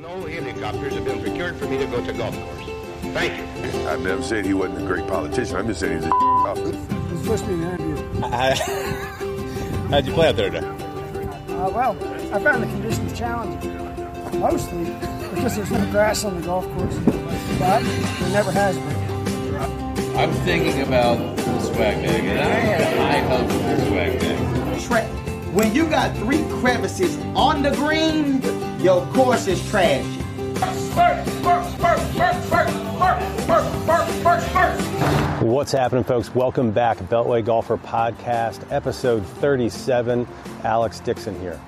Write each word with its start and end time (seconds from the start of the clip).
No 0.00 0.24
helicopters 0.26 0.94
have 0.94 1.04
been 1.04 1.20
procured 1.20 1.56
for 1.56 1.66
me 1.66 1.76
to 1.78 1.86
go 1.86 2.04
to 2.04 2.12
golf 2.12 2.32
course. 2.40 2.70
Thank 3.12 3.36
you. 3.36 3.88
I'm 3.88 4.04
never 4.04 4.22
said 4.22 4.44
he 4.46 4.54
wasn't 4.54 4.82
a 4.82 4.86
great 4.86 5.06
politician. 5.08 5.56
I'm 5.56 5.66
just 5.66 5.80
saying 5.80 5.96
he's 5.96 6.06
a 6.06 6.10
officer. 6.14 6.78
It's 7.12 7.22
supposed 7.22 7.44
to 7.44 7.48
be 7.48 7.54
an 7.54 7.80
interview. 7.80 8.20
How'd 9.90 10.06
you 10.06 10.12
play 10.12 10.28
out 10.28 10.36
there 10.36 10.50
today? 10.50 10.66
Uh, 10.68 11.70
well, 11.70 11.96
I 12.32 12.38
found 12.40 12.62
the 12.62 12.66
conditions 12.68 13.18
challenging, 13.18 13.76
mostly 14.38 14.84
because 15.34 15.56
there's 15.56 15.70
no 15.72 15.84
grass 15.90 16.24
on 16.24 16.40
the 16.40 16.46
golf 16.46 16.64
course, 16.74 16.96
but 17.58 17.82
there 17.82 18.30
never 18.30 18.52
has 18.52 18.76
been. 18.78 20.16
I'm 20.16 20.32
thinking 20.44 20.80
about 20.82 21.16
the 21.36 21.60
swag 21.60 22.04
bag, 22.04 22.24
and 22.24 22.38
I 22.38 22.44
have 22.44 22.98
high 22.98 23.36
hopes 23.36 23.52
for 23.52 23.58
the 23.58 23.86
swag 23.86 24.20
bag. 24.20 24.80
Tra- 24.80 25.06
when 25.52 25.74
you 25.74 25.88
got 25.88 26.16
three 26.18 26.44
crevices 26.60 27.16
on 27.34 27.62
the 27.62 27.70
green, 27.72 28.40
your 28.80 29.04
course 29.12 29.48
is 29.48 29.68
trash. 29.70 30.04
What's 35.42 35.72
happening, 35.72 36.04
folks? 36.04 36.34
Welcome 36.34 36.70
back. 36.70 36.98
Beltway 36.98 37.44
Golfer 37.44 37.76
Podcast, 37.76 38.70
episode 38.70 39.24
37. 39.26 40.28
Alex 40.62 41.00
Dixon 41.00 41.38
here. 41.40 41.60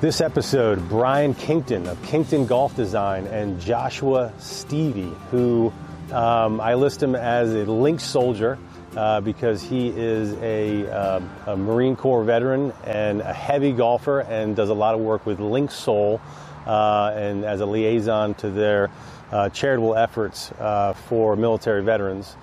This 0.00 0.20
episode, 0.20 0.88
Brian 0.88 1.34
Kington 1.34 1.86
of 1.86 2.02
Kington 2.02 2.46
Golf 2.46 2.74
Design 2.74 3.26
and 3.28 3.60
Joshua 3.60 4.32
Stueve, 4.38 5.14
who 5.30 5.72
um, 6.12 6.60
I 6.60 6.74
list 6.74 7.02
him 7.02 7.14
as 7.14 7.52
a 7.54 7.64
LinkSouldier 7.66 8.58
uh, 8.96 9.20
because 9.20 9.62
he 9.62 9.88
is 9.88 10.34
a, 10.34 10.86
um, 10.88 11.30
a 11.46 11.56
Marine 11.56 11.96
Corps 11.96 12.24
veteran 12.24 12.72
and 12.84 13.20
a 13.20 13.32
heavy 13.32 13.72
golfer 13.72 14.20
and 14.20 14.54
does 14.54 14.68
a 14.68 14.74
lot 14.74 14.94
of 14.94 15.00
work 15.00 15.26
with 15.26 15.38
Linksoul 15.38 16.20
uh, 16.66 17.12
and 17.14 17.44
as 17.44 17.60
a 17.60 17.66
liaison 17.66 18.34
to 18.34 18.50
their 18.50 18.90
uh, 19.32 19.48
charitable 19.48 19.96
efforts 19.96 20.52
uh, 20.52 20.92
for 21.08 21.36
military 21.36 21.82
veterans. 21.82 22.36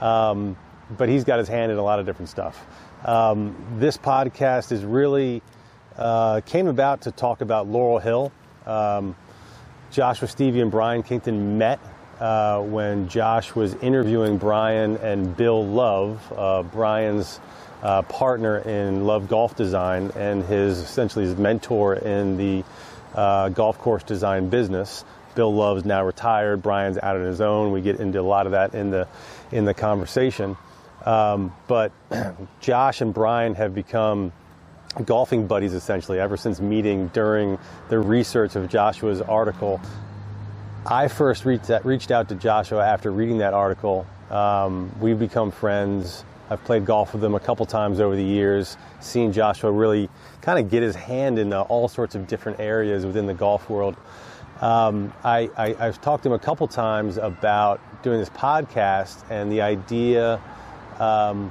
Um, 0.00 0.56
but 0.96 1.08
he's 1.08 1.24
got 1.24 1.38
his 1.38 1.48
hand 1.48 1.72
in 1.72 1.78
a 1.78 1.82
lot 1.82 1.98
of 1.98 2.06
different 2.06 2.28
stuff. 2.28 2.66
Um, 3.04 3.56
this 3.78 3.96
podcast 3.96 4.72
is 4.72 4.84
really 4.84 5.42
uh, 5.96 6.40
came 6.44 6.66
about 6.66 7.02
to 7.02 7.12
talk 7.12 7.40
about 7.40 7.66
Laurel 7.68 7.98
Hill. 7.98 8.32
Um, 8.66 9.16
Joshua 9.90 10.26
Stueve 10.26 10.60
and 10.60 10.70
Brian 10.70 11.02
Kington 11.02 11.58
met 11.58 11.78
uh, 12.20 12.60
when 12.60 13.08
Josh 13.08 13.54
was 13.54 13.74
interviewing 13.74 14.38
Brian 14.38 14.96
and 14.98 15.36
Bill 15.36 15.66
Love, 15.66 16.20
uh, 16.36 16.62
Brian's 16.62 17.40
uh, 17.82 18.02
partner 18.02 18.58
in 18.58 19.06
Love 19.06 19.28
Golf 19.28 19.56
Design 19.56 20.10
and 20.16 20.44
his 20.44 20.78
essentially 20.78 21.24
his 21.26 21.36
mentor 21.36 21.94
in 21.94 22.36
the 22.36 22.64
uh, 23.14 23.50
golf 23.50 23.78
course 23.78 24.02
design 24.02 24.48
business. 24.48 25.04
Bill 25.34 25.54
Love's 25.54 25.84
now 25.84 26.04
retired. 26.04 26.62
Brian's 26.62 26.98
out 26.98 27.16
on 27.16 27.24
his 27.24 27.40
own. 27.40 27.72
We 27.72 27.82
get 27.82 28.00
into 28.00 28.20
a 28.20 28.22
lot 28.22 28.46
of 28.46 28.52
that 28.52 28.74
in 28.74 28.90
the 28.90 29.08
in 29.52 29.64
the 29.64 29.74
conversation. 29.74 30.56
Um, 31.04 31.52
but 31.66 31.92
Josh 32.60 33.00
and 33.00 33.12
Brian 33.12 33.54
have 33.56 33.74
become 33.74 34.32
golfing 35.04 35.46
buddies 35.46 35.74
essentially 35.74 36.20
ever 36.20 36.36
since 36.36 36.60
meeting 36.60 37.08
during 37.08 37.58
the 37.88 37.98
research 37.98 38.56
of 38.56 38.68
Joshua's 38.68 39.20
article. 39.20 39.80
I 40.86 41.08
first 41.08 41.46
reached 41.46 41.70
out, 42.10 42.28
to 42.28 42.34
Joshua 42.34 42.86
after 42.86 43.10
reading 43.10 43.38
that 43.38 43.54
article. 43.54 44.06
Um, 44.30 44.94
we've 45.00 45.18
become 45.18 45.50
friends. 45.50 46.24
I've 46.50 46.62
played 46.64 46.84
golf 46.84 47.14
with 47.14 47.24
him 47.24 47.34
a 47.34 47.40
couple 47.40 47.64
times 47.64 48.00
over 48.00 48.14
the 48.14 48.24
years, 48.24 48.76
seen 49.00 49.32
Joshua 49.32 49.72
really 49.72 50.10
kind 50.42 50.58
of 50.58 50.70
get 50.70 50.82
his 50.82 50.94
hand 50.94 51.38
into 51.38 51.58
all 51.58 51.88
sorts 51.88 52.14
of 52.14 52.26
different 52.26 52.60
areas 52.60 53.06
within 53.06 53.24
the 53.24 53.32
golf 53.32 53.70
world. 53.70 53.96
Um, 54.60 55.10
I, 55.24 55.48
I, 55.56 55.74
I've 55.78 56.02
talked 56.02 56.24
to 56.24 56.28
him 56.28 56.34
a 56.34 56.38
couple 56.38 56.68
times 56.68 57.16
about 57.16 57.80
doing 58.02 58.18
this 58.18 58.28
podcast, 58.28 59.24
and 59.30 59.50
the 59.50 59.62
idea 59.62 60.38
um, 60.98 61.50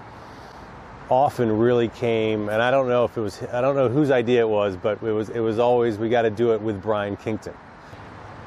often 1.10 1.52
really 1.52 1.88
came, 1.88 2.50
and 2.50 2.62
I 2.62 2.70
don't 2.70 2.88
know 2.88 3.04
if 3.04 3.18
it 3.18 3.22
was, 3.22 3.42
I 3.52 3.62
don't 3.62 3.76
know 3.76 3.90
whose 3.90 4.12
idea 4.12 4.42
it 4.42 4.50
was, 4.50 4.78
but 4.78 5.02
it 5.02 5.12
was, 5.12 5.30
it 5.30 5.40
was 5.40 5.58
always 5.58 5.98
we 5.98 6.10
got 6.10 6.22
to 6.22 6.30
do 6.30 6.54
it 6.54 6.62
with 6.62 6.84
Brian 6.84 7.18
Kington. 7.18 7.56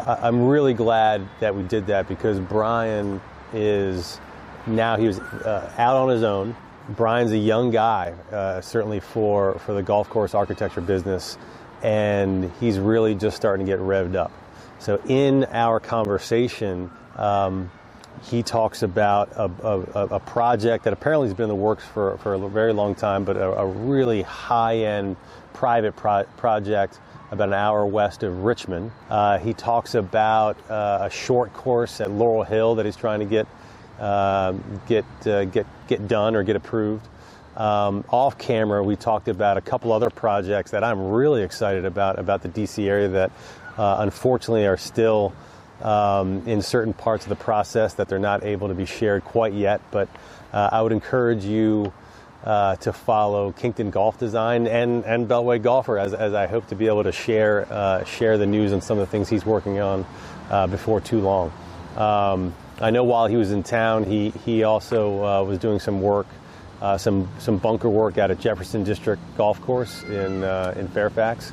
I'm 0.00 0.46
really 0.46 0.74
glad 0.74 1.26
that 1.40 1.54
we 1.54 1.62
did 1.62 1.86
that 1.86 2.08
because 2.08 2.38
Brian 2.38 3.20
is 3.52 4.20
now 4.66 4.96
he 4.96 5.06
was 5.06 5.18
uh, 5.18 5.72
out 5.78 5.96
on 5.96 6.08
his 6.08 6.22
own. 6.22 6.54
Brian's 6.90 7.32
a 7.32 7.38
young 7.38 7.70
guy, 7.70 8.14
uh, 8.30 8.60
certainly 8.60 9.00
for, 9.00 9.58
for 9.60 9.72
the 9.74 9.82
golf 9.82 10.08
course 10.08 10.34
architecture 10.34 10.80
business, 10.80 11.36
and 11.82 12.52
he's 12.60 12.78
really 12.78 13.14
just 13.14 13.36
starting 13.36 13.66
to 13.66 13.72
get 13.72 13.80
revved 13.80 14.14
up. 14.14 14.30
So, 14.78 15.00
in 15.08 15.44
our 15.46 15.80
conversation, 15.80 16.90
um, 17.16 17.70
he 18.22 18.42
talks 18.42 18.82
about 18.82 19.30
a, 19.32 19.50
a, 19.62 20.06
a 20.16 20.20
project 20.20 20.84
that 20.84 20.92
apparently 20.92 21.28
has 21.28 21.34
been 21.34 21.44
in 21.44 21.48
the 21.48 21.54
works 21.54 21.84
for, 21.84 22.18
for 22.18 22.34
a 22.34 22.48
very 22.48 22.72
long 22.72 22.94
time, 22.94 23.24
but 23.24 23.36
a, 23.36 23.58
a 23.58 23.66
really 23.66 24.22
high 24.22 24.76
end 24.78 25.16
private 25.52 25.96
pro- 25.96 26.24
project 26.36 27.00
about 27.30 27.48
an 27.48 27.54
hour 27.54 27.84
west 27.86 28.22
of 28.22 28.44
Richmond. 28.44 28.92
Uh, 29.10 29.38
he 29.38 29.52
talks 29.52 29.94
about 29.94 30.58
uh, 30.70 30.98
a 31.02 31.10
short 31.10 31.52
course 31.52 32.00
at 32.00 32.10
Laurel 32.10 32.44
Hill 32.44 32.76
that 32.76 32.86
he's 32.86 32.96
trying 32.96 33.20
to 33.20 33.26
get 33.26 33.46
uh, 33.98 34.52
get 34.86 35.04
uh, 35.26 35.44
get 35.46 35.66
get 35.88 36.06
done 36.06 36.36
or 36.36 36.42
get 36.42 36.56
approved. 36.56 37.06
Um, 37.56 38.04
off 38.10 38.36
camera, 38.36 38.82
we 38.82 38.96
talked 38.96 39.28
about 39.28 39.56
a 39.56 39.62
couple 39.62 39.92
other 39.92 40.10
projects 40.10 40.72
that 40.72 40.84
I'm 40.84 41.08
really 41.08 41.42
excited 41.42 41.84
about 41.84 42.18
about 42.18 42.42
the 42.42 42.48
DC 42.48 42.86
area 42.86 43.08
that 43.08 43.30
uh, 43.78 43.96
unfortunately 44.00 44.66
are 44.66 44.76
still 44.76 45.32
um, 45.82 46.46
in 46.46 46.62
certain 46.62 46.92
parts 46.92 47.24
of 47.24 47.30
the 47.30 47.36
process 47.36 47.94
that 47.94 48.08
they're 48.08 48.18
not 48.18 48.44
able 48.44 48.68
to 48.68 48.74
be 48.74 48.86
shared 48.86 49.24
quite 49.24 49.54
yet. 49.54 49.80
But 49.90 50.08
uh, 50.52 50.68
I 50.70 50.82
would 50.82 50.92
encourage 50.92 51.44
you 51.44 51.92
uh, 52.46 52.76
to 52.76 52.92
follow 52.92 53.50
Kington 53.50 53.90
Golf 53.90 54.18
Design 54.18 54.68
and, 54.68 55.04
and 55.04 55.28
Beltway 55.28 55.60
Golfer 55.60 55.98
as, 55.98 56.14
as 56.14 56.32
I 56.32 56.46
hope 56.46 56.68
to 56.68 56.76
be 56.76 56.86
able 56.86 57.02
to 57.02 57.12
share 57.12 57.66
uh, 57.70 58.04
share 58.04 58.38
the 58.38 58.46
news 58.46 58.72
and 58.72 58.82
some 58.82 58.98
of 58.98 59.06
the 59.06 59.10
things 59.10 59.28
he's 59.28 59.44
working 59.44 59.80
on 59.80 60.06
uh, 60.48 60.68
before 60.68 61.00
too 61.00 61.20
long. 61.20 61.52
Um, 61.96 62.54
I 62.80 62.90
know 62.90 63.02
while 63.02 63.26
he 63.26 63.36
was 63.36 63.50
in 63.50 63.64
town, 63.64 64.04
he 64.04 64.30
he 64.30 64.62
also 64.62 65.24
uh, 65.24 65.42
was 65.42 65.58
doing 65.58 65.80
some 65.80 66.00
work, 66.00 66.28
uh, 66.80 66.96
some 66.98 67.28
some 67.40 67.58
bunker 67.58 67.88
work 67.88 68.16
out 68.16 68.30
at 68.30 68.38
Jefferson 68.38 68.84
District 68.84 69.20
Golf 69.36 69.60
Course 69.62 70.04
in 70.04 70.44
uh, 70.44 70.72
in 70.76 70.86
Fairfax. 70.88 71.52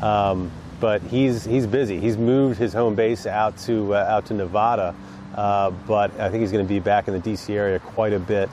Um, 0.00 0.52
but 0.78 1.02
he's 1.02 1.44
he's 1.44 1.66
busy. 1.66 1.98
He's 1.98 2.16
moved 2.16 2.58
his 2.58 2.72
home 2.72 2.94
base 2.94 3.26
out 3.26 3.58
to 3.58 3.96
out 3.96 4.26
to 4.26 4.34
Nevada, 4.34 4.94
but 5.34 6.20
I 6.20 6.30
think 6.30 6.42
he's 6.42 6.52
going 6.52 6.64
to 6.64 6.68
be 6.68 6.78
back 6.78 7.08
in 7.08 7.14
the 7.14 7.20
DC 7.20 7.52
area 7.52 7.80
quite 7.80 8.12
a 8.12 8.20
bit, 8.20 8.48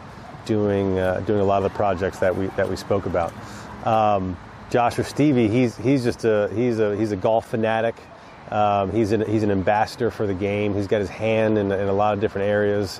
doing 0.46 1.00
uh, 1.00 1.22
doing 1.22 1.40
a 1.40 1.44
lot 1.44 1.64
of 1.64 1.72
the 1.72 1.76
projects 1.76 2.20
that 2.20 2.36
we 2.36 2.48
that 2.48 2.70
we 2.70 2.76
spoke 2.76 3.06
about. 3.06 3.34
Um, 3.86 4.38
Joshua 4.70 5.04
Stueve, 5.04 5.50
he's 5.50 5.78
he's 5.78 6.04
just 6.04 6.26
a 6.26 6.50
he's 6.54 6.80
a 6.80 6.96
he's 6.96 7.12
a 7.12 7.16
golf 7.16 7.50
fanatic. 7.50 7.96
Um, 8.52 8.92
he's 8.92 9.12
an 9.12 9.22
he's 9.22 9.44
an 9.44 9.52
ambassador 9.52 10.12
for 10.12 10.28
the 10.28 10.34
game. 10.34 10.74
He's 10.74 10.88
got 10.88 11.00
his 11.00 11.10
hand 11.10 11.58
in, 11.58 11.72
in 11.72 11.88
a 11.88 11.94
lot 11.94 12.14
of 12.14 12.20
different 12.20 12.48
areas, 12.48 13.00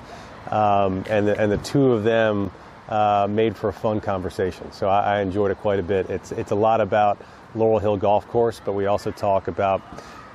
um, 0.50 1.04
and 1.08 1.28
the, 1.28 1.40
and 1.40 1.50
the 1.50 1.58
two 1.58 1.92
of 1.92 2.04
them 2.04 2.50
uh, 2.88 3.26
made 3.30 3.56
for 3.56 3.68
a 3.68 3.72
fun 3.72 4.00
conversation. 4.00 4.70
So 4.72 4.88
I, 4.88 5.18
I 5.18 5.20
enjoyed 5.20 5.50
it 5.50 5.58
quite 5.58 5.78
a 5.78 5.84
bit. 5.84 6.10
It's 6.10 6.32
it's 6.32 6.50
a 6.50 6.56
lot 6.56 6.80
about 6.80 7.18
Laurel 7.54 7.78
Hill 7.78 7.96
Golf 7.96 8.26
Course, 8.28 8.60
but 8.64 8.72
we 8.72 8.86
also 8.86 9.10
talk 9.10 9.48
about 9.48 9.82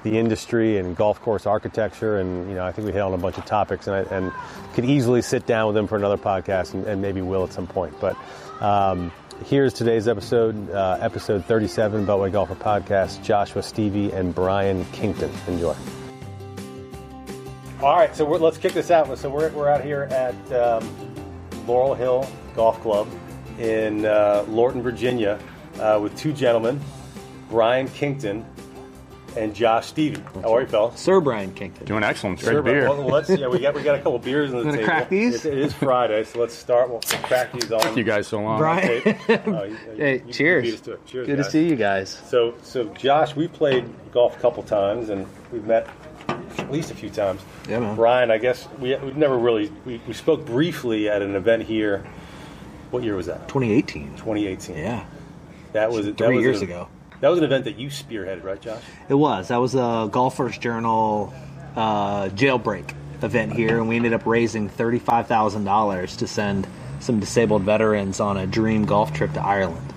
the 0.03 0.17
industry 0.17 0.77
and 0.77 0.95
golf 0.95 1.21
course 1.21 1.45
architecture, 1.45 2.17
and 2.17 2.49
you 2.49 2.55
know 2.55 2.65
I 2.65 2.71
think 2.71 2.85
we 2.85 2.93
hit 2.93 3.01
on 3.01 3.13
a 3.13 3.17
bunch 3.17 3.37
of 3.37 3.45
topics, 3.45 3.87
and, 3.87 3.95
I, 3.95 4.15
and 4.15 4.31
could 4.73 4.85
easily 4.85 5.21
sit 5.21 5.45
down 5.45 5.67
with 5.67 5.77
him 5.77 5.87
for 5.87 5.95
another 5.95 6.17
podcast, 6.17 6.73
and, 6.73 6.85
and 6.85 7.01
maybe 7.01 7.21
will 7.21 7.43
at 7.43 7.53
some 7.53 7.67
point. 7.67 7.93
But 7.99 8.17
um, 8.61 9.11
here's 9.45 9.73
today's 9.73 10.07
episode, 10.07 10.69
uh, 10.71 10.97
episode 11.01 11.45
37, 11.45 12.05
Beltway 12.05 12.31
Golfer 12.31 12.55
Podcast. 12.55 13.23
Joshua 13.23 13.61
Stueve 13.61 14.13
and 14.13 14.33
Brian 14.33 14.85
Kington. 14.85 15.31
Enjoy. 15.47 15.75
All 17.81 17.95
right, 17.95 18.15
so 18.15 18.25
let's 18.25 18.59
kick 18.59 18.73
this 18.73 18.91
out. 18.91 19.17
So 19.17 19.29
we're, 19.29 19.49
we're 19.51 19.69
out 19.69 19.83
here 19.83 20.03
at 20.11 20.53
um, 20.53 20.87
Laurel 21.65 21.95
Hill 21.95 22.29
Golf 22.55 22.79
Club 22.81 23.07
in 23.57 24.05
uh, 24.05 24.45
Lorton, 24.47 24.81
Virginia, 24.81 25.39
uh, 25.79 25.99
with 26.01 26.15
two 26.15 26.31
gentlemen, 26.33 26.79
Brian 27.49 27.87
Kington 27.87 28.45
and 29.37 29.55
Josh 29.55 29.93
Stueve. 29.93 30.17
How 30.43 30.55
are 30.55 30.61
you, 30.61 30.67
fellas? 30.67 30.99
Sir 30.99 31.19
Brian 31.21 31.53
Kington. 31.53 31.85
Doing 31.85 32.03
excellent. 32.03 32.39
Great 32.39 32.51
Sure, 32.51 32.61
beer. 32.61 32.89
Well, 32.89 32.97
well, 32.97 33.07
let's, 33.07 33.29
yeah, 33.29 33.47
we 33.47 33.59
got 33.59 33.73
we 33.73 33.83
got 33.83 33.95
a 33.95 33.99
couple 33.99 34.19
beers 34.19 34.51
on 34.53 34.57
the 34.59 34.63
Gonna 34.65 34.77
table. 34.77 34.85
crack 34.87 35.09
these? 35.09 35.45
It, 35.45 35.53
it 35.53 35.59
is 35.59 35.73
Friday, 35.73 36.23
so 36.23 36.39
let's 36.39 36.53
start. 36.53 36.89
We'll 36.89 36.99
crack 37.23 37.51
these 37.53 37.71
on. 37.71 37.81
Thank 37.81 37.97
you 37.97 38.03
guys 38.03 38.27
so 38.27 38.41
long. 38.41 38.57
Brian. 38.59 38.89
Okay. 38.89 39.17
Oh, 39.47 39.63
you- 39.63 39.71
you- 39.71 39.77
Hey, 39.97 40.15
you- 40.19 40.23
you 40.27 40.33
cheers. 40.33 40.63
beat 40.65 40.73
us 40.75 40.81
to. 40.81 40.99
Cheers, 41.05 41.27
Good 41.27 41.37
to 41.37 41.43
see 41.43 41.67
you 41.67 41.75
guys. 41.75 42.21
So, 42.27 42.55
so 42.63 42.85
Josh, 42.93 43.35
we've 43.35 43.51
played 43.53 43.85
golf 44.11 44.37
a 44.37 44.39
couple 44.39 44.63
times, 44.63 45.09
and 45.09 45.25
we've 45.51 45.65
met 45.65 45.87
at 46.57 46.71
least 46.71 46.91
a 46.91 46.95
few 46.95 47.09
times. 47.09 47.41
Yeah, 47.69 47.79
man. 47.79 47.95
Brian, 47.95 48.31
I 48.31 48.37
guess 48.37 48.67
we 48.79 48.95
we've 48.97 49.15
never 49.17 49.37
really 49.37 49.71
we, 49.85 50.01
we 50.07 50.13
spoke 50.13 50.45
briefly 50.45 51.09
at 51.09 51.21
an 51.21 51.35
event 51.35 51.63
here. 51.63 52.03
What 52.91 53.03
year 53.03 53.15
was 53.15 53.27
that? 53.27 53.47
2018. 53.47 54.17
2018. 54.17 54.77
Yeah. 54.77 55.05
That 55.71 55.89
was 55.91 56.05
that 56.07 56.17
Three 56.17 56.35
was 56.35 56.43
years 56.43 56.57
an- 56.61 56.63
ago. 56.65 56.89
That 57.21 57.29
was 57.29 57.37
an 57.37 57.45
event 57.45 57.65
that 57.65 57.77
you 57.77 57.89
spearheaded, 57.89 58.43
right, 58.43 58.59
Josh? 58.59 58.81
It 59.07 59.13
was. 59.13 59.47
That 59.49 59.57
was 59.57 59.75
a 59.75 60.09
Golfers 60.11 60.57
Journal 60.57 61.33
uh, 61.75 62.29
jailbreak 62.29 62.93
event 63.21 63.53
here, 63.53 63.77
and 63.77 63.87
we 63.87 63.95
ended 63.95 64.13
up 64.13 64.25
raising 64.25 64.67
thirty-five 64.67 65.27
thousand 65.27 65.63
dollars 65.63 66.17
to 66.17 66.27
send 66.27 66.67
some 66.99 67.19
disabled 67.19 67.61
veterans 67.61 68.19
on 68.19 68.37
a 68.37 68.47
dream 68.47 68.85
golf 68.85 69.13
trip 69.13 69.33
to 69.33 69.41
Ireland. 69.41 69.93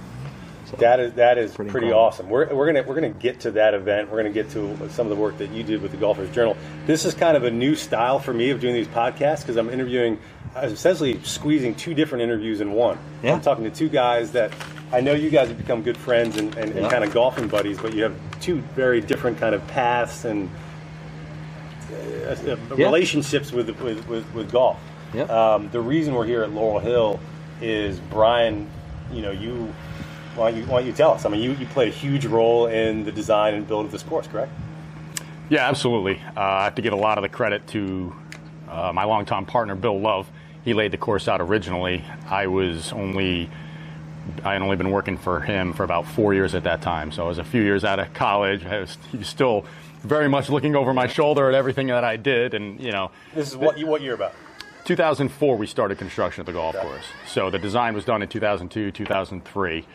That 0.79 0.99
is 0.99 1.13
that 1.15 1.39
is 1.39 1.55
pretty, 1.55 1.69
incredible. 1.69 1.95
awesome. 1.99 2.29
We're, 2.29 2.53
we're 2.53 2.67
gonna 2.67 2.83
we're 2.83 2.97
gonna 2.97 3.11
get 3.11 3.41
to 3.41 3.53
that 3.53 3.75
event. 3.75 4.11
We're 4.11 4.19
gonna 4.19 4.31
get 4.31 4.51
to 4.51 4.77
some 4.91 5.07
of 5.07 5.11
the 5.11 5.17
work 5.17 5.39
that 5.39 5.51
you 5.51 5.63
did 5.63 5.81
with 5.81 5.93
the 5.93 5.97
Golfers 5.97 6.31
Journal. 6.31 6.57
This 6.85 7.05
is 7.05 7.15
kind 7.15 7.37
of 7.37 7.45
a 7.45 7.51
new 7.51 7.77
style 7.77 8.19
for 8.19 8.35
me 8.35 8.51
of 8.51 8.61
doing 8.61 8.75
these 8.75 8.89
podcasts 8.89 9.41
because 9.43 9.57
I'm 9.57 9.71
interviewing, 9.71 10.19
I'm 10.57 10.71
essentially 10.71 11.23
squeezing 11.23 11.77
two 11.77 11.95
different 11.95 12.23
interviews 12.23 12.61
in 12.61 12.73
one. 12.73 12.99
Yeah. 13.23 13.35
I'm 13.35 13.41
talking 13.41 13.65
to 13.65 13.71
two 13.71 13.89
guys 13.89 14.33
that 14.33 14.53
I 14.95 15.01
know 15.01 15.13
you 15.13 15.29
guys 15.29 15.49
have 15.49 15.59
become 15.59 15.83
good 15.83 15.97
friends 15.97 16.37
and, 16.37 16.55
and, 16.57 16.71
and 16.71 16.83
Yeah. 16.83 16.89
kind 16.91 17.03
of 17.03 17.13
golfing 17.13 17.49
buddies, 17.49 17.79
but 17.79 17.95
you 17.95 18.05
have 18.05 18.15
two 18.41 18.61
very 18.77 19.01
different 19.01 19.39
kind 19.39 19.53
of 19.55 19.67
paths 19.67 20.25
and 20.25 20.49
uh, 21.93 22.31
uh, 22.31 22.37
Yeah. 22.77 22.87
relationships 22.87 23.51
with, 23.53 23.69
with, 23.81 24.07
with, 24.09 24.33
with 24.33 24.53
golf. 24.53 24.79
Yep. 25.13 25.31
Um, 25.31 25.69
the 25.71 25.81
reason 25.81 26.15
we're 26.15 26.27
here 26.27 26.45
at 26.45 26.53
Laurel 26.53 26.79
Hill 26.79 27.19
is 27.61 27.99
Brian. 27.99 28.69
You 29.13 29.23
know, 29.23 29.31
you 29.33 29.75
why 30.37 30.51
don't 30.51 30.61
you, 30.61 30.67
why 30.67 30.79
don't 30.79 30.87
you 30.87 30.93
tell 30.93 31.11
us? 31.13 31.25
I 31.25 31.29
mean, 31.29 31.43
you, 31.43 31.53
you 31.53 31.67
played 31.67 31.89
a 31.89 31.97
huge 31.97 32.27
role 32.27 32.67
in 32.67 33.05
the 33.05 33.13
design 33.13 33.55
and 33.55 33.67
build 33.67 33.87
of 33.87 33.93
this 33.93 34.03
course, 34.03 34.27
correct? 34.29 34.53
Yeah, 35.49 35.69
absolutely. 35.69 36.21
Uh, 36.37 36.41
I 36.41 36.65
have 36.65 36.75
to 36.77 36.83
give 36.83 36.93
a 36.93 36.97
lot 36.97 37.19
of 37.19 37.23
the 37.23 37.29
credit 37.29 37.67
to 37.69 38.15
uh, 38.69 38.93
my 38.93 39.05
longtime 39.05 39.47
partner, 39.47 39.75
Bill 39.75 40.01
Love. 40.01 40.29
He 40.65 40.73
laid 40.73 40.91
the 40.93 40.97
course 40.97 41.29
out 41.29 41.41
originally. 41.41 42.03
I 42.29 42.47
was 42.47 42.93
only, 42.93 43.51
I 44.45 44.53
had 44.55 44.63
only 44.63 44.77
been 44.77 44.91
working 44.91 45.17
for 45.17 45.41
him 45.41 45.73
for 45.73 45.85
about 45.85 46.07
four 46.07 46.35
years 46.35 46.55
at 46.55 46.65
that 46.65 46.83
time. 46.83 47.13
So 47.13 47.25
I 47.25 47.29
was 47.29 47.39
a 47.39 47.45
few 47.45 47.63
years 47.63 47.85
out 47.85 47.99
of 47.99 48.13
college. 48.15 48.65
I 48.65 48.81
was, 48.81 48.99
he 49.11 49.19
was 49.19 49.29
still 49.29 49.65
very 50.03 50.29
much 50.29 50.51
looking 50.51 50.77
over 50.77 50.93
my 50.93 51.07
shoulder 51.07 51.49
at 51.49 51.55
everything 51.55 51.89
that 51.89 52.05
I 52.05 52.17
did. 52.17 52.55
And, 52.55 52.81
you 52.81 52.93
know, 52.93 53.11
This 53.35 53.49
is 53.49 53.57
what 53.57 53.79
what 53.85 54.03
year 54.03 54.15
about? 54.15 54.35
2004, 54.85 55.57
we 55.57 55.67
started 55.67 55.97
construction 55.97 56.41
of 56.41 56.47
the 56.47 56.53
golf 56.53 56.77
course. 56.77 57.05
So 57.27 57.51
the 57.51 57.59
design 57.59 57.95
was 57.95 58.05
done 58.05 58.21
in 58.23 58.29
2002, 58.29 58.91
2003. 58.91 59.87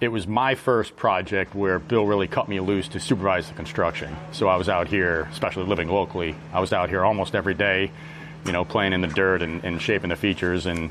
It 0.00 0.08
was 0.08 0.26
my 0.26 0.54
first 0.54 0.96
project 0.96 1.54
where 1.54 1.78
Bill 1.78 2.06
really 2.06 2.26
cut 2.26 2.48
me 2.48 2.58
loose 2.58 2.88
to 2.88 3.00
supervise 3.00 3.48
the 3.48 3.54
construction. 3.54 4.16
So 4.32 4.48
I 4.48 4.56
was 4.56 4.70
out 4.70 4.88
here, 4.88 5.28
especially 5.30 5.64
living 5.64 5.88
locally, 5.88 6.34
I 6.54 6.60
was 6.60 6.72
out 6.72 6.88
here 6.88 7.04
almost 7.04 7.34
every 7.34 7.52
day, 7.52 7.92
you 8.46 8.52
know, 8.52 8.64
playing 8.64 8.94
in 8.94 9.02
the 9.02 9.08
dirt 9.08 9.42
and, 9.42 9.62
and 9.62 9.80
shaping 9.80 10.08
the 10.08 10.16
features. 10.16 10.64
And, 10.64 10.90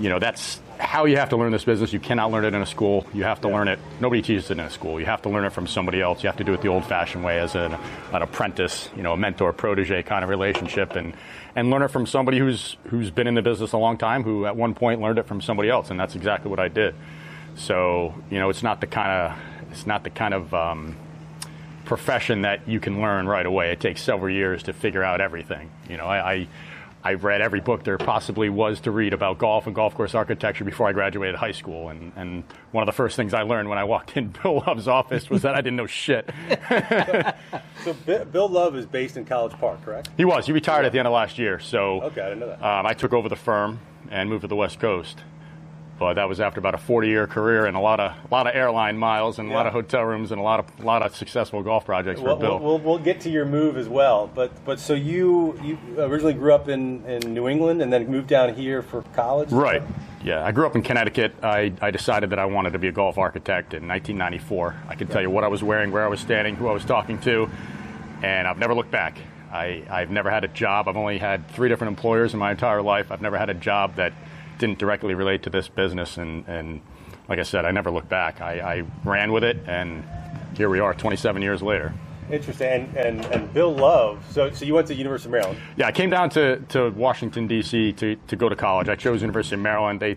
you 0.00 0.08
know, 0.08 0.18
that's 0.18 0.60
how 0.84 1.06
you 1.06 1.16
have 1.16 1.30
to 1.30 1.36
learn 1.36 1.50
this 1.50 1.64
business. 1.64 1.92
You 1.92 2.00
cannot 2.00 2.30
learn 2.30 2.44
it 2.44 2.54
in 2.54 2.62
a 2.62 2.66
school. 2.66 3.06
You 3.12 3.24
have 3.24 3.40
to 3.40 3.48
learn 3.48 3.68
it. 3.68 3.78
Nobody 4.00 4.22
teaches 4.22 4.50
it 4.50 4.58
in 4.58 4.60
a 4.60 4.70
school. 4.70 5.00
You 5.00 5.06
have 5.06 5.22
to 5.22 5.28
learn 5.28 5.44
it 5.44 5.52
from 5.52 5.66
somebody 5.66 6.00
else. 6.00 6.22
You 6.22 6.28
have 6.28 6.36
to 6.36 6.44
do 6.44 6.52
it 6.52 6.60
the 6.62 6.68
old-fashioned 6.68 7.24
way 7.24 7.40
as 7.40 7.54
an, 7.54 7.74
an 8.12 8.22
apprentice, 8.22 8.88
you 8.96 9.02
know, 9.02 9.14
a 9.14 9.16
mentor-protege 9.16 10.02
kind 10.04 10.22
of 10.22 10.30
relationship, 10.30 10.92
and 10.92 11.14
and 11.56 11.70
learn 11.70 11.82
it 11.82 11.88
from 11.88 12.06
somebody 12.06 12.38
who's 12.38 12.76
who's 12.84 13.10
been 13.10 13.26
in 13.26 13.34
the 13.34 13.42
business 13.42 13.72
a 13.72 13.78
long 13.78 13.96
time, 13.96 14.22
who 14.22 14.46
at 14.46 14.56
one 14.56 14.74
point 14.74 15.00
learned 15.00 15.18
it 15.18 15.26
from 15.26 15.40
somebody 15.40 15.68
else, 15.68 15.90
and 15.90 15.98
that's 15.98 16.14
exactly 16.14 16.50
what 16.50 16.60
I 16.60 16.68
did. 16.68 16.94
So 17.56 18.14
you 18.30 18.38
know, 18.38 18.50
it's 18.50 18.62
not 18.62 18.80
the 18.80 18.86
kind 18.86 19.10
of 19.10 19.38
it's 19.70 19.86
not 19.86 20.04
the 20.04 20.10
kind 20.10 20.34
of 20.34 20.52
um, 20.54 20.96
profession 21.84 22.42
that 22.42 22.68
you 22.68 22.80
can 22.80 23.00
learn 23.00 23.26
right 23.26 23.46
away. 23.46 23.72
It 23.72 23.80
takes 23.80 24.02
several 24.02 24.32
years 24.32 24.62
to 24.64 24.72
figure 24.72 25.02
out 25.02 25.20
everything. 25.20 25.70
You 25.88 25.96
know, 25.96 26.06
I, 26.06 26.32
I 26.32 26.48
I've 27.06 27.22
read 27.22 27.42
every 27.42 27.60
book 27.60 27.84
there 27.84 27.98
possibly 27.98 28.48
was 28.48 28.80
to 28.80 28.90
read 28.90 29.12
about 29.12 29.36
golf 29.36 29.66
and 29.66 29.74
golf 29.74 29.94
course 29.94 30.14
architecture 30.14 30.64
before 30.64 30.88
I 30.88 30.92
graduated 30.92 31.34
high 31.36 31.52
school. 31.52 31.90
And, 31.90 32.12
and 32.16 32.44
one 32.72 32.80
of 32.82 32.86
the 32.86 32.92
first 32.96 33.14
things 33.14 33.34
I 33.34 33.42
learned 33.42 33.68
when 33.68 33.76
I 33.76 33.84
walked 33.84 34.16
in 34.16 34.28
Bill 34.42 34.64
Love's 34.66 34.88
office 34.88 35.28
was 35.28 35.42
that 35.42 35.54
I 35.54 35.58
didn't 35.60 35.76
know 35.76 35.86
shit. 35.86 36.30
So 37.84 37.92
Bi- 38.06 38.24
Bill 38.24 38.48
Love 38.48 38.76
is 38.76 38.86
based 38.86 39.18
in 39.18 39.26
College 39.26 39.52
Park, 39.60 39.84
correct? 39.84 40.08
He 40.16 40.24
was. 40.24 40.46
He 40.46 40.52
retired 40.52 40.86
at 40.86 40.92
the 40.92 40.98
end 40.98 41.06
of 41.06 41.12
last 41.12 41.38
year. 41.38 41.58
So 41.60 42.00
Okay, 42.04 42.22
I 42.22 42.28
didn't 42.30 42.40
know 42.40 42.46
that. 42.48 42.62
um, 42.62 42.86
I 42.86 42.94
took 42.94 43.12
over 43.12 43.28
the 43.28 43.36
firm 43.36 43.80
and 44.10 44.30
moved 44.30 44.40
to 44.42 44.48
the 44.48 44.56
West 44.56 44.80
Coast. 44.80 45.20
But 45.96 46.14
that 46.14 46.28
was 46.28 46.40
after 46.40 46.58
about 46.58 46.74
a 46.74 46.78
40-year 46.78 47.28
career 47.28 47.66
and 47.66 47.76
a 47.76 47.80
lot 47.80 48.00
of 48.00 48.10
a 48.12 48.34
lot 48.34 48.48
of 48.48 48.54
airline 48.56 48.98
miles 48.98 49.38
and 49.38 49.48
a 49.48 49.54
lot 49.54 49.66
of 49.68 49.72
hotel 49.72 50.02
rooms 50.02 50.32
and 50.32 50.40
a 50.40 50.42
lot 50.44 50.58
of 50.58 50.66
a 50.80 50.82
lot 50.82 51.02
of 51.02 51.14
successful 51.14 51.62
golf 51.62 51.84
projects 51.84 52.20
We'll, 52.20 52.34
Bill. 52.34 52.58
we'll, 52.58 52.78
we'll, 52.78 52.78
we'll 52.80 52.98
get 52.98 53.20
to 53.20 53.30
your 53.30 53.44
move 53.44 53.76
as 53.76 53.88
well, 53.88 54.28
but 54.34 54.50
but 54.64 54.80
so 54.80 54.94
you 54.94 55.58
you 55.62 55.78
originally 55.98 56.34
grew 56.34 56.52
up 56.52 56.68
in, 56.68 57.04
in 57.06 57.32
New 57.32 57.46
England 57.48 57.80
and 57.80 57.92
then 57.92 58.08
moved 58.08 58.26
down 58.26 58.54
here 58.54 58.82
for 58.82 59.02
college, 59.14 59.52
Right. 59.52 59.82
Yeah, 60.24 60.42
I 60.42 60.52
grew 60.52 60.64
up 60.64 60.74
in 60.74 60.80
Connecticut. 60.80 61.34
I, 61.42 61.70
I 61.82 61.90
decided 61.90 62.30
that 62.30 62.38
I 62.38 62.46
wanted 62.46 62.72
to 62.72 62.78
be 62.78 62.88
a 62.88 62.92
golf 62.92 63.18
architect 63.18 63.74
in 63.74 63.86
1994. 63.86 64.74
I 64.88 64.94
can 64.94 65.06
tell 65.06 65.20
you 65.20 65.28
what 65.28 65.44
I 65.44 65.48
was 65.48 65.62
wearing, 65.62 65.92
where 65.92 66.02
I 66.02 66.08
was 66.08 66.18
standing, 66.18 66.56
who 66.56 66.66
I 66.66 66.72
was 66.72 66.82
talking 66.82 67.18
to, 67.20 67.50
and 68.22 68.48
I've 68.48 68.56
never 68.56 68.74
looked 68.74 68.90
back. 68.90 69.18
I, 69.52 69.82
I've 69.90 70.10
never 70.10 70.30
had 70.30 70.42
a 70.42 70.48
job. 70.48 70.88
I've 70.88 70.96
only 70.96 71.18
had 71.18 71.46
three 71.50 71.68
different 71.68 71.90
employers 71.90 72.32
in 72.32 72.40
my 72.40 72.50
entire 72.52 72.80
life. 72.80 73.12
I've 73.12 73.20
never 73.20 73.36
had 73.36 73.50
a 73.50 73.54
job 73.54 73.96
that 73.96 74.14
didn't 74.58 74.78
directly 74.78 75.14
relate 75.14 75.42
to 75.44 75.50
this 75.50 75.68
business, 75.68 76.16
and, 76.16 76.46
and 76.48 76.80
like 77.28 77.38
I 77.38 77.42
said, 77.42 77.64
I 77.64 77.70
never 77.70 77.90
looked 77.90 78.08
back. 78.08 78.40
I, 78.40 78.60
I 78.78 78.84
ran 79.04 79.32
with 79.32 79.44
it, 79.44 79.58
and 79.66 80.04
here 80.56 80.68
we 80.68 80.80
are 80.80 80.94
27 80.94 81.42
years 81.42 81.62
later. 81.62 81.92
Interesting. 82.30 82.92
And, 82.96 82.96
and 82.96 83.24
and 83.26 83.52
Bill 83.52 83.74
Love. 83.74 84.24
So 84.30 84.50
so 84.50 84.64
you 84.64 84.74
went 84.74 84.86
to 84.88 84.94
University 84.94 85.28
of 85.28 85.32
Maryland. 85.32 85.58
Yeah, 85.76 85.86
I 85.86 85.92
came 85.92 86.08
down 86.08 86.30
to, 86.30 86.58
to 86.70 86.90
Washington 86.90 87.46
D.C. 87.46 87.92
to, 87.92 88.16
to 88.16 88.36
go 88.36 88.48
to 88.48 88.56
college. 88.56 88.88
I 88.88 88.96
chose 88.96 89.20
University 89.20 89.56
of 89.56 89.60
Maryland. 89.60 90.00
They 90.00 90.16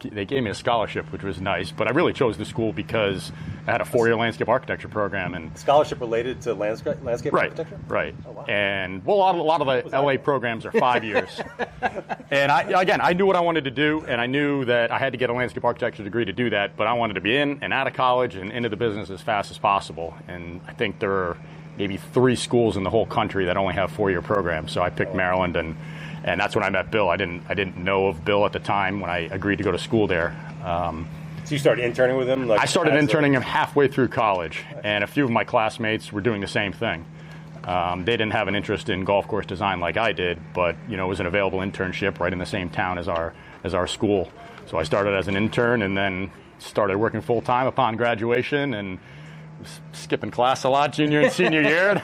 they 0.00 0.24
gave 0.24 0.42
me 0.42 0.50
a 0.50 0.54
scholarship, 0.54 1.10
which 1.12 1.22
was 1.22 1.40
nice. 1.40 1.70
But 1.70 1.88
I 1.88 1.90
really 1.90 2.12
chose 2.12 2.36
the 2.36 2.44
school 2.44 2.72
because 2.72 3.32
I 3.66 3.72
had 3.72 3.80
a 3.80 3.84
four-year 3.84 4.16
landscape 4.16 4.48
architecture 4.48 4.88
program, 4.88 5.34
and 5.34 5.56
Scholarship 5.58 6.00
related 6.00 6.40
to 6.42 6.54
landscape 6.54 7.02
landscape 7.02 7.32
right, 7.32 7.50
architecture. 7.50 7.78
right. 7.88 8.14
Oh, 8.26 8.32
wow. 8.32 8.44
And 8.46 9.04
well, 9.04 9.16
a 9.16 9.18
lot 9.18 9.34
of, 9.34 9.40
a 9.40 9.44
lot 9.44 9.60
of 9.60 9.90
the 9.90 10.00
LA 10.00 10.16
programs 10.16 10.66
are 10.66 10.72
five 10.72 11.04
years. 11.04 11.40
and 12.30 12.52
I 12.52 12.80
again, 12.80 13.00
I 13.00 13.12
knew 13.12 13.26
what 13.26 13.36
I 13.36 13.40
wanted 13.40 13.64
to 13.64 13.70
do, 13.70 14.04
and 14.06 14.20
I 14.20 14.26
knew 14.26 14.64
that 14.66 14.90
I 14.90 14.98
had 14.98 15.12
to 15.12 15.18
get 15.18 15.30
a 15.30 15.32
landscape 15.32 15.64
architecture 15.64 16.04
degree 16.04 16.24
to 16.24 16.32
do 16.32 16.50
that. 16.50 16.76
But 16.76 16.86
I 16.86 16.92
wanted 16.94 17.14
to 17.14 17.20
be 17.20 17.36
in 17.36 17.58
and 17.62 17.72
out 17.72 17.86
of 17.86 17.94
college 17.94 18.36
and 18.36 18.52
into 18.52 18.68
the 18.68 18.76
business 18.76 19.10
as 19.10 19.20
fast 19.22 19.50
as 19.50 19.58
possible. 19.58 20.14
And 20.28 20.60
I 20.66 20.72
think 20.72 20.98
there 20.98 21.12
are 21.12 21.36
maybe 21.76 21.96
three 21.96 22.36
schools 22.36 22.76
in 22.76 22.84
the 22.84 22.90
whole 22.90 23.06
country 23.06 23.46
that 23.46 23.56
only 23.56 23.74
have 23.74 23.90
four-year 23.90 24.22
programs. 24.22 24.72
So 24.72 24.82
I 24.82 24.90
picked 24.90 25.12
oh, 25.12 25.16
Maryland, 25.16 25.56
and 25.56 25.76
and 26.26 26.38
that's 26.40 26.54
when 26.54 26.64
I 26.64 26.70
met 26.70 26.90
Bill. 26.90 27.08
I 27.08 27.16
didn't 27.16 27.44
I 27.48 27.54
didn't 27.54 27.76
know 27.78 28.08
of 28.08 28.24
Bill 28.24 28.44
at 28.44 28.52
the 28.52 28.58
time 28.58 29.00
when 29.00 29.08
I 29.10 29.20
agreed 29.30 29.56
to 29.58 29.64
go 29.64 29.72
to 29.72 29.78
school 29.78 30.06
there. 30.06 30.36
Um, 30.64 31.08
So 31.44 31.54
you 31.54 31.58
started 31.58 31.84
interning 31.84 32.16
with 32.16 32.28
him. 32.28 32.48
Like 32.48 32.60
I 32.60 32.66
started 32.66 32.94
a- 32.94 32.98
interning 32.98 33.32
him 33.34 33.42
halfway 33.42 33.88
through 33.88 34.08
college, 34.08 34.64
and 34.84 35.02
a 35.04 35.06
few 35.06 35.24
of 35.24 35.30
my 35.30 35.44
classmates 35.44 36.12
were 36.12 36.20
doing 36.20 36.40
the 36.40 36.48
same 36.48 36.72
thing. 36.72 37.04
Um, 37.64 38.04
they 38.04 38.12
didn't 38.16 38.32
have 38.32 38.46
an 38.48 38.54
interest 38.54 38.88
in 38.88 39.04
golf 39.04 39.26
course 39.26 39.46
design 39.46 39.80
like 39.80 39.96
I 39.96 40.12
did, 40.12 40.38
but 40.54 40.76
you 40.88 40.96
know 40.96 41.06
it 41.06 41.08
was 41.08 41.20
an 41.20 41.26
available 41.26 41.60
internship 41.60 42.20
right 42.20 42.32
in 42.32 42.38
the 42.38 42.46
same 42.46 42.68
town 42.70 42.98
as 42.98 43.08
our 43.08 43.32
as 43.64 43.74
our 43.74 43.86
school. 43.86 44.28
So 44.66 44.78
I 44.78 44.82
started 44.82 45.14
as 45.14 45.28
an 45.28 45.36
intern, 45.36 45.82
and 45.82 45.96
then 45.96 46.30
started 46.58 46.98
working 46.98 47.20
full 47.20 47.42
time 47.42 47.66
upon 47.68 47.96
graduation, 47.96 48.74
and 48.74 48.98
skipping 49.92 50.30
class 50.30 50.64
a 50.64 50.68
lot 50.68 50.92
junior 50.92 51.20
and 51.20 51.32
senior 51.32 51.62
year. 51.62 52.02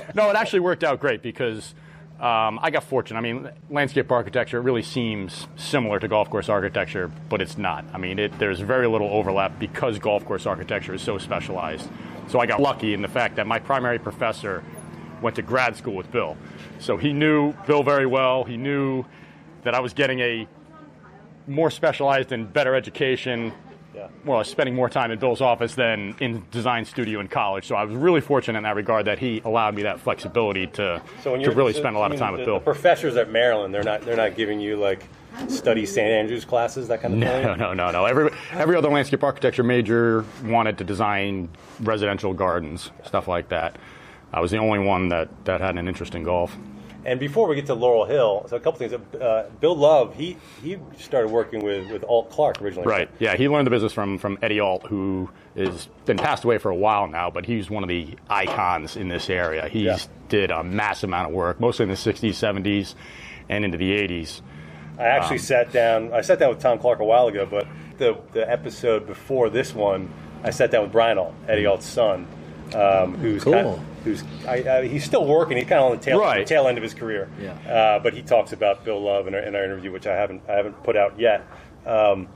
no, 0.14 0.30
it 0.30 0.36
actually 0.36 0.60
worked 0.60 0.84
out 0.84 1.00
great 1.00 1.22
because 1.22 1.74
um, 2.22 2.60
I 2.62 2.70
got 2.70 2.84
fortunate. 2.84 3.18
I 3.18 3.22
mean, 3.22 3.50
landscape 3.68 4.10
architecture 4.12 4.58
It 4.58 4.62
really 4.62 4.82
seems 4.82 5.48
similar 5.56 5.98
to 5.98 6.06
golf 6.06 6.30
course 6.30 6.48
architecture, 6.48 7.10
but 7.28 7.42
it's 7.42 7.58
not. 7.58 7.84
I 7.92 7.98
mean, 7.98 8.20
it, 8.20 8.38
there's 8.38 8.60
very 8.60 8.86
little 8.86 9.08
overlap 9.08 9.58
because 9.58 9.98
golf 9.98 10.24
course 10.24 10.46
architecture 10.46 10.94
is 10.94 11.02
so 11.02 11.18
specialized. 11.18 11.90
So 12.28 12.38
I 12.38 12.46
got 12.46 12.60
lucky 12.60 12.94
in 12.94 13.02
the 13.02 13.08
fact 13.08 13.34
that 13.36 13.48
my 13.48 13.58
primary 13.58 13.98
professor 13.98 14.62
went 15.20 15.34
to 15.34 15.42
grad 15.42 15.74
school 15.74 15.94
with 15.94 16.12
Bill. 16.12 16.36
So 16.78 16.96
he 16.96 17.12
knew 17.12 17.54
Bill 17.66 17.82
very 17.82 18.06
well. 18.06 18.44
He 18.44 18.56
knew 18.56 19.04
that 19.64 19.74
I 19.74 19.80
was 19.80 19.92
getting 19.92 20.20
a 20.20 20.46
more 21.48 21.72
specialized 21.72 22.30
and 22.30 22.52
better 22.52 22.76
education 22.76 23.52
Yeah. 23.94 24.08
well, 24.24 24.36
I 24.36 24.38
was 24.38 24.48
spending 24.48 24.74
more 24.74 24.88
time 24.88 25.10
in 25.10 25.18
Bill's 25.18 25.40
office 25.40 25.74
than 25.74 26.14
in 26.20 26.42
design 26.50 26.84
studio 26.84 27.20
in 27.20 27.28
college. 27.28 27.66
So 27.66 27.74
I 27.74 27.84
was 27.84 27.94
really 27.94 28.20
fortunate 28.20 28.56
in 28.58 28.64
that 28.64 28.74
regard 28.76 29.04
that 29.06 29.18
he 29.18 29.40
allowed 29.44 29.74
me 29.74 29.82
that 29.82 30.00
flexibility 30.00 30.66
to, 30.68 31.02
So 31.22 31.36
to 31.36 31.50
really 31.50 31.72
so- 31.72 31.80
spend 31.80 31.96
a 31.96 31.98
lot 31.98 32.12
of 32.12 32.18
time 32.18 32.32
with 32.32 32.40
the, 32.40 32.46
Bill. 32.46 32.58
The 32.58 32.64
professors 32.64 33.16
at 33.16 33.30
Maryland, 33.30 33.74
they're 33.74 33.82
not 33.82 34.02
they're 34.02 34.16
not 34.16 34.34
giving 34.36 34.60
you 34.60 34.76
like 34.76 35.06
study 35.48 35.84
St 35.86 36.10
Andrews 36.10 36.44
classes, 36.44 36.88
that 36.88 37.00
kind 37.02 37.14
of 37.14 37.20
thing. 37.28 37.42
No, 37.42 37.54
no, 37.54 37.72
no, 37.74 37.90
no. 37.90 38.04
Every 38.06 38.30
every 38.52 38.76
other 38.76 38.88
landscape 38.90 39.22
architecture 39.24 39.62
major 39.62 40.24
wanted 40.44 40.78
to 40.78 40.84
design 40.84 41.48
residential 41.80 42.32
gardens, 42.32 42.90
stuff 43.04 43.28
like 43.28 43.48
that. 43.50 43.76
I 44.32 44.40
was 44.40 44.50
the 44.50 44.56
only 44.58 44.78
one 44.78 45.10
that, 45.10 45.28
that 45.44 45.60
had 45.60 45.76
an 45.76 45.86
interest 45.88 46.14
in 46.14 46.22
golf. 46.22 46.56
And 47.04 47.18
before 47.18 47.48
we 47.48 47.56
get 47.56 47.66
to 47.66 47.74
Laurel 47.74 48.04
Hill, 48.04 48.46
so 48.48 48.56
a 48.56 48.60
couple 48.60 48.78
things. 48.78 48.92
Uh, 49.20 49.50
Bill 49.60 49.74
Love, 49.76 50.14
he 50.14 50.36
he 50.62 50.78
started 50.98 51.30
working 51.32 51.62
with 51.64 51.90
with 51.90 52.04
Ault 52.06 52.30
Clark 52.30 52.62
originally. 52.62 52.86
Right. 52.86 53.10
Yeah, 53.18 53.36
he 53.36 53.48
learned 53.48 53.66
the 53.66 53.70
business 53.72 53.92
from 53.92 54.18
from 54.18 54.38
Eddie 54.40 54.60
Ault, 54.60 54.86
who 54.86 55.28
has 55.56 55.88
been 56.06 56.16
passed 56.16 56.44
away 56.44 56.58
for 56.58 56.70
a 56.70 56.76
while 56.76 57.08
now, 57.08 57.28
but 57.30 57.44
he's 57.44 57.68
one 57.68 57.82
of 57.82 57.88
the 57.88 58.14
icons 58.30 58.96
in 58.96 59.08
this 59.08 59.28
area. 59.28 59.68
He's 59.68 59.84
Yeah. 59.84 59.98
did 60.28 60.50
a 60.52 60.62
massive 60.62 61.10
amount 61.10 61.28
of 61.30 61.34
work, 61.34 61.58
mostly 61.60 61.82
in 61.84 61.88
the 61.90 61.96
'60s, 61.96 62.34
'70s, 62.36 62.94
and 63.48 63.64
into 63.64 63.76
the 63.78 63.92
'80s. 63.92 64.40
I 64.98 65.04
actually 65.06 65.36
Um, 65.36 65.42
sat 65.42 65.72
down. 65.72 66.12
I 66.12 66.20
sat 66.20 66.38
down 66.38 66.50
with 66.50 66.60
Tom 66.60 66.78
Clark 66.78 67.00
a 67.00 67.04
while 67.04 67.26
ago, 67.26 67.46
but 67.50 67.66
the 67.98 68.16
the 68.32 68.48
episode 68.48 69.06
before 69.08 69.50
this 69.50 69.74
one 69.74 70.08
I 70.44 70.50
sat 70.50 70.70
down 70.70 70.82
with 70.82 70.92
Brian 70.92 71.18
Ault, 71.18 71.34
Eddie 71.48 71.66
Ault's 71.66 71.86
son, 71.86 72.26
um, 72.74 73.14
who's 73.16 73.44
Cool. 73.44 73.52
kind 73.52 73.66
of, 73.66 73.80
who's 74.04 74.24
I, 74.46 74.54
I, 74.78 74.86
he's 74.88 75.04
still 75.04 75.26
working. 75.26 75.56
He's 75.56 75.66
kind 75.66 75.80
of 75.80 75.90
on 75.92 75.96
the 75.98 76.02
tail, 76.02 76.20
Right. 76.20 76.46
tail 76.46 76.66
end 76.68 76.78
of 76.78 76.82
his 76.82 76.94
career. 76.94 77.28
Yeah. 77.40 77.52
Uh, 77.70 77.98
but 77.98 78.14
he 78.14 78.22
talks 78.22 78.52
about 78.52 78.84
Bill 78.84 79.00
Love 79.02 79.26
in 79.28 79.34
our, 79.34 79.40
in 79.40 79.54
our 79.54 79.64
interview, 79.64 79.92
which 79.92 80.06
I 80.06 80.14
haven't 80.14 80.42
I 80.48 80.52
haven't 80.52 80.82
put 80.82 80.96
out 80.96 81.18
yet. 81.18 81.46
Um, 81.86 82.28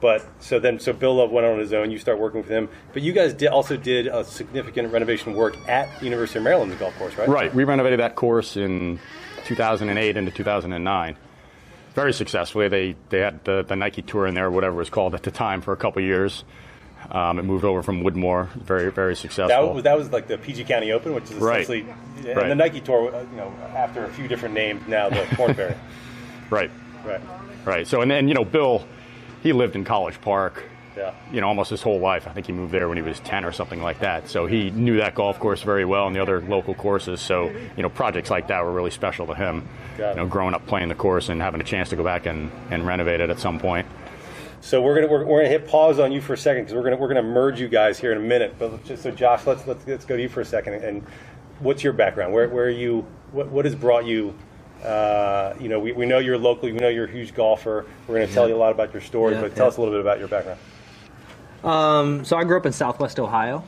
but 0.00 0.26
so 0.38 0.58
then, 0.58 0.80
so 0.80 0.94
Bill 0.94 1.14
Love 1.16 1.30
went 1.30 1.46
on 1.46 1.58
his 1.58 1.72
own. 1.74 1.90
You 1.90 1.98
start 1.98 2.18
working 2.18 2.40
with 2.40 2.48
him, 2.50 2.68
but 2.94 3.02
you 3.02 3.12
guys 3.12 3.34
did, 3.34 3.48
also 3.48 3.76
did 3.76 4.06
a 4.06 4.24
significant 4.24 4.92
renovation 4.92 5.34
work 5.34 5.56
at 5.68 5.88
the 5.98 6.06
University 6.06 6.38
of 6.38 6.44
Maryland's 6.44 6.76
golf 6.76 6.96
course, 6.98 7.14
right? 7.16 7.28
Right. 7.28 7.54
We 7.54 7.64
renovated 7.64 8.00
that 8.00 8.14
course 8.16 8.56
in 8.56 8.98
2008 9.44 10.16
into 10.16 10.30
2009. 10.30 11.16
Very 11.94 12.12
successfully. 12.14 12.68
They 12.68 12.96
they 13.10 13.18
had 13.18 13.44
the, 13.44 13.62
the 13.62 13.76
Nike 13.76 14.00
Tour 14.00 14.26
in 14.26 14.32
there, 14.34 14.50
whatever 14.50 14.76
it 14.76 14.78
was 14.78 14.90
called 14.90 15.14
at 15.14 15.22
the 15.24 15.30
time, 15.30 15.60
for 15.60 15.72
a 15.72 15.76
couple 15.76 16.00
years. 16.00 16.44
Um, 17.10 17.38
it 17.38 17.42
moved 17.44 17.64
over 17.64 17.82
from 17.82 18.02
Woodmore. 18.02 18.48
Very 18.54 18.90
very 18.92 19.16
successful. 19.16 19.48
That 19.48 19.74
was 19.74 19.82
that 19.84 19.98
was 19.98 20.10
like 20.12 20.26
the 20.28 20.38
PG 20.38 20.64
County 20.64 20.92
Open, 20.92 21.14
which 21.14 21.24
is 21.24 21.32
Right. 21.32 21.60
essentially 21.62 21.86
and 22.18 22.36
Right. 22.36 22.48
the 22.48 22.54
Nike 22.54 22.80
Tour. 22.80 23.14
uh, 23.14 23.20
You 23.30 23.36
know, 23.36 23.52
after 23.74 24.04
a 24.04 24.08
few 24.08 24.28
different 24.28 24.54
names 24.54 24.86
now, 24.86 25.08
the 25.08 25.26
Korn 25.36 25.54
Ferry. 25.54 25.74
right. 26.50 26.70
right. 27.04 27.20
Right. 27.64 27.86
So 27.86 28.00
and 28.00 28.10
then 28.10 28.28
you 28.28 28.34
know 28.34 28.44
Bill, 28.44 28.84
he 29.42 29.52
lived 29.52 29.76
in 29.76 29.84
College 29.84 30.20
Park. 30.20 30.64
Yeah. 30.96 31.12
You 31.32 31.40
know, 31.40 31.46
almost 31.48 31.70
his 31.70 31.82
whole 31.82 32.00
life. 32.00 32.26
I 32.26 32.32
think 32.32 32.46
he 32.46 32.52
moved 32.52 32.72
there 32.72 32.88
when 32.88 32.96
he 32.98 33.02
was 33.02 33.20
10 33.20 33.44
or 33.44 33.52
something 33.52 33.80
like 33.80 34.00
that. 34.00 34.28
So 34.28 34.46
he 34.46 34.70
knew 34.70 34.96
that 34.98 35.14
golf 35.14 35.38
course 35.38 35.62
very 35.62 35.84
well 35.84 36.06
and 36.08 36.14
the 36.16 36.20
other 36.20 36.40
local 36.42 36.74
courses. 36.74 37.20
So, 37.20 37.48
you 37.76 37.82
know, 37.82 37.88
projects 37.88 38.28
like 38.28 38.48
that 38.48 38.64
were 38.64 38.72
really 38.72 38.90
special 38.90 39.26
to 39.28 39.34
him. 39.34 39.66
Got. 39.96 40.10
You 40.10 40.16
know, 40.16 40.26
growing 40.26 40.52
up 40.52 40.66
playing 40.66 40.88
the 40.88 40.96
course 40.96 41.28
and 41.28 41.40
having 41.40 41.60
a 41.60 41.64
chance 41.64 41.90
to 41.90 41.96
go 41.96 42.02
back 42.02 42.26
and, 42.26 42.50
and 42.70 42.84
renovate 42.86 43.20
it 43.20 43.30
at 43.30 43.38
some 43.38 43.58
point. 43.60 43.86
So 44.60 44.82
we're 44.82 44.94
gonna 44.94 45.06
we're, 45.08 45.24
we're 45.24 45.38
gonna 45.40 45.48
hit 45.48 45.66
pause 45.66 45.98
on 45.98 46.12
you 46.12 46.20
for 46.20 46.34
a 46.34 46.38
second 46.38 46.64
because 46.64 46.74
we're 46.74 46.82
gonna 46.82 46.96
we're 46.96 47.08
gonna 47.08 47.22
merge 47.22 47.58
you 47.60 47.68
guys 47.68 47.98
here 47.98 48.12
in 48.12 48.18
a 48.18 48.20
minute. 48.20 48.56
But 48.58 48.84
just, 48.84 49.02
so 49.02 49.10
Josh, 49.10 49.46
let's 49.46 49.66
let's 49.66 49.86
let's 49.86 50.04
go 50.04 50.16
to 50.16 50.22
you 50.22 50.28
for 50.28 50.40
a 50.42 50.44
second. 50.44 50.74
And 50.74 51.04
what's 51.60 51.82
your 51.82 51.92
background? 51.94 52.32
Where 52.32 52.48
where 52.48 52.66
are 52.66 52.70
you? 52.70 53.06
What 53.32 53.48
what 53.48 53.64
has 53.64 53.74
brought 53.74 54.04
you? 54.04 54.34
Uh, 54.84 55.54
you 55.60 55.68
know, 55.68 55.78
we, 55.78 55.92
we 55.92 56.06
know 56.06 56.18
you're 56.18 56.38
local. 56.38 56.68
We 56.70 56.72
know 56.72 56.88
you're 56.88 57.04
a 57.04 57.10
huge 57.10 57.34
golfer. 57.34 57.84
We're 58.08 58.14
going 58.14 58.26
to 58.26 58.32
tell 58.32 58.48
you 58.48 58.56
a 58.56 58.56
lot 58.56 58.72
about 58.72 58.94
your 58.94 59.02
story, 59.02 59.34
Yeah, 59.34 59.42
but 59.42 59.54
tell 59.54 59.66
yeah. 59.66 59.68
us 59.68 59.76
a 59.76 59.80
little 59.80 59.92
bit 59.94 60.00
about 60.00 60.18
your 60.18 60.28
background. 60.28 60.58
Um, 61.62 62.24
so 62.24 62.38
I 62.38 62.44
grew 62.44 62.56
up 62.56 62.64
in 62.64 62.72
Southwest 62.72 63.20
Ohio, 63.20 63.62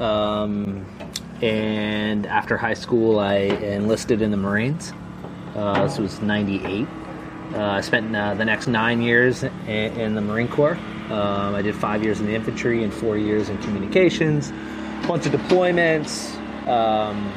um, 0.00 0.84
and 1.40 2.26
after 2.26 2.56
high 2.56 2.74
school, 2.74 3.20
I 3.20 3.36
enlisted 3.36 4.22
in 4.22 4.32
the 4.32 4.36
Marines. 4.36 4.92
Uh, 5.54 5.84
this 5.86 5.98
was 5.98 6.20
'98. 6.20 6.88
Uh, 7.54 7.62
I 7.62 7.80
spent 7.80 8.14
uh, 8.14 8.34
the 8.34 8.44
next 8.44 8.66
nine 8.66 9.00
years 9.00 9.42
in, 9.42 9.50
in 9.68 10.14
the 10.14 10.20
Marine 10.20 10.48
Corps. 10.48 10.78
Um, 11.10 11.54
I 11.54 11.62
did 11.62 11.74
five 11.74 12.02
years 12.02 12.20
in 12.20 12.26
the 12.26 12.34
infantry 12.34 12.82
and 12.82 12.92
four 12.92 13.16
years 13.16 13.48
in 13.48 13.58
communications, 13.58 14.50
a 14.50 15.06
bunch 15.06 15.26
of 15.26 15.32
deployments, 15.32 16.34
um, 16.66 17.32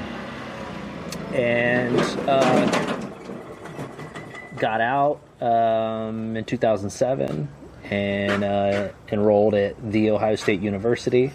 and 1.34 2.00
uh, 2.28 3.10
got 4.58 4.82
out 4.82 5.22
um, 5.42 6.36
in 6.36 6.44
2007 6.44 7.48
and 7.86 8.44
uh, 8.44 8.90
enrolled 9.12 9.54
at 9.54 9.92
the 9.92 10.12
Ohio 10.12 10.36
State 10.36 10.62
University 10.62 11.32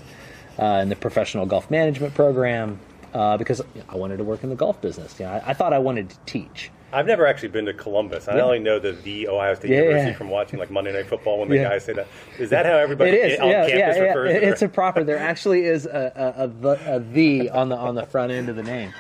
uh, 0.59 0.81
in 0.83 0.89
the 0.89 0.97
professional 0.97 1.47
golf 1.47 1.71
management 1.71 2.15
program 2.15 2.79
uh, 3.13 3.37
because 3.37 3.63
I 3.89 3.97
wanted 3.97 4.19
to 4.19 4.25
work 4.25 4.43
in 4.43 4.51
the 4.51 4.57
golf 4.57 4.81
business. 4.81 5.19
You 5.19 5.27
know, 5.27 5.33
I, 5.33 5.51
I 5.51 5.55
thought 5.55 5.73
I 5.73 5.79
wanted 5.79 6.11
to 6.11 6.17
teach. 6.27 6.71
I've 6.95 7.07
never 7.07 7.27
actually 7.27 7.49
been 7.49 7.67
to 7.67 7.75
Columbus. 7.75 8.29
I 8.29 8.37
Yeah. 8.37 8.43
only 8.43 8.61
know 8.61 8.79
the 8.79 8.93
the 8.93 9.29
Ohio 9.29 9.55
State 9.55 9.71
Yeah, 9.73 9.79
University 9.79 10.11
yeah. 10.13 10.17
from 10.17 10.31
watching 10.31 10.59
like 10.59 10.71
Monday 10.71 10.93
Night 10.93 11.07
Football 11.07 11.41
when 11.41 11.49
the 11.49 11.59
guys 11.59 11.85
say 11.85 11.93
that. 11.95 12.07
Is 12.39 12.51
that 12.51 12.67
how 12.67 12.73
everybody 12.77 13.11
It 13.13 13.33
is, 13.33 13.41
on 13.41 13.51
campus 13.51 13.71
yeah, 13.71 13.79
yeah. 13.95 14.01
refers 14.01 14.33
to 14.33 14.49
It's 14.49 14.63
it? 14.63 14.67
a 14.67 14.69
proper. 14.69 15.05
There 15.05 15.19
actually 15.19 15.65
is 15.65 15.87
a, 15.87 16.35
a, 16.39 16.45
a, 16.45 16.49
the, 16.49 16.97
a 16.97 17.01
the 17.01 17.51
on 17.51 17.69
the 17.69 17.77
on 17.77 17.95
the 17.97 18.07
front 18.07 18.33
end 18.33 18.49
of 18.49 18.57
the 18.57 18.63
name. 18.63 18.93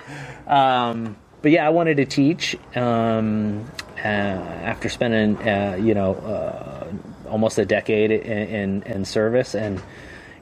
Um, 0.46 1.16
but 1.42 1.52
yeah, 1.52 1.66
I 1.66 1.70
wanted 1.70 1.96
to 1.98 2.04
teach. 2.06 2.56
Um, 2.76 3.64
uh, 3.98 4.08
after 4.08 4.88
spending, 4.90 5.36
uh, 5.48 5.76
you 5.80 5.94
know, 5.94 6.14
uh, 6.16 6.86
almost 7.30 7.58
a 7.58 7.64
decade 7.64 8.10
in, 8.10 8.20
in, 8.48 8.82
in 8.82 9.04
service, 9.06 9.54
and 9.54 9.80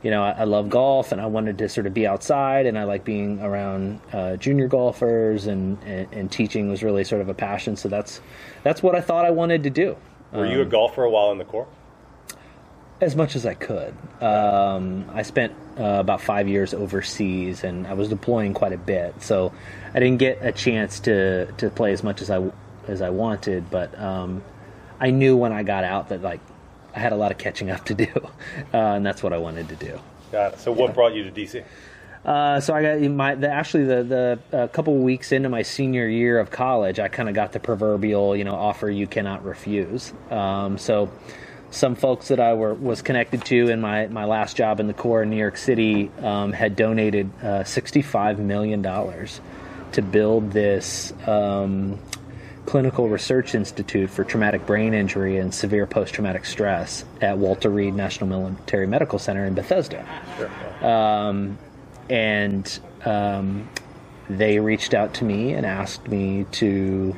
you 0.02 0.11
know, 0.11 0.23
I, 0.23 0.30
I 0.30 0.44
love 0.44 0.68
golf, 0.68 1.12
and 1.12 1.21
I 1.21 1.26
wanted 1.26 1.59
to 1.59 1.68
sort 1.68 1.87
of 1.87 1.94
be 1.94 2.06
outside, 2.06 2.66
and 2.66 2.78
I 2.78 2.85
like 2.85 3.04
being 3.04 3.40
around 3.40 4.00
uh, 4.12 4.37
junior 4.37 4.68
golfers, 4.68 5.47
and, 5.47 5.82
and 5.85 6.12
and 6.12 6.30
teaching 6.30 6.68
was 6.68 6.82
really 6.82 7.04
sort 7.04 7.21
of 7.21 7.28
a 7.28 7.35
passion. 7.35 7.76
So 7.76 7.88
that's 7.88 8.21
that's 8.62 8.82
what 8.82 8.94
I 8.94 9.00
thought 9.00 9.25
I 9.25 9.30
wanted 9.30 9.62
to 9.64 9.71
do. 9.71 9.97
Were 10.32 10.47
you 10.47 10.62
a 10.62 10.64
golfer 10.64 11.04
a 11.04 11.11
while 11.11 11.30
in 11.30 11.38
the 11.38 11.44
Corps? 11.44 11.68
as 13.02 13.16
much 13.16 13.35
as 13.35 13.44
I 13.44 13.54
could. 13.54 13.94
Um, 14.23 15.11
I 15.12 15.23
spent 15.23 15.52
uh, 15.76 15.82
about 15.82 16.21
five 16.21 16.49
years 16.49 16.73
overseas, 16.73 17.64
and 17.64 17.85
I 17.87 17.94
was 17.94 18.09
deploying 18.09 18.54
quite 18.54 18.73
a 18.73 18.78
bit, 18.78 19.21
so 19.21 19.52
I 19.92 19.99
didn't 19.99 20.18
get 20.18 20.38
a 20.40 20.52
chance 20.52 21.00
to 21.00 21.50
to 21.52 21.68
play 21.68 21.92
as 21.92 22.04
much 22.04 22.23
as 22.23 22.30
I 22.30 22.50
as 22.87 23.02
I 23.02 23.11
wanted. 23.11 23.71
But 23.71 23.99
um, 23.99 24.42
I 25.00 25.11
knew 25.11 25.37
when 25.37 25.52
I 25.52 25.64
got 25.64 25.82
out 25.82 26.11
that 26.11 26.23
like 26.23 26.40
I 26.94 26.99
had 26.99 27.12
a 27.12 27.16
lot 27.16 27.30
of 27.32 27.38
catching 27.38 27.70
up 27.70 27.84
to 27.87 27.94
do, 27.94 28.08
uh, 28.75 28.76
and 28.76 29.04
that's 29.06 29.22
what 29.22 29.32
I 29.32 29.38
wanted 29.38 29.68
to 29.68 29.76
do. 29.76 30.00
Got 30.30 30.54
it. 30.54 30.61
So 30.61 30.72
what 30.72 30.94
brought 30.94 31.14
you 31.14 31.25
to 31.25 31.30
DC? 31.30 31.64
Uh, 32.25 32.61
so 32.61 32.72
I 32.72 32.82
got 32.82 33.11
my 33.11 33.34
the, 33.34 33.50
actually 33.50 33.84
the 33.84 34.38
the 34.52 34.64
a 34.64 34.68
couple 34.68 34.96
weeks 34.99 35.32
into 35.32 35.49
my 35.49 35.62
senior 35.62 36.08
year 36.08 36.38
of 36.38 36.50
college, 36.50 37.00
I 37.00 37.08
kind 37.08 37.28
of 37.28 37.34
got 37.34 37.52
the 37.52 37.61
proverbial 37.61 38.37
you 38.37 38.44
know 38.44 38.54
offer 38.54 38.88
you 38.88 39.06
cannot 39.06 39.44
refuse. 39.44 40.12
Um, 40.30 40.78
so 40.78 41.11
some 41.70 41.96
folks 41.96 42.28
that 42.28 42.38
I 42.38 42.54
were 42.54 42.75
was 42.75 43.02
connected 43.02 43.44
to 43.46 43.68
in 43.68 43.80
my 43.80 44.06
my 44.06 44.25
last 44.25 44.56
job 44.56 44.78
in 44.78 44.87
the 44.87 44.94
Corps 44.94 45.22
in 45.22 45.30
New 45.30 45.37
York 45.37 45.56
City 45.56 46.11
um, 46.20 46.52
had 46.52 46.76
donated 46.76 47.30
uh, 47.42 47.64
sixty 47.64 48.02
five 48.02 48.38
million 48.38 48.82
dollars 48.82 49.40
to 49.92 50.02
build 50.02 50.52
this. 50.52 51.12
Um, 51.26 51.99
Clinical 52.66 53.09
Research 53.09 53.54
Institute 53.54 54.11
for 54.11 54.25
Traumatic 54.25 54.66
Brain 54.66 54.95
Injury 54.95 55.38
and 55.38 55.52
Severe 55.52 55.87
Post 55.87 56.14
Traumatic 56.14 56.45
Stress 56.45 57.04
at 57.21 57.38
Walter 57.38 57.71
Reed 57.71 57.95
National 57.95 58.28
Military 58.28 58.87
Medical 58.87 59.19
Center 59.19 59.45
in 59.45 59.54
Bethesda 59.54 60.07
um, 60.81 61.59
and 62.09 62.78
um, 63.04 63.69
they 64.28 64.59
reached 64.59 64.95
out 64.95 65.14
to 65.14 65.25
me 65.25 65.52
and 65.52 65.66
asked 65.66 66.09
me 66.09 66.47
to 66.52 67.16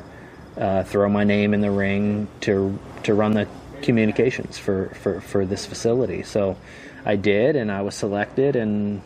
uh, 0.56 0.84
throw 0.84 1.08
my 1.08 1.24
name 1.24 1.52
in 1.52 1.60
the 1.60 1.70
ring 1.70 2.28
to 2.40 2.78
to 3.02 3.14
run 3.14 3.32
the 3.32 3.46
communications 3.84 4.58
for, 4.58 4.88
for, 4.94 5.20
for 5.20 5.44
this 5.44 5.66
facility. 5.66 6.22
So 6.22 6.56
I 7.04 7.16
did, 7.16 7.54
and 7.54 7.70
I 7.70 7.82
was 7.82 7.94
selected. 7.94 8.56
And 8.56 9.02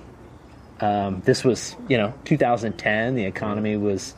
um, 0.80 1.21
this 1.25 1.45
was, 1.45 1.76
you 1.88 1.99
know, 1.99 2.14
2010. 2.25 3.14
The 3.14 3.25
economy 3.25 3.76
was 3.76 4.14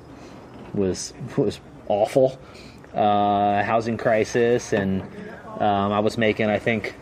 was 0.73 1.13
was 1.37 1.61
awful, 1.91 2.39
uh, 2.95 3.63
housing 3.63 3.97
crisis, 3.97 4.73
and 4.73 5.03
um, 5.59 5.93
I 5.93 6.01
was 6.01 6.17
making, 6.17 6.49
I 6.49 6.59
think, 6.59 6.95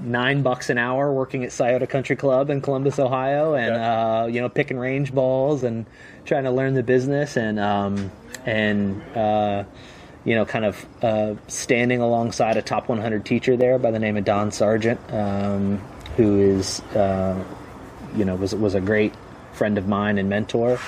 nine 0.00 0.42
bucks 0.42 0.70
an 0.70 0.78
hour 0.78 1.12
working 1.12 1.44
at 1.44 1.52
Scioto 1.52 1.86
Country 1.86 2.16
Club 2.16 2.50
in 2.50 2.60
Columbus, 2.60 2.98
Ohio, 2.98 3.54
and 3.54 3.74
uh, 3.74 4.26
you 4.28 4.40
know 4.40 4.48
picking 4.48 4.78
range 4.78 5.14
balls 5.14 5.62
and 5.62 5.86
trying 6.24 6.44
to 6.44 6.50
learn 6.50 6.74
the 6.74 6.82
business 6.82 7.36
and 7.36 7.58
um, 7.58 8.10
and 8.44 9.02
uh, 9.16 9.64
you 10.24 10.34
know 10.34 10.44
kind 10.44 10.64
of 10.64 10.86
uh, 11.02 11.34
standing 11.48 12.00
alongside 12.00 12.56
a 12.56 12.62
top 12.62 12.88
100 12.88 13.24
teacher 13.24 13.56
there 13.56 13.78
by 13.78 13.90
the 13.90 13.98
name 13.98 14.16
of 14.16 14.24
Don 14.24 14.50
Sargent, 14.50 15.00
um, 15.12 15.78
who 16.16 16.40
is 16.40 16.80
uh, 16.96 17.42
you 18.16 18.24
know 18.24 18.36
was 18.36 18.54
was 18.54 18.74
a 18.74 18.80
great 18.80 19.14
friend 19.52 19.78
of 19.78 19.86
mine 19.86 20.18
and 20.18 20.28
mentor. 20.28 20.78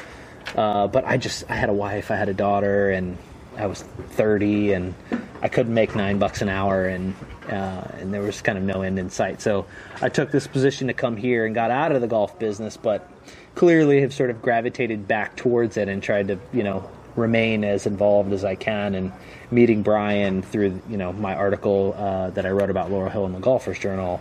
Uh, 0.57 0.87
but 0.87 1.05
I 1.05 1.17
just 1.17 1.51
I 1.51 1.55
had 1.55 1.69
a 1.69 1.73
wife, 1.75 2.11
I 2.11 2.17
had 2.17 2.29
a 2.29 2.35
daughter, 2.35 2.91
and 2.91 3.19
I 3.57 3.67
was 3.67 3.83
30, 3.83 4.73
and 4.73 4.95
I 5.43 5.49
couldn't 5.49 5.75
make 5.75 5.95
nine 5.95 6.19
bucks 6.19 6.43
an 6.43 6.49
hour, 6.49 6.87
and 6.87 7.15
uh, 7.49 7.85
and 7.99 8.13
there 8.13 8.23
was 8.23 8.41
kind 8.41 8.57
of 8.57 8.65
no 8.65 8.83
end 8.83 8.99
in 8.99 9.11
sight. 9.11 9.43
So 9.43 9.67
I 10.01 10.09
took 10.09 10.31
this 10.31 10.47
position 10.47 10.89
to 10.89 10.95
come 10.95 11.17
here 11.17 11.45
and 11.45 11.55
got 11.55 11.71
out 11.71 11.93
of 11.93 12.01
the 12.01 12.07
golf 12.07 12.39
business, 12.39 12.77
but 12.77 13.09
clearly 13.55 14.01
have 14.01 14.13
sort 14.13 14.31
of 14.31 14.43
gravitated 14.43 15.07
back 15.07 15.37
towards 15.37 15.77
it 15.77 15.89
and 15.89 16.03
tried 16.03 16.29
to 16.29 16.39
you 16.53 16.63
know 16.63 16.89
remain 17.17 17.65
as 17.65 17.87
involved 17.87 18.33
as 18.33 18.45
I 18.45 18.55
can. 18.55 18.95
And 18.95 19.13
meeting 19.51 19.83
Brian 19.83 20.43
through 20.43 20.81
you 20.89 20.97
know 20.97 21.13
my 21.13 21.35
article 21.35 21.95
uh, 21.97 22.31
that 22.31 22.47
I 22.47 22.51
wrote 22.51 22.71
about 22.71 22.91
Laurel 22.91 23.11
Hill 23.11 23.27
in 23.27 23.33
the 23.33 23.41
Golfers 23.41 23.79
Journal, 23.79 24.21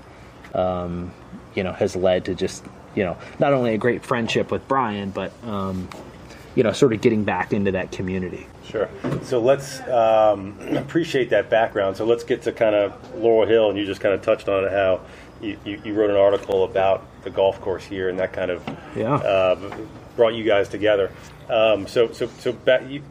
um, 0.53 1.11
you 1.55 1.63
know, 1.63 1.73
has 1.73 1.95
led 1.95 2.25
to 2.25 2.35
just 2.35 2.63
you 2.95 3.03
know 3.03 3.17
not 3.39 3.53
only 3.53 3.73
a 3.73 3.77
great 3.77 4.03
friendship 4.05 4.51
with 4.51 4.67
Brian, 4.67 5.09
but 5.11 5.31
um, 5.43 5.87
you 6.55 6.63
know 6.63 6.71
sort 6.71 6.93
of 6.93 7.01
getting 7.01 7.23
back 7.23 7.53
into 7.53 7.71
that 7.71 7.91
community. 7.91 8.47
Sure. 8.65 8.89
So 9.23 9.39
let's 9.39 9.79
um, 9.87 10.57
appreciate 10.77 11.29
that 11.31 11.49
background. 11.49 11.97
So 11.97 12.05
let's 12.05 12.23
get 12.23 12.41
to 12.43 12.51
kind 12.51 12.75
of 12.75 13.15
Laurel 13.15 13.47
Hill, 13.47 13.69
and 13.69 13.77
you 13.77 13.85
just 13.85 14.01
kind 14.01 14.13
of 14.13 14.21
touched 14.21 14.47
on 14.49 14.69
how 14.69 15.01
you, 15.41 15.57
you, 15.65 15.81
you 15.83 15.93
wrote 15.93 16.09
an 16.09 16.15
article 16.15 16.63
about 16.63 17.05
the 17.23 17.29
golf 17.29 17.59
course 17.61 17.83
here, 17.83 18.09
and 18.09 18.19
that 18.19 18.33
kind 18.33 18.51
of 18.51 18.63
Yeah. 18.95 19.15
uh, 19.15 19.77
brought 20.15 20.33
you 20.35 20.43
guys 20.43 20.69
together. 20.69 21.11
Um, 21.49 21.87
so 21.87 22.11
so 22.11 22.27
so 22.39 22.51
back, 22.53 22.87
you, 22.89 23.01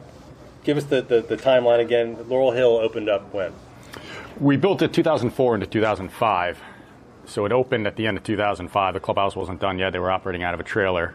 give 0.65 0.77
us 0.77 0.85
the, 0.85 1.03
the, 1.03 1.21
the 1.21 1.37
timeline 1.37 1.81
again. 1.81 2.17
Laurel 2.29 2.53
Hill 2.53 2.77
opened 2.79 3.09
up 3.09 3.33
when? 3.35 3.53
We 4.41 4.57
built 4.57 4.81
it 4.83 4.93
2004 4.93 5.55
into 5.57 5.67
2005. 5.67 6.59
So 7.25 7.45
it 7.45 7.53
opened 7.53 7.87
at 7.87 7.97
the 7.97 8.07
end 8.07 8.17
of 8.17 8.25
2005. 8.25 8.95
The 8.95 9.01
clubhouse 9.01 9.37
wasn't 9.37 9.61
done 9.61 9.79
yet. 9.79 9.93
They 9.93 9.99
were 9.99 10.11
operating 10.11 10.43
out 10.43 10.55
of 10.55 10.61
a 10.61 10.65
trailer. 10.65 11.15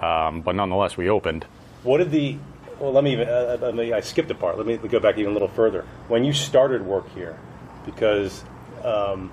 Um, 0.00 0.40
but 0.40 0.54
nonetheless, 0.54 0.96
we 0.96 1.08
opened. 1.08 1.44
What 1.82 1.98
did 1.98 2.10
the? 2.10 2.36
Well, 2.78 2.92
let 2.92 3.04
me 3.04 3.12
even. 3.12 3.28
Uh, 3.28 3.58
let 3.60 3.74
me, 3.74 3.92
I 3.92 4.00
skipped 4.00 4.30
a 4.30 4.34
part. 4.34 4.56
Let 4.56 4.66
me 4.66 4.76
go 4.76 5.00
back 5.00 5.18
even 5.18 5.30
a 5.30 5.34
little 5.34 5.48
further. 5.48 5.84
When 6.08 6.24
you 6.24 6.32
started 6.32 6.84
work 6.86 7.12
here, 7.14 7.38
because 7.84 8.42
um, 8.84 9.30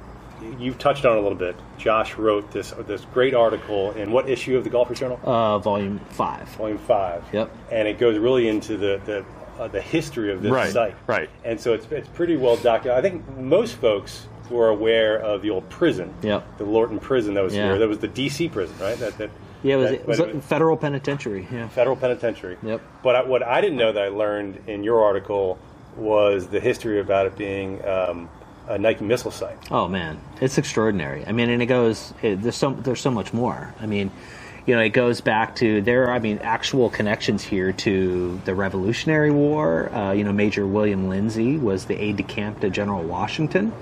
you've 0.59 0.77
touched 0.77 1.05
on 1.05 1.15
it 1.15 1.19
a 1.19 1.21
little 1.21 1.37
bit. 1.37 1.55
Josh 1.77 2.15
wrote 2.15 2.51
this 2.51 2.71
this 2.85 3.05
great 3.13 3.33
article 3.33 3.91
in 3.91 4.11
what 4.11 4.29
issue 4.29 4.57
of 4.57 4.63
the 4.63 4.69
Golfers 4.69 4.99
Journal? 4.99 5.19
Uh, 5.23 5.59
volume 5.59 5.99
five. 6.09 6.47
Volume 6.49 6.77
five. 6.79 7.23
Yep. 7.31 7.49
And 7.71 7.87
it 7.87 7.97
goes 7.97 8.17
really 8.17 8.47
into 8.49 8.75
the 8.77 8.99
the, 9.05 9.25
uh, 9.61 9.67
the 9.69 9.81
history 9.81 10.31
of 10.33 10.41
this 10.41 10.51
Right, 10.51 10.71
site. 10.71 10.95
right. 11.07 11.29
And 11.45 11.59
so 11.59 11.73
it's 11.73 11.85
it's 11.91 12.09
pretty 12.09 12.35
well 12.35 12.57
documented. 12.57 13.05
I 13.05 13.09
think 13.09 13.37
most 13.37 13.75
folks 13.75 14.27
were 14.49 14.69
aware 14.69 15.17
of 15.19 15.41
the 15.41 15.49
old 15.49 15.67
prison. 15.69 16.13
Yep. 16.21 16.57
The 16.57 16.63
Lorton 16.65 16.99
prison 16.99 17.33
that 17.35 17.43
was 17.43 17.55
Yeah. 17.55 17.63
here. 17.69 17.79
That 17.79 17.87
was 17.89 17.99
the 17.99 18.07
D.C. 18.07 18.47
prison, 18.49 18.77
right? 18.79 18.97
That, 18.97 19.17
that 19.17 19.29
Yeah, 19.63 19.75
it 19.75 19.77
was, 19.77 19.89
that- 19.89 19.99
it 20.01 20.07
was 20.07 20.17
but 20.19 20.35
a 20.35 20.41
federal 20.41 20.77
penitentiary. 20.77 21.47
Yeah. 21.51 21.67
federal 21.69 21.95
penitentiary. 21.95 22.57
Yep. 22.63 22.81
But 23.03 23.15
I, 23.15 23.23
what 23.23 23.43
I 23.43 23.61
didn't 23.61 23.77
know 23.77 23.91
that 23.91 24.03
I 24.03 24.09
learned 24.09 24.61
in 24.67 24.83
your 24.83 25.03
article 25.03 25.57
was 25.95 26.47
the 26.47 26.59
history 26.59 26.99
about 26.99 27.25
it 27.25 27.35
being 27.37 27.83
um, 27.87 28.29
a 28.67 28.77
Nike 28.77 29.03
missile 29.03 29.31
site. 29.31 29.57
Oh 29.71 29.87
man, 29.87 30.19
it's 30.41 30.57
extraordinary. 30.57 31.25
I 31.25 31.31
mean, 31.31 31.49
and 31.49 31.61
it 31.61 31.65
goes. 31.67 32.13
It, 32.21 32.41
there's 32.41 32.55
so 32.55 32.71
there's 32.73 33.01
so 33.01 33.09
much 33.11 33.33
more. 33.33 33.73
I 33.79 33.85
mean, 33.87 34.11
you 34.67 34.75
know, 34.75 34.81
it 34.81 34.89
goes 34.89 35.21
back 35.21 35.55
to 35.57 35.81
there. 35.81 36.07
Are, 36.07 36.11
I 36.11 36.19
mean, 36.19 36.37
actual 36.39 36.89
connections 36.89 37.43
here 37.43 37.71
to 37.71 38.39
the 38.45 38.53
Revolutionary 38.53 39.31
War. 39.31 39.91
Uh, 39.91 40.11
you 40.11 40.23
know, 40.23 40.33
Major 40.33 40.67
William 40.67 41.07
Lindsay 41.09 41.57
was 41.57 41.85
the 41.85 41.95
aide 41.99 42.17
de 42.17 42.23
camp 42.23 42.59
to 42.59 42.69
General 42.69 43.01
Washington, 43.03 43.73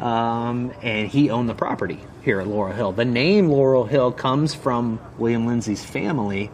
um, 0.00 0.72
and 0.82 1.08
he 1.08 1.30
owned 1.30 1.48
the 1.48 1.54
property 1.54 2.00
here 2.22 2.40
at 2.40 2.46
Laurel 2.46 2.74
Hill. 2.74 2.92
The 2.92 3.04
name 3.04 3.48
Laurel 3.48 3.84
Hill 3.84 4.12
comes 4.12 4.54
from 4.54 5.00
William 5.18 5.46
Lindsay's 5.46 5.84
family. 5.84 6.50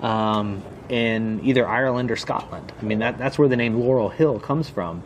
Um, 0.00 0.62
in 0.90 1.40
either 1.44 1.66
Ireland 1.66 2.10
or 2.10 2.16
Scotland. 2.16 2.72
I 2.78 2.84
mean, 2.84 2.98
that, 2.98 3.16
that's 3.16 3.38
where 3.38 3.48
the 3.48 3.56
name 3.56 3.78
Laurel 3.80 4.08
Hill 4.08 4.40
comes 4.40 4.68
from. 4.68 5.02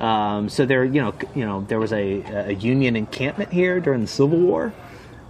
Um, 0.00 0.48
so 0.48 0.66
there, 0.66 0.84
you 0.84 1.00
know, 1.00 1.14
you 1.34 1.44
know, 1.44 1.60
there 1.68 1.78
was 1.78 1.92
a, 1.92 2.22
a 2.22 2.52
Union 2.52 2.96
encampment 2.96 3.52
here 3.52 3.78
during 3.80 4.00
the 4.00 4.06
Civil 4.06 4.38
War. 4.38 4.72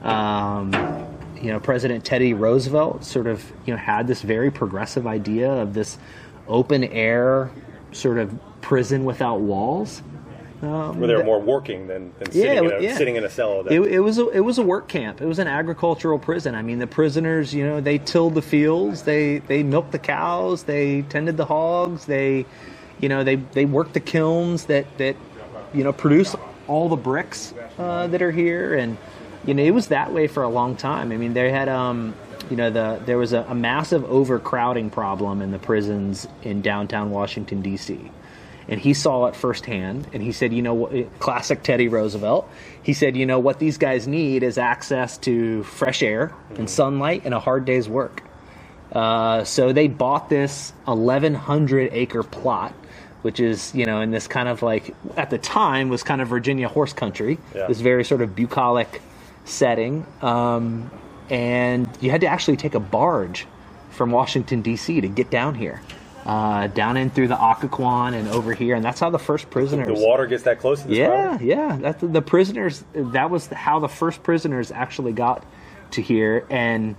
Um, 0.02 0.72
you 1.40 1.52
know, 1.52 1.60
President 1.60 2.04
Teddy 2.04 2.34
Roosevelt 2.34 3.04
sort 3.04 3.26
of, 3.26 3.44
you 3.66 3.74
know, 3.74 3.78
had 3.78 4.06
this 4.06 4.22
very 4.22 4.50
progressive 4.50 5.06
idea 5.06 5.50
of 5.50 5.74
this 5.74 5.98
open 6.48 6.84
air 6.84 7.50
sort 7.92 8.18
of 8.18 8.38
prison 8.60 9.04
without 9.04 9.40
walls. 9.40 10.02
Um, 10.62 10.98
Where 10.98 11.08
they 11.08 11.14
were 11.14 11.24
more 11.24 11.40
working 11.40 11.86
than, 11.86 12.12
than 12.18 12.32
sitting, 12.32 12.52
Yeah, 12.54 12.60
in 12.60 12.72
a, 12.72 12.80
yeah. 12.80 12.96
sitting 12.96 13.16
in 13.16 13.24
a 13.24 13.30
cell 13.30 13.66
it, 13.68 13.80
it 13.80 14.00
was 14.00 14.18
a, 14.18 14.28
it 14.30 14.40
was 14.40 14.58
a 14.58 14.62
work 14.62 14.88
camp. 14.88 15.20
It 15.20 15.26
was 15.26 15.38
an 15.38 15.46
agricultural 15.48 16.18
prison. 16.18 16.54
I 16.54 16.62
mean, 16.62 16.78
the 16.78 16.86
prisoners, 16.86 17.52
you 17.52 17.64
know, 17.64 17.80
they 17.80 17.98
tilled 17.98 18.34
the 18.34 18.42
fields, 18.42 19.02
they 19.02 19.38
they 19.40 19.62
milked 19.62 19.92
the 19.92 19.98
cows, 19.98 20.62
they 20.62 21.02
tended 21.02 21.36
the 21.36 21.44
hogs, 21.44 22.06
they, 22.06 22.46
you 23.00 23.08
know, 23.08 23.22
they 23.22 23.36
they 23.36 23.66
worked 23.66 23.92
the 23.94 24.00
kilns 24.00 24.64
that 24.66 24.86
that, 24.98 25.16
you 25.74 25.84
know, 25.84 25.92
produce 25.92 26.34
all 26.68 26.88
the 26.88 26.96
bricks 26.96 27.52
uh, 27.78 28.06
that 28.06 28.22
are 28.22 28.32
here, 28.32 28.74
and 28.74 28.96
you 29.44 29.54
know, 29.54 29.62
it 29.62 29.72
was 29.72 29.88
that 29.88 30.12
way 30.12 30.26
for 30.26 30.42
a 30.42 30.48
long 30.48 30.74
time. 30.76 31.12
I 31.12 31.16
mean, 31.16 31.34
they 31.34 31.50
had 31.50 31.68
um. 31.68 32.14
You 32.48 32.54
know, 32.56 32.70
the 32.70 33.02
there 33.04 33.18
was 33.18 33.32
a, 33.32 33.44
a 33.48 33.56
massive 33.56 34.04
overcrowding 34.04 34.90
problem 34.90 35.42
in 35.42 35.50
the 35.50 35.58
prisons 35.58 36.28
in 36.44 36.62
downtown 36.62 37.10
Washington 37.10 37.60
D.C 37.60 38.08
and 38.68 38.80
he 38.80 38.94
saw 38.94 39.26
it 39.26 39.36
firsthand 39.36 40.08
and 40.12 40.22
he 40.22 40.32
said 40.32 40.52
you 40.52 40.62
know 40.62 41.08
classic 41.18 41.62
teddy 41.62 41.88
roosevelt. 41.88 42.48
He 42.82 42.92
said 42.92 43.16
you 43.16 43.26
know 43.26 43.38
what 43.38 43.58
these 43.58 43.78
guys 43.78 44.06
need 44.08 44.42
is 44.42 44.58
access 44.58 45.18
to 45.18 45.62
fresh 45.64 46.02
air 46.02 46.32
and 46.56 46.68
sunlight 46.68 47.22
and 47.24 47.34
a 47.34 47.40
hard 47.40 47.64
day's 47.64 47.88
work. 47.88 48.22
Uh, 48.92 49.44
so 49.44 49.72
they 49.72 49.88
bought 49.88 50.28
this 50.28 50.72
1100 50.84 51.90
acre 51.92 52.22
plot 52.22 52.72
which 53.22 53.40
is 53.40 53.74
you 53.74 53.86
know 53.86 54.00
in 54.00 54.12
this 54.12 54.28
kind 54.28 54.48
of 54.48 54.62
like 54.62 54.94
at 55.16 55.30
the 55.30 55.38
time 55.38 55.88
was 55.88 56.04
kind 56.04 56.20
of 56.20 56.28
virginia 56.28 56.68
horse 56.68 56.92
country. 56.92 57.38
Yeah. 57.54 57.66
this 57.66 57.80
very 57.80 58.04
sort 58.04 58.22
of 58.22 58.36
bucolic 58.36 59.02
setting. 59.44 60.06
Um, 60.22 60.90
and 61.28 61.88
you 62.00 62.10
had 62.10 62.20
to 62.20 62.28
actually 62.28 62.56
take 62.56 62.74
a 62.74 62.80
barge 62.80 63.46
from 63.90 64.12
washington 64.12 64.62
d.c 64.62 65.00
to 65.00 65.08
get 65.08 65.30
down 65.30 65.54
here 65.56 65.82
uh, 66.26 66.66
down 66.66 66.96
in 66.96 67.08
through 67.08 67.28
the 67.28 67.36
Occoquan 67.36 68.12
and 68.14 68.28
over 68.28 68.52
here, 68.52 68.74
and 68.74 68.84
that's 68.84 68.98
how 69.00 69.10
the 69.10 69.18
first 69.18 69.48
prisoners. 69.48 69.86
the 69.86 69.94
water 70.06 70.26
gets 70.26 70.42
that 70.42 70.58
close 70.58 70.82
to 70.82 70.88
this 70.88 70.98
Yeah, 70.98 71.28
property? 71.28 71.46
yeah. 71.46 71.78
That's 71.80 72.02
the 72.02 72.20
prisoners. 72.22 72.84
That 72.92 73.30
was 73.30 73.46
how 73.46 73.78
the 73.78 73.88
first 73.88 74.22
prisoners 74.24 74.72
actually 74.72 75.12
got 75.12 75.44
to 75.92 76.02
here, 76.02 76.44
and 76.50 76.96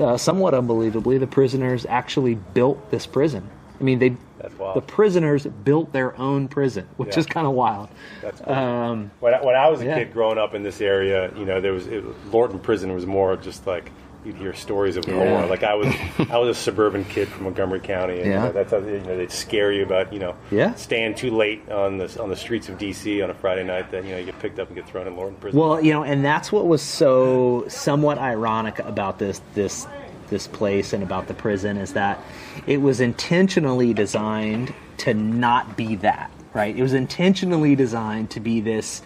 uh, 0.00 0.16
somewhat 0.16 0.54
unbelievably, 0.54 1.18
the 1.18 1.26
prisoners 1.26 1.84
actually 1.86 2.34
built 2.34 2.90
this 2.90 3.06
prison. 3.06 3.48
I 3.78 3.84
mean, 3.84 3.98
they 3.98 4.16
That's 4.38 4.56
wild. 4.58 4.76
the 4.76 4.80
prisoners 4.80 5.44
built 5.44 5.92
their 5.92 6.18
own 6.18 6.48
prison, 6.48 6.88
which 6.96 7.14
Yeah. 7.14 7.20
is 7.20 7.26
kind 7.26 7.46
of 7.46 7.52
wild. 7.52 7.88
That's 8.22 8.40
cool. 8.40 8.54
Um, 8.54 9.10
when, 9.20 9.34
I, 9.34 9.44
when 9.44 9.54
I 9.54 9.68
was 9.68 9.82
a 9.82 9.84
yeah. 9.84 9.98
kid 9.98 10.12
growing 10.14 10.38
up 10.38 10.54
in 10.54 10.62
this 10.62 10.80
area, 10.80 11.30
you 11.36 11.44
know, 11.44 11.60
there 11.60 11.72
was 11.74 11.88
it, 11.88 12.04
Lorton 12.32 12.58
Prison 12.58 12.94
was 12.94 13.04
more 13.04 13.36
just 13.36 13.66
like 13.66 13.90
you'd 14.24 14.36
hear 14.36 14.54
stories 14.54 14.96
of 14.96 15.06
Yeah. 15.06 15.44
Like 15.46 15.62
I 15.62 15.74
was, 15.74 15.88
I 16.30 16.38
was 16.38 16.48
a 16.56 16.60
suburban 16.60 17.04
kid 17.04 17.28
from 17.28 17.44
Montgomery 17.44 17.80
County, 17.80 18.16
and 18.18 18.26
you 18.26 18.32
Yeah. 18.32 18.44
know, 18.44 18.52
that's 18.52 18.70
how 18.70 18.78
you 18.78 19.00
know 19.00 19.16
they'd 19.16 19.30
scare 19.32 19.72
you 19.72 19.82
about 19.82 20.12
you 20.12 20.18
know 20.18 20.34
Yeah. 20.50 20.74
staying 20.74 21.14
too 21.14 21.30
late 21.30 21.68
on 21.70 21.98
the 21.98 22.20
on 22.22 22.28
the 22.28 22.36
streets 22.36 22.68
of 22.68 22.78
D.C. 22.78 23.20
on 23.22 23.30
a 23.30 23.34
Friday 23.34 23.64
night. 23.64 23.90
That 23.90 24.04
you 24.04 24.12
know 24.12 24.18
you 24.18 24.26
get 24.26 24.38
picked 24.38 24.58
up 24.58 24.68
and 24.68 24.76
get 24.76 24.86
thrown 24.88 25.06
in 25.06 25.16
Lorton 25.16 25.36
Prison. 25.36 25.58
Well, 25.58 25.80
you 25.82 25.92
know, 25.92 26.04
and 26.04 26.24
that's 26.24 26.52
what 26.52 26.66
was 26.66 26.82
so 26.82 27.64
somewhat 27.68 28.18
ironic 28.18 28.78
about 28.80 29.18
this 29.18 29.40
this 29.54 29.86
this 30.30 30.46
place 30.46 30.92
and 30.94 31.02
about 31.02 31.28
the 31.28 31.34
prison 31.34 31.76
is 31.76 31.92
that 31.92 32.18
it 32.66 32.80
was 32.80 33.00
intentionally 33.00 33.92
designed 33.92 34.72
to 34.96 35.12
not 35.12 35.76
be 35.76 35.94
that, 35.96 36.30
right? 36.54 36.74
It 36.74 36.80
was 36.82 36.94
intentionally 36.94 37.74
designed 37.76 38.30
to 38.30 38.40
be 38.40 38.60
this 38.60 39.02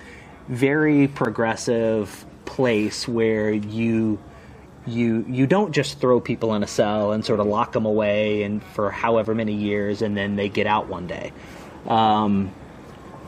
very 0.49 1.09
progressive 1.09 2.25
place 2.45 3.09
where 3.09 3.51
you 3.51 4.19
you 4.87 5.25
you 5.29 5.47
don't 5.47 5.73
just 5.73 5.99
throw 6.01 6.21
people 6.21 6.55
in 6.55 6.63
a 6.63 6.67
cell 6.67 7.13
and 7.13 7.25
sort 7.25 7.41
of 7.41 7.47
lock 7.47 7.73
them 7.73 7.87
away 7.87 8.43
and 8.43 8.63
for 8.63 8.91
however 8.91 9.35
many 9.35 9.55
years 9.55 10.03
and 10.03 10.17
then 10.17 10.37
they 10.37 10.49
get 10.49 10.67
out 10.67 10.89
one 10.89 11.07
day. 11.07 11.33
Um, 11.87 12.53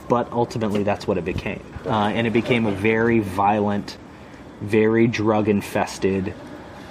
but 0.09 0.33
ultimately 0.33 0.83
that's 0.83 1.07
what 1.07 1.19
it 1.19 1.25
became. 1.25 1.63
Uh, 1.85 2.09
and 2.09 2.27
it 2.27 2.33
became 2.33 2.67
a 2.67 2.73
very 2.73 3.21
violent, 3.21 3.97
very 4.61 5.07
drug 5.07 5.49
infested 5.49 6.35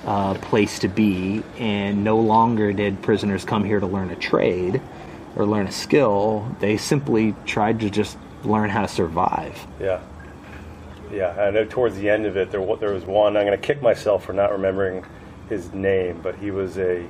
uh, 0.06 0.36
place 0.36 0.80
to 0.80 0.88
be. 0.88 1.44
And 1.58 2.04
no 2.04 2.20
longer 2.20 2.72
did 2.74 3.02
prisoners 3.02 3.44
come 3.44 3.64
here 3.64 3.80
to 3.80 3.88
learn 3.88 4.12
a 4.12 4.16
trade 4.16 4.82
or 5.36 5.46
learn 5.46 5.68
a 5.68 5.72
skill. 5.72 6.56
They 6.60 6.78
simply 6.78 7.36
tried 7.46 7.80
to 7.82 7.90
just 7.90 8.18
learn 8.44 8.70
how 8.70 8.82
to 8.82 8.88
survive. 8.88 9.66
Yeah. 9.80 10.00
Yeah, 11.12 11.30
I 11.40 11.52
know 11.52 11.66
towards 11.66 11.96
the 11.98 12.10
end 12.10 12.26
of 12.26 12.36
it, 12.38 12.52
there, 12.52 12.66
there 12.78 12.94
was 12.94 13.06
one. 13.06 13.38
I'm 13.38 13.46
going 13.46 13.60
to 13.60 13.66
kick 13.66 13.82
myself 13.82 14.26
for 14.26 14.34
not 14.34 14.52
remembering 14.52 15.06
his 15.50 15.72
name, 15.74 16.20
but 16.22 16.36
he 16.36 16.52
was 16.52 16.78
a 16.78 17.10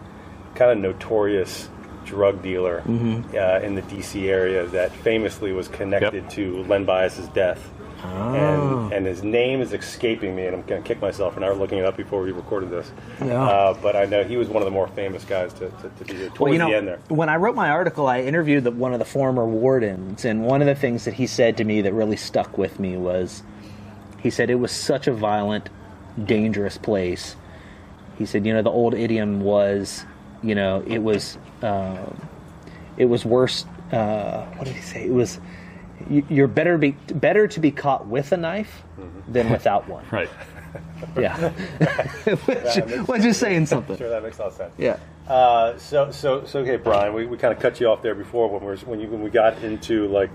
kind 0.56 0.72
of 0.72 0.78
notorious 0.78 1.70
drug 2.06 2.42
dealer 2.42 2.82
Mm-hmm. 2.86 3.36
uh, 3.36 3.66
in 3.66 3.76
the 3.76 3.82
D.C. 3.84 4.30
area 4.30 4.66
that 4.68 4.92
famously 4.92 5.52
was 5.52 5.68
connected 5.68 6.30
to 6.32 6.64
Len 6.64 6.86
Bias's 6.86 7.28
death. 7.30 7.70
Oh. 8.04 8.34
And, 8.86 8.94
and 8.94 9.06
his 9.08 9.24
name 9.24 9.60
is 9.60 9.74
escaping 9.74 10.36
me, 10.36 10.46
and 10.46 10.56
I'm 10.56 10.62
going 10.62 10.82
to 10.84 10.88
kick 10.88 11.02
myself 11.02 11.34
for 11.34 11.40
not 11.40 11.58
looking 11.58 11.80
it 11.80 11.86
up 11.86 11.98
before 11.98 12.22
we 12.22 12.32
recorded 12.32 12.70
this. 12.70 12.90
Yeah. 13.20 13.42
Uh, 13.44 13.74
but 13.82 13.96
I 13.96 14.06
know 14.06 14.24
he 14.24 14.38
was 14.38 14.48
one 14.50 14.62
of 14.62 14.66
the 14.66 14.72
more 14.72 14.88
famous 14.90 15.26
guys 15.26 15.52
to, 15.54 15.70
to, 15.72 15.90
to 15.98 16.06
be 16.06 16.14
there 16.14 16.28
towards 16.30 16.40
Well, 16.40 16.54
you 16.54 16.60
know, 16.60 16.70
the 16.70 16.76
end 16.78 16.88
there. 16.88 17.00
when 17.08 17.28
I 17.28 17.38
wrote 17.38 17.56
my 17.56 17.72
article, 17.72 18.06
I 18.08 18.22
interviewed 18.22 18.64
the, 18.66 18.72
one 18.72 18.94
of 18.94 19.00
the 19.00 19.06
former 19.06 19.46
wardens, 19.48 20.26
and 20.26 20.46
one 20.46 20.62
of 20.62 20.68
the 20.68 20.76
things 20.76 21.06
that 21.06 21.16
he 21.16 21.26
said 21.26 21.58
to 21.58 21.64
me 21.64 21.82
that 21.82 21.94
really 21.94 22.18
stuck 22.18 22.56
with 22.58 22.80
me 22.80 22.96
was, 22.98 23.42
he 24.20 24.30
said 24.30 24.50
it 24.50 24.56
was 24.56 24.72
such 24.72 25.08
a 25.08 25.14
violent, 25.14 25.70
dangerous 26.24 26.78
place. 26.78 27.36
He 28.18 28.26
said, 28.26 28.46
you 28.46 28.54
know, 28.54 28.62
the 28.62 28.72
old 28.72 28.94
idiom 28.96 29.42
was, 29.42 30.04
you 30.42 30.56
know, 30.56 30.84
it 30.88 31.00
was, 31.00 31.38
uh, 31.62 31.98
it 32.98 33.06
was 33.06 33.24
worse. 33.26 33.66
Uh, 33.92 34.46
what 34.56 34.66
did 34.66 34.76
he 34.76 34.82
say? 34.82 35.06
It 35.06 35.12
was, 35.14 35.40
you- 36.10 36.26
you're 36.30 36.48
better 36.48 36.78
be 36.78 36.92
better 37.14 37.48
to 37.48 37.60
be 37.60 37.72
caught 37.72 38.08
with 38.08 38.32
a 38.32 38.38
knife 38.38 38.84
than 39.28 39.50
without 39.50 39.88
one. 39.88 40.06
Right. 40.12 40.30
Yeah, 41.18 41.50
which, 42.46 43.08
which 43.08 43.24
is 43.26 43.38
saying 43.38 43.66
something. 43.68 43.98
Sure, 43.98 44.10
that 44.10 44.22
makes 44.22 44.38
a 44.38 44.42
lot 44.42 44.48
of 44.50 44.54
sense. 44.58 44.74
Yeah. 44.78 44.98
Uh, 45.28 45.78
so, 45.78 46.12
so, 46.12 46.44
so, 46.46 46.60
okay, 46.60 46.76
Brian, 46.76 47.14
we, 47.14 47.26
we 47.26 47.38
kind 47.38 47.54
of 47.54 47.60
cut 47.60 47.80
you 47.80 47.88
off 47.88 48.02
there 48.04 48.14
before 48.16 48.48
when 48.50 48.62
we 48.62 48.68
were, 48.68 48.78
when 48.78 49.00
you 49.00 49.08
when 49.08 49.22
we 49.22 49.30
got 49.30 49.64
into 49.64 50.08
like 50.08 50.30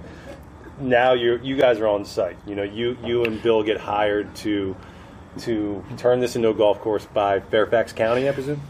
now 0.83 1.13
you 1.15 1.39
you 1.43 1.57
guys 1.57 1.79
are 1.79 1.87
on 1.87 2.05
site. 2.05 2.37
You 2.47 2.55
know, 2.55 2.63
you 2.63 2.97
you 3.05 3.25
and 3.25 3.43
Bill 3.43 3.63
get 3.63 3.79
hired 3.79 4.35
to 4.37 4.77
to 5.41 5.85
turn 5.97 6.21
this 6.21 6.37
into 6.37 6.51
a 6.51 6.55
golf 6.55 6.81
course 6.81 7.07
by 7.07 7.41
Fairfax 7.41 7.93
County, 7.93 8.29
I 8.29 8.33
presume. 8.33 8.61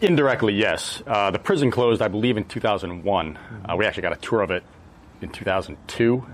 Indirectly, 0.00 0.54
yes. 0.54 1.02
Uh, 1.06 1.30
the 1.30 1.38
prison 1.38 1.70
closed, 1.70 2.02
I 2.02 2.08
believe, 2.08 2.36
in 2.36 2.44
2001. 2.44 3.36
Uh, 3.36 3.76
we 3.76 3.84
actually 3.84 4.02
got 4.02 4.12
a 4.12 4.20
tour 4.20 4.42
of 4.42 4.50
it 4.50 4.62
in 5.20 5.28
2002. 5.30 6.24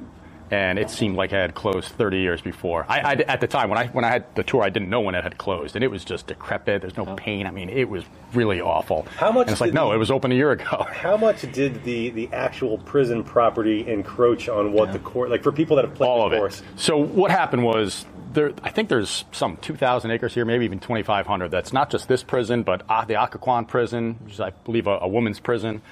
And 0.51 0.79
it 0.79 0.91
seemed 0.91 1.17
like 1.17 1.33
it 1.33 1.37
had 1.37 1.55
closed 1.55 1.89
30 1.89 2.19
years 2.19 2.41
before. 2.41 2.85
I, 2.89 3.01
I 3.01 3.13
at 3.15 3.41
the 3.41 3.47
time 3.47 3.69
when 3.71 3.79
I 3.79 3.87
when 3.89 4.05
I 4.05 4.09
had 4.11 4.35
the 4.35 4.43
tour, 4.43 4.63
I 4.63 4.71
didn't 4.71 4.91
know 4.91 5.01
when 5.01 5.15
it 5.15 5.25
had 5.25 5.39
closed, 5.39 5.75
and 5.77 5.85
it 5.85 5.89
was 5.91 6.05
just 6.05 6.27
decrepit. 6.27 6.83
There's 6.83 6.97
no 6.97 7.07
paint. 7.17 7.49
I 7.49 7.51
mean, 7.51 7.69
it 7.69 7.89
was 7.89 8.05
really 8.33 8.61
awful. 8.61 9.07
How 9.17 9.33
much 9.33 9.47
And 9.47 9.53
it's 9.53 9.61
like 9.61 9.73
no, 9.73 9.89
the- 9.89 9.95
it 9.97 9.99
was 9.99 10.11
open 10.11 10.33
a 10.33 10.35
year 10.35 10.51
ago. 10.53 10.87
How 10.93 11.17
much 11.17 11.43
did 11.53 11.83
the, 11.85 12.11
the 12.11 12.29
actual 12.33 12.79
prison 12.79 13.25
property 13.25 13.87
encroach 13.89 14.49
on 14.49 14.73
what 14.73 14.93
the 14.93 14.99
court 14.99 15.31
like 15.31 15.43
for 15.43 15.53
people 15.53 15.77
that 15.77 15.85
have 15.85 15.95
played 15.95 16.09
all 16.09 16.29
the 16.29 16.37
of 16.37 16.41
course? 16.41 16.61
it. 16.61 16.67
So 16.77 16.97
what 16.99 17.31
happened 17.31 17.65
was 17.65 18.07
there. 18.33 18.53
I 18.63 18.71
think 18.71 18.89
there's 18.89 19.25
some 19.33 19.57
2,000 19.59 20.11
acres 20.11 20.35
here, 20.35 20.45
maybe 20.45 20.65
even 20.65 20.81
2,500. 20.81 21.51
That's 21.51 21.73
not 21.73 21.91
just 21.91 22.09
this 22.09 22.23
prison, 22.23 22.63
but 22.63 22.83
uh, 22.89 23.05
the 23.05 23.15
Occoquan 23.15 23.67
prison, 23.69 24.17
which 24.25 24.35
is, 24.35 24.41
I 24.41 24.51
believe, 24.51 24.87
a, 24.87 24.99
a 25.03 25.09
women's 25.09 25.41
prison. 25.41 25.83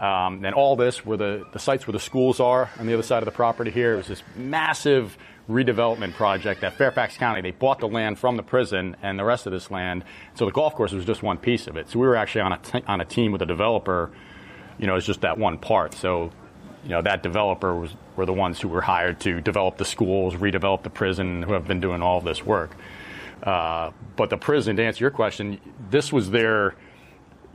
Um, 0.00 0.44
and 0.44 0.54
all 0.54 0.76
this 0.76 1.06
were 1.06 1.16
the, 1.16 1.46
the 1.52 1.58
sites 1.58 1.86
where 1.86 1.92
the 1.92 2.00
schools 2.00 2.38
are 2.38 2.70
on 2.78 2.86
the 2.86 2.94
other 2.94 3.02
side 3.02 3.22
of 3.22 3.24
the 3.24 3.32
property 3.32 3.70
here. 3.70 3.94
It 3.94 3.96
was 3.96 4.08
this 4.08 4.22
massive 4.36 5.16
redevelopment 5.48 6.14
project 6.14 6.62
at 6.64 6.74
Fairfax 6.74 7.16
County. 7.16 7.40
They 7.40 7.52
bought 7.52 7.78
the 7.78 7.88
land 7.88 8.18
from 8.18 8.36
the 8.36 8.42
prison 8.42 8.96
and 9.02 9.18
the 9.18 9.24
rest 9.24 9.46
of 9.46 9.52
this 9.52 9.70
land. 9.70 10.04
So 10.34 10.44
the 10.44 10.52
golf 10.52 10.74
course 10.74 10.92
was 10.92 11.04
just 11.04 11.22
one 11.22 11.38
piece 11.38 11.66
of 11.66 11.76
it. 11.76 11.88
So 11.88 11.98
we 11.98 12.06
were 12.06 12.16
actually 12.16 12.42
on 12.42 12.52
a, 12.52 12.58
t- 12.58 12.82
on 12.86 13.00
a 13.00 13.04
team 13.04 13.32
with 13.32 13.42
a 13.42 13.46
developer. 13.46 14.10
You 14.78 14.86
know, 14.86 14.96
it's 14.96 15.06
just 15.06 15.22
that 15.22 15.38
one 15.38 15.56
part. 15.58 15.94
So 15.94 16.30
you 16.84 16.90
know 16.90 17.02
that 17.02 17.22
developer 17.22 17.74
was 17.74 17.94
were 18.16 18.26
the 18.26 18.32
ones 18.32 18.60
who 18.60 18.68
were 18.68 18.80
hired 18.80 19.20
to 19.20 19.40
develop 19.40 19.76
the 19.76 19.84
schools, 19.84 20.34
redevelop 20.34 20.82
the 20.82 20.90
prison, 20.90 21.42
who 21.42 21.52
have 21.52 21.66
been 21.66 21.80
doing 21.80 22.02
all 22.02 22.20
this 22.20 22.44
work. 22.44 22.76
Uh, 23.42 23.90
but 24.16 24.30
the 24.30 24.36
prison, 24.36 24.76
to 24.76 24.82
answer 24.82 25.04
your 25.04 25.10
question, 25.10 25.60
this 25.90 26.12
was 26.12 26.30
their, 26.30 26.74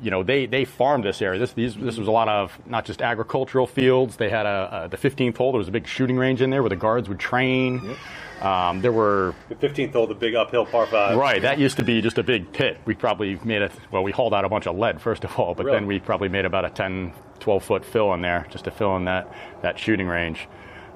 you 0.01 0.11
know, 0.11 0.23
they 0.23 0.45
they 0.45 0.65
farmed 0.65 1.03
this 1.03 1.21
area. 1.21 1.39
This 1.39 1.53
these 1.53 1.75
this 1.75 1.97
was 1.97 2.07
a 2.07 2.11
lot 2.11 2.27
of 2.27 2.57
not 2.65 2.85
just 2.85 3.01
agricultural 3.01 3.67
fields. 3.67 4.17
They 4.17 4.29
had 4.29 4.45
a, 4.45 4.83
a 4.85 4.89
the 4.89 4.97
15th 4.97 5.37
hole. 5.37 5.51
There 5.51 5.59
was 5.59 5.67
a 5.67 5.71
big 5.71 5.87
shooting 5.87 6.17
range 6.17 6.41
in 6.41 6.49
there 6.49 6.61
where 6.63 6.69
the 6.69 6.75
guards 6.75 7.07
would 7.09 7.19
train. 7.19 7.95
Um, 8.41 8.81
there 8.81 8.91
were 8.91 9.35
The 9.49 9.55
15th 9.55 9.93
hole, 9.93 10.07
the 10.07 10.15
big 10.15 10.33
uphill 10.33 10.65
par 10.65 10.87
five. 10.87 11.15
Right, 11.15 11.41
that 11.43 11.59
used 11.59 11.77
to 11.77 11.83
be 11.83 12.01
just 12.01 12.17
a 12.17 12.23
big 12.23 12.51
pit. 12.51 12.79
We 12.85 12.95
probably 12.95 13.39
made 13.43 13.61
it, 13.61 13.71
well, 13.91 14.01
we 14.01 14.11
hauled 14.11 14.33
out 14.33 14.43
a 14.45 14.49
bunch 14.49 14.65
of 14.65 14.75
lead, 14.75 14.99
first 14.99 15.23
of 15.23 15.37
all, 15.39 15.53
but 15.53 15.67
Really? 15.67 15.77
then 15.77 15.85
we 15.85 15.99
probably 15.99 16.27
made 16.27 16.45
about 16.45 16.65
a 16.65 16.71
10, 16.71 17.13
12 17.39 17.63
foot 17.63 17.85
fill 17.85 18.11
in 18.15 18.21
there 18.21 18.47
just 18.49 18.63
to 18.65 18.71
fill 18.71 18.97
in 18.97 19.05
that, 19.05 19.31
that 19.61 19.77
shooting 19.77 20.07
range. 20.07 20.47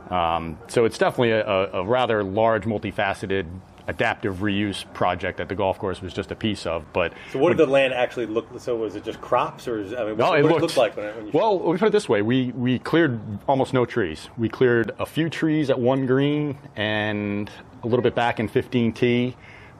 Um, 0.09 0.57
so 0.67 0.85
it's 0.85 0.97
definitely 0.97 1.31
a, 1.31 1.45
a 1.45 1.85
rather 1.85 2.23
large, 2.23 2.63
multifaceted, 2.65 3.45
adaptive 3.87 4.37
reuse 4.37 4.85
project 4.93 5.37
that 5.39 5.49
the 5.49 5.55
golf 5.55 5.79
course 5.79 6.01
was 6.01 6.13
just 6.13 6.31
a 6.31 6.35
piece 6.35 6.65
of. 6.65 6.85
But 6.93 7.13
So 7.27 7.39
what 7.39 7.49
did 7.49 7.57
the 7.57 7.67
land 7.67 7.93
actually 7.93 8.27
look? 8.27 8.47
So 8.59 8.75
was 8.77 8.95
it 8.95 9.03
just 9.03 9.21
crops, 9.21 9.67
or 9.67 9.79
is, 9.79 9.93
I 9.93 10.05
mean, 10.05 10.17
no, 10.17 10.31
what, 10.31 10.39
it 10.39 10.43
what 10.43 10.51
looked, 10.51 10.59
it 10.59 10.61
look 10.61 10.77
like 10.77 10.97
when, 10.97 11.15
when 11.15 11.27
you? 11.27 11.33
well. 11.33 11.59
Let 11.59 11.73
me 11.73 11.79
put 11.79 11.87
it 11.87 11.91
this 11.93 12.09
way: 12.09 12.21
we 12.21 12.51
we 12.53 12.79
cleared 12.79 13.19
almost 13.47 13.73
no 13.73 13.85
trees. 13.85 14.29
We 14.37 14.49
cleared 14.49 14.91
a 14.99 15.05
few 15.05 15.29
trees 15.29 15.69
at 15.69 15.79
one 15.79 16.05
green 16.07 16.57
and 16.75 17.51
a 17.83 17.87
little 17.87 18.03
bit 18.03 18.15
back 18.15 18.39
in 18.39 18.49
15T, 18.49 19.35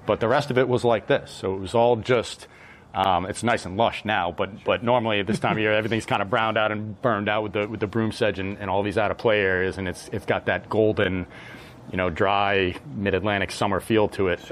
but 0.05 0.19
the 0.19 0.27
rest 0.27 0.51
of 0.51 0.57
it 0.57 0.67
was 0.69 0.83
like 0.85 1.07
this. 1.07 1.31
So 1.31 1.55
it 1.55 1.59
was 1.59 1.75
all 1.75 1.97
just. 1.97 2.47
Um, 2.95 3.25
it's 3.27 3.43
nice 3.43 3.65
and 3.65 3.77
lush 3.77 4.05
now, 4.05 4.31
but 4.31 4.63
but 4.65 4.83
normally 4.83 5.19
at 5.19 5.27
this 5.27 5.39
time 5.39 5.53
of 5.53 5.59
year, 5.59 5.73
everything's 5.73 6.05
kind 6.07 6.21
of 6.21 6.29
browned 6.29 6.57
out 6.57 6.71
and 6.71 7.01
burned 7.01 7.29
out 7.29 7.43
with 7.43 7.53
the 7.53 7.67
with 7.67 7.79
the 7.81 7.87
broom 7.87 8.11
sedge 8.11 8.39
and, 8.39 8.57
and 8.59 8.69
all 8.69 8.83
these 8.83 8.97
out 8.97 9.11
of 9.11 9.17
play 9.17 9.41
areas, 9.41 9.77
and 9.77 9.87
it's 9.87 10.09
it's 10.13 10.25
got 10.25 10.45
that 10.47 10.69
golden, 10.69 11.27
you 11.91 11.97
know, 11.97 12.09
dry 12.09 12.75
mid 12.95 13.13
Atlantic 13.13 13.51
summer 13.51 13.79
feel 13.79 14.07
to 14.09 14.29
it. 14.29 14.51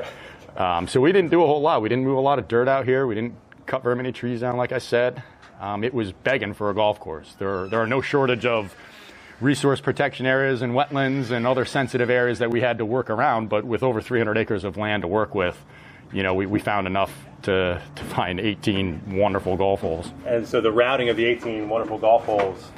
Um, 0.58 0.88
so 0.88 1.02
we 1.02 1.12
didn't 1.12 1.32
do 1.32 1.44
a 1.44 1.48
whole 1.48 1.62
lot. 1.62 1.82
We 1.82 1.90
didn't 1.90 2.04
move 2.04 2.18
a 2.18 2.22
lot 2.22 2.40
of 2.40 2.48
dirt 2.48 2.68
out 2.68 2.86
here. 2.86 3.08
We 3.08 3.16
didn't 3.16 3.36
cut 3.66 3.84
very 3.84 3.96
many 3.96 4.12
trees 4.12 4.42
down, 4.42 4.58
like 4.58 4.72
I 4.72 4.78
said. 4.78 5.24
Um, 5.60 5.84
it 5.84 5.94
was 5.94 6.12
begging 6.12 6.54
for 6.54 6.70
a 6.70 6.74
golf 6.74 7.00
course. 7.00 7.34
There 7.40 7.64
are, 7.64 7.68
there 7.68 7.80
are 7.80 7.88
no 7.88 8.02
shortage 8.02 8.46
of 8.46 8.76
resource 9.40 9.82
protection 9.82 10.26
areas 10.26 10.62
and 10.62 10.74
wetlands 10.74 11.32
and 11.32 11.48
other 11.48 11.66
sensitive 11.66 12.10
areas 12.10 12.40
that 12.40 12.50
we 12.50 12.62
had 12.62 12.78
to 12.78 12.86
work 12.86 13.10
around. 13.10 13.50
But 13.50 13.66
with 13.66 13.84
over 13.84 14.02
300 14.02 14.38
acres 14.38 14.64
of 14.64 14.78
land 14.78 15.02
to 15.02 15.08
work 15.08 15.34
with, 15.34 15.58
you 16.12 16.22
know, 16.22 16.34
we, 16.34 16.46
we 16.46 16.60
found 16.60 16.88
enough 16.88 17.12
to, 17.44 17.82
to 17.96 18.04
find 18.04 18.40
18 18.40 19.18
wonderful 19.18 19.58
golf 19.58 19.82
holes. 19.82 20.12
and 20.26 20.48
so 20.48 20.62
the 20.62 20.72
routing 20.72 21.10
of 21.10 21.18
the 21.18 21.26
18 21.26 21.68
wonderful 21.68 21.98
golf 21.98 22.26
holes, 22.26 22.72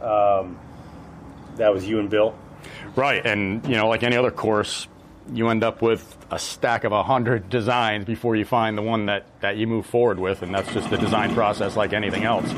um, 0.00 0.58
that 1.56 1.72
was 1.72 1.86
you 1.86 1.98
and 1.98 2.08
Bill. 2.08 2.36
Right, 2.96 3.24
and 3.24 3.62
you 3.66 3.76
know, 3.76 3.88
like 3.88 4.02
any 4.02 4.16
other 4.16 4.30
course, 4.30 4.88
you 5.32 5.48
end 5.48 5.62
up 5.62 5.82
with 5.82 6.16
a 6.30 6.38
stack 6.38 6.84
of 6.84 6.92
a 6.92 7.02
hundred 7.02 7.50
designs 7.50 8.06
before 8.06 8.36
you 8.36 8.46
find 8.46 8.76
the 8.76 8.82
one 8.82 9.06
that, 9.06 9.26
that 9.40 9.58
you 9.58 9.66
move 9.66 9.86
forward 9.86 10.18
with, 10.18 10.42
and 10.42 10.54
that's 10.54 10.72
just 10.72 10.88
the 10.88 10.96
design 10.96 11.34
process, 11.34 11.76
like 11.76 11.92
anything 11.92 12.24
else. 12.24 12.50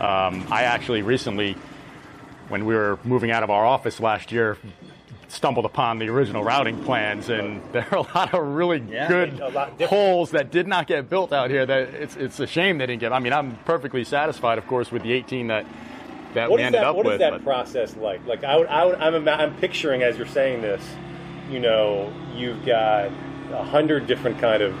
Um, 0.00 0.46
I 0.50 0.64
actually 0.64 1.02
recently, 1.02 1.56
when 2.48 2.66
we 2.66 2.74
were 2.74 2.98
moving 3.04 3.30
out 3.30 3.44
of 3.44 3.50
our 3.50 3.64
office 3.64 4.00
last 4.00 4.32
year, 4.32 4.58
stumbled 5.28 5.64
upon 5.64 5.98
the 5.98 6.08
original 6.08 6.42
routing 6.42 6.82
plans, 6.82 7.28
and 7.28 7.62
there 7.72 7.86
are 7.92 7.98
a 7.98 8.16
lot 8.16 8.34
of 8.34 8.44
really 8.46 8.80
good 8.80 9.38
a 9.38 9.86
holes 9.86 10.32
that 10.32 10.50
did 10.50 10.66
not 10.66 10.88
get 10.88 11.08
built 11.08 11.32
out 11.32 11.50
here. 11.50 11.66
That 11.66 11.94
it's 11.94 12.16
it's 12.16 12.40
a 12.40 12.46
shame 12.46 12.78
they 12.78 12.86
didn't 12.86 13.00
get. 13.00 13.12
I 13.12 13.20
mean, 13.20 13.32
I'm 13.32 13.56
perfectly 13.58 14.02
satisfied, 14.02 14.58
of 14.58 14.66
course, 14.66 14.90
with 14.90 15.02
the 15.02 15.12
18 15.12 15.48
that 15.48 15.66
that 16.34 16.50
What 16.50 16.58
we 16.58 16.62
ended 16.62 16.80
that? 16.82 16.88
up 16.88 16.96
What 16.96 17.06
is 17.06 17.10
with. 17.12 17.18
that 17.20 17.32
but- 17.32 17.44
process 17.44 17.96
like? 17.96 18.24
Like 18.26 18.44
I 18.44 18.56
would, 18.56 18.66
I 18.68 18.84
would, 18.84 18.94
I'm, 18.96 19.28
I'm 19.28 19.56
picturing 19.56 20.02
as 20.02 20.16
you're 20.18 20.26
saying 20.26 20.62
this, 20.62 20.82
you 21.50 21.60
know, 21.60 22.12
you've 22.34 22.64
got 22.64 23.10
a 23.52 23.64
hundred 23.64 24.06
different 24.06 24.38
kind 24.38 24.62
of 24.62 24.74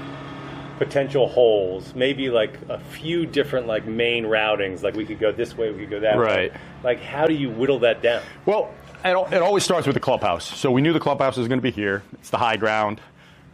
potential 0.78 1.26
holes, 1.26 1.92
maybe 1.94 2.30
like 2.30 2.56
a 2.68 2.78
few 2.78 3.26
different 3.26 3.66
like 3.66 3.86
main 3.86 4.24
routings. 4.24 4.82
Like 4.82 4.94
we 4.94 5.04
could 5.04 5.18
go 5.18 5.32
this 5.32 5.56
way, 5.56 5.72
we 5.72 5.80
could 5.80 5.90
go 5.90 6.00
that 6.00 6.16
way. 6.18 6.22
Right. 6.24 6.52
Like 6.84 7.00
how 7.00 7.26
do 7.26 7.34
you 7.34 7.50
whittle 7.50 7.80
that 7.80 8.02
down? 8.02 8.22
Well, 8.46 8.72
it, 9.04 9.10
it 9.32 9.42
always 9.42 9.64
starts 9.64 9.86
with 9.86 9.94
the 9.94 10.00
clubhouse. 10.00 10.44
So 10.44 10.70
we 10.70 10.80
knew 10.82 10.92
the 10.92 11.00
clubhouse 11.00 11.36
was 11.36 11.48
going 11.48 11.58
to 11.58 11.62
be 11.62 11.70
here. 11.70 12.02
It's 12.14 12.30
the 12.30 12.38
high 12.38 12.56
ground. 12.56 13.00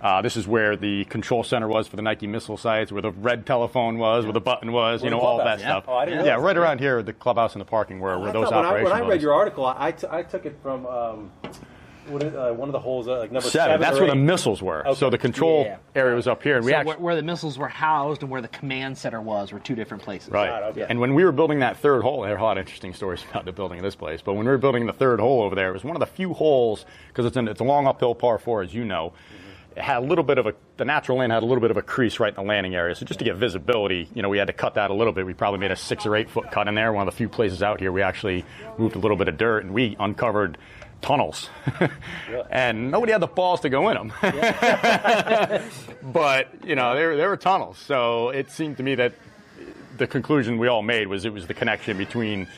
Uh, 0.04 0.20
this 0.20 0.36
is 0.36 0.46
where 0.46 0.76
the 0.76 1.06
control 1.06 1.42
center 1.42 1.66
was 1.66 1.88
for 1.88 1.96
the 1.96 2.02
Nike 2.02 2.26
missile 2.26 2.58
sites, 2.58 2.92
where 2.92 3.00
the 3.00 3.10
red 3.10 3.46
telephone 3.46 3.96
was, 3.96 4.24
where 4.24 4.34
the 4.34 4.40
button 4.40 4.70
was, 4.70 5.02
you 5.02 5.08
know, 5.08 5.18
all 5.18 5.38
that 5.38 5.58
yeah. 5.60 5.64
stuff. 5.64 5.84
Oh, 5.88 5.94
I 5.94 6.04
didn't 6.04 6.26
yeah, 6.26 6.32
realize 6.32 6.42
right 6.44 6.52
that. 6.56 6.60
around 6.60 6.80
here, 6.80 7.02
the 7.02 7.14
clubhouse 7.14 7.54
and 7.54 7.60
the 7.62 7.64
parking 7.64 8.00
were 8.00 8.18
where 8.18 8.28
I 8.28 8.32
those 8.32 8.50
thought 8.50 8.56
when 8.56 8.64
I, 8.66 8.68
operations 8.68 8.92
when 8.92 9.02
I 9.02 9.08
read 9.08 9.22
your 9.22 9.32
article, 9.32 9.64
I, 9.64 9.86
I, 9.86 9.92
t- 9.92 10.06
I 10.10 10.22
took 10.22 10.44
it 10.44 10.58
from 10.62 10.84
um, 10.84 11.32
what 12.08 12.22
is, 12.22 12.34
uh, 12.34 12.52
one 12.52 12.68
of 12.68 12.74
the 12.74 12.80
holes, 12.80 13.08
uh, 13.08 13.18
like 13.18 13.32
number 13.32 13.48
seven. 13.48 13.64
Seven. 13.66 13.80
That's 13.80 13.96
or 13.96 14.00
where 14.00 14.10
the 14.10 14.14
missiles 14.16 14.60
were. 14.60 14.86
Okay. 14.86 14.98
So 15.00 15.08
the 15.08 15.16
control 15.16 15.64
Yeah. 15.64 15.78
area 15.94 16.14
was 16.14 16.28
up 16.28 16.42
here, 16.42 16.56
and 16.56 16.66
we 16.66 16.74
actually 16.74 16.96
where, 16.96 16.98
where 16.98 17.16
the 17.16 17.22
missiles 17.22 17.56
were 17.56 17.68
housed 17.68 18.20
and 18.20 18.30
where 18.30 18.42
the 18.42 18.48
command 18.48 18.98
center 18.98 19.22
was 19.22 19.52
were 19.52 19.58
two 19.58 19.74
different 19.74 20.02
places. 20.02 20.28
Right. 20.28 20.50
Right, 20.50 20.62
okay. 20.64 20.84
And 20.86 21.00
when 21.00 21.14
we 21.14 21.24
were 21.24 21.32
building 21.32 21.60
that 21.60 21.78
third 21.78 22.02
hole, 22.02 22.20
there 22.20 22.34
are 22.34 22.38
a 22.38 22.42
lot 22.42 22.58
of 22.58 22.60
interesting 22.60 22.92
stories 22.92 23.24
about 23.30 23.46
the 23.46 23.52
building 23.52 23.78
of 23.78 23.84
this 23.84 23.96
place. 23.96 24.20
But 24.20 24.34
when 24.34 24.44
we 24.44 24.50
were 24.50 24.58
building 24.58 24.84
the 24.84 24.92
third 24.92 25.18
hole 25.18 25.42
over 25.42 25.54
there, 25.54 25.70
it 25.70 25.72
was 25.72 25.82
one 25.84 25.96
of 25.96 26.00
the 26.00 26.06
few 26.06 26.34
holes 26.34 26.84
because 27.08 27.24
it's, 27.24 27.38
an- 27.38 27.48
it's 27.48 27.60
a 27.62 27.64
long 27.64 27.86
uphill 27.86 28.14
par 28.14 28.36
four, 28.36 28.60
as 28.60 28.74
you 28.74 28.84
know. 28.84 29.06
It 29.06 29.43
had 29.76 29.98
a 29.98 30.06
little 30.06 30.24
bit 30.24 30.38
of 30.38 30.46
a 30.46 30.54
the 30.76 30.84
natural 30.84 31.18
lane 31.18 31.30
had 31.30 31.42
a 31.42 31.46
little 31.46 31.60
bit 31.60 31.70
of 31.70 31.76
a 31.76 31.82
crease 31.82 32.20
right 32.20 32.30
in 32.30 32.34
the 32.34 32.48
landing 32.48 32.74
area. 32.74 32.94
So 32.94 33.04
just 33.04 33.18
to 33.18 33.24
get 33.24 33.36
visibility, 33.36 34.08
you 34.14 34.22
know, 34.22 34.28
we 34.28 34.38
had 34.38 34.46
to 34.46 34.52
cut 34.52 34.74
that 34.74 34.90
a 34.90 34.94
little 34.94 35.12
bit. 35.12 35.26
We 35.26 35.34
probably 35.34 35.60
made 35.60 35.70
a 35.70 35.76
six 35.76 36.06
or 36.06 36.16
eight 36.16 36.30
foot 36.30 36.50
cut 36.50 36.68
in 36.68 36.74
there. 36.74 36.92
One 36.92 37.06
of 37.06 37.12
the 37.12 37.16
few 37.16 37.28
places 37.28 37.62
out 37.62 37.80
here 37.80 37.92
we 37.92 38.02
actually 38.02 38.44
moved 38.78 38.96
a 38.96 38.98
little 38.98 39.16
bit 39.16 39.28
of 39.28 39.36
dirt 39.36 39.64
and 39.64 39.74
we 39.74 39.96
uncovered 39.98 40.58
tunnels, 41.00 41.50
and 42.50 42.90
nobody 42.90 43.12
had 43.12 43.20
the 43.20 43.26
balls 43.26 43.60
to 43.60 43.68
go 43.68 43.90
in 43.90 43.96
them. 43.96 44.12
but 46.02 46.48
you 46.64 46.74
know, 46.74 46.94
there 46.94 47.16
there 47.16 47.28
were 47.28 47.36
tunnels, 47.36 47.78
so 47.78 48.30
it 48.30 48.50
seemed 48.50 48.78
to 48.78 48.82
me 48.82 48.94
that 48.94 49.12
the 49.96 50.06
conclusion 50.06 50.58
we 50.58 50.68
all 50.68 50.82
made 50.82 51.06
was 51.08 51.24
it 51.24 51.32
was 51.32 51.46
the 51.46 51.54
connection 51.54 51.96
between 51.96 52.48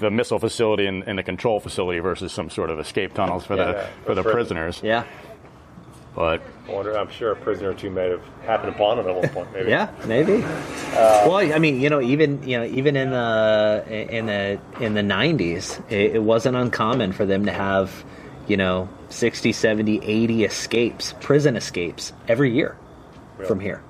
the 0.00 0.10
missile 0.10 0.38
facility 0.38 0.86
and, 0.86 1.04
and 1.06 1.18
the 1.18 1.22
control 1.22 1.60
facility 1.60 1.98
versus 1.98 2.32
some 2.32 2.50
sort 2.50 2.70
of 2.70 2.78
escape 2.78 3.14
tunnels 3.14 3.44
for 3.44 3.56
the 3.56 3.72
Yeah, 3.72 3.86
for 4.04 4.14
the 4.14 4.22
prisoners. 4.22 4.80
Yeah. 4.82 5.04
But 6.16 6.40
I 6.66 6.72
wonder, 6.72 6.96
I'm 6.96 7.10
sure 7.10 7.30
a 7.30 7.36
prisoner 7.36 7.70
or 7.70 7.74
two 7.74 7.90
may 7.90 8.08
have 8.08 8.22
happened 8.42 8.74
upon 8.74 8.98
it 8.98 9.06
at 9.06 9.14
one 9.14 9.28
point. 9.28 9.52
Maybe. 9.52 9.68
Yeah, 9.68 9.90
maybe. 10.06 10.42
Uh, 10.42 11.28
well, 11.28 11.36
I 11.36 11.58
mean, 11.58 11.78
you 11.78 11.90
know, 11.90 12.00
even 12.00 12.42
you 12.42 12.56
know, 12.56 12.64
even 12.64 12.96
in 12.96 13.10
the 13.10 13.84
in 13.86 14.24
the 14.24 14.58
in 14.80 14.94
the 14.94 15.02
'90s, 15.02 15.78
it, 15.90 16.16
it 16.16 16.22
wasn't 16.22 16.56
uncommon 16.56 17.12
for 17.12 17.26
them 17.26 17.44
to 17.44 17.52
have, 17.52 18.02
you 18.48 18.56
know, 18.56 18.88
60, 19.10 19.52
70, 19.52 20.00
80 20.02 20.44
escapes, 20.44 21.14
prison 21.20 21.54
escapes 21.54 22.14
every 22.28 22.50
year 22.50 22.76
from 23.46 23.60
here. 23.60 23.82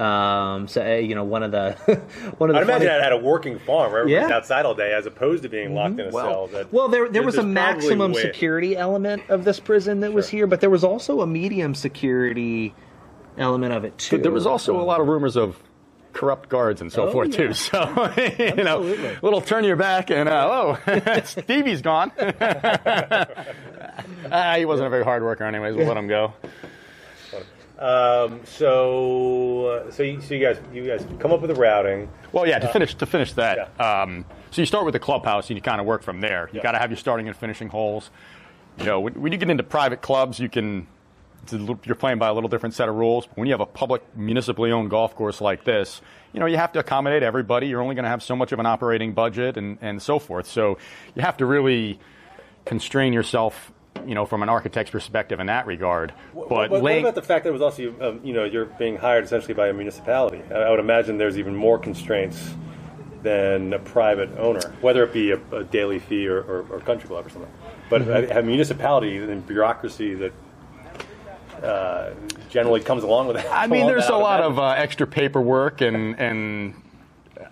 Um, 0.00 0.66
so 0.68 0.82
uh, 0.82 0.94
you 0.94 1.14
know, 1.14 1.24
one 1.24 1.42
of 1.42 1.50
the 1.52 1.72
one 2.38 2.48
of 2.50 2.54
the 2.54 2.60
I'd 2.60 2.62
imagine 2.62 2.66
funny- 2.66 2.84
that 2.86 3.02
had 3.02 3.12
a 3.12 3.18
working 3.18 3.58
farm 3.58 3.92
where 3.92 4.00
everyone's 4.02 4.30
Yeah. 4.30 4.36
outside 4.36 4.64
all 4.64 4.74
day 4.74 4.92
as 4.94 5.04
opposed 5.06 5.42
to 5.42 5.48
being 5.50 5.74
locked 5.74 6.00
in 6.00 6.06
a 6.06 6.12
cell. 6.12 6.46
That, 6.48 6.72
Well, 6.72 6.88
there 6.88 7.08
there 7.08 7.22
was 7.22 7.36
a 7.36 7.42
maximum 7.42 8.14
security 8.14 8.76
element 8.76 9.22
of 9.28 9.44
this 9.44 9.60
prison 9.60 10.00
that 10.00 10.12
was 10.12 10.28
here, 10.28 10.46
but 10.46 10.60
there 10.60 10.70
was 10.70 10.84
also 10.84 11.20
a 11.20 11.26
medium 11.26 11.74
security 11.74 12.74
element 13.36 13.72
of 13.74 13.84
it 13.84 13.98
too. 13.98 14.16
but 14.16 14.22
there 14.22 14.32
was 14.32 14.46
also 14.46 14.80
a 14.80 14.82
lot 14.82 15.00
of 15.00 15.06
rumors 15.08 15.36
of 15.36 15.58
corrupt 16.12 16.48
guards 16.48 16.80
and 16.80 16.90
so 16.92 17.06
Oh, 17.06 17.12
forth 17.12 17.28
yeah. 17.30 17.36
too. 17.48 17.52
So 17.52 17.78
you 18.38 18.64
know, 18.64 18.78
Absolutely. 18.82 19.16
little 19.22 19.40
turn 19.40 19.64
your 19.64 19.76
back 19.76 20.10
and 20.10 20.28
uh, 20.28 20.48
oh, 20.50 20.78
Stueve's 21.24 21.82
gone. 21.82 22.10
Ah, 24.32 24.54
he 24.56 24.64
wasn't 24.64 24.86
a 24.86 24.90
very 24.90 25.04
hard 25.04 25.22
worker, 25.22 25.44
anyways. 25.44 25.76
We'll 25.76 25.86
let 25.86 25.96
him 25.96 26.08
go. 26.08 26.32
Um, 27.80 28.40
so, 28.44 29.66
uh, 29.66 29.90
so 29.90 30.02
you, 30.02 30.20
so 30.20 30.34
you 30.34 30.44
guys, 30.46 30.60
you 30.72 30.86
guys 30.86 31.06
come 31.18 31.32
up 31.32 31.40
with 31.40 31.50
a 31.50 31.54
routing. 31.54 32.10
Well, 32.30 32.46
yeah. 32.46 32.58
To 32.58 32.68
finish, 32.68 32.94
to 32.96 33.06
finish 33.06 33.32
that, 33.34 33.80
um, 33.80 34.26
so 34.50 34.60
you 34.60 34.66
start 34.66 34.84
with 34.84 34.92
the 34.92 34.98
clubhouse 35.00 35.48
and 35.48 35.56
you 35.56 35.62
kind 35.62 35.80
of 35.80 35.86
work 35.86 36.02
from 36.02 36.20
there. 36.20 36.50
You 36.52 36.58
Yeah. 36.58 36.62
got 36.62 36.72
to 36.72 36.78
have 36.78 36.90
your 36.90 36.98
starting 36.98 37.26
and 37.26 37.36
finishing 37.36 37.68
holes. 37.68 38.10
You 38.78 38.84
know, 38.84 39.00
when, 39.00 39.14
when 39.14 39.32
you 39.32 39.38
get 39.38 39.48
into 39.48 39.62
private 39.62 40.02
clubs, 40.02 40.38
you 40.38 40.48
can 40.50 40.86
little- 41.50 41.80
you're 41.84 41.94
playing 41.96 42.18
by 42.18 42.28
a 42.28 42.34
little 42.34 42.50
different 42.50 42.74
set 42.74 42.88
of 42.88 42.94
rules. 42.96 43.26
But 43.26 43.38
When 43.38 43.46
you 43.46 43.54
have 43.54 43.60
a 43.62 43.66
public, 43.66 44.02
municipally 44.14 44.70
owned 44.72 44.90
golf 44.90 45.14
course 45.16 45.40
like 45.40 45.64
this, 45.64 46.02
you 46.34 46.38
know, 46.40 46.46
you 46.46 46.58
have 46.58 46.72
to 46.72 46.78
accommodate 46.80 47.22
everybody. 47.22 47.66
You're 47.68 47.80
only 47.80 47.94
going 47.94 48.04
to 48.04 48.10
have 48.10 48.22
so 48.22 48.36
much 48.36 48.52
of 48.52 48.58
an 48.58 48.66
operating 48.66 49.12
budget 49.14 49.56
and, 49.56 49.78
and 49.80 50.02
so 50.02 50.18
forth. 50.18 50.46
So 50.46 50.76
you 51.14 51.22
have 51.22 51.38
to 51.38 51.46
really 51.46 51.98
constrain 52.66 53.12
yourself, 53.14 53.72
you 54.10 54.16
know, 54.16 54.26
from 54.26 54.42
an 54.42 54.48
architect's 54.48 54.90
perspective 54.90 55.38
in 55.38 55.46
that 55.46 55.66
regard. 55.68 56.12
But 56.34 56.50
what, 56.50 56.70
what 56.70 56.82
laying- 56.82 57.04
about 57.04 57.14
the 57.14 57.22
fact 57.22 57.44
that 57.44 57.50
it 57.50 57.52
was 57.52 57.62
also, 57.62 57.94
um, 58.00 58.20
you 58.24 58.32
know, 58.32 58.42
you're 58.42 58.64
being 58.64 58.96
hired 58.96 59.22
essentially 59.22 59.54
by 59.54 59.68
a 59.68 59.72
municipality? 59.72 60.42
I, 60.50 60.54
I 60.62 60.70
would 60.70 60.80
imagine 60.80 61.16
there's 61.16 61.38
even 61.38 61.54
more 61.54 61.78
constraints 61.78 62.54
than 63.22 63.72
a 63.72 63.78
private 63.78 64.28
owner, 64.36 64.74
whether 64.80 65.04
it 65.04 65.12
be 65.12 65.30
a, 65.30 65.38
a 65.52 65.62
daily 65.62 66.00
fee 66.00 66.26
or, 66.26 66.40
or, 66.40 66.66
or 66.70 66.80
country 66.80 67.06
club 67.06 67.24
or 67.24 67.30
something. 67.30 67.52
But 67.88 68.02
Mm-hmm. 68.02 68.32
a, 68.36 68.40
a 68.40 68.42
municipality 68.42 69.16
and 69.18 69.46
bureaucracy 69.46 70.14
that 70.14 70.32
uh, 71.62 72.10
generally 72.48 72.80
comes 72.80 73.04
along 73.04 73.28
with 73.28 73.36
that. 73.36 73.46
I 73.52 73.68
mean, 73.68 73.86
there's 73.86 74.08
a 74.08 74.16
lot 74.16 74.40
of 74.40 74.58
uh, 74.58 74.70
extra 74.70 75.06
paperwork 75.06 75.82
and 75.82 76.18
and 76.18 76.74
uh, 77.40 77.44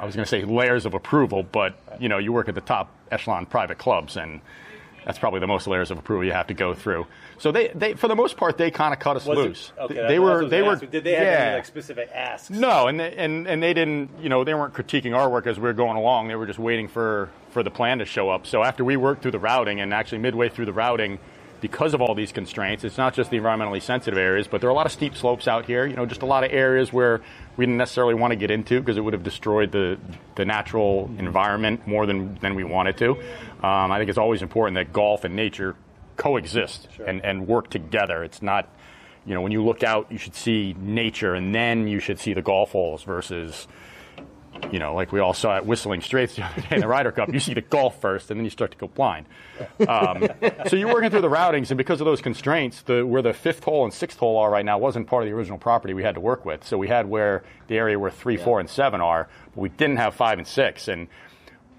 I 0.00 0.04
was 0.04 0.14
going 0.14 0.24
to 0.24 0.28
say 0.28 0.44
layers 0.44 0.84
of 0.84 0.92
approval, 0.92 1.44
but 1.44 1.78
you 1.98 2.10
know, 2.10 2.18
you 2.18 2.30
work 2.32 2.48
at 2.50 2.54
the 2.54 2.60
top 2.60 2.90
echelon 3.10 3.46
private 3.46 3.78
clubs, 3.78 4.16
and 4.18 4.40
that's 5.08 5.18
probably 5.18 5.40
the 5.40 5.46
most 5.46 5.66
layers 5.66 5.90
of 5.90 5.96
approval 5.96 6.22
you 6.26 6.32
have 6.32 6.48
to 6.48 6.54
go 6.54 6.74
through. 6.74 7.06
So 7.38 7.50
they, 7.50 7.68
they 7.68 7.94
for 7.94 8.08
the 8.08 8.14
most 8.14 8.36
part, 8.36 8.58
they 8.58 8.70
kind 8.70 8.92
of 8.92 9.00
cut 9.00 9.16
us 9.16 9.24
Was 9.24 9.38
it- 9.38 9.42
loose. 9.42 9.72
okay, 9.78 10.06
they 10.06 10.18
were 10.18 10.46
they 10.46 10.60
were. 10.60 10.76
Did 10.76 11.02
they 11.02 11.14
have 11.14 11.22
yeah. 11.22 11.44
any 11.46 11.54
like 11.56 11.64
specific 11.64 12.10
asks? 12.12 12.50
No, 12.50 12.88
and 12.88 13.00
they, 13.00 13.16
and 13.16 13.48
and 13.48 13.62
they 13.62 13.72
didn't. 13.72 14.10
You 14.20 14.28
know, 14.28 14.44
they 14.44 14.52
weren't 14.52 14.74
critiquing 14.74 15.16
our 15.16 15.30
work 15.30 15.46
as 15.46 15.56
we 15.56 15.62
were 15.62 15.72
going 15.72 15.96
along. 15.96 16.28
They 16.28 16.34
were 16.36 16.44
just 16.44 16.58
waiting 16.58 16.88
for 16.88 17.30
for 17.52 17.62
the 17.62 17.70
plan 17.70 18.00
to 18.00 18.04
show 18.04 18.28
up. 18.28 18.46
So 18.46 18.62
after 18.62 18.84
we 18.84 18.98
worked 18.98 19.22
through 19.22 19.30
the 19.30 19.38
routing, 19.38 19.80
and 19.80 19.94
actually 19.94 20.18
midway 20.18 20.50
through 20.50 20.66
the 20.66 20.74
routing, 20.74 21.18
because 21.60 21.94
of 21.94 22.00
all 22.00 22.14
these 22.14 22.32
constraints, 22.32 22.84
it's 22.84 22.98
not 22.98 23.14
just 23.14 23.30
the 23.30 23.38
environmentally 23.38 23.82
sensitive 23.82 24.18
areas, 24.18 24.46
but 24.46 24.60
there 24.60 24.68
are 24.68 24.72
a 24.72 24.76
lot 24.76 24.86
of 24.86 24.92
steep 24.92 25.16
slopes 25.16 25.48
out 25.48 25.66
here. 25.66 25.86
You 25.86 25.96
know, 25.96 26.06
just 26.06 26.22
a 26.22 26.26
lot 26.26 26.44
of 26.44 26.52
areas 26.52 26.92
where 26.92 27.20
we 27.56 27.66
didn't 27.66 27.78
necessarily 27.78 28.14
want 28.14 28.32
to 28.32 28.36
get 28.36 28.50
into 28.50 28.80
because 28.80 28.96
it 28.96 29.00
would 29.00 29.12
have 29.14 29.24
destroyed 29.24 29.72
the 29.72 29.98
the 30.36 30.44
natural 30.44 31.10
environment 31.18 31.86
more 31.86 32.06
than 32.06 32.36
than 32.40 32.54
we 32.54 32.64
wanted 32.64 32.96
to. 32.98 33.12
Um, 33.62 33.92
I 33.92 33.98
think 33.98 34.08
it's 34.08 34.18
always 34.18 34.42
important 34.42 34.76
that 34.76 34.92
golf 34.92 35.24
and 35.24 35.34
nature 35.34 35.76
coexist 36.16 36.88
and, 37.06 37.24
and 37.24 37.46
work 37.46 37.70
together. 37.70 38.24
It's 38.24 38.42
not 38.42 38.68
you 39.28 39.34
know, 39.34 39.42
when 39.42 39.52
you 39.52 39.62
look 39.62 39.82
out, 39.82 40.10
you 40.10 40.16
should 40.16 40.34
see 40.34 40.74
nature, 40.78 41.34
and 41.34 41.54
then 41.54 41.86
you 41.86 42.00
should 42.00 42.18
see 42.18 42.32
the 42.32 42.40
golf 42.40 42.72
holes 42.72 43.02
versus, 43.02 43.68
you 44.72 44.78
know, 44.78 44.94
like 44.94 45.12
we 45.12 45.20
all 45.20 45.34
saw 45.34 45.56
at 45.56 45.66
Whistling 45.66 46.00
Straits 46.00 46.36
the 46.36 46.44
other 46.44 46.60
day 46.62 46.68
in 46.76 46.80
the 46.80 46.88
Ryder 46.88 47.12
Cup. 47.12 47.32
You 47.32 47.40
see 47.40 47.54
the 47.54 47.60
golf 47.60 48.00
first, 48.00 48.30
and 48.30 48.38
then 48.38 48.44
you 48.44 48.50
start 48.50 48.70
to 48.72 48.76
go 48.76 48.88
blind. 48.88 49.26
Um, 49.86 50.28
so 50.68 50.76
you're 50.76 50.92
working 50.92 51.10
through 51.10 51.22
the 51.22 51.30
routings, 51.30 51.70
and 51.70 51.78
because 51.78 52.00
of 52.00 52.04
those 52.04 52.20
constraints, 52.20 52.82
the, 52.82 53.04
where 53.04 53.22
the 53.22 53.32
fifth 53.32 53.64
hole 53.64 53.84
and 53.84 53.92
sixth 53.92 54.18
hole 54.18 54.36
are 54.38 54.50
right 54.50 54.64
now 54.64 54.78
wasn't 54.78 55.06
part 55.06 55.22
of 55.22 55.28
the 55.28 55.34
original 55.34 55.58
property 55.58 55.94
we 55.94 56.02
had 56.02 56.14
to 56.14 56.20
work 56.20 56.44
with. 56.44 56.64
So 56.66 56.78
we 56.78 56.88
had 56.88 57.06
where 57.06 57.42
the 57.68 57.76
area 57.76 57.98
where 57.98 58.10
three, 58.10 58.36
four, 58.36 58.60
and 58.60 58.68
seven 58.68 59.00
are, 59.00 59.28
but 59.54 59.60
we 59.60 59.68
didn't 59.68 59.96
have 59.96 60.14
five 60.14 60.38
and 60.38 60.46
six. 60.46 60.88
And 60.88 61.08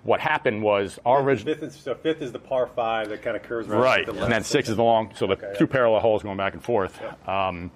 what 0.04 0.20
happened 0.20 0.64
was 0.64 1.00
our 1.06 1.22
original. 1.22 1.54
Fifth 1.54 1.64
is, 1.64 1.76
so 1.76 1.94
fifth 1.96 2.22
is 2.22 2.32
the 2.32 2.40
par 2.40 2.68
five 2.76 3.10
that 3.10 3.22
kind 3.22 3.36
of 3.36 3.44
curves 3.44 3.70
around. 3.70 3.82
Right, 3.82 4.06
the 4.06 4.24
and 4.24 4.32
then 4.32 4.44
six 4.44 4.70
is 4.70 4.78
the 4.78 4.84
long, 4.84 5.12
so 5.16 5.28
the 5.28 5.34
Okay, 5.34 5.54
two 5.58 5.66
yeah. 5.66 5.72
parallel 5.72 6.00
holes 6.00 6.24
going 6.24 6.38
back 6.38 6.54
and 6.54 6.64
forth, 6.64 7.00
um, 7.28 7.72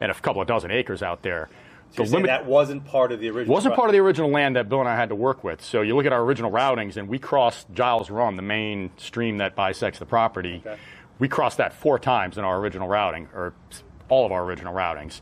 and 0.00 0.10
a 0.10 0.14
couple 0.14 0.42
of 0.42 0.48
dozen 0.48 0.70
acres 0.70 1.02
out 1.02 1.22
there. 1.22 1.48
So 1.92 2.04
saying 2.04 2.26
that 2.26 2.46
wasn't 2.46 2.84
part 2.84 3.10
of 3.10 3.20
the 3.20 3.28
original. 3.30 3.52
wasn't 3.52 3.74
part 3.74 3.88
of 3.88 3.92
the 3.92 3.98
original 3.98 4.30
land 4.30 4.56
that 4.56 4.68
Bill 4.68 4.80
and 4.80 4.88
I 4.88 4.94
had 4.94 5.08
to 5.08 5.14
work 5.16 5.42
with. 5.42 5.62
So 5.62 5.82
you 5.82 5.96
look 5.96 6.06
at 6.06 6.12
our 6.12 6.22
original 6.22 6.50
routings, 6.50 6.96
and 6.96 7.08
we 7.08 7.18
crossed 7.18 7.66
Giles 7.72 8.10
Run, 8.10 8.36
the 8.36 8.42
main 8.42 8.90
stream 8.96 9.38
that 9.38 9.56
bisects 9.56 9.98
the 9.98 10.06
property. 10.06 10.62
We 11.18 11.28
crossed 11.28 11.58
that 11.58 11.72
four 11.72 11.98
times 11.98 12.38
in 12.38 12.44
our 12.44 12.58
original 12.58 12.86
routing, 12.88 13.28
or 13.34 13.54
all 14.08 14.24
of 14.24 14.32
our 14.32 14.44
original 14.44 14.72
routings. 14.74 15.20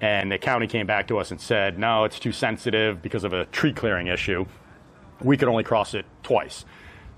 And 0.00 0.32
the 0.32 0.38
county 0.38 0.66
came 0.66 0.86
back 0.86 1.06
to 1.08 1.18
us 1.18 1.30
and 1.30 1.40
said, 1.40 1.78
no, 1.78 2.04
it's 2.04 2.18
too 2.18 2.32
sensitive 2.32 3.00
because 3.00 3.24
of 3.24 3.32
a 3.32 3.44
tree 3.46 3.72
clearing 3.72 4.08
issue. 4.08 4.46
We 5.22 5.36
could 5.36 5.48
only 5.48 5.64
cross 5.64 5.94
it 5.94 6.04
twice. 6.22 6.64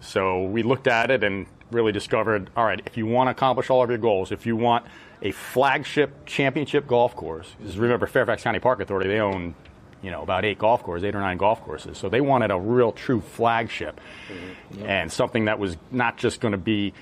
So 0.00 0.44
we 0.44 0.62
looked 0.62 0.86
at 0.86 1.10
it 1.10 1.24
and 1.24 1.46
really 1.70 1.92
discovered 1.92 2.50
all 2.54 2.64
right, 2.64 2.80
if 2.84 2.96
you 2.96 3.06
want 3.06 3.28
to 3.28 3.30
accomplish 3.32 3.70
all 3.70 3.82
of 3.82 3.88
your 3.88 3.98
goals, 3.98 4.32
if 4.32 4.44
you 4.44 4.54
want 4.54 4.84
a 5.24 5.32
flagship 5.32 6.26
championship 6.26 6.86
golf 6.86 7.16
course, 7.16 7.50
because 7.58 7.76
remember, 7.78 8.06
Fairfax 8.06 8.42
County 8.42 8.60
Park 8.60 8.80
Authority, 8.80 9.08
they 9.08 9.20
own 9.20 9.54
you 10.02 10.10
know 10.10 10.22
about 10.22 10.44
eight 10.44 10.58
golf 10.58 10.82
courses, 10.82 11.04
eight 11.04 11.14
or 11.14 11.20
nine 11.20 11.38
golf 11.38 11.62
courses. 11.62 11.96
So 11.98 12.08
they 12.08 12.20
wanted 12.20 12.50
a 12.50 12.58
real 12.58 12.92
true 12.92 13.22
flagship 13.22 14.00
mm-hmm. 14.28 14.86
and 14.86 15.10
something 15.10 15.46
that 15.46 15.58
was 15.58 15.76
not 15.90 16.18
just 16.18 16.40
going 16.40 16.52
to 16.52 16.58
be 16.58 16.92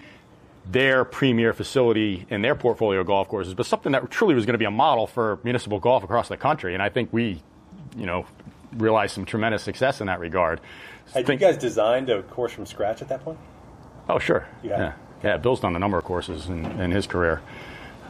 their 0.71 1.05
premier 1.05 1.53
facility 1.53 2.25
in 2.31 2.41
their 2.43 2.55
portfolio 2.55 3.01
of 3.01 3.07
golf 3.09 3.27
courses, 3.27 3.55
but 3.55 3.67
something 3.67 3.91
that 3.93 4.09
truly 4.11 4.37
was 4.37 4.47
going 4.47 4.55
to 4.55 4.59
be 4.59 4.65
a 4.65 4.71
model 4.71 5.09
for 5.09 5.41
municipal 5.43 5.81
golf 5.81 6.05
across 6.05 6.29
the 6.29 6.37
country. 6.37 6.75
And 6.75 6.83
I 6.83 6.89
think 6.89 7.13
we, 7.13 7.43
you 7.97 8.07
know, 8.07 8.27
realized 8.73 9.15
some 9.15 9.25
tremendous 9.25 9.65
success 9.65 10.01
in 10.01 10.07
that 10.07 10.21
regard. 10.21 10.61
Had 11.13 11.29
you 11.29 11.35
guys 11.35 11.59
designed 11.59 12.09
a 12.11 12.23
course 12.23 12.53
from 12.53 12.67
scratch 12.67 13.03
at 13.03 13.09
that 13.09 13.25
point? 13.25 13.39
Oh, 14.09 14.21
sure. 14.21 14.47
Yeah. 14.63 14.79
Yeah. 14.79 14.93
Yeah, 15.25 15.37
Bill's 15.37 15.61
done 15.61 15.77
a 15.77 15.79
number 15.79 15.99
of 15.99 16.05
courses 16.05 16.47
in, 16.49 16.65
in 16.81 16.91
his 16.91 17.07
career. 17.07 17.43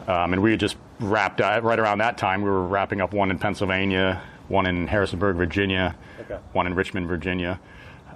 Um, 0.07 0.33
and 0.33 0.41
we 0.41 0.51
had 0.51 0.59
just 0.59 0.75
wrapped, 0.99 1.41
uh, 1.41 1.59
right 1.63 1.79
around 1.79 1.99
that 1.99 2.17
time, 2.17 2.41
we 2.41 2.49
were 2.49 2.65
wrapping 2.67 3.01
up 3.01 3.13
one 3.13 3.31
in 3.31 3.39
Pennsylvania, 3.39 4.21
one 4.47 4.65
in 4.65 4.87
Harrisonburg, 4.87 5.35
Virginia, 5.37 5.95
Okay. 6.21 6.37
one 6.53 6.67
in 6.67 6.75
Richmond, 6.75 7.07
Virginia. 7.07 7.59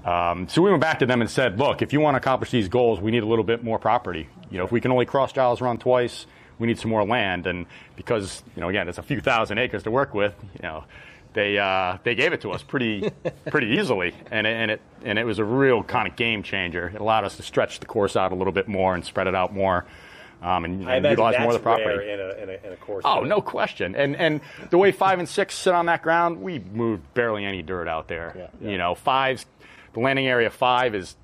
Um, 0.06 0.48
so 0.48 0.62
we 0.62 0.70
went 0.70 0.82
back 0.82 1.00
to 1.00 1.06
them 1.06 1.22
and 1.22 1.30
said, 1.30 1.60
look, 1.60 1.82
if 1.82 1.92
you 1.92 2.00
want 2.00 2.16
to 2.16 2.18
accomplish 2.20 2.52
these 2.52 2.70
goals, 2.70 3.02
we 3.02 3.12
need 3.12 3.24
a 3.24 3.26
little 3.26 3.44
bit 3.44 3.64
more 3.64 3.78
property. 3.80 4.30
You 4.50 4.58
know, 4.58 4.64
if 4.66 4.72
we 4.72 4.80
can 4.80 4.92
only 4.92 5.06
cross 5.06 5.34
Giles 5.34 5.60
Run 5.60 5.78
twice, 5.78 6.26
we 6.60 6.68
need 6.68 6.80
some 6.80 6.90
more 6.92 7.06
land. 7.06 7.46
And 7.48 7.66
because, 7.98 8.42
you 8.56 8.62
know, 8.62 8.70
again, 8.70 8.88
it's 8.88 8.98
a 8.98 9.04
few 9.04 9.20
thousand 9.20 9.58
acres 9.58 9.84
to 9.84 9.92
work 9.92 10.14
with, 10.14 10.34
you 10.54 10.62
know, 10.64 10.86
they 11.34 11.58
uh, 11.60 11.98
they 12.04 12.16
gave 12.16 12.32
it 12.34 12.42
to 12.42 12.52
us 12.52 12.64
pretty 12.64 13.12
pretty 13.52 13.78
easily, 13.78 14.16
and 14.32 14.48
it, 14.48 14.52
and 14.56 14.72
it 14.72 14.82
and 15.04 15.20
it 15.20 15.24
was 15.26 15.38
a 15.38 15.44
real 15.44 15.84
kind 15.84 16.08
of 16.08 16.16
game 16.16 16.42
changer. 16.42 16.88
It 16.96 17.00
allowed 17.02 17.26
us 17.26 17.36
to 17.38 17.44
stretch 17.44 17.80
the 17.80 17.86
course 17.86 18.16
out 18.16 18.32
a 18.32 18.36
little 18.36 18.54
bit 18.54 18.68
more 18.68 18.96
and 18.96 19.06
spread 19.06 19.28
it 19.28 19.36
out 19.36 19.54
more, 19.54 19.86
um, 20.42 20.66
and, 20.66 20.90
and 20.90 21.06
utilize 21.06 21.40
more 21.40 21.50
of 21.50 21.54
the 21.54 21.60
property. 21.60 22.12
in 22.12 22.20
a, 22.20 22.30
in 22.44 22.50
a, 22.50 22.68
in 22.68 22.74
a 22.74 22.78
course. 22.78 23.04
Oh, 23.06 23.22
no 23.22 23.42
question. 23.42 23.96
And 23.96 24.16
and 24.16 24.42
the 24.70 24.78
way 24.78 24.92
five 24.92 25.20
and 25.20 25.28
six 25.28 25.56
sit 25.56 25.74
on 25.74 25.88
that 25.88 26.02
ground, 26.04 26.42
we 26.42 26.60
moved 26.60 27.14
barely 27.14 27.46
any 27.46 27.62
dirt 27.62 27.88
out 27.88 28.08
there. 28.08 28.50
You 28.62 28.78
know, 28.78 28.96
fives, 28.96 29.46
the 29.94 30.00
landing 30.00 30.28
area 30.28 30.50
five 30.50 30.96
is 30.96 31.16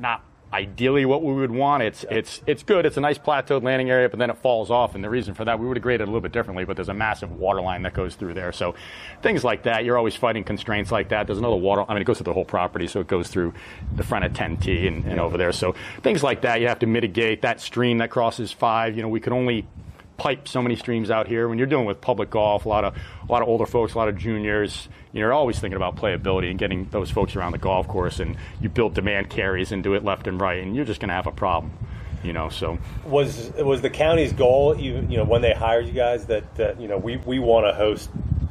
not 0.00 0.22
ideally 0.54 1.04
what 1.04 1.22
we 1.22 1.34
would 1.34 1.50
want. 1.50 1.82
It's 1.82 2.04
it's 2.10 2.40
it's 2.46 2.62
good. 2.62 2.86
It's 2.86 2.96
a 2.96 3.00
nice 3.00 3.18
plateaued 3.18 3.64
landing 3.64 3.90
area, 3.90 4.08
but 4.08 4.20
then 4.20 4.30
it 4.30 4.38
falls 4.38 4.70
off. 4.70 4.94
And 4.94 5.02
the 5.02 5.10
reason 5.10 5.34
for 5.34 5.44
that, 5.44 5.58
we 5.58 5.66
would 5.66 5.76
have 5.76 5.82
graded 5.82 6.02
it 6.02 6.04
a 6.04 6.06
little 6.06 6.20
bit 6.20 6.32
differently, 6.32 6.64
but 6.64 6.76
there's 6.76 6.88
a 6.88 6.94
massive 6.94 7.32
water 7.32 7.60
line 7.60 7.82
that 7.82 7.92
goes 7.92 8.14
through 8.14 8.34
there. 8.34 8.52
So 8.52 8.76
things 9.20 9.42
like 9.42 9.64
that, 9.64 9.84
you're 9.84 9.98
always 9.98 10.14
fighting 10.14 10.44
constraints 10.44 10.92
like 10.92 11.08
that. 11.08 11.26
There's 11.26 11.40
another 11.40 11.56
water. 11.56 11.84
I 11.88 11.92
mean, 11.94 12.02
it 12.02 12.04
goes 12.04 12.18
through 12.18 12.24
the 12.24 12.32
whole 12.32 12.44
property, 12.44 12.86
so 12.86 13.00
it 13.00 13.08
goes 13.08 13.28
through 13.28 13.52
the 13.96 14.04
front 14.04 14.24
of 14.24 14.32
10T 14.32 14.86
and, 14.86 15.04
and 15.04 15.18
over 15.18 15.36
there. 15.36 15.52
So 15.52 15.74
things 16.02 16.22
like 16.22 16.42
that, 16.42 16.60
you 16.60 16.68
have 16.68 16.78
to 16.78 16.86
mitigate 16.86 17.42
that 17.42 17.60
stream 17.60 17.98
that 17.98 18.10
crosses 18.10 18.52
five. 18.52 18.96
You 18.96 19.02
know, 19.02 19.08
we 19.08 19.20
could 19.20 19.32
only 19.32 19.66
pipe 20.16 20.46
so 20.48 20.62
many 20.62 20.76
streams 20.76 21.10
out 21.10 21.26
here. 21.26 21.48
When 21.48 21.58
you're 21.58 21.66
dealing 21.66 21.86
with 21.86 22.00
public 22.00 22.30
golf, 22.30 22.66
a 22.66 22.68
lot 22.68 22.84
of 22.84 22.96
a 22.96 23.32
lot 23.32 23.42
of 23.42 23.48
older 23.48 23.66
folks, 23.66 23.94
a 23.94 23.98
lot 23.98 24.08
of 24.08 24.16
juniors, 24.16 24.88
you're 25.12 25.32
always 25.32 25.58
thinking 25.58 25.76
about 25.76 25.96
playability 25.96 26.50
and 26.50 26.58
getting 26.58 26.88
those 26.90 27.10
folks 27.10 27.36
around 27.36 27.52
the 27.52 27.58
golf 27.58 27.88
course. 27.88 28.20
And 28.20 28.36
you 28.60 28.68
build 28.68 28.94
demand 28.94 29.30
carries 29.30 29.72
and 29.72 29.82
do 29.82 29.94
it 29.94 30.04
left 30.04 30.26
and 30.26 30.40
right, 30.40 30.62
and 30.62 30.74
you're 30.76 30.84
just 30.84 31.00
going 31.00 31.08
to 31.08 31.14
have 31.14 31.26
a 31.26 31.32
problem. 31.32 31.72
You 32.22 32.32
know, 32.32 32.48
so 32.48 32.78
Was 33.04 33.52
was 33.52 33.82
the 33.82 33.90
county's 33.90 34.32
goal, 34.32 34.78
you, 34.78 35.06
you 35.10 35.18
know, 35.18 35.24
when 35.24 35.42
they 35.42 35.52
hired 35.52 35.86
you 35.86 35.92
guys, 35.92 36.24
that 36.26 36.58
uh, 36.58 36.72
you 36.78 36.88
know 36.88 36.96
we, 36.96 37.18
we 37.18 37.38
want 37.38 37.66
to 37.66 37.74
host 37.74 38.08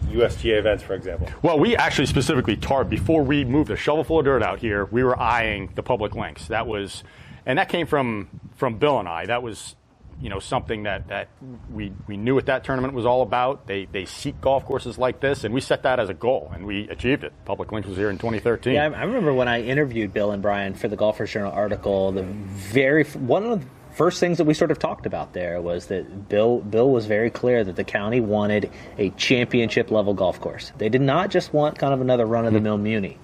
USGA 0.10 0.60
events, 0.60 0.84
for 0.84 0.93
example? 0.93 1.28
Well, 1.41 1.58
we 1.58 1.76
actually 1.76 2.06
specifically 2.06 2.56
tar 2.56 2.84
before 2.84 3.23
we 3.23 3.43
moved 3.45 3.71
a 3.71 3.76
shovel 3.76 4.04
full 4.04 4.19
of 4.19 4.26
dirt 4.26 4.43
out 4.43 4.60
here. 4.60 4.86
We 4.86 5.04
were 5.04 5.19
eyeing 5.19 5.71
the 5.73 5.82
public 5.82 6.13
links. 6.13 6.47
That 6.49 6.67
was, 6.67 7.04
and 7.47 7.58
that 7.58 7.69
came 7.69 7.88
from 7.88 8.28
from 8.56 8.78
Bill 8.78 8.99
and 8.99 9.10
I. 9.10 9.26
That 9.26 9.41
was, 9.41 9.76
you 10.21 10.30
know, 10.30 10.39
something 10.39 10.84
that 10.84 11.08
that 11.10 11.30
we 11.71 11.91
we 12.08 12.17
knew 12.17 12.36
what 12.36 12.45
that 12.45 12.63
tournament 12.63 12.93
was 12.93 13.06
all 13.06 13.21
about. 13.21 13.67
They 13.67 13.86
they 13.86 14.06
seek 14.06 14.39
golf 14.41 14.65
courses 14.65 14.97
like 14.97 15.19
this, 15.19 15.43
and 15.43 15.54
we 15.54 15.62
set 15.62 15.84
that 15.84 15.99
as 15.99 16.10
a 16.10 16.13
goal, 16.13 16.52
and 16.54 16.65
we 16.65 16.88
achieved 16.89 17.23
it. 17.23 17.34
Public 17.45 17.71
links 17.71 17.88
was 17.88 17.97
here 17.97 18.10
in 18.10 18.17
2013. 18.17 18.73
Yeah, 18.73 18.89
I 18.89 19.02
I 19.02 19.04
remember 19.04 19.34
when 19.34 19.47
I 19.47 19.62
interviewed 19.62 20.13
Bill 20.13 20.32
and 20.32 20.41
Brian 20.41 20.73
for 20.73 20.88
the 20.88 20.95
Golfers 20.95 21.32
Journal 21.32 21.52
article. 21.52 22.12
The 22.12 22.23
very 22.23 23.04
one 23.04 23.43
of 23.43 23.60
the 23.60 23.67
first 23.93 24.19
things 24.19 24.39
that 24.39 24.45
we 24.45 24.54
sort 24.54 24.71
of 24.71 24.80
talked 24.80 25.06
about 25.06 25.34
there 25.34 25.62
was 25.62 25.88
that 25.88 26.30
Bill 26.30 26.60
Bill 26.60 26.89
was 26.89 27.06
very 27.06 27.30
clear 27.30 27.63
that 27.63 27.76
the 27.76 27.84
county 27.84 28.19
wanted 28.19 28.71
a 28.97 29.10
championship 29.12 29.91
level 29.91 30.13
golf 30.13 30.39
course. 30.39 30.71
They 30.78 30.89
did 30.89 31.02
not 31.02 31.30
just 31.30 31.54
want 31.54 31.78
kind 31.78 31.93
of 31.93 32.02
another 32.02 32.26
run 32.26 32.45
of 32.45 32.54
the 32.54 32.62
mill 32.62 32.78
Muni, 32.78 33.17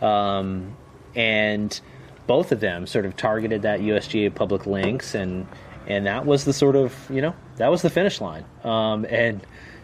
um, 0.00 0.76
and 1.14 1.80
both 2.26 2.52
of 2.52 2.60
them 2.60 2.86
sort 2.86 3.04
of 3.04 3.16
targeted 3.16 3.62
that 3.62 3.80
USGA 3.80 4.34
public 4.34 4.66
links 4.66 5.14
and 5.14 5.46
and 5.86 6.06
that 6.06 6.26
was 6.26 6.44
the 6.44 6.52
sort 6.52 6.76
of 6.76 6.94
you 7.10 7.20
know 7.20 7.34
that 7.56 7.70
was 7.70 7.82
the 7.82 7.90
finish 7.90 8.20
line 8.20 8.44
um, 8.64 9.04
and 9.08 9.40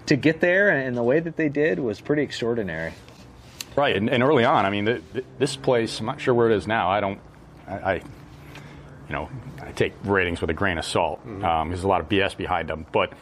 to 0.09 0.17
get 0.17 0.41
there 0.41 0.71
and 0.71 0.97
the 0.97 1.03
way 1.03 1.21
that 1.21 1.37
they 1.37 1.49
did 1.49 1.79
was 1.79 2.01
pretty 2.01 2.23
extraordinary. 2.23 2.93
Right, 3.77 3.97
and, 3.97 4.11
and 4.11 4.23
early 4.23 4.45
on, 4.45 4.67
I 4.67 4.71
mean, 4.71 4.87
th 4.87 5.03
th 5.13 5.25
this 5.39 5.55
place, 5.55 6.01
I'm 6.01 6.07
not 6.07 6.21
sure 6.21 6.35
where 6.35 6.51
it 6.51 6.57
is 6.57 6.67
now. 6.67 6.91
I 6.91 7.01
don't, 7.01 7.21
I, 7.67 7.75
I 7.75 7.95
you 7.95 9.13
know, 9.15 9.29
I 9.63 9.71
take 9.73 9.93
ratings 10.05 10.41
with 10.41 10.51
a 10.51 10.55
grain 10.55 10.79
of 10.79 10.85
salt. 10.85 11.21
Um, 11.27 11.69
there's 11.69 11.85
a 11.85 11.89
lot 11.89 12.01
of 12.01 12.09
BS 12.09 12.37
behind 12.37 12.69
them, 12.69 12.87
but 12.91 13.13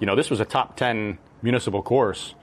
you 0.00 0.06
know, 0.06 0.14
this 0.14 0.28
was 0.28 0.40
a 0.40 0.44
top 0.44 0.76
ten 0.76 1.18
municipal 1.42 1.82
course 1.82 2.34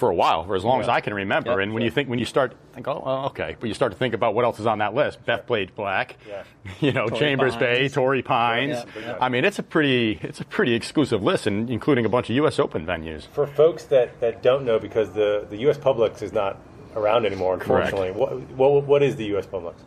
for 0.00 0.10
a 0.10 0.14
while, 0.14 0.44
for 0.44 0.56
as 0.56 0.64
long 0.64 0.80
as 0.80 0.88
I 0.88 1.00
can 1.00 1.14
remember. 1.14 1.52
Yeah, 1.52 1.62
and 1.62 1.72
when 1.72 1.82
sure. 1.82 1.84
you 1.84 1.90
think, 1.92 2.08
when 2.08 2.18
you 2.18 2.24
start 2.24 2.56
think, 2.72 2.88
oh, 2.88 3.02
well, 3.04 3.26
okay, 3.26 3.56
but 3.60 3.68
you 3.68 3.74
start 3.74 3.92
to 3.92 3.98
think 3.98 4.14
about 4.14 4.34
what 4.34 4.44
else 4.44 4.58
is 4.58 4.66
on 4.66 4.78
that 4.78 4.94
list. 4.94 5.24
Bethpage 5.24 5.74
Black, 5.74 6.16
Yeah. 6.28 6.42
you 6.80 6.92
know, 6.92 7.06
Torrey 7.06 7.20
Chambers 7.20 7.54
Bay, 7.54 7.80
Pines. 7.82 7.92
Torrey 7.92 8.22
Pines. 8.22 8.84
Yeah. 8.98 9.18
I 9.20 9.28
mean, 9.28 9.44
it's 9.44 9.60
a 9.60 9.62
pretty, 9.62 10.18
it's 10.22 10.40
a 10.40 10.44
pretty 10.44 10.74
exclusive 10.74 11.22
list, 11.22 11.46
and 11.46 11.70
including 11.70 12.04
a 12.04 12.08
bunch 12.08 12.30
of 12.30 12.36
U.S. 12.36 12.58
Open 12.58 12.84
venues. 12.84 13.28
For 13.28 13.46
folks 13.46 13.84
that, 13.84 14.18
that 14.20 14.42
don't 14.42 14.64
know, 14.64 14.80
because 14.80 15.12
the, 15.12 15.46
the 15.48 15.58
U.S. 15.58 15.78
Publinks 15.78 16.22
is 16.22 16.32
not 16.32 16.58
around 16.96 17.26
anymore, 17.26 17.54
unfortunately. 17.54 18.10
What, 18.10 18.40
what 18.50 18.84
what 18.84 19.02
is 19.02 19.14
the 19.16 19.26
U.S. 19.26 19.46
Publinks? 19.46 19.80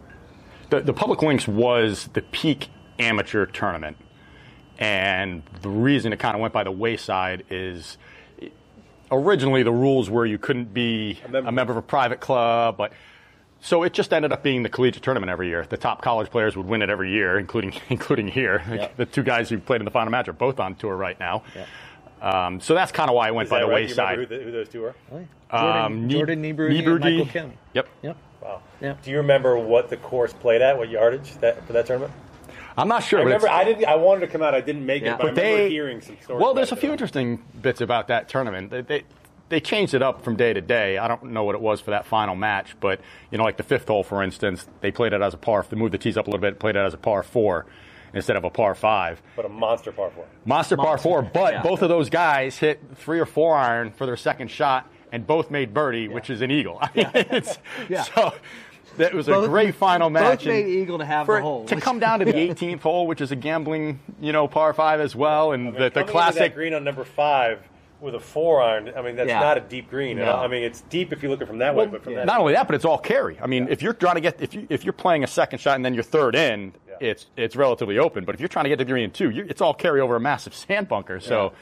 the, 0.73 0.81
the 0.81 0.93
Public 0.93 1.21
Links 1.21 1.47
was 1.47 2.09
the 2.13 2.21
peak 2.21 2.69
amateur 2.99 3.45
tournament. 3.45 3.97
And 4.79 5.43
the 5.61 5.69
reason 5.69 6.13
it 6.13 6.19
kind 6.19 6.35
of 6.35 6.41
went 6.41 6.53
by 6.53 6.63
the 6.63 6.71
wayside 6.71 7.43
is 7.49 7.97
originally 9.11 9.63
the 9.63 9.71
rules 9.71 10.09
were 10.09 10.25
you 10.25 10.37
couldn't 10.37 10.73
be 10.73 11.19
a 11.25 11.29
member. 11.29 11.51
member, 11.51 11.71
of 11.73 11.77
a 11.77 11.81
private 11.81 12.19
club, 12.19 12.77
but 12.77 12.93
so 13.61 13.83
it 13.83 13.93
just 13.93 14.11
ended 14.13 14.31
up 14.33 14.43
being 14.43 14.63
the 14.63 14.69
collegiate 14.69 15.03
tournament 15.03 15.29
every 15.29 15.47
year. 15.47 15.65
The 15.69 15.77
top 15.77 16.01
college 16.01 16.29
players 16.29 16.57
would 16.57 16.65
win 16.65 16.81
it 16.81 16.89
every 16.89 17.11
year, 17.11 17.39
including 17.39 17.73
including 17.89 18.27
here. 18.27 18.63
Yep. 18.69 18.93
The 18.97 19.05
two 19.05 19.23
guys 19.23 19.49
who 19.49 19.59
played 19.59 19.81
in 19.81 19.85
the 19.85 19.91
final 19.91 20.11
match 20.11 20.27
are 20.27 20.33
both 20.33 20.59
on 20.59 20.75
tour 20.75 20.95
right 20.95 21.19
now. 21.19 21.43
Um, 22.21 22.61
so 22.61 22.73
that's 22.73 22.91
kind 22.91 23.09
of 23.09 23.15
why 23.15 23.27
it 23.27 23.35
went 23.35 23.47
Is 23.47 23.49
by 23.49 23.59
that 23.59 23.65
the 23.65 23.71
right? 23.71 23.77
Do 23.79 23.81
you 23.83 23.87
wayside. 23.89 24.17
who, 24.19 24.25
the, 24.25 24.39
who 24.43 24.51
those 24.51 24.69
two 24.69 24.81
were? 24.81 24.95
Jordan, 25.09 25.29
Um, 25.51 26.09
Jordan 26.09 26.41
Nie- 26.41 26.53
Niebrugge, 26.53 26.79
and 26.79 26.99
Michael 26.99 27.25
Kelly. 27.25 27.57
Yep. 27.73 27.87
Yep. 28.01 28.17
Wow. 28.41 28.61
Yeah. 28.81 28.95
Do 29.01 29.11
you 29.11 29.17
remember 29.17 29.57
what 29.57 29.89
the 29.89 29.97
course 29.97 30.33
played 30.33 30.61
at? 30.61 30.77
What 30.77 30.89
yardage 30.89 31.33
that, 31.41 31.65
for 31.67 31.73
that 31.73 31.85
tournament? 31.85 32.13
I'm 32.77 32.87
not 32.87 33.03
sure. 33.03 33.19
I 33.19 33.23
remember 33.23 33.49
I 33.49 33.63
didn't. 33.63 33.85
I 33.85 33.95
wanted 33.95 34.21
to 34.21 34.27
come 34.27 34.41
out. 34.41 34.53
I 34.53 34.61
didn't 34.61 34.85
make 34.85 35.03
Yeah. 35.03 35.13
it, 35.15 35.17
but, 35.19 35.35
But 35.35 35.39
I 35.39 35.47
remember 35.47 35.63
they- 35.65 35.69
hearing 35.69 36.01
some 36.01 36.17
stories. 36.21 36.41
Well, 36.41 36.51
about 36.51 36.55
there's 36.55 36.71
a 36.71 36.75
it. 36.75 36.79
few 36.79 36.91
interesting 36.91 37.43
bits 37.61 37.81
about 37.81 38.07
that 38.07 38.29
tournament. 38.29 38.71
They, 38.71 38.81
they 38.81 39.03
they 39.49 39.59
changed 39.59 39.93
it 39.93 40.01
up 40.01 40.23
from 40.23 40.35
day 40.35 40.53
to 40.53 40.61
day. 40.61 40.97
I 40.97 41.07
don't 41.07 41.25
know 41.25 41.43
what 41.43 41.53
it 41.53 41.61
was 41.61 41.79
for 41.81 41.91
that 41.91 42.05
final 42.05 42.35
match, 42.35 42.75
but 42.79 43.01
you 43.29 43.37
know, 43.37 43.43
like 43.43 43.57
the 43.57 43.63
fifth 43.63 43.87
hole, 43.87 44.03
for 44.03 44.23
instance, 44.23 44.65
they 44.81 44.89
played 44.91 45.13
it 45.13 45.21
as 45.21 45.33
a 45.33 45.37
par. 45.37 45.63
They 45.69 45.75
moved 45.77 45.93
the 45.93 45.97
tees 45.99 46.17
up 46.17 46.25
a 46.27 46.29
little 46.31 46.41
bit, 46.41 46.59
played 46.59 46.75
it 46.75 46.79
as 46.79 46.93
a 46.93 46.97
par 46.97 47.21
four 47.21 47.65
instead 48.15 48.35
of 48.35 48.43
a 48.43 48.49
par 48.49 48.73
five. 48.75 49.21
But 49.35 49.45
a 49.45 49.49
monster 49.49 49.91
par 49.91 50.11
four. 50.15 50.25
Monster, 50.45 50.77
par 50.77 50.97
four, 50.97 51.21
but 51.21 51.53
yeah. 51.53 51.61
both 51.61 51.81
of 51.81 51.89
those 51.89 52.09
guys 52.09 52.57
hit 52.57 52.79
three 52.95 53.19
or 53.19 53.25
four 53.25 53.55
iron 53.55 53.91
for 53.91 54.05
their 54.07 54.17
second 54.17 54.49
shot, 54.49 54.87
and 55.11 55.27
both 55.27 55.51
made 55.51 55.73
birdie, 55.73 56.07
which 56.07 56.29
is 56.31 56.41
an 56.41 56.49
eagle. 56.49 56.79
I 56.81 56.89
mean, 56.95 57.07
it's, 57.13 57.57
Yeah. 57.89 58.03
So 58.03 58.33
that 58.97 59.13
was 59.13 59.27
a 59.27 59.47
great 59.47 59.75
final 59.75 60.09
match. 60.09 60.23
both 60.23 60.29
match. 60.31 60.45
made 60.45 60.67
eagle 60.67 60.99
to 60.99 61.05
have 61.05 61.25
for 61.25 61.35
the 61.37 61.41
hole, 61.41 61.65
To 61.65 61.79
come 61.79 61.99
down 61.99 62.19
to 62.19 62.25
the 62.25 62.33
18th 62.49 62.81
hole, 62.81 63.07
which 63.07 63.21
is 63.21 63.31
a 63.31 63.35
gambling, 63.35 63.99
you 64.21 64.31
know, 64.31 64.47
par 64.47 64.73
five 64.73 64.99
as 64.99 65.15
well, 65.15 65.51
and 65.51 65.67
the, 65.67 65.71
the 65.71 65.89
Coming 65.91 66.05
that 66.05 66.11
classic 66.11 66.55
green 66.55 66.73
on 66.73 66.83
number 66.83 67.03
five 67.03 67.59
with 68.01 68.15
a 68.15 68.19
four 68.19 68.61
iron. 68.61 68.91
I 68.97 69.01
mean, 69.01 69.15
that's 69.15 69.29
Yeah. 69.29 69.39
not 69.39 69.57
a 69.57 69.61
deep 69.61 69.89
green. 69.89 70.17
No. 70.17 70.33
I 70.35 70.47
mean, 70.47 70.63
it's 70.63 70.81
deep 70.81 71.13
if 71.13 71.23
you 71.23 71.29
look 71.29 71.39
at 71.39 71.43
it 71.43 71.47
from 71.47 71.59
that 71.59 71.73
way, 71.73 71.85
but 71.85 72.03
from 72.03 72.15
that 72.15 72.25
Not 72.25 72.39
only 72.41 72.53
that, 72.53 72.67
but 72.67 72.75
it's 72.75 72.83
all 72.85 72.97
carry. 72.97 73.39
I 73.41 73.47
mean, 73.47 73.67
if 73.69 73.81
you're 73.81 73.93
trying 73.93 74.15
to 74.15 74.21
get 74.21 74.41
if 74.41 74.53
you 74.53 74.67
if 74.69 74.83
you're 74.83 74.91
playing 74.93 75.23
a 75.23 75.27
second 75.27 75.59
shot 75.59 75.75
and 75.77 75.85
then 75.85 75.93
you're 75.93 76.03
third 76.03 76.35
in, 76.35 76.73
it's 76.99 77.27
it's 77.37 77.55
relatively 77.55 77.97
open. 77.97 78.25
But 78.25 78.35
if 78.35 78.41
you're 78.41 78.49
trying 78.49 78.65
to 78.65 78.69
get 78.69 78.77
to 78.79 78.85
green 78.85 79.09
two, 79.11 79.29
you 79.29 79.45
it's 79.49 79.61
all 79.61 79.73
carry 79.73 80.01
over 80.01 80.17
a 80.17 80.19
massive 80.19 80.53
sand 80.63 80.87
bunker. 80.87 81.19
So. 81.19 81.53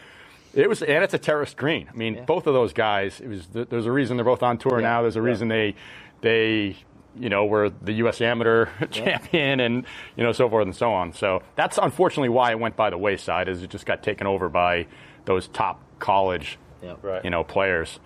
It 0.54 0.68
was, 0.68 0.82
and 0.82 1.02
it's 1.02 1.14
a 1.14 1.18
terraced 1.18 1.56
green. 1.56 1.88
I 1.90 1.96
mean, 1.96 2.26
both 2.26 2.46
of 2.46 2.54
those 2.54 2.74
guys. 2.74 3.22
It 3.22 3.30
was. 3.30 3.48
There's 3.48 3.86
a 3.86 3.92
reason 3.92 4.18
they're 4.18 4.26
both 4.26 4.44
on 4.44 4.58
tour 4.58 4.82
now. 4.82 5.02
There's 5.02 5.16
a 5.16 5.22
reason 5.22 5.48
they, 5.48 5.76
they, 6.20 6.76
you 7.20 7.30
know, 7.30 7.46
were 7.46 7.70
the 7.82 7.94
U.S. 7.94 8.22
Amateur 8.22 8.68
champion, 8.92 9.60
and 9.60 9.86
you 10.16 10.24
know, 10.24 10.32
so 10.32 10.50
forth 10.50 10.64
and 10.66 10.76
so 10.76 10.92
on. 10.94 11.14
So 11.14 11.42
that's 11.56 11.78
unfortunately 11.78 12.30
why 12.30 12.52
it 12.52 12.60
went 12.60 12.76
by 12.76 12.90
the 12.90 12.98
wayside. 12.98 13.48
Is 13.50 13.64
it 13.64 13.70
just 13.70 13.86
got 13.86 14.02
taken 14.04 14.28
over 14.28 14.50
by 14.50 14.88
those 15.26 15.48
top 15.50 15.82
college 16.00 16.58
Yep. 16.82 17.04
Right. 17.04 17.24
you 17.24 17.30
know, 17.30 17.44
players. 17.44 18.00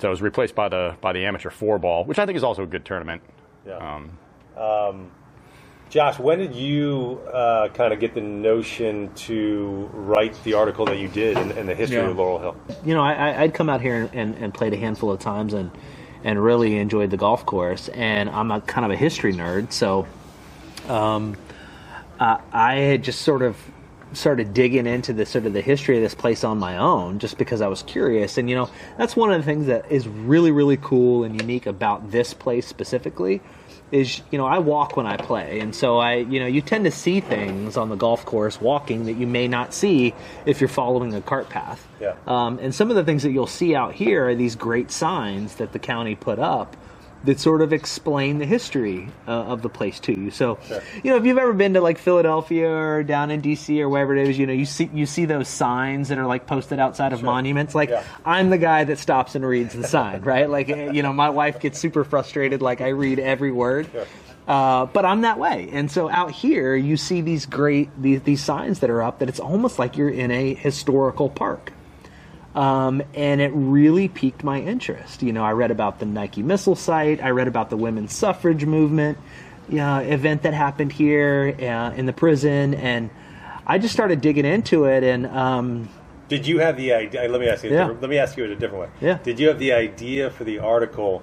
So 0.00 0.08
it 0.08 0.10
was 0.10 0.20
replaced 0.20 0.54
by 0.56 0.68
the 0.68 0.96
by 1.00 1.12
the 1.12 1.24
amateur 1.26 1.50
four 1.50 1.78
ball, 1.78 2.04
which 2.04 2.18
I 2.18 2.26
think 2.26 2.36
is 2.36 2.42
also 2.44 2.64
a 2.64 2.66
good 2.66 2.84
tournament. 2.84 3.22
Yeah. 3.66 4.02
Um, 4.56 5.10
Josh, 5.88 6.18
when 6.18 6.40
did 6.40 6.52
you 6.54 7.20
uh, 7.32 7.68
kind 7.68 7.92
of 7.92 8.00
get 8.00 8.12
the 8.14 8.20
notion 8.20 9.12
to 9.14 9.88
write 9.92 10.34
the 10.42 10.54
article 10.54 10.84
that 10.86 10.98
you 10.98 11.06
did 11.06 11.38
in, 11.38 11.52
in 11.52 11.66
the 11.66 11.74
history 11.76 11.98
Yeah. 11.98 12.08
of 12.10 12.16
Laurel 12.16 12.38
Hill? 12.40 12.56
you 12.84 12.92
know, 12.94 13.02
I, 13.02 13.12
I- 13.12 13.42
I'd 13.42 13.54
come 13.54 13.68
out 13.70 13.80
here 13.80 14.10
and, 14.12 14.34
and 14.34 14.52
played 14.52 14.72
a 14.72 14.76
handful 14.76 15.12
of 15.12 15.20
times 15.20 15.52
and 15.54 15.70
and 16.24 16.42
really 16.42 16.78
enjoyed 16.78 17.10
the 17.10 17.16
golf 17.16 17.46
course. 17.46 17.88
And 17.88 18.28
I'm 18.30 18.50
a 18.50 18.60
kind 18.60 18.84
of 18.84 18.90
a 18.90 18.96
history 18.96 19.32
nerd, 19.32 19.72
so 19.72 20.06
um, 20.88 21.36
uh, 22.18 22.38
I 22.52 22.76
had 22.76 23.04
just 23.04 23.22
sort 23.22 23.42
of 23.42 23.56
started 24.12 24.54
digging 24.54 24.86
into 24.86 25.12
the 25.12 25.26
sort 25.26 25.46
of 25.46 25.52
the 25.52 25.60
history 25.60 25.96
of 25.96 26.02
this 26.02 26.14
place 26.14 26.44
on 26.44 26.58
my 26.58 26.76
own, 26.78 27.18
just 27.18 27.38
because 27.38 27.60
I 27.60 27.68
was 27.68 27.82
curious. 27.82 28.38
And 28.38 28.48
you 28.48 28.56
know, 28.56 28.70
that's 28.96 29.16
one 29.16 29.32
of 29.32 29.38
the 29.38 29.44
things 29.44 29.66
that 29.66 29.90
is 29.90 30.08
really 30.08 30.50
really 30.50 30.76
cool 30.76 31.24
and 31.24 31.40
unique 31.40 31.66
about 31.66 32.10
this 32.10 32.32
place 32.34 32.66
specifically. 32.66 33.40
Is 33.92 34.20
you 34.32 34.38
know 34.38 34.46
I 34.46 34.58
walk 34.58 34.96
when 34.96 35.06
I 35.06 35.16
play, 35.16 35.60
and 35.60 35.74
so 35.74 35.98
I 35.98 36.16
you 36.16 36.40
know 36.40 36.46
you 36.46 36.60
tend 36.60 36.84
to 36.86 36.90
see 36.90 37.20
things 37.20 37.76
on 37.76 37.88
the 37.88 37.94
golf 37.94 38.24
course 38.24 38.60
walking 38.60 39.04
that 39.04 39.12
you 39.12 39.28
may 39.28 39.46
not 39.46 39.72
see 39.72 40.12
if 40.44 40.60
you're 40.60 40.68
following 40.68 41.14
a 41.14 41.20
cart 41.20 41.48
path. 41.48 41.86
Yeah. 42.00 42.14
Um, 42.26 42.58
and 42.58 42.74
some 42.74 42.90
of 42.90 42.96
the 42.96 43.04
things 43.04 43.22
that 43.22 43.30
you'll 43.30 43.46
see 43.46 43.76
out 43.76 43.94
here 43.94 44.28
are 44.28 44.34
these 44.34 44.56
great 44.56 44.90
signs 44.90 45.56
that 45.56 45.72
the 45.72 45.78
county 45.78 46.16
put 46.16 46.40
up 46.40 46.76
that 47.24 47.40
sort 47.40 47.60
of 47.62 47.72
explain 47.72 48.38
the 48.38 48.46
history 48.46 49.08
uh, 49.26 49.32
of 49.32 49.62
the 49.62 49.68
place 49.68 49.98
to 50.00 50.12
you. 50.12 50.30
So, 50.30 50.58
you 51.02 51.10
know, 51.10 51.16
if 51.16 51.24
you've 51.24 51.38
ever 51.38 51.52
been 51.52 51.74
to 51.74 51.80
like 51.80 51.98
Philadelphia 51.98 52.68
or 52.70 53.02
down 53.02 53.30
in 53.30 53.42
DC 53.42 53.80
or 53.80 53.88
wherever 53.88 54.16
it 54.16 54.28
is, 54.28 54.38
you 54.38 54.46
know, 54.46 54.52
you 54.52 54.66
see 54.66 54.88
you 54.94 55.06
see 55.06 55.24
those 55.24 55.48
signs 55.48 56.08
that 56.08 56.18
are 56.18 56.26
like 56.26 56.46
posted 56.46 56.78
outside 56.78 57.12
of 57.12 57.22
monuments. 57.22 57.74
Like, 57.74 57.88
Yeah. 57.90 58.04
I'm 58.24 58.50
the 58.50 58.58
guy 58.58 58.84
that 58.84 58.98
stops 58.98 59.34
and 59.34 59.44
reads 59.44 59.74
the 59.74 59.84
sign, 59.88 60.22
right? 60.32 60.48
Like, 60.48 60.68
eh, 60.68 60.92
you 60.92 61.02
know, 61.02 61.12
my 61.12 61.30
wife 61.30 61.60
gets 61.60 61.78
super 61.78 62.04
frustrated. 62.04 62.62
Like, 62.62 62.80
I 62.80 62.88
read 62.88 63.18
every 63.18 63.50
word. 63.52 63.88
Uh, 64.46 64.86
but 64.86 65.04
I'm 65.04 65.22
that 65.22 65.40
way, 65.40 65.68
and 65.72 65.90
so 65.90 66.08
out 66.08 66.30
here 66.30 66.76
you 66.76 66.96
see 66.96 67.20
these 67.20 67.46
great 67.46 67.90
these, 68.00 68.22
these 68.22 68.40
signs 68.44 68.78
that 68.78 68.90
are 68.90 69.02
up 69.02 69.18
that 69.18 69.28
it's 69.28 69.40
almost 69.40 69.76
like 69.80 69.96
you're 69.96 70.08
in 70.08 70.30
a 70.30 70.54
historical 70.54 71.28
park 71.28 71.72
um, 72.56 73.02
and 73.14 73.40
it 73.40 73.52
really 73.54 74.08
piqued 74.08 74.42
my 74.42 74.60
interest. 74.60 75.22
You 75.22 75.32
know, 75.32 75.44
I 75.44 75.52
read 75.52 75.70
about 75.70 76.00
the 76.00 76.06
Nike 76.06 76.42
missile 76.42 76.74
site. 76.74 77.22
I 77.22 77.30
read 77.30 77.48
about 77.48 77.70
the 77.70 77.76
women's 77.76 78.12
suffrage 78.14 78.64
movement 78.64 79.18
uh, 79.72 80.02
event 80.04 80.42
that 80.42 80.54
happened 80.54 80.92
here 80.92 81.54
uh, 81.60 81.92
in 81.96 82.06
the 82.06 82.12
prison, 82.12 82.74
and 82.74 83.10
I 83.66 83.78
just 83.78 83.92
started 83.92 84.20
digging 84.20 84.44
into 84.46 84.84
it. 84.84 85.04
And 85.04 85.26
um, 85.26 85.88
Did 86.28 86.46
you 86.46 86.58
have 86.60 86.76
the 86.76 86.92
idea? 86.94 87.28
Let 87.28 87.40
me 87.40 87.48
ask 87.48 87.62
you. 87.62 87.70
Yeah. 87.70 87.86
Let 88.00 88.08
me 88.10 88.18
ask 88.18 88.36
you 88.36 88.44
it 88.44 88.50
a 88.50 88.56
different 88.56 88.82
way. 88.84 88.88
Yeah. 89.00 89.18
Did 89.22 89.38
you 89.38 89.48
have 89.48 89.58
the 89.58 89.72
idea 89.74 90.30
for 90.30 90.44
the 90.44 90.58
article 90.60 91.22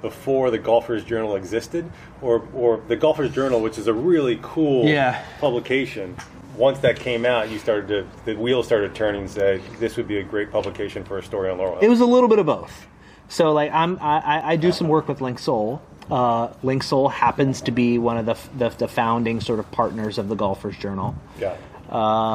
before 0.00 0.50
the 0.50 0.58
Golfers 0.58 1.04
Journal 1.04 1.36
existed, 1.36 1.88
or 2.20 2.42
or 2.54 2.82
the 2.88 2.96
Golfers 2.96 3.32
Journal, 3.32 3.60
which 3.60 3.78
is 3.78 3.86
a 3.86 3.92
really 3.94 4.38
cool 4.42 4.84
Yeah. 4.86 5.22
publication? 5.38 6.16
Once 6.56 6.78
that 6.80 6.98
came 6.98 7.24
out, 7.24 7.50
you 7.50 7.58
started 7.58 7.88
to 7.88 8.06
the 8.24 8.34
wheels 8.38 8.66
started 8.66 8.94
turning. 8.94 9.22
and 9.22 9.30
Said 9.30 9.62
this 9.78 9.96
would 9.96 10.06
be 10.08 10.18
a 10.18 10.22
great 10.22 10.50
publication 10.50 11.04
for 11.04 11.18
a 11.18 11.22
story 11.22 11.50
on 11.50 11.58
Laurel. 11.58 11.78
it 11.80 11.88
was 11.88 12.00
a 12.00 12.06
little 12.06 12.28
bit 12.28 12.38
of 12.38 12.46
both. 12.46 12.86
So, 13.28 13.52
like, 13.52 13.72
I'm 13.72 13.98
I, 14.00 14.18
I- 14.20 14.50
I 14.52 14.56
do 14.56 14.72
some 14.72 14.88
work 14.88 15.08
with 15.08 15.20
Linksoul. 15.20 15.80
Uh, 16.10 16.48
Linksoul 16.64 17.10
happens 17.10 17.62
to 17.62 17.70
be 17.70 17.96
one 17.96 18.18
of 18.18 18.26
the, 18.26 18.36
the 18.58 18.68
the 18.76 18.88
founding 18.88 19.40
sort 19.40 19.58
of 19.60 19.70
partners 19.70 20.18
of 20.18 20.28
the 20.28 20.34
Golfers 20.34 20.76
Journal. 20.76 21.14
Yeah. 21.40 21.56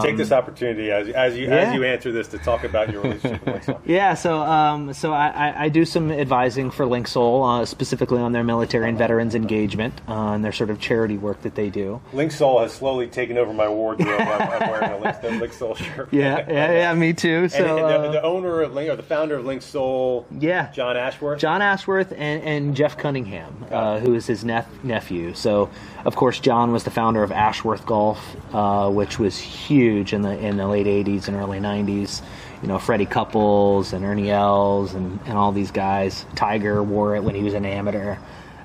Take 0.04 0.18
this 0.18 0.32
opportunity 0.32 0.92
as 0.92 1.10
as 1.10 1.36
you 1.36 1.48
Um, 1.48 1.54
yeah. 1.54 1.60
as 1.60 1.74
you 1.74 1.84
answer 1.84 2.12
this 2.12 2.28
to 2.30 2.38
talk 2.38 2.64
about 2.64 2.92
your 2.92 3.02
relationship 3.02 3.46
with 3.46 3.68
Link 3.68 3.80
Yeah, 3.86 4.14
so 4.14 4.42
um, 4.42 4.94
so 4.94 5.14
I, 5.14 5.66
I, 5.66 5.70
do 5.70 5.86
some 5.86 6.12
advising 6.12 6.72
for 6.72 6.86
Linksoul, 6.86 7.62
uh, 7.62 7.66
specifically 7.66 8.20
on 8.20 8.34
their 8.34 8.44
military 8.44 8.88
and 8.90 8.98
veterans 8.98 9.36
engagement 9.36 10.00
uh, 10.08 10.34
and 10.34 10.46
their 10.46 10.52
sort 10.52 10.70
of 10.70 10.80
charity 10.80 11.18
work 11.18 11.42
that 11.42 11.56
they 11.56 11.70
do. 11.70 12.02
Linksoul 12.14 12.62
has 12.62 12.74
slowly 12.74 13.08
taken 13.08 13.38
over 13.38 13.54
my 13.54 13.68
wardrobe. 13.68 14.20
I'm, 14.20 14.62
I'm 14.62 14.70
wearing 14.70 14.92
a 14.92 14.98
Link, 14.98 15.42
Link 15.42 15.78
shirt. 15.78 16.10
Yeah, 16.12 16.46
yeah, 16.48 16.72
yeah, 16.72 16.94
me 16.94 17.14
too. 17.14 17.50
So 17.50 17.58
and 17.58 17.78
the, 17.78 18.10
uh, 18.10 18.12
the 18.12 18.24
owner 18.24 18.62
of 18.62 18.74
Link, 18.74 18.90
or 18.90 18.96
the 18.96 19.04
founder 19.04 19.36
of 19.36 19.46
Linksoul, 19.46 20.26
yeah, 20.40 20.72
John 20.72 20.98
Ashworth. 20.98 21.40
John 21.40 21.62
Ashworth 21.62 22.12
and, 22.12 22.44
and 22.44 22.76
Jeff 22.76 22.98
Cunningham, 22.98 23.66
uh, 23.72 24.00
who 24.00 24.14
is 24.14 24.28
his 24.28 24.44
nep- 24.44 24.84
nephew. 24.84 25.34
So, 25.34 25.70
of 26.06 26.16
course, 26.16 26.40
John 26.40 26.72
was 26.72 26.84
the 26.84 26.92
founder 26.92 27.24
of 27.24 27.32
Ashworth 27.32 27.86
Golf, 27.86 28.36
uh, 28.54 28.90
which 28.90 29.20
was 29.20 29.47
huge 29.48 30.14
in 30.14 30.22
the 30.22 30.38
in 30.38 30.58
the 30.58 30.68
late 30.68 30.86
'80s 30.88 31.28
and 31.28 31.38
early 31.38 31.60
'90s. 31.60 32.22
You 32.62 32.68
know, 32.68 32.80
Freddie 32.80 33.06
Couples 33.06 33.94
and 33.94 34.04
Ernie 34.04 34.32
Els 34.32 34.94
and, 34.96 35.20
and 35.26 35.38
all 35.38 35.52
these 35.52 35.72
guys. 35.72 36.26
Tiger 36.36 36.82
wore 36.84 37.16
it 37.16 37.24
when 37.24 37.36
he 37.36 37.44
was 37.44 37.54
an 37.54 37.66
amateur. 37.66 38.18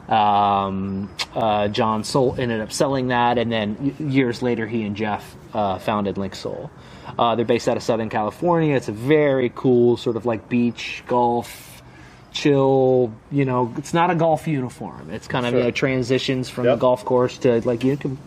Um, 0.09 1.09
uh, 1.35 1.69
John 1.69 2.05
sold, 2.05 2.39
ended 2.41 2.61
up 2.61 2.73
selling 2.73 3.09
that, 3.09 3.39
and 3.39 3.51
then 3.53 3.95
years 3.99 4.43
later, 4.43 4.67
he 4.67 4.83
and 4.83 4.97
Jeff 4.97 5.37
uh, 5.55 5.79
founded 5.79 6.17
Linksoul. 6.17 6.71
Uh, 7.19 7.35
they're 7.35 7.45
based 7.45 7.69
out 7.69 7.77
of 7.77 7.83
Southern 7.83 8.09
California. 8.09 8.75
It's 8.75 8.89
a 8.89 8.93
very 8.93 9.51
cool 9.55 9.97
sort 9.97 10.17
of 10.17 10.27
like 10.27 10.49
beach 10.49 11.03
golf 11.07 11.83
chill. 12.33 13.13
You 13.31 13.45
know, 13.45 13.73
it's 13.77 13.95
not 13.95 14.11
a 14.11 14.15
golf 14.15 14.47
uniform. 14.49 15.11
It's 15.11 15.29
kind 15.29 15.47
of 15.47 15.55
you 15.55 15.61
know 15.61 15.71
transitions 15.71 16.49
from 16.49 16.65
Yep. 16.65 16.77
the 16.77 16.81
golf 16.81 17.05
course 17.05 17.39
to 17.39 17.61
like 17.67 17.85
you 17.85 17.97
can 17.97 18.19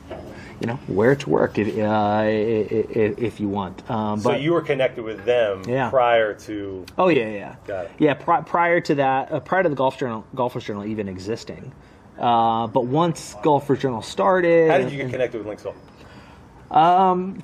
you 0.62 0.68
know, 0.68 0.80
wear 0.88 1.12
it 1.14 1.20
to 1.22 1.30
work 1.30 1.58
if 1.58 1.78
uh, 1.78 2.24
if, 2.26 3.18
if 3.20 3.40
you 3.40 3.48
want. 3.50 3.90
Um, 3.90 4.20
So 4.20 4.30
but 4.32 4.42
you 4.42 4.54
were 4.54 4.62
connected 4.62 5.04
with 5.04 5.26
them 5.26 5.64
Yeah. 5.68 5.90
prior 5.90 6.34
to. 6.34 6.86
oh 6.98 7.10
yeah, 7.10 7.30
yeah, 7.30 7.56
Got 7.68 7.86
it. 7.86 7.92
yeah. 8.00 8.14
Pri- 8.14 8.42
prior 8.42 8.80
to 8.82 8.96
that, 8.96 9.32
uh, 9.32 9.40
prior 9.42 9.64
to 9.64 9.70
the 9.70 9.76
Golf 9.76 9.98
Journal, 9.98 10.26
Golfers 10.34 10.64
Journal 10.64 10.86
even 10.86 11.08
existing. 11.10 11.72
Uh, 12.20 12.68
but 12.68 12.86
once 12.86 13.36
Golfers 13.44 13.80
Journal 13.80 14.02
started, 14.02 14.72
How 14.72 14.78
did 14.78 14.92
you 14.92 14.98
get 14.98 15.04
and- 15.04 15.12
connected 15.12 15.44
with 15.46 15.60
Linksoul? 15.60 15.74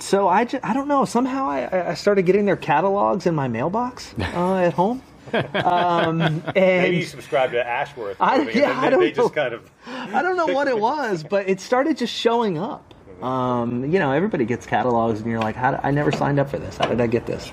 so 0.01 0.27
I, 0.27 0.45
ju- 0.45 0.59
I 0.63 0.73
don't 0.73 0.87
know. 0.87 1.05
Somehow 1.05 1.47
I, 1.49 1.89
I 1.91 1.93
started 1.95 2.23
getting 2.25 2.45
their 2.45 2.55
catalogs 2.55 3.25
in 3.25 3.35
my 3.35 3.47
mailbox 3.47 4.13
uh, 4.19 4.55
at 4.57 4.73
home. 4.73 5.01
Um, 5.33 6.21
and 6.21 6.43
Maybe 6.55 6.97
you 6.97 7.03
subscribed 7.03 7.53
to 7.53 7.65
Ashworth. 7.65 8.17
I- 8.19 8.37
and 8.39 8.47
yeah, 8.47 8.67
then 8.73 8.75
I 8.77 8.89
don't 8.89 8.99
they 9.01 9.09
just 9.11 9.19
know. 9.19 9.29
kind 9.29 9.53
of. 9.53 9.69
I 9.87 10.21
don't 10.21 10.35
know 10.37 10.47
what 10.47 10.67
it 10.67 10.77
was, 10.79 11.23
but 11.23 11.47
it 11.49 11.59
started 11.61 11.97
just 11.97 12.13
showing 12.13 12.57
up. 12.57 12.93
Um, 13.23 13.85
you 13.85 13.99
know, 13.99 14.11
everybody 14.11 14.45
gets 14.45 14.65
catalogs, 14.65 15.19
and 15.19 15.29
you're 15.29 15.39
like, 15.39 15.55
How 15.55 15.71
did, 15.71 15.81
I 15.83 15.91
never 15.91 16.11
signed 16.11 16.39
up 16.39 16.49
for 16.49 16.57
this. 16.57 16.77
How 16.77 16.87
did 16.87 17.01
I 17.01 17.07
get 17.07 17.25
this? 17.25 17.51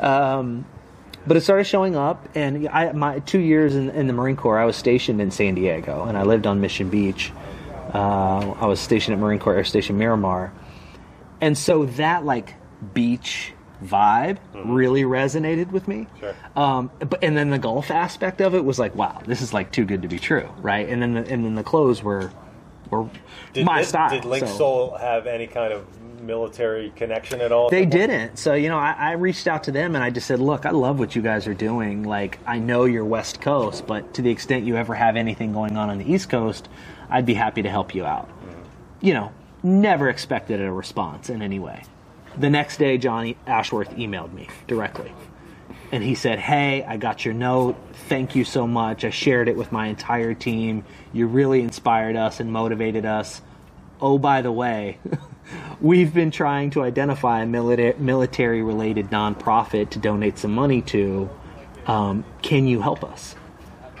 Um, 0.00 0.64
but 1.26 1.36
it 1.36 1.42
started 1.42 1.64
showing 1.64 1.96
up, 1.96 2.28
and 2.34 2.68
I, 2.68 2.92
my 2.92 3.18
two 3.20 3.40
years 3.40 3.74
in, 3.74 3.90
in 3.90 4.06
the 4.06 4.12
Marine 4.12 4.36
Corps, 4.36 4.58
I 4.58 4.64
was 4.64 4.76
stationed 4.76 5.20
in 5.20 5.30
San 5.30 5.54
Diego, 5.54 6.04
and 6.04 6.16
I 6.16 6.22
lived 6.22 6.46
on 6.46 6.60
Mission 6.60 6.88
Beach. 6.88 7.32
Uh, 7.92 8.52
I 8.52 8.66
was 8.66 8.80
stationed 8.80 9.14
at 9.14 9.20
Marine 9.20 9.38
Corps 9.38 9.56
Air 9.56 9.64
Station 9.64 9.98
Miramar, 9.98 10.52
and 11.40 11.58
so 11.58 11.84
that 11.86 12.24
like 12.24 12.54
beach 12.94 13.52
vibe 13.82 14.38
really 14.54 15.02
resonated 15.02 15.70
with 15.70 15.88
me. 15.88 16.06
Sure. 16.18 16.34
Um, 16.56 16.90
but 16.98 17.22
and 17.22 17.36
then 17.36 17.50
the 17.50 17.58
golf 17.58 17.90
aspect 17.90 18.40
of 18.40 18.54
it 18.54 18.64
was 18.64 18.78
like, 18.78 18.94
wow, 18.94 19.20
this 19.26 19.42
is 19.42 19.52
like 19.52 19.72
too 19.72 19.84
good 19.84 20.02
to 20.02 20.08
be 20.08 20.18
true, 20.18 20.48
right? 20.58 20.88
And 20.88 21.02
then 21.02 21.14
the, 21.14 21.20
and 21.20 21.44
then 21.44 21.54
the 21.54 21.64
clothes 21.64 22.02
were 22.02 22.30
were 22.90 23.08
Did, 23.52 23.64
my 23.64 23.78
did, 23.78 23.86
style. 23.86 24.10
Did 24.10 24.24
Link 24.24 24.46
so- 24.46 24.54
Soul 24.54 24.96
have 24.98 25.26
any 25.26 25.46
kind 25.46 25.72
of 25.72 25.86
military 26.20 26.90
connection 26.96 27.40
at 27.40 27.52
all? 27.52 27.70
They 27.70 27.86
didn't. 27.86 28.38
So, 28.38 28.54
you 28.54 28.68
know, 28.68 28.78
I, 28.78 28.92
I 28.92 29.12
reached 29.12 29.46
out 29.46 29.64
to 29.64 29.72
them 29.72 29.94
and 29.94 30.04
I 30.04 30.10
just 30.10 30.26
said, 30.26 30.40
look, 30.40 30.66
I 30.66 30.70
love 30.70 30.98
what 30.98 31.16
you 31.16 31.22
guys 31.22 31.46
are 31.46 31.54
doing. 31.54 32.02
Like, 32.04 32.38
I 32.46 32.58
know 32.58 32.84
you're 32.84 33.04
West 33.04 33.40
Coast, 33.40 33.86
but 33.86 34.14
to 34.14 34.22
the 34.22 34.30
extent 34.30 34.64
you 34.64 34.76
ever 34.76 34.94
have 34.94 35.16
anything 35.16 35.52
going 35.52 35.76
on 35.76 35.90
on 35.90 35.98
the 35.98 36.10
East 36.10 36.28
Coast, 36.28 36.68
I'd 37.08 37.26
be 37.26 37.34
happy 37.34 37.62
to 37.62 37.70
help 37.70 37.94
you 37.94 38.04
out. 38.04 38.28
Mm-hmm. 38.28 39.06
You 39.06 39.14
know, 39.14 39.32
never 39.62 40.08
expected 40.08 40.60
a 40.60 40.70
response 40.70 41.30
in 41.30 41.42
any 41.42 41.58
way. 41.58 41.82
The 42.38 42.50
next 42.50 42.76
day, 42.78 42.96
Johnny 42.98 43.36
Ashworth 43.46 43.90
emailed 43.96 44.32
me 44.32 44.48
directly. 44.66 45.12
And 45.92 46.04
he 46.04 46.14
said, 46.14 46.38
Hey, 46.38 46.84
I 46.84 46.96
got 46.96 47.24
your 47.24 47.34
note. 47.34 47.76
Thank 48.10 48.34
you 48.34 48.44
so 48.44 48.66
much. 48.66 49.04
I 49.04 49.10
shared 49.10 49.46
it 49.46 49.56
with 49.56 49.70
my 49.70 49.86
entire 49.86 50.34
team. 50.34 50.84
You 51.12 51.28
really 51.28 51.60
inspired 51.60 52.16
us 52.16 52.40
and 52.40 52.52
motivated 52.52 53.06
us. 53.06 53.40
Oh, 54.00 54.18
by 54.18 54.42
the 54.42 54.50
way, 54.50 54.98
we've 55.80 56.12
been 56.12 56.32
trying 56.32 56.70
to 56.70 56.82
identify 56.82 57.42
a 57.42 57.46
military 57.46 58.62
related 58.62 59.10
nonprofit 59.10 59.90
to 59.90 60.00
donate 60.00 60.38
some 60.38 60.52
money 60.52 60.82
to. 60.82 61.30
Um, 61.86 62.24
can 62.42 62.66
you 62.66 62.80
help 62.80 63.04
us? 63.04 63.36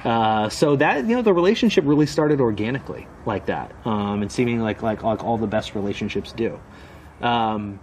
Uh, 0.02 0.48
so 0.48 0.74
that 0.74 1.04
you 1.06 1.14
know 1.14 1.22
the 1.22 1.32
relationship 1.32 1.84
really 1.86 2.06
started 2.06 2.40
organically 2.40 3.06
like 3.26 3.46
that, 3.46 3.70
um, 3.84 4.22
and 4.22 4.32
seeming 4.32 4.58
like, 4.58 4.82
like 4.82 5.04
like 5.04 5.22
all 5.22 5.38
the 5.38 5.46
best 5.46 5.76
relationships 5.76 6.32
do. 6.32 6.58
Um, 7.22 7.78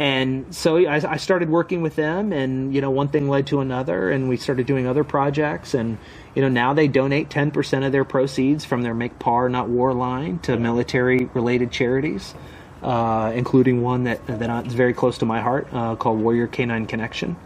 and 0.00 0.54
so 0.54 0.78
I, 0.78 1.12
I 1.12 1.16
started 1.18 1.50
working 1.50 1.82
with 1.82 1.94
them, 1.94 2.32
and 2.32 2.74
you 2.74 2.80
know 2.80 2.90
one 2.90 3.08
thing 3.08 3.28
led 3.28 3.48
to 3.48 3.60
another, 3.60 4.10
and 4.10 4.30
we 4.30 4.38
started 4.38 4.66
doing 4.66 4.86
other 4.86 5.04
projects, 5.04 5.74
and 5.74 5.98
you 6.34 6.40
know 6.40 6.48
now 6.48 6.72
they 6.72 6.88
donate 6.88 7.28
ten 7.28 7.50
percent 7.50 7.84
of 7.84 7.92
their 7.92 8.06
proceeds 8.06 8.64
from 8.64 8.80
their 8.80 8.94
Make 8.94 9.18
Par 9.18 9.50
Not 9.50 9.68
War 9.68 9.92
line 9.92 10.38
to 10.38 10.56
military 10.56 11.26
related 11.34 11.70
charities, 11.70 12.34
uh, 12.82 13.30
including 13.34 13.82
one 13.82 14.04
that 14.04 14.26
that 14.26 14.66
is 14.66 14.72
very 14.72 14.94
close 14.94 15.18
to 15.18 15.26
my 15.26 15.42
heart 15.42 15.68
uh, 15.70 15.96
called 15.96 16.18
Warrior 16.18 16.46
Canine 16.46 16.86
Connection, 16.86 17.36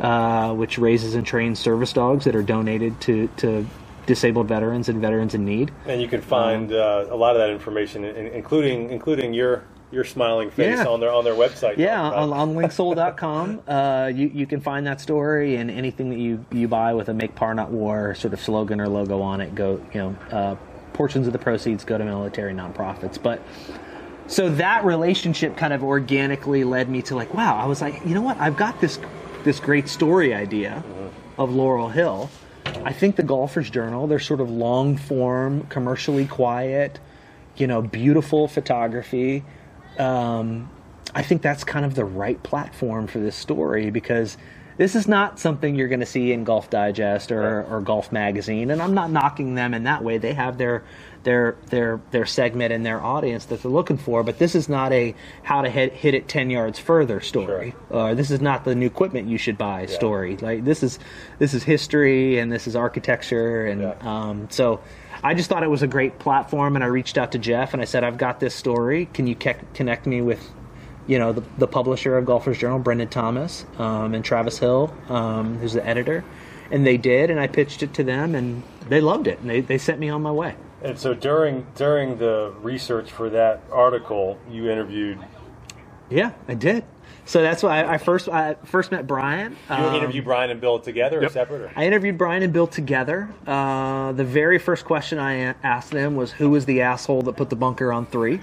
uh, 0.00 0.52
which 0.54 0.78
raises 0.78 1.14
and 1.14 1.24
trains 1.24 1.60
service 1.60 1.92
dogs 1.92 2.24
that 2.24 2.34
are 2.34 2.42
donated 2.42 3.00
to 3.02 3.28
to 3.36 3.64
disabled 4.06 4.48
veterans 4.48 4.88
and 4.88 5.00
veterans 5.00 5.34
in 5.34 5.44
need. 5.44 5.70
And 5.86 6.02
you 6.02 6.08
can 6.08 6.20
find 6.20 6.72
uh, 6.72 7.06
a 7.08 7.14
lot 7.14 7.36
of 7.36 7.42
that 7.42 7.50
information, 7.50 8.04
in, 8.04 8.26
including 8.26 8.90
including 8.90 9.34
your 9.34 9.62
your 9.92 10.04
smiling 10.04 10.50
face 10.50 10.78
Yeah. 10.78 10.86
on 10.86 11.00
their 11.00 11.12
on 11.12 11.22
their 11.24 11.34
website. 11.34 11.76
Yeah, 11.76 12.00
on, 12.02 12.32
on 12.32 12.54
linksoul.com, 12.56 13.62
uh, 13.68 14.10
you, 14.14 14.30
you 14.34 14.46
can 14.46 14.60
find 14.60 14.86
that 14.86 15.00
story 15.00 15.56
and 15.56 15.70
anything 15.70 16.10
that 16.10 16.18
you, 16.18 16.44
you 16.50 16.66
buy 16.66 16.94
with 16.94 17.08
a 17.10 17.14
Make 17.14 17.34
Par 17.34 17.54
Not 17.54 17.70
War 17.70 18.14
sort 18.14 18.32
of 18.32 18.40
slogan 18.40 18.80
or 18.80 18.88
logo 18.88 19.20
on 19.20 19.40
it. 19.40 19.54
Go, 19.54 19.80
you 19.92 20.00
know, 20.00 20.16
uh, 20.30 20.56
portions 20.94 21.26
of 21.26 21.32
the 21.32 21.38
proceeds 21.38 21.84
go 21.84 21.98
to 21.98 22.04
military 22.04 22.54
nonprofits. 22.54 23.22
But 23.22 23.40
so 24.26 24.48
that 24.50 24.84
relationship 24.84 25.56
kind 25.56 25.72
of 25.72 25.84
organically 25.84 26.64
led 26.64 26.88
me 26.88 27.02
to 27.02 27.14
like, 27.14 27.34
wow, 27.34 27.56
I 27.56 27.66
was 27.66 27.80
like, 27.82 28.00
you 28.06 28.14
know 28.14 28.22
what? 28.22 28.38
I've 28.40 28.56
got 28.56 28.80
this 28.80 28.98
this 29.44 29.58
great 29.60 29.88
story 29.88 30.32
idea 30.34 30.82
of 31.36 31.52
Laurel 31.52 31.88
Hill. 31.88 32.30
I 32.84 32.92
think 32.92 33.16
the 33.16 33.24
Golfers 33.24 33.68
Journal, 33.68 34.06
they're 34.06 34.20
sort 34.20 34.40
of 34.40 34.48
long 34.48 34.96
form, 34.96 35.66
commercially 35.66 36.26
quiet, 36.26 37.00
you 37.56 37.66
know, 37.66 37.82
beautiful 37.82 38.46
photography. 38.48 39.42
Um, 39.98 40.70
I 41.14 41.22
think 41.22 41.42
that's 41.42 41.64
kind 41.64 41.84
of 41.84 41.94
the 41.94 42.04
right 42.04 42.42
platform 42.42 43.06
for 43.06 43.18
this 43.18 43.36
story 43.36 43.90
because 43.90 44.36
this 44.78 44.94
is 44.94 45.06
not 45.06 45.38
something 45.38 45.74
you're 45.74 45.88
going 45.88 46.00
to 46.00 46.06
see 46.06 46.32
in 46.32 46.44
Golf 46.44 46.70
Digest 46.70 47.30
or, 47.30 47.64
or 47.64 47.80
Golf 47.82 48.10
Magazine, 48.10 48.70
and 48.70 48.80
I'm 48.80 48.94
not 48.94 49.10
knocking 49.10 49.54
them 49.54 49.74
in 49.74 49.84
that 49.84 50.02
way. 50.02 50.18
They 50.18 50.32
have 50.32 50.56
their 50.56 50.82
their 51.24 51.56
their 51.66 52.00
their 52.10 52.24
segment 52.24 52.72
and 52.72 52.84
their 52.84 53.00
audience 53.00 53.44
that 53.46 53.62
they're 53.62 53.70
looking 53.70 53.98
for, 53.98 54.22
but 54.22 54.38
this 54.38 54.54
is 54.54 54.68
not 54.68 54.92
a 54.92 55.14
how 55.42 55.60
to 55.62 55.68
hit, 55.68 55.92
hit 55.92 56.14
it 56.14 56.26
ten 56.26 56.48
yards 56.48 56.78
further 56.78 57.20
story. 57.20 57.74
Or 57.90 58.14
this 58.14 58.30
is 58.30 58.40
not 58.40 58.64
the 58.64 58.74
new 58.74 58.86
equipment 58.86 59.28
you 59.28 59.38
should 59.38 59.58
buy 59.58 59.86
story. 59.86 60.38
Like 60.38 60.64
this 60.64 60.82
is 60.82 60.98
this 61.38 61.52
is 61.52 61.62
history 61.64 62.38
and 62.38 62.50
this 62.50 62.66
is 62.66 62.74
architecture, 62.74 63.66
and 63.66 63.84
um, 64.02 64.48
so. 64.50 64.80
I 65.22 65.34
just 65.34 65.48
thought 65.48 65.62
it 65.62 65.70
was 65.70 65.82
a 65.82 65.86
great 65.86 66.18
platform, 66.18 66.74
and 66.74 66.84
I 66.84 66.88
reached 66.88 67.16
out 67.16 67.32
to 67.32 67.38
Jeff 67.38 67.72
and 67.72 67.82
I 67.82 67.84
said, 67.84 68.02
"I've 68.04 68.18
got 68.18 68.40
this 68.40 68.54
story. 68.54 69.06
Can 69.12 69.26
you 69.26 69.36
ke- 69.36 69.72
connect 69.74 70.06
me 70.06 70.20
with 70.20 70.50
you 71.06 71.18
know, 71.18 71.32
the, 71.32 71.42
the 71.58 71.66
publisher 71.66 72.16
of 72.16 72.24
Golfers 72.26 72.58
Journal, 72.58 72.78
Brendan 72.78 73.08
Thomas, 73.08 73.66
um, 73.78 74.14
and 74.14 74.24
Travis 74.24 74.58
Hill, 74.58 74.94
um, 75.08 75.58
who's 75.58 75.72
the 75.72 75.86
editor. 75.86 76.24
And 76.70 76.86
they 76.86 76.96
did, 76.96 77.30
and 77.30 77.38
I 77.38 77.48
pitched 77.48 77.82
it 77.82 77.94
to 77.94 78.04
them, 78.04 78.34
and 78.34 78.62
they 78.88 79.00
loved 79.00 79.26
it, 79.26 79.38
and 79.40 79.50
they, 79.50 79.60
they 79.60 79.78
sent 79.78 79.98
me 79.98 80.08
on 80.08 80.22
my 80.22 80.30
way. 80.30 80.54
And 80.82 80.98
so 80.98 81.14
during 81.14 81.66
during 81.76 82.18
the 82.18 82.52
research 82.60 83.10
for 83.10 83.30
that 83.30 83.62
article, 83.70 84.38
you 84.50 84.68
interviewed. 84.70 85.18
Yeah, 86.10 86.32
I 86.48 86.54
did. 86.54 86.84
So 87.24 87.40
that's 87.40 87.62
why 87.62 87.82
I, 87.82 87.94
I 87.94 87.98
first 87.98 88.28
I 88.28 88.54
first 88.64 88.90
met 88.90 89.06
Brian. 89.06 89.56
You 89.70 89.76
Um, 89.76 89.94
interviewed 89.94 90.24
Brian 90.24 90.50
and 90.50 90.60
Bill 90.60 90.78
together 90.80 91.24
or 91.24 91.28
separate? 91.28 91.62
Or? 91.62 91.70
I 91.76 91.86
interviewed 91.86 92.18
Brian 92.18 92.42
and 92.42 92.52
Bill 92.52 92.66
together. 92.66 93.28
Uh, 93.46 94.12
the 94.12 94.24
very 94.24 94.58
first 94.58 94.84
question 94.84 95.18
I 95.18 95.54
asked 95.62 95.92
them 95.92 96.16
was, 96.16 96.32
"Who 96.32 96.50
was 96.50 96.64
the 96.66 96.82
asshole 96.82 97.22
that 97.22 97.36
put 97.36 97.48
the 97.48 97.56
bunker 97.56 97.92
on 97.92 98.06
three? 98.06 98.40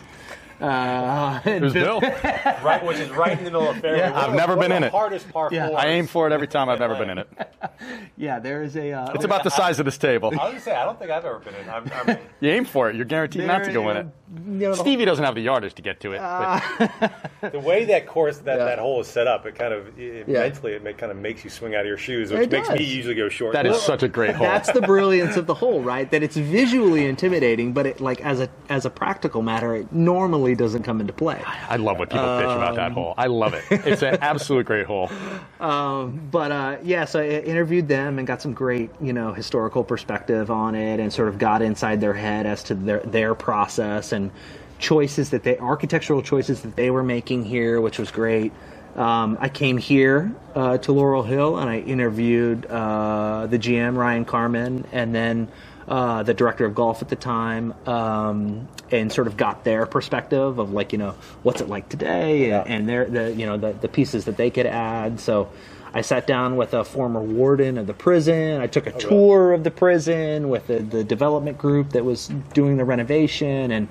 Uh, 0.62 1.39
It 1.45 1.62
was 1.62 1.74
Bill. 1.74 1.99
right, 2.64 2.84
which 2.86 2.97
is 2.97 3.10
right 3.12 3.32
in 3.38 3.45
the 3.45 3.51
middle 3.51 3.70
of 3.70 3.78
fairway. 3.78 3.99
Yeah, 3.99 4.18
I've 4.20 4.34
never 4.34 4.55
been 4.55 4.72
in 4.72 4.84
it. 4.84 4.91
Hardest 4.91 5.30
par 5.32 5.49
Yeah. 5.51 5.68
fours. 5.70 5.80
I 5.84 5.88
aim 5.89 6.07
for 6.07 6.28
it 6.28 6.34
every 6.34 6.47
time. 6.47 6.70
I've 6.70 6.80
never 6.80 6.95
been 6.95 7.10
in 7.10 7.18
it. 7.20 7.30
yeah, 8.18 8.39
there 8.39 8.62
is 8.64 8.76
a. 8.76 8.91
Uh, 8.91 9.12
It's 9.14 9.24
about 9.26 9.43
the 9.43 9.49
size 9.51 9.80
of 9.80 9.86
this 9.86 9.97
table. 9.97 10.30
I 10.30 10.32
was 10.32 10.39
gonna 10.51 10.60
say 10.60 10.76
I 10.76 10.86
don't 10.86 10.99
think 10.99 11.12
I've 11.12 11.26
ever 11.26 11.39
been 11.39 11.55
in. 11.55 11.70
I'm, 11.70 11.89
I 11.93 12.03
mean, 12.03 12.18
You 12.41 12.49
aim 12.51 12.66
for 12.66 12.89
it. 12.89 12.95
You're 12.95 13.05
guaranteed 13.05 13.45
not 13.45 13.64
to 13.64 13.72
go 13.72 13.89
in 13.89 13.97
it. 13.97 14.07
you 14.36 14.51
know, 14.70 14.74
Stevie 14.76 15.05
doesn't 15.05 15.24
have 15.24 15.36
the 15.36 15.41
yardage 15.41 15.74
to 15.76 15.82
get 15.82 15.99
to 16.01 16.12
it. 16.14 16.20
but 16.20 17.51
the 17.51 17.60
way 17.60 17.86
that 17.86 18.05
course 18.07 18.38
that, 18.39 18.57
that 18.57 18.80
hole 18.80 18.99
is 19.01 19.07
set 19.07 19.28
up, 19.28 19.45
it 19.45 19.55
kind 19.55 19.74
of 19.74 19.97
it, 19.99 20.28
Yeah. 20.28 20.39
mentally 20.41 20.74
it 20.74 20.97
kind 20.97 21.12
of 21.12 21.18
makes 21.18 21.43
you 21.43 21.49
swing 21.49 21.74
out 21.76 21.82
of 21.82 21.88
your 21.88 21.97
shoes, 21.97 22.32
which 22.32 22.41
It 22.41 22.51
makes 22.51 22.68
does. 22.68 22.78
me 22.80 22.86
usually 22.86 23.16
go 23.16 23.30
short. 23.30 23.53
that 23.53 23.66
is 23.66 23.82
such 23.82 24.03
a 24.03 24.07
great 24.07 24.36
hole. 24.36 24.45
That's 24.45 24.72
the 24.72 24.82
brilliance 24.82 25.38
of 25.38 25.45
the 25.47 25.53
hole, 25.53 25.82
right? 25.82 26.10
That 26.12 26.22
it's 26.24 26.38
visually 26.38 27.05
intimidating, 27.05 27.74
but 27.74 27.86
it 27.86 28.01
like 28.01 28.22
as 28.22 28.39
a 28.41 28.49
as 28.70 28.86
a 28.86 28.89
practical 28.89 29.41
matter, 29.41 29.76
it 29.76 29.91
normally 29.91 30.48
doesn't 30.55 30.83
come 30.83 31.01
into 31.01 31.13
play. 31.13 31.41
I 31.45 31.77
love 31.77 31.99
when 31.99 32.07
people 32.07 32.25
bitch 32.25 32.55
about 32.55 32.75
that 32.75 32.91
hole. 32.91 33.13
I 33.17 33.27
love 33.27 33.53
it. 33.53 33.63
It's 33.69 34.01
an 34.01 34.17
absolute 34.21 34.65
great 34.65 34.85
hole. 34.85 35.09
But 35.59 36.51
uh, 36.51 36.77
yeah, 36.83 37.05
so 37.05 37.19
I 37.19 37.27
interviewed 37.27 37.87
them 37.87 38.17
and 38.17 38.27
got 38.27 38.41
some 38.41 38.53
great, 38.53 38.89
you 39.01 39.13
know, 39.13 39.33
historical 39.33 39.83
perspective 39.83 40.49
on 40.49 40.75
it, 40.75 40.99
and 40.99 41.11
sort 41.11 41.27
of 41.27 41.37
got 41.37 41.61
inside 41.61 42.01
their 42.01 42.13
head 42.13 42.45
as 42.45 42.63
to 42.65 42.75
their 42.75 42.99
their 43.01 43.35
process 43.35 44.11
and 44.11 44.31
choices 44.79 45.31
that 45.31 45.43
they 45.43 45.57
architectural 45.57 46.21
choices 46.21 46.61
that 46.61 46.75
they 46.75 46.89
were 46.89 47.03
making 47.03 47.43
here, 47.43 47.81
which 47.81 47.99
was 47.99 48.11
great. 48.11 48.51
Um, 48.95 49.37
I 49.39 49.49
came 49.49 49.77
here 49.77 50.31
uh, 50.55 50.77
to 50.79 50.91
Laurel 50.91 51.23
Hill 51.23 51.57
and 51.57 51.69
I 51.69 51.79
interviewed 51.79 52.65
uh, 52.65 53.47
the 53.47 53.59
GM 53.59 53.95
Ryan 53.95 54.25
Carmen 54.25 54.85
and 54.91 55.13
then 55.13 55.47
uh, 55.89 56.23
the 56.23 56.35
director 56.35 56.65
of 56.65 56.75
golf 56.75 57.01
at 57.01 57.09
the 57.09 57.15
time, 57.15 57.73
um, 57.87 58.67
and 58.91 59.11
sort 59.11 59.27
of 59.27 59.35
got 59.37 59.63
their 59.63 59.87
perspective 59.87 60.59
of 60.59 60.71
like 60.71 60.93
you 60.93 60.99
know 60.99 61.15
what's 61.43 61.61
it 61.61 61.67
like 61.67 61.89
today 61.89 62.51
and, 62.51 62.67
and 62.67 62.89
their 62.89 63.05
the 63.05 63.33
you 63.33 63.47
know 63.47 63.57
the, 63.57 63.73
the 63.73 63.89
pieces 63.89 64.25
that 64.25 64.37
they 64.37 64.51
could 64.51 64.67
add. 64.67 65.19
So 65.19 65.49
I 65.91 66.01
sat 66.01 66.27
down 66.27 66.57
with 66.57 66.75
a 66.75 66.85
former 66.85 67.21
warden 67.21 67.79
of 67.79 67.87
the 67.87 67.95
prison. 67.95 68.61
I 68.61 68.67
took 68.67 68.85
a 68.85 68.91
tour 68.91 69.51
of 69.51 69.63
the 69.63 69.71
prison 69.71 70.49
with 70.49 70.67
the, 70.67 70.79
the 70.79 71.03
development 71.03 71.57
group 71.57 71.89
that 71.91 72.05
was 72.05 72.27
doing 72.53 72.77
the 72.77 72.85
renovation 72.85 73.71
and. 73.71 73.89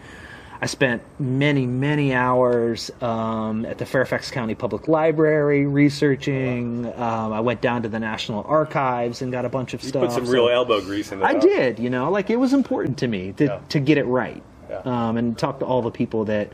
I 0.61 0.67
spent 0.67 1.03
many, 1.21 1.67
many 1.67 2.13
hours 2.15 2.91
um, 3.01 3.65
at 3.65 3.79
the 3.79 3.87
Fairfax 3.87 4.31
County 4.33 4.57
Public 4.57 4.89
Library 4.89 5.67
researching. 5.67 6.87
Um, 6.97 7.33
I 7.33 7.41
went 7.41 7.61
down 7.61 7.83
to 7.83 7.89
the 7.89 8.01
National 8.01 8.43
Archives 8.45 9.23
and 9.23 9.31
got 9.31 9.45
a 9.45 9.49
bunch 9.49 9.73
of 9.75 9.81
stuff. 9.83 10.03
You 10.03 10.09
stuff. 10.11 10.15
put 10.15 10.15
some 10.15 10.27
So- 10.27 10.33
real 10.33 10.49
elbow 10.49 10.81
grease 10.81 11.13
in 11.13 11.23
I 11.23 11.35
that. 11.35 11.43
did, 11.43 11.79
you 11.79 11.91
know, 11.91 12.11
like 12.11 12.29
it 12.31 12.37
was 12.37 12.53
important 12.53 12.99
to 12.99 13.07
me 13.09 13.33
to, 13.37 13.45
Yeah. 13.45 13.59
to 13.69 13.79
get 13.79 13.99
it 13.99 14.05
right, 14.07 14.43
Yeah. 14.69 14.81
um, 14.85 15.17
and 15.17 15.39
talk 15.39 15.61
to 15.61 15.65
all 15.65 15.81
the 15.81 15.93
people 15.93 16.25
that, 16.25 16.49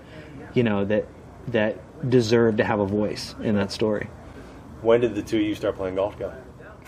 you 0.52 0.62
know, 0.62 0.84
that 0.84 1.06
that 1.48 1.76
deserve 2.10 2.56
to 2.58 2.64
have 2.64 2.80
a 2.80 2.86
voice 2.86 3.34
in 3.42 3.54
that 3.56 3.70
story. 3.72 4.08
When 4.82 5.00
did 5.00 5.14
the 5.14 5.22
two 5.22 5.36
of 5.36 5.42
you 5.42 5.54
start 5.54 5.76
playing 5.76 5.94
golf 5.94 6.14
together? 6.14 6.36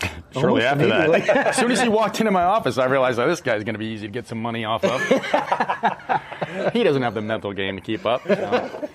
Oh, 0.03 0.41
Shortly 0.41 0.65
Almost 0.65 0.65
after 0.65 0.87
that, 0.87 1.47
as 1.47 1.55
soon 1.55 1.71
as 1.71 1.81
he 1.81 1.87
walked 1.89 2.19
into 2.19 2.31
my 2.31 2.43
office, 2.43 2.77
I 2.77 2.85
realized 2.85 3.17
that 3.17 3.25
this 3.27 3.41
guy's 3.41 3.63
going 3.63 3.75
to 3.75 3.79
be 3.79 3.87
easy 3.87 4.07
to 4.07 4.11
get 4.11 4.27
some 4.27 4.41
money 4.41 4.65
off 4.65 4.83
of. 4.83 5.01
he 6.73 6.83
doesn't 6.83 7.01
have 7.01 7.13
the 7.13 7.21
mental 7.21 7.53
game 7.53 7.75
to 7.75 7.81
keep 7.81 8.05
up. 8.05 8.21
so. 8.27 8.89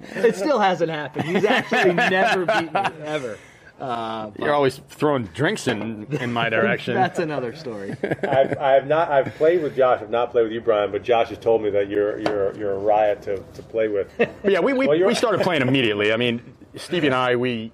It 0.00 0.36
still 0.36 0.58
hasn't 0.60 0.90
happened. 0.90 1.24
He's 1.24 1.44
actually 1.44 1.94
never 1.94 2.46
beat 2.46 2.72
me 2.72 2.80
ever. 3.04 3.38
Uh, 3.80 4.30
you're 4.38 4.54
always 4.54 4.80
throwing 4.88 5.24
drinks 5.24 5.66
in 5.66 6.06
in 6.20 6.32
my 6.32 6.48
direction. 6.48 6.94
That's 6.94 7.18
another 7.18 7.54
story. 7.54 7.94
I've, 8.02 8.56
I 8.56 8.72
have 8.72 8.86
not. 8.86 9.10
I've 9.10 9.34
played 9.34 9.62
with 9.62 9.76
Josh. 9.76 10.00
I've 10.00 10.08
not 10.08 10.30
played 10.30 10.44
with 10.44 10.52
you, 10.52 10.62
Brian. 10.62 10.90
But 10.92 11.02
Josh 11.02 11.28
has 11.28 11.38
told 11.38 11.62
me 11.62 11.68
that 11.70 11.88
you're 11.90 12.18
you're 12.20 12.56
you're 12.56 12.72
a 12.72 12.78
riot 12.78 13.20
to, 13.22 13.36
to 13.38 13.62
play 13.62 13.88
with. 13.88 14.10
yeah, 14.44 14.60
we, 14.60 14.72
we, 14.72 14.86
Well, 14.86 15.06
we 15.06 15.14
started 15.14 15.42
playing 15.42 15.60
immediately. 15.60 16.10
I 16.12 16.16
mean, 16.16 16.40
Stevie 16.76 17.08
and 17.08 17.14
I, 17.14 17.36
we 17.36 17.70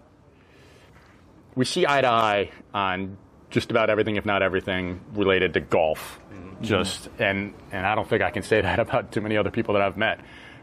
we 1.54 1.64
see 1.64 1.86
eye 1.86 2.00
to 2.00 2.08
eye 2.08 2.50
on 2.72 3.16
just 3.50 3.70
about 3.70 3.90
everything, 3.90 4.16
if 4.16 4.24
not 4.24 4.42
everything, 4.42 5.00
related 5.14 5.54
to 5.54 5.60
golf. 5.60 6.18
Just 6.60 7.08
and 7.18 7.54
and 7.72 7.86
I 7.86 7.94
don't 7.94 8.08
think 8.08 8.22
I 8.22 8.30
can 8.30 8.42
say 8.42 8.60
that 8.68 8.78
about 8.78 9.12
too 9.12 9.20
many 9.20 9.36
other 9.36 9.50
people 9.50 9.74
that 9.74 9.82
I've 9.82 9.96
met. 9.96 10.20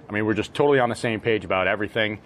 I 0.08 0.12
mean, 0.12 0.26
we're 0.26 0.34
just 0.34 0.54
totally 0.54 0.80
on 0.80 0.90
the 0.90 0.96
same 0.96 1.20
page 1.20 1.46
about 1.46 1.68
everything. 1.68 2.20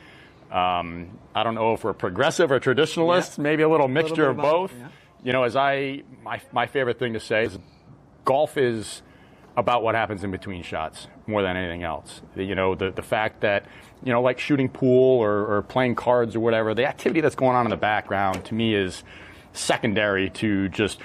Um, 0.51 1.18
I 1.34 1.43
don't 1.43 1.55
know 1.55 1.74
if 1.74 1.84
we're 1.84 1.93
progressive 1.93 2.51
or 2.51 2.59
traditionalists, 2.59 3.38
maybe 3.38 3.64
a 3.64 3.70
little 3.70 3.88
mixture 3.88 4.16
bit 4.16 4.24
of 4.26 4.38
of 4.38 4.41
both, 4.43 4.72
both. 4.72 4.80
yeah. 4.80 4.88
You 5.24 5.34
know, 5.34 5.43
as 5.43 5.55
I 5.55 6.03
my 6.22 6.39
my 6.51 6.68
favorite 6.68 6.99
thing 6.99 7.14
to 7.14 7.20
say 7.20 7.45
is 7.45 7.57
golf 8.24 8.57
is 8.57 9.01
about 9.55 9.83
what 9.83 9.95
happens 9.95 10.23
in 10.23 10.31
between 10.31 10.63
shots 10.63 11.07
more 11.27 11.41
than 11.41 11.55
anything 11.55 11.83
else. 11.83 12.21
You 12.35 12.55
know, 12.55 12.75
the, 12.75 12.91
the 12.91 13.01
fact 13.03 13.41
that, 13.41 13.65
you 14.03 14.11
know, 14.11 14.21
like 14.21 14.39
shooting 14.39 14.67
pool 14.67 15.19
or, 15.19 15.57
or 15.57 15.61
playing 15.61 15.95
cards 15.95 16.35
or 16.35 16.39
whatever, 16.39 16.73
the 16.73 16.85
activity 16.85 17.21
that's 17.21 17.35
going 17.35 17.55
on 17.55 17.65
in 17.65 17.69
the 17.69 17.77
background 17.77 18.45
to 18.45 18.53
me 18.53 18.73
is 18.73 19.03
secondary 19.53 20.29
to 20.31 20.69
just 20.69 20.99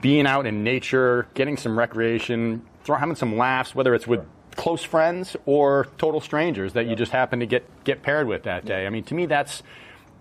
being 0.00 0.26
out 0.26 0.46
in 0.46 0.62
nature, 0.62 1.26
getting 1.32 1.56
some 1.56 1.78
recreation, 1.78 2.62
throw, 2.84 2.96
having 2.96 3.16
some 3.16 3.36
laughs, 3.36 3.74
whether 3.74 3.94
it's 3.94 4.06
with 4.06 4.20
close 4.56 4.82
friends 4.82 5.36
or 5.46 5.88
total 5.96 6.20
strangers 6.20 6.74
that 6.74 6.86
you 6.86 6.94
just 6.94 7.12
happen 7.12 7.40
to 7.40 7.46
get, 7.46 7.64
get 7.84 8.02
paired 8.02 8.26
with 8.26 8.42
that 8.42 8.66
day. 8.66 8.86
I 8.86 8.90
mean, 8.90 9.04
to 9.04 9.14
me, 9.14 9.24
that's 9.24 9.62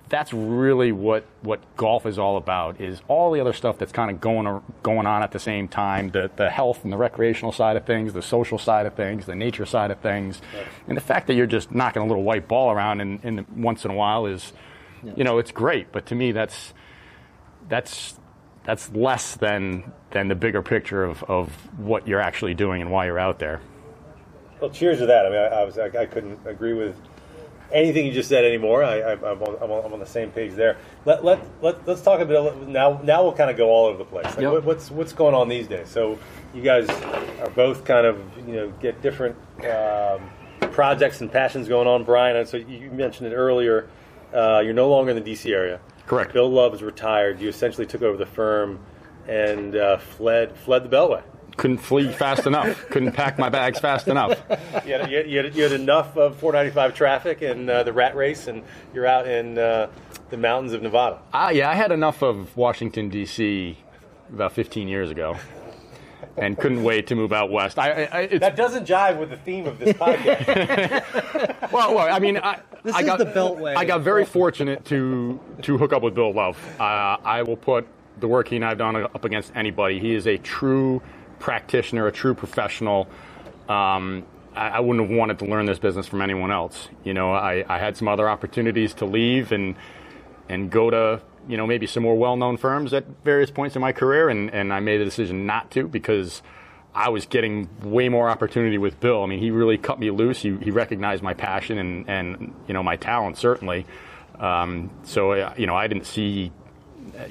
that's 0.10 0.34
really 0.34 0.92
what 0.92 1.26
what 1.42 1.60
golf 1.76 2.06
is 2.06 2.18
all 2.18 2.38
about 2.38 2.80
is 2.80 3.02
all 3.08 3.32
the 3.32 3.42
other 3.42 3.54
stuff 3.54 3.78
that's 3.78 3.92
kind 3.92 4.10
of 4.10 4.22
going 4.22 4.62
going 4.84 5.06
on 5.06 5.22
at 5.24 5.32
the 5.32 5.40
same 5.40 5.68
time 5.68 6.10
the 6.12 6.30
the 6.36 6.50
health 6.50 6.84
and 6.84 6.94
the 6.94 6.98
recreational 6.98 7.52
side 7.52 7.76
of 7.76 7.86
things 7.86 8.14
the 8.14 8.22
social 8.22 8.58
side 8.58 8.86
of 8.86 8.94
things 8.94 9.26
the 9.26 9.36
nature 9.36 9.66
side 9.66 9.92
of 9.92 10.00
things. 10.00 10.42
And 10.88 10.96
the 10.96 11.02
fact 11.02 11.28
that 11.28 11.34
you're 11.34 11.46
just 11.46 11.72
knocking 11.72 12.02
a 12.02 12.06
little 12.06 12.24
white 12.24 12.48
ball 12.48 12.72
around 12.72 13.02
in, 13.02 13.20
in 13.24 13.46
once 13.56 13.86
in 13.86 13.92
a 13.92 13.96
while 13.96 14.26
is 14.26 14.54
you 15.16 15.24
know 15.24 15.38
it's 15.38 15.52
great 15.52 15.92
but 15.92 16.06
to 16.08 16.16
me 16.16 16.32
that's 16.32 16.74
that's 17.70 18.18
that's 18.68 18.92
less 18.94 19.36
than 19.36 19.92
than 20.12 20.28
the 20.28 20.36
bigger 20.36 20.62
picture 20.62 21.04
of, 21.04 21.24
of 21.24 21.50
what 21.80 22.08
you're 22.08 22.22
actually 22.22 22.54
doing 22.54 22.82
and 22.82 22.92
why 22.92 23.06
you're 23.06 23.20
out 23.20 23.40
there. 23.40 23.62
Well, 24.60 24.70
cheers 24.70 25.00
to 25.00 25.06
that. 25.06 25.26
I 25.26 25.30
mean, 25.30 25.40
I, 25.40 25.46
I 25.46 25.64
was 25.64 25.78
I, 25.78 25.86
I 25.86 26.06
couldn't 26.06 26.40
agree 26.46 26.74
with 26.74 26.96
anything 27.72 28.06
you 28.06 28.12
just 28.14 28.30
said 28.30 28.46
anymore. 28.46 28.84
I, 28.84 29.00
I, 29.00 29.12
I'm, 29.14 29.42
on, 29.42 29.58
I'm, 29.62 29.72
on, 29.72 29.86
I'm 29.86 29.94
on 29.94 30.00
the 30.00 30.06
same 30.06 30.32
page 30.32 30.54
there. 30.54 30.78
Let 31.06 31.24
let 31.24 31.40
let 31.62 31.88
let's 31.88 32.02
talk 32.02 32.20
a 32.20 32.26
bit 32.26 32.68
now. 32.68 33.00
Now 33.04 33.24
we'll 33.24 33.34
kind 33.34 33.50
of 33.50 33.58
go 33.58 33.70
all 33.70 33.86
over 33.88 33.98
the 33.98 34.06
place. 34.06 34.26
Like 34.26 34.40
Yep. 34.40 34.52
what, 34.52 34.64
what's 34.64 34.92
what's 34.92 35.14
going 35.14 35.36
on 35.36 35.50
these 35.50 35.68
days? 35.68 35.90
So 35.90 36.18
you 36.54 36.62
guys 36.62 36.90
are 36.90 37.50
both 37.52 37.86
kind 37.86 38.06
of 38.06 38.20
you 38.48 38.56
know 38.56 38.70
get 38.82 39.02
different 39.02 39.36
um, 39.66 40.30
projects 40.72 41.22
and 41.22 41.32
passions 41.32 41.68
going 41.68 41.88
on. 41.88 42.04
Brian, 42.04 42.46
so 42.46 42.58
you 42.58 42.90
mentioned 42.92 43.32
it 43.32 43.36
earlier. 43.36 43.88
Uh, 44.34 44.60
you're 44.60 44.74
no 44.74 44.90
longer 44.90 45.12
in 45.12 45.24
the 45.24 45.32
DC 45.34 45.52
area. 45.52 45.80
Correct. 46.06 46.34
Bill 46.34 46.50
Love 46.50 46.74
is 46.74 46.84
retired. 46.84 47.40
You 47.40 47.50
essentially 47.50 47.86
took 47.86 48.02
over 48.02 48.18
the 48.18 48.26
firm 48.26 48.80
and 49.28 49.76
uh, 49.76 49.98
fled 49.98 50.58
fled 50.58 50.84
the 50.84 50.90
Beltway. 50.90 51.24
Couldn't 51.58 51.80
flee 51.80 52.12
fast 52.12 52.46
enough 52.46 52.88
couldn't 52.90 53.12
pack 53.12 53.38
my 53.38 53.50
bags 53.50 53.80
fast 53.80 54.08
enough 54.08 54.40
you 54.86 54.94
had, 54.94 55.12
you, 55.12 55.18
had, 55.18 55.30
you, 55.30 55.38
had, 55.44 55.56
you 55.56 55.64
had 55.64 55.72
enough 55.74 56.16
of 56.18 56.36
495 56.38 56.96
traffic 56.96 57.42
and 57.42 57.70
uh, 57.70 57.84
the 57.84 57.94
rat 57.94 58.16
race, 58.16 58.48
and 58.48 58.64
you're 58.94 59.06
out 59.06 59.28
in 59.28 59.58
uh, 59.58 59.88
the 60.30 60.38
mountains 60.38 60.74
of 60.74 60.82
Nevada. 60.82 61.20
Uh, 61.34 61.52
yeah, 61.54 61.70
I 61.70 61.76
had 61.76 61.92
enough 61.92 62.22
of 62.22 62.56
Washington 62.56 63.10
D.C. 63.10 63.78
about 64.34 64.54
15 64.54 64.88
years 64.88 65.12
ago, 65.12 65.38
and 66.38 66.58
couldn't 66.58 66.84
wait 66.84 67.08
to 67.08 67.16
move 67.16 67.34
out 67.34 67.52
west. 67.52 67.78
I, 67.80 67.92
I, 67.92 68.04
I 68.12 68.20
it's, 68.22 68.40
That 68.40 68.56
doesn't 68.56 68.88
jive 68.88 69.20
with 69.20 69.30
the 69.30 69.38
theme 69.38 69.68
of 69.68 69.80
this 69.80 69.96
podcast. 69.98 71.72
well, 71.72 71.94
well, 71.94 72.14
I 72.14 72.20
mean, 72.20 72.38
I, 72.38 72.60
This 72.84 72.96
I 72.96 73.02
is 73.02 73.06
got, 73.06 73.20
the 73.20 73.26
Beltway. 73.26 73.76
I 73.76 73.86
got 73.86 74.02
very 74.02 74.26
fortunate 74.26 74.86
to 74.86 75.40
to 75.64 75.78
hook 75.78 75.94
up 75.94 76.02
with 76.02 76.16
Bill 76.16 76.34
Love. 76.34 76.58
Uh, 76.80 77.18
I 77.24 77.44
will 77.44 77.58
put 77.58 77.88
the 78.20 78.28
work 78.28 78.48
he 78.48 78.56
and 78.56 78.66
I've 78.66 78.78
done 78.80 78.96
up 78.96 79.26
against 79.26 79.56
anybody. 79.56 80.00
He 80.00 80.16
is 80.16 80.26
a 80.26 80.38
true 80.38 81.02
practitioner, 81.40 82.08
a 82.08 82.12
true 82.12 82.34
professional. 82.34 83.08
Um, 83.70 84.26
I, 84.56 84.70
I 84.70 84.80
wouldn't 84.80 85.10
have 85.10 85.18
wanted 85.18 85.40
to 85.40 85.46
learn 85.46 85.66
this 85.66 85.80
business 85.80 86.08
from 86.08 86.22
anyone 86.22 86.52
else. 86.52 86.90
You 87.04 87.14
know, 87.14 87.32
I, 87.34 87.64
I 87.68 87.78
had 87.78 87.96
some 87.96 88.08
other 88.08 88.30
opportunities 88.30 88.94
to 88.96 89.06
leave 89.06 89.52
and 89.52 89.76
and 90.50 90.72
go 90.72 90.90
to 90.90 91.22
you 91.48 91.58
know 91.58 91.68
maybe 91.68 91.88
some 91.88 92.04
more 92.04 92.18
well-known 92.18 92.58
firms 92.58 92.94
at 92.94 93.06
various 93.24 93.52
points 93.52 93.76
in 93.76 93.82
my 93.82 93.92
career, 93.92 94.30
and, 94.30 94.50
and 94.52 94.74
I 94.74 94.80
made 94.80 95.00
the 95.00 95.06
decision 95.06 95.46
not 95.46 95.72
to 95.72 95.88
because 95.88 96.42
I 96.94 97.10
was 97.10 97.26
getting 97.26 97.70
way 97.84 98.10
more 98.10 98.30
opportunity 98.30 98.78
with 98.78 99.00
Bill. 99.00 99.24
I 99.24 99.28
mean, 99.28 99.40
he 99.40 99.52
really 99.52 99.78
cut 99.78 100.00
me 100.00 100.10
loose. 100.10 100.42
He, 100.42 100.56
he 100.58 100.72
recognized 100.72 101.22
my 101.22 101.34
passion 101.34 101.78
and, 101.78 102.10
and 102.10 102.56
you 102.68 102.74
know 102.74 102.84
my 102.84 102.96
talent 102.96 103.38
certainly. 103.38 103.86
Um, 104.40 104.92
so 105.04 105.32
uh, 105.32 105.54
you 105.58 105.68
know, 105.68 105.76
I 105.76 105.88
didn't 105.88 106.06
see 106.06 106.52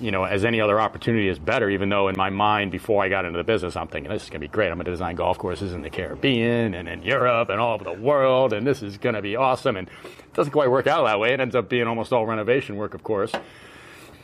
you 0.00 0.10
know 0.10 0.24
as 0.24 0.44
any 0.44 0.60
other 0.60 0.80
opportunity 0.80 1.28
is 1.28 1.38
better. 1.38 1.70
Even 1.70 1.88
though 1.88 2.08
in 2.08 2.16
my 2.16 2.30
mind 2.30 2.70
before 2.72 3.02
I 3.02 3.08
got 3.08 3.24
into 3.24 3.36
the 3.38 3.44
business, 3.44 3.76
I'm 3.76 3.88
thinking 3.88 4.10
this 4.12 4.24
is 4.24 4.30
going 4.30 4.40
to 4.40 4.46
be 4.46 4.52
great. 4.52 4.68
I'm 4.68 4.76
going 4.76 4.86
to 4.86 4.90
design 4.90 5.16
golf 5.16 5.38
courses 5.38 5.72
in 5.72 5.82
the 5.82 5.90
Caribbean 5.90 6.74
and 6.74 6.88
in 6.88 7.02
Europe 7.02 7.48
and 7.48 7.60
all 7.60 7.74
over 7.74 7.84
the 7.84 7.92
world, 7.92 8.52
and 8.52 8.66
this 8.66 8.82
is 8.82 8.98
going 8.98 9.14
to 9.14 9.22
be 9.22 9.36
awesome. 9.36 9.76
And 9.76 9.88
it 9.88 10.32
doesn't 10.34 10.52
quite 10.52 10.70
work 10.70 10.86
out 10.86 11.04
that 11.04 11.18
way. 11.20 11.32
It 11.32 11.40
ends 11.40 11.54
up 11.54 11.68
being 11.68 11.86
almost 11.86 12.12
all 12.12 12.26
renovation 12.26 12.76
work, 12.76 12.94
of 12.94 13.02
course. 13.02 13.32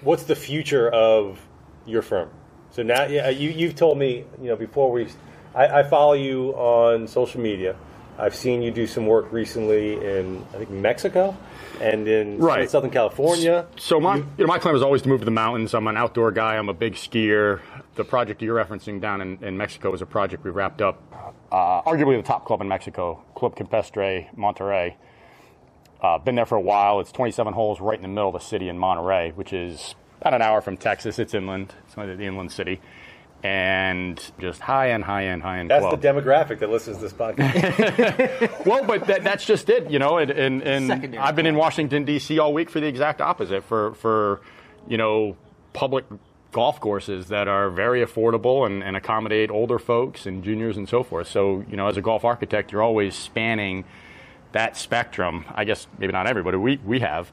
What's 0.01 0.25
the 0.25 0.37
future 0.37 0.89
of 0.91 1.41
your 1.87 2.03
firm? 2.03 2.31
So 2.71 2.83
now, 2.83 3.05
yeah, 3.05 3.29
you, 3.29 3.51
you've 3.51 3.77
told 3.77 3.99
me, 3.99 4.25
you 4.41 4.49
know, 4.49 4.57
before 4.57 4.91
we, 4.91 5.07
I, 5.55 5.81
I 5.81 5.83
follow 5.83 6.15
you 6.15 6.51
on 6.55 7.07
social 7.07 7.41
media. 7.41 7.77
I've 8.19 8.35
seen 8.35 8.63
you 8.63 8.71
do 8.71 8.87
some 8.87 9.07
work 9.07 9.33
recently 9.33 9.95
in, 9.95 10.45
I 10.55 10.59
think, 10.59 10.71
Mexico 10.71 11.37
and 11.81 12.07
in 12.07 12.39
Right. 12.39 12.69
Southern 12.71 12.91
California. 12.91 13.67
So 13.77 13.99
my, 14.01 14.17
you 14.17 14.27
know, 14.39 14.47
my 14.47 14.59
plan 14.59 14.75
was 14.75 14.83
always 14.83 15.03
to 15.03 15.09
move 15.09 15.21
to 15.21 15.25
the 15.25 15.31
mountains. 15.31 15.75
I'm 15.75 15.87
an 15.89 15.97
outdoor 15.97 16.31
guy. 16.31 16.57
I'm 16.57 16.69
a 16.69 16.75
big 16.75 16.95
skier. 16.95 17.61
The 17.95 18.05
project 18.05 18.43
you're 18.43 18.63
referencing 18.63 19.01
down 19.01 19.21
in, 19.21 19.43
in 19.43 19.57
Mexico 19.57 19.93
is 19.95 20.03
a 20.03 20.07
project 20.07 20.45
we 20.45 20.51
wrapped 20.51 20.83
up. 20.83 21.03
Uh, 21.51 21.83
arguably 21.83 22.17
the 22.17 22.23
top 22.23 22.45
club 22.47 22.61
in 22.61 22.69
Mexico, 22.69 23.23
Club 23.35 23.57
Campestre 23.57 24.27
Monterrey. 24.37 24.95
Uh, 26.01 26.19
been 26.19 26.35
there 26.35 26.47
for 26.47 26.57
a 26.57 26.61
while. 26.61 27.01
It's 27.01 27.13
27 27.13 27.53
holes 27.53 27.81
right 27.81 27.97
in 27.97 28.03
the 28.03 28.09
middle 28.09 28.29
of 28.29 28.35
the 28.35 28.41
city 28.41 28.69
in 28.69 28.79
Monterrey, 28.79 29.35
which 29.35 29.53
is 29.53 29.95
about 30.21 30.35
an 30.35 30.43
hour 30.43 30.61
from 30.61 30.77
Texas. 30.77 31.19
It's 31.19 31.35
inland. 31.35 31.75
It's 31.87 31.95
the 31.95 32.25
inland 32.25 32.53
city. 32.53 32.81
And 33.43 34.23
just 34.39 34.61
high 34.61 34.93
end, 34.93 35.03
high 35.03 35.27
end, 35.27 35.43
high 35.43 35.59
end 35.59 35.69
That's 35.69 35.83
club. 35.83 36.01
the 36.01 36.07
demographic 36.07 36.61
that 36.61 36.71
listens 36.71 36.99
to 36.99 37.03
this 37.03 37.13
podcast. 37.13 38.65
well, 38.67 38.85
but 38.85 39.09
that, 39.09 39.25
that's 39.25 39.45
just 39.45 39.69
it, 39.69 39.91
you 39.91 39.99
know. 39.99 40.19
And, 40.19 40.31
and, 40.31 40.63
and 40.63 40.87
Secondary. 40.87 41.21
I've 41.21 41.35
been 41.35 41.47
in 41.47 41.57
Washington 41.57 42.05
D.C. 42.05 42.39
all 42.39 42.55
week 42.55 42.71
for 42.71 42.79
the 42.79 42.87
exact 42.87 43.21
opposite 43.21 43.65
for 43.65 43.95
for 43.95 44.43
you 44.87 44.97
know 44.97 45.37
public 45.73 46.05
golf 46.53 46.79
courses 46.81 47.29
that 47.29 47.49
are 47.49 47.71
very 47.71 48.05
affordable 48.05 48.65
and, 48.67 48.85
and 48.85 48.97
accommodate 48.97 49.51
older 49.51 49.79
folks 49.79 50.27
and 50.27 50.45
juniors 50.45 50.77
and 50.77 50.89
so 50.89 51.03
forth. 51.03 51.27
So 51.27 51.65
you 51.69 51.77
know, 51.77 51.89
as 51.89 51.97
a 51.97 52.03
golf 52.03 52.25
architect, 52.25 52.71
you're 52.71 52.83
always 52.83 53.17
spanning 53.17 53.85
that 54.53 54.77
spectrum. 54.77 55.47
I 55.53 55.65
guess 55.65 55.89
maybe 55.99 56.13
not 56.13 56.27
everybody. 56.29 56.59
We 56.59 56.77
we 56.85 57.01
have. 57.01 57.33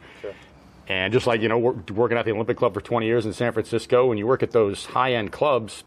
And 0.88 1.14
just 1.14 1.28
like 1.28 1.42
you 1.42 1.50
know, 1.50 1.60
working 1.60 2.18
at 2.18 2.26
the 2.26 2.32
Olympic 2.32 2.58
Club 2.58 2.74
for 2.74 2.82
20 2.82 3.06
years 3.06 3.28
in 3.28 3.34
San 3.34 3.52
Francisco, 3.54 4.08
when 4.08 4.18
you 4.18 4.26
work 4.26 4.42
at 4.42 4.50
those 4.52 4.88
high-end 4.88 5.32
clubs, 5.32 5.84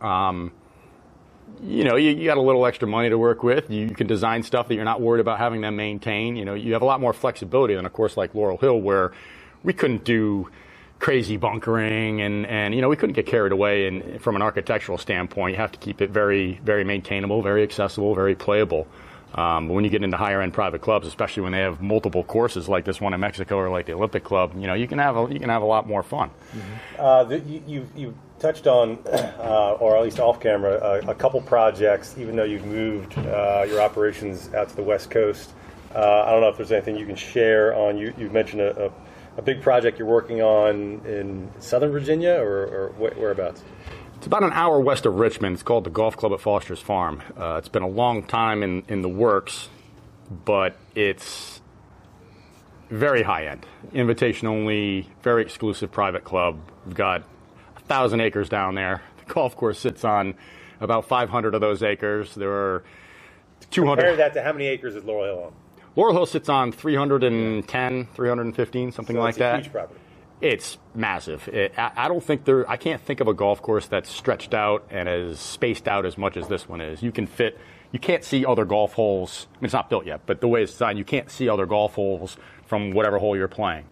um, 0.00 0.52
you 1.62 1.84
know, 1.84 1.96
you, 1.96 2.10
you 2.12 2.24
got 2.26 2.38
a 2.38 2.42
little 2.42 2.66
extra 2.66 2.88
money 2.88 3.08
to 3.10 3.18
work 3.18 3.42
with. 3.42 3.70
You 3.70 3.90
can 3.90 4.06
design 4.06 4.42
stuff 4.42 4.68
that 4.68 4.74
you're 4.74 4.84
not 4.84 5.00
worried 5.00 5.20
about 5.20 5.38
having 5.38 5.60
them 5.60 5.76
maintain. 5.76 6.36
You 6.36 6.44
know, 6.44 6.54
you 6.54 6.72
have 6.72 6.82
a 6.82 6.86
lot 6.86 7.00
more 7.00 7.12
flexibility 7.12 7.74
than 7.74 7.86
a 7.86 7.90
course 7.90 8.16
like 8.16 8.34
Laurel 8.34 8.58
Hill, 8.58 8.80
where 8.80 9.12
we 9.62 9.72
couldn't 9.72 10.04
do 10.04 10.48
crazy 10.98 11.36
bunkering 11.38 12.20
and, 12.20 12.46
and 12.46 12.74
you 12.74 12.80
know 12.82 12.88
we 12.88 12.96
couldn't 12.96 13.14
get 13.14 13.26
carried 13.26 13.52
away. 13.52 13.86
And 13.88 14.20
from 14.22 14.36
an 14.36 14.42
architectural 14.42 14.98
standpoint, 14.98 15.52
you 15.54 15.58
have 15.58 15.72
to 15.72 15.78
keep 15.78 16.00
it 16.02 16.10
very 16.10 16.60
very 16.64 16.84
maintainable, 16.84 17.42
very 17.42 17.62
accessible, 17.62 18.14
very 18.14 18.34
playable. 18.34 18.86
Um, 19.34 19.68
but 19.68 19.74
when 19.74 19.84
you 19.84 19.90
get 19.90 20.02
into 20.02 20.16
higher 20.16 20.40
end 20.40 20.52
private 20.52 20.80
clubs, 20.80 21.06
especially 21.06 21.44
when 21.44 21.52
they 21.52 21.60
have 21.60 21.80
multiple 21.80 22.24
courses 22.24 22.68
like 22.68 22.84
this 22.84 23.00
one 23.00 23.14
in 23.14 23.20
Mexico 23.20 23.56
or 23.56 23.70
like 23.70 23.86
the 23.86 23.92
Olympic 23.92 24.24
Club, 24.24 24.52
you 24.56 24.66
know, 24.66 24.74
you 24.74 24.88
can 24.88 24.98
have 24.98 25.16
a, 25.16 25.32
you 25.32 25.38
can 25.38 25.48
have 25.48 25.62
a 25.62 25.66
lot 25.66 25.86
more 25.86 26.02
fun. 26.02 26.30
Uh, 26.98 27.24
the, 27.24 27.38
you, 27.40 27.62
you, 27.66 27.88
you 27.94 28.14
touched 28.40 28.66
on, 28.66 28.98
uh, 29.06 29.76
or 29.78 29.96
at 29.96 30.02
least 30.02 30.18
off 30.18 30.40
camera, 30.40 30.74
uh, 30.74 31.02
a 31.06 31.14
couple 31.14 31.40
projects, 31.40 32.16
even 32.18 32.34
though 32.34 32.44
you've 32.44 32.66
moved 32.66 33.16
uh, 33.18 33.64
your 33.68 33.80
operations 33.80 34.52
out 34.54 34.68
to 34.68 34.76
the 34.76 34.82
West 34.82 35.10
Coast. 35.10 35.52
Uh, 35.94 36.24
I 36.26 36.30
don't 36.30 36.40
know 36.40 36.48
if 36.48 36.56
there's 36.56 36.72
anything 36.72 36.96
you 36.96 37.06
can 37.06 37.16
share 37.16 37.74
on, 37.74 37.98
you, 37.98 38.12
you 38.16 38.30
mentioned 38.30 38.62
a, 38.62 38.86
a, 38.86 38.92
a 39.38 39.42
big 39.42 39.62
project 39.62 39.98
you're 39.98 40.08
working 40.08 40.40
on 40.42 41.00
in 41.04 41.50
Southern 41.60 41.90
Virginia 41.90 42.34
or, 42.34 42.92
or 42.98 43.10
whereabouts? 43.16 43.62
It's 44.20 44.26
about 44.26 44.42
an 44.42 44.52
hour 44.52 44.78
west 44.78 45.06
of 45.06 45.14
Richmond. 45.14 45.54
It's 45.54 45.62
called 45.62 45.84
the 45.84 45.90
Golf 45.90 46.14
Club 46.14 46.34
at 46.34 46.42
Foster's 46.42 46.78
Farm. 46.82 47.22
Uh, 47.38 47.54
it's 47.56 47.70
been 47.70 47.82
a 47.82 47.88
long 47.88 48.22
time 48.22 48.62
in, 48.62 48.82
in 48.86 49.00
the 49.00 49.08
works, 49.08 49.70
but 50.44 50.76
it's 50.94 51.62
very 52.90 53.22
high 53.22 53.46
end. 53.46 53.64
Invitation 53.94 54.46
only, 54.46 55.08
very 55.22 55.40
exclusive 55.40 55.90
private 55.90 56.22
club. 56.22 56.58
We've 56.84 56.94
got 56.94 57.22
a 57.78 57.80
thousand 57.80 58.20
acres 58.20 58.50
down 58.50 58.74
there. 58.74 59.00
The 59.26 59.32
golf 59.32 59.56
course 59.56 59.78
sits 59.78 60.04
on 60.04 60.34
about 60.82 61.06
500 61.08 61.54
of 61.54 61.62
those 61.62 61.82
acres. 61.82 62.34
There 62.34 62.52
are 62.52 62.84
200. 63.70 64.02
Compare 64.02 64.16
that 64.16 64.34
to 64.34 64.42
how 64.42 64.52
many 64.52 64.66
acres 64.66 64.96
is 64.96 65.04
Laurel 65.04 65.24
Hill 65.24 65.44
on? 65.44 65.52
Laurel 65.96 66.12
Hill 66.12 66.26
sits 66.26 66.50
on 66.50 66.72
310, 66.72 68.06
315, 68.14 68.92
something 68.92 69.16
So 69.16 69.20
like 69.20 69.30
it's 69.30 69.36
a 69.38 69.40
that. 69.40 69.60
huge 69.62 69.72
property. 69.72 69.98
It's 70.40 70.78
massive. 70.94 71.48
It, 71.48 71.74
I, 71.78 71.92
I 71.96 72.08
don't 72.08 72.22
think 72.24 72.44
there. 72.44 72.68
I 72.68 72.76
can't 72.76 73.00
think 73.00 73.20
of 73.20 73.28
a 73.28 73.34
golf 73.34 73.60
course 73.60 73.86
that's 73.86 74.10
stretched 74.10 74.54
out 74.54 74.86
and 74.90 75.08
as 75.08 75.38
spaced 75.38 75.86
out 75.86 76.06
as 76.06 76.16
much 76.16 76.36
as 76.36 76.48
this 76.48 76.68
one 76.68 76.80
is. 76.80 77.02
You 77.02 77.12
can 77.12 77.26
fit. 77.26 77.58
You 77.92 77.98
can't 77.98 78.24
see 78.24 78.46
other 78.46 78.64
golf 78.64 78.94
holes. 78.94 79.46
I 79.52 79.56
mean, 79.58 79.64
it's 79.66 79.74
not 79.74 79.90
built 79.90 80.06
yet, 80.06 80.20
but 80.24 80.40
the 80.40 80.48
way 80.48 80.62
it's 80.62 80.72
designed, 80.72 80.96
you 80.96 81.04
can't 81.04 81.30
see 81.30 81.48
other 81.48 81.66
golf 81.66 81.94
holes 81.94 82.36
from 82.66 82.92
whatever 82.92 83.18
hole 83.18 83.36
you're 83.36 83.48
playing. 83.48 83.84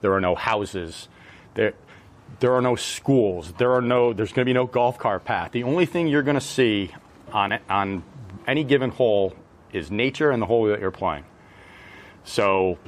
There 0.00 0.12
are 0.14 0.20
no 0.20 0.34
houses. 0.34 1.08
There, 1.54 1.74
there 2.38 2.54
are 2.54 2.62
no 2.62 2.76
schools. 2.76 3.52
There 3.58 3.72
are 3.72 3.82
no. 3.82 4.12
There's 4.14 4.32
going 4.32 4.44
to 4.46 4.48
be 4.48 4.54
no 4.54 4.66
golf 4.66 4.98
cart 4.98 5.24
path. 5.24 5.52
The 5.52 5.64
only 5.64 5.84
thing 5.84 6.06
you're 6.06 6.22
going 6.22 6.36
to 6.36 6.40
see 6.40 6.92
on 7.32 7.52
it- 7.52 7.62
on 7.68 8.04
any 8.46 8.64
given 8.64 8.90
hole 8.90 9.34
is 9.72 9.90
nature 9.90 10.30
and 10.30 10.40
the 10.40 10.46
hole 10.46 10.66
that 10.66 10.80
you're 10.80 10.90
playing. 10.90 11.24
So, 12.24 12.78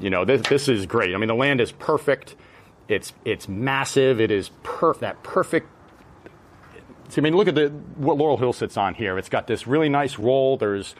you 0.00 0.10
know, 0.10 0.24
this, 0.24 0.42
this 0.48 0.68
is 0.68 0.86
great. 0.86 1.14
I 1.14 1.18
mean, 1.18 1.28
the 1.28 1.34
land 1.34 1.60
is 1.60 1.72
perfect. 1.72 2.34
It's 2.92 3.12
it's 3.24 3.48
massive. 3.48 4.20
It 4.20 4.30
is 4.30 4.50
perf- 4.62 5.00
that 5.00 5.22
perfect. 5.22 5.68
So, 7.08 7.20
I 7.20 7.22
mean, 7.22 7.36
look 7.36 7.48
at 7.48 7.54
the 7.54 7.68
what 7.96 8.16
Laurel 8.16 8.36
Hill 8.36 8.52
sits 8.52 8.76
on 8.76 8.94
here. 8.94 9.18
It's 9.18 9.28
got 9.28 9.46
this 9.46 9.66
really 9.66 9.88
nice 9.88 10.18
roll. 10.18 10.56
There's 10.56 10.94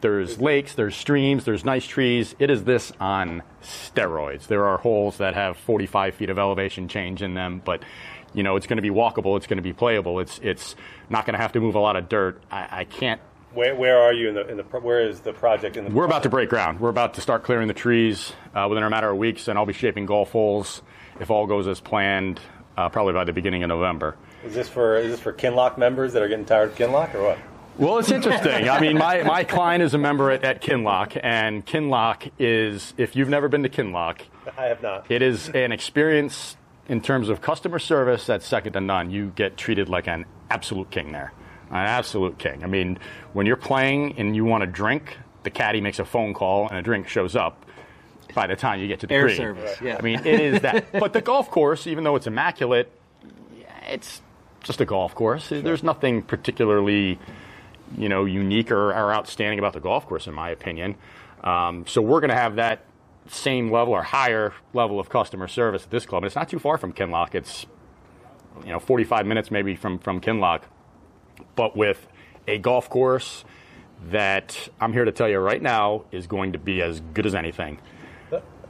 there's 0.00 0.40
lakes, 0.40 0.74
there's 0.74 0.96
streams, 0.96 1.44
there's 1.44 1.64
nice 1.64 1.86
trees. 1.86 2.34
It 2.38 2.50
is 2.50 2.64
this 2.64 2.92
on 3.00 3.42
steroids. 3.62 4.46
There 4.46 4.66
are 4.66 4.78
holes 4.78 5.18
that 5.18 5.34
have 5.34 5.58
45 5.58 6.14
feet 6.14 6.30
of 6.30 6.38
elevation 6.38 6.88
change 6.88 7.20
in 7.22 7.34
them, 7.34 7.60
but 7.64 7.82
you 8.32 8.42
know, 8.42 8.56
it's 8.56 8.66
going 8.66 8.76
to 8.76 8.82
be 8.82 8.90
walkable. 8.90 9.36
It's 9.36 9.46
going 9.46 9.58
to 9.58 9.62
be 9.62 9.72
playable. 9.72 10.20
It's 10.20 10.38
it's 10.42 10.76
not 11.08 11.26
going 11.26 11.34
to 11.34 11.40
have 11.40 11.52
to 11.52 11.60
move 11.60 11.74
a 11.74 11.80
lot 11.80 11.96
of 11.96 12.08
dirt. 12.08 12.42
I, 12.50 12.68
I 12.70 12.84
can't 12.84 13.20
Where, 13.52 13.74
where 13.74 13.98
are 14.00 14.12
you 14.12 14.28
in 14.28 14.34
the, 14.34 14.48
in 14.48 14.56
the, 14.56 14.62
where 14.62 15.06
is 15.06 15.20
the 15.20 15.32
project 15.32 15.76
in 15.76 15.84
the 15.84 15.90
we're 15.90 16.04
about 16.04 16.22
to 16.22 16.30
break 16.30 16.48
ground. 16.48 16.80
We're 16.80 16.90
about 16.90 17.14
to 17.14 17.20
start 17.20 17.42
clearing 17.42 17.68
the 17.68 17.74
trees 17.74 18.32
uh, 18.54 18.66
within 18.68 18.84
a 18.84 18.90
matter 18.90 19.10
of 19.10 19.16
weeks, 19.16 19.48
and 19.48 19.58
I'll 19.58 19.66
be 19.66 19.72
shaping 19.72 20.06
golf 20.06 20.30
holes 20.30 20.82
if 21.20 21.30
all 21.30 21.46
goes 21.46 21.68
as 21.68 21.80
planned, 21.80 22.40
uh, 22.76 22.88
probably 22.88 23.12
by 23.12 23.24
the 23.24 23.32
beginning 23.32 23.62
of 23.62 23.68
November. 23.68 24.16
Is 24.44 24.54
this 24.54 24.68
for 24.68 24.96
is 24.96 25.12
this 25.12 25.20
for 25.20 25.32
Kinloch 25.32 25.78
members 25.78 26.14
that 26.14 26.22
are 26.22 26.28
getting 26.28 26.46
tired 26.46 26.70
of 26.70 26.76
Kinloch 26.76 27.14
or 27.14 27.22
what? 27.22 27.38
Well, 27.78 27.98
it's 27.98 28.10
interesting. 28.10 28.68
I 28.68 28.78
mean, 28.78 28.98
my, 28.98 29.22
my 29.22 29.44
client 29.44 29.82
is 29.82 29.94
a 29.94 29.98
member 29.98 30.30
at, 30.30 30.44
at 30.44 30.60
Kinloch, 30.60 31.18
and 31.22 31.64
Kinloch 31.64 32.30
is, 32.38 32.92
if 32.98 33.16
you've 33.16 33.30
never 33.30 33.48
been 33.48 33.62
to 33.62 33.70
Kinloch, 33.70 34.20
I 34.58 34.66
have 34.66 34.82
not. 34.82 35.10
it 35.10 35.22
is 35.22 35.48
an 35.48 35.72
experience 35.72 36.58
in 36.88 37.00
terms 37.00 37.30
of 37.30 37.40
customer 37.40 37.78
service 37.78 38.26
that's 38.26 38.46
second 38.46 38.74
to 38.74 38.82
none. 38.82 39.10
You 39.10 39.32
get 39.34 39.56
treated 39.56 39.88
like 39.88 40.08
an 40.08 40.26
absolute 40.50 40.90
king 40.90 41.12
there. 41.12 41.32
An 41.70 41.76
absolute 41.76 42.38
king. 42.38 42.64
I 42.64 42.66
mean, 42.66 42.98
when 43.32 43.46
you're 43.46 43.56
playing 43.56 44.18
and 44.18 44.36
you 44.36 44.44
want 44.44 44.62
a 44.62 44.66
drink, 44.66 45.16
the 45.44 45.50
caddy 45.50 45.80
makes 45.80 46.00
a 46.00 46.04
phone 46.04 46.34
call 46.34 46.68
and 46.68 46.76
a 46.76 46.82
drink 46.82 47.08
shows 47.08 47.34
up 47.34 47.64
by 48.34 48.46
the 48.46 48.56
time 48.56 48.80
you 48.80 48.88
get 48.88 49.00
to 49.00 49.06
the 49.06 49.14
Air 49.14 49.26
green. 49.26 49.36
service, 49.36 49.80
yeah. 49.80 49.96
I 49.98 50.02
mean, 50.02 50.20
it 50.20 50.40
is 50.40 50.60
that. 50.62 50.92
but 50.98 51.12
the 51.12 51.20
golf 51.20 51.50
course, 51.50 51.86
even 51.86 52.04
though 52.04 52.16
it's 52.16 52.26
immaculate, 52.26 52.90
it's 53.88 54.22
just 54.62 54.80
a 54.80 54.84
golf 54.84 55.14
course. 55.14 55.48
There's 55.48 55.82
nothing 55.82 56.22
particularly, 56.22 57.18
you 57.96 58.08
know, 58.08 58.24
unique 58.24 58.70
or, 58.70 58.90
or 58.90 59.12
outstanding 59.12 59.58
about 59.58 59.72
the 59.72 59.80
golf 59.80 60.06
course, 60.06 60.26
in 60.26 60.34
my 60.34 60.50
opinion. 60.50 60.96
Um, 61.42 61.86
so 61.86 62.02
we're 62.02 62.20
going 62.20 62.30
to 62.30 62.36
have 62.36 62.56
that 62.56 62.84
same 63.28 63.70
level 63.70 63.94
or 63.94 64.02
higher 64.02 64.52
level 64.74 65.00
of 65.00 65.08
customer 65.08 65.48
service 65.48 65.84
at 65.84 65.90
this 65.90 66.06
club. 66.06 66.22
And 66.22 66.26
it's 66.26 66.36
not 66.36 66.48
too 66.48 66.58
far 66.58 66.78
from 66.78 66.92
Kinloch. 66.92 67.34
It's 67.34 67.66
you 68.64 68.72
know 68.72 68.80
45 68.80 69.26
minutes 69.26 69.50
maybe 69.50 69.76
from 69.76 69.98
from 69.98 70.20
Kinloch, 70.20 70.62
but 71.56 71.76
with 71.76 72.08
a 72.46 72.58
golf 72.58 72.90
course 72.90 73.44
that 74.10 74.68
I'm 74.80 74.92
here 74.92 75.04
to 75.04 75.12
tell 75.12 75.28
you 75.28 75.38
right 75.38 75.60
now 75.60 76.04
is 76.10 76.26
going 76.26 76.52
to 76.52 76.58
be 76.58 76.82
as 76.82 77.00
good 77.14 77.26
as 77.26 77.34
anything. 77.34 77.78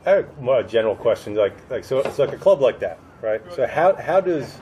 I 0.06 0.10
have 0.10 0.40
more 0.40 0.62
general 0.62 0.96
questions 0.96 1.36
like 1.36 1.54
like 1.70 1.84
so 1.84 1.98
it's 1.98 2.18
like 2.18 2.32
a 2.32 2.38
club 2.38 2.60
like 2.60 2.80
that, 2.80 2.98
right? 3.20 3.42
So 3.54 3.66
how 3.66 3.94
how 3.94 4.20
does 4.20 4.56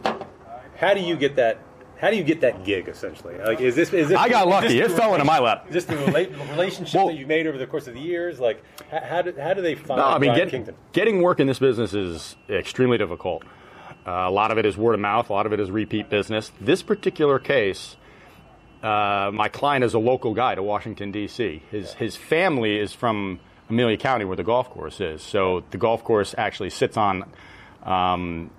how 0.76 0.94
do 0.94 1.00
you 1.00 1.16
get 1.16 1.36
that 1.36 1.58
how 2.00 2.10
do 2.10 2.16
you 2.16 2.24
get 2.24 2.40
that 2.40 2.64
gig 2.64 2.88
essentially? 2.88 3.36
Like 3.38 3.60
is 3.60 3.76
this 3.76 3.92
is 3.92 4.08
this 4.08 4.18
I 4.18 4.28
got 4.28 4.48
lucky. 4.48 4.78
It 4.80 4.90
fell 4.92 5.14
into 5.14 5.24
my 5.24 5.38
lap. 5.38 5.66
Is 5.68 5.74
this 5.74 5.84
the 5.84 5.94
rela- 5.94 6.50
relationship 6.50 6.94
Well- 6.94 7.08
that 7.08 7.14
you've 7.14 7.28
made 7.28 7.46
over 7.46 7.58
the 7.58 7.66
course 7.66 7.86
of 7.86 7.94
the 7.94 8.00
years? 8.00 8.40
Like 8.40 8.62
how, 8.90 9.00
how 9.00 9.22
do 9.22 9.34
how 9.40 9.54
do 9.54 9.62
they 9.62 9.74
find 9.74 9.98
No, 9.98 10.06
I 10.06 10.18
mean, 10.18 10.34
get, 10.34 10.92
getting 10.92 11.22
work 11.22 11.40
in 11.40 11.46
this 11.46 11.58
business 11.58 11.94
is 11.94 12.36
extremely 12.48 12.98
difficult. 12.98 13.44
Uh, 14.06 14.10
a 14.26 14.30
lot 14.30 14.50
of 14.50 14.58
it 14.58 14.64
is 14.64 14.76
word 14.76 14.94
of 14.94 15.00
mouth. 15.00 15.28
A 15.28 15.32
lot 15.32 15.44
of 15.46 15.52
it 15.52 15.60
is 15.60 15.70
repeat 15.70 16.08
business. 16.08 16.50
This 16.60 16.82
particular 16.82 17.38
case, 17.38 17.96
uh, 18.82 19.30
my 19.34 19.48
client 19.48 19.84
is 19.84 19.92
a 19.92 19.98
local 19.98 20.34
guy 20.34 20.54
to 20.54 20.62
Washington 20.62 21.12
D.C. 21.12 21.62
His 21.70 21.94
his 21.94 22.16
family 22.16 22.78
is 22.78 22.92
from 22.92 23.38
Amelia 23.70 23.96
County, 23.96 24.24
where 24.24 24.36
the 24.36 24.44
golf 24.44 24.70
course 24.70 25.00
is. 25.00 25.22
So 25.22 25.64
the 25.70 25.78
golf 25.78 26.04
course 26.04 26.34
actually 26.36 26.70
sits 26.70 26.96
on. 26.96 27.30
Um, 27.82 28.50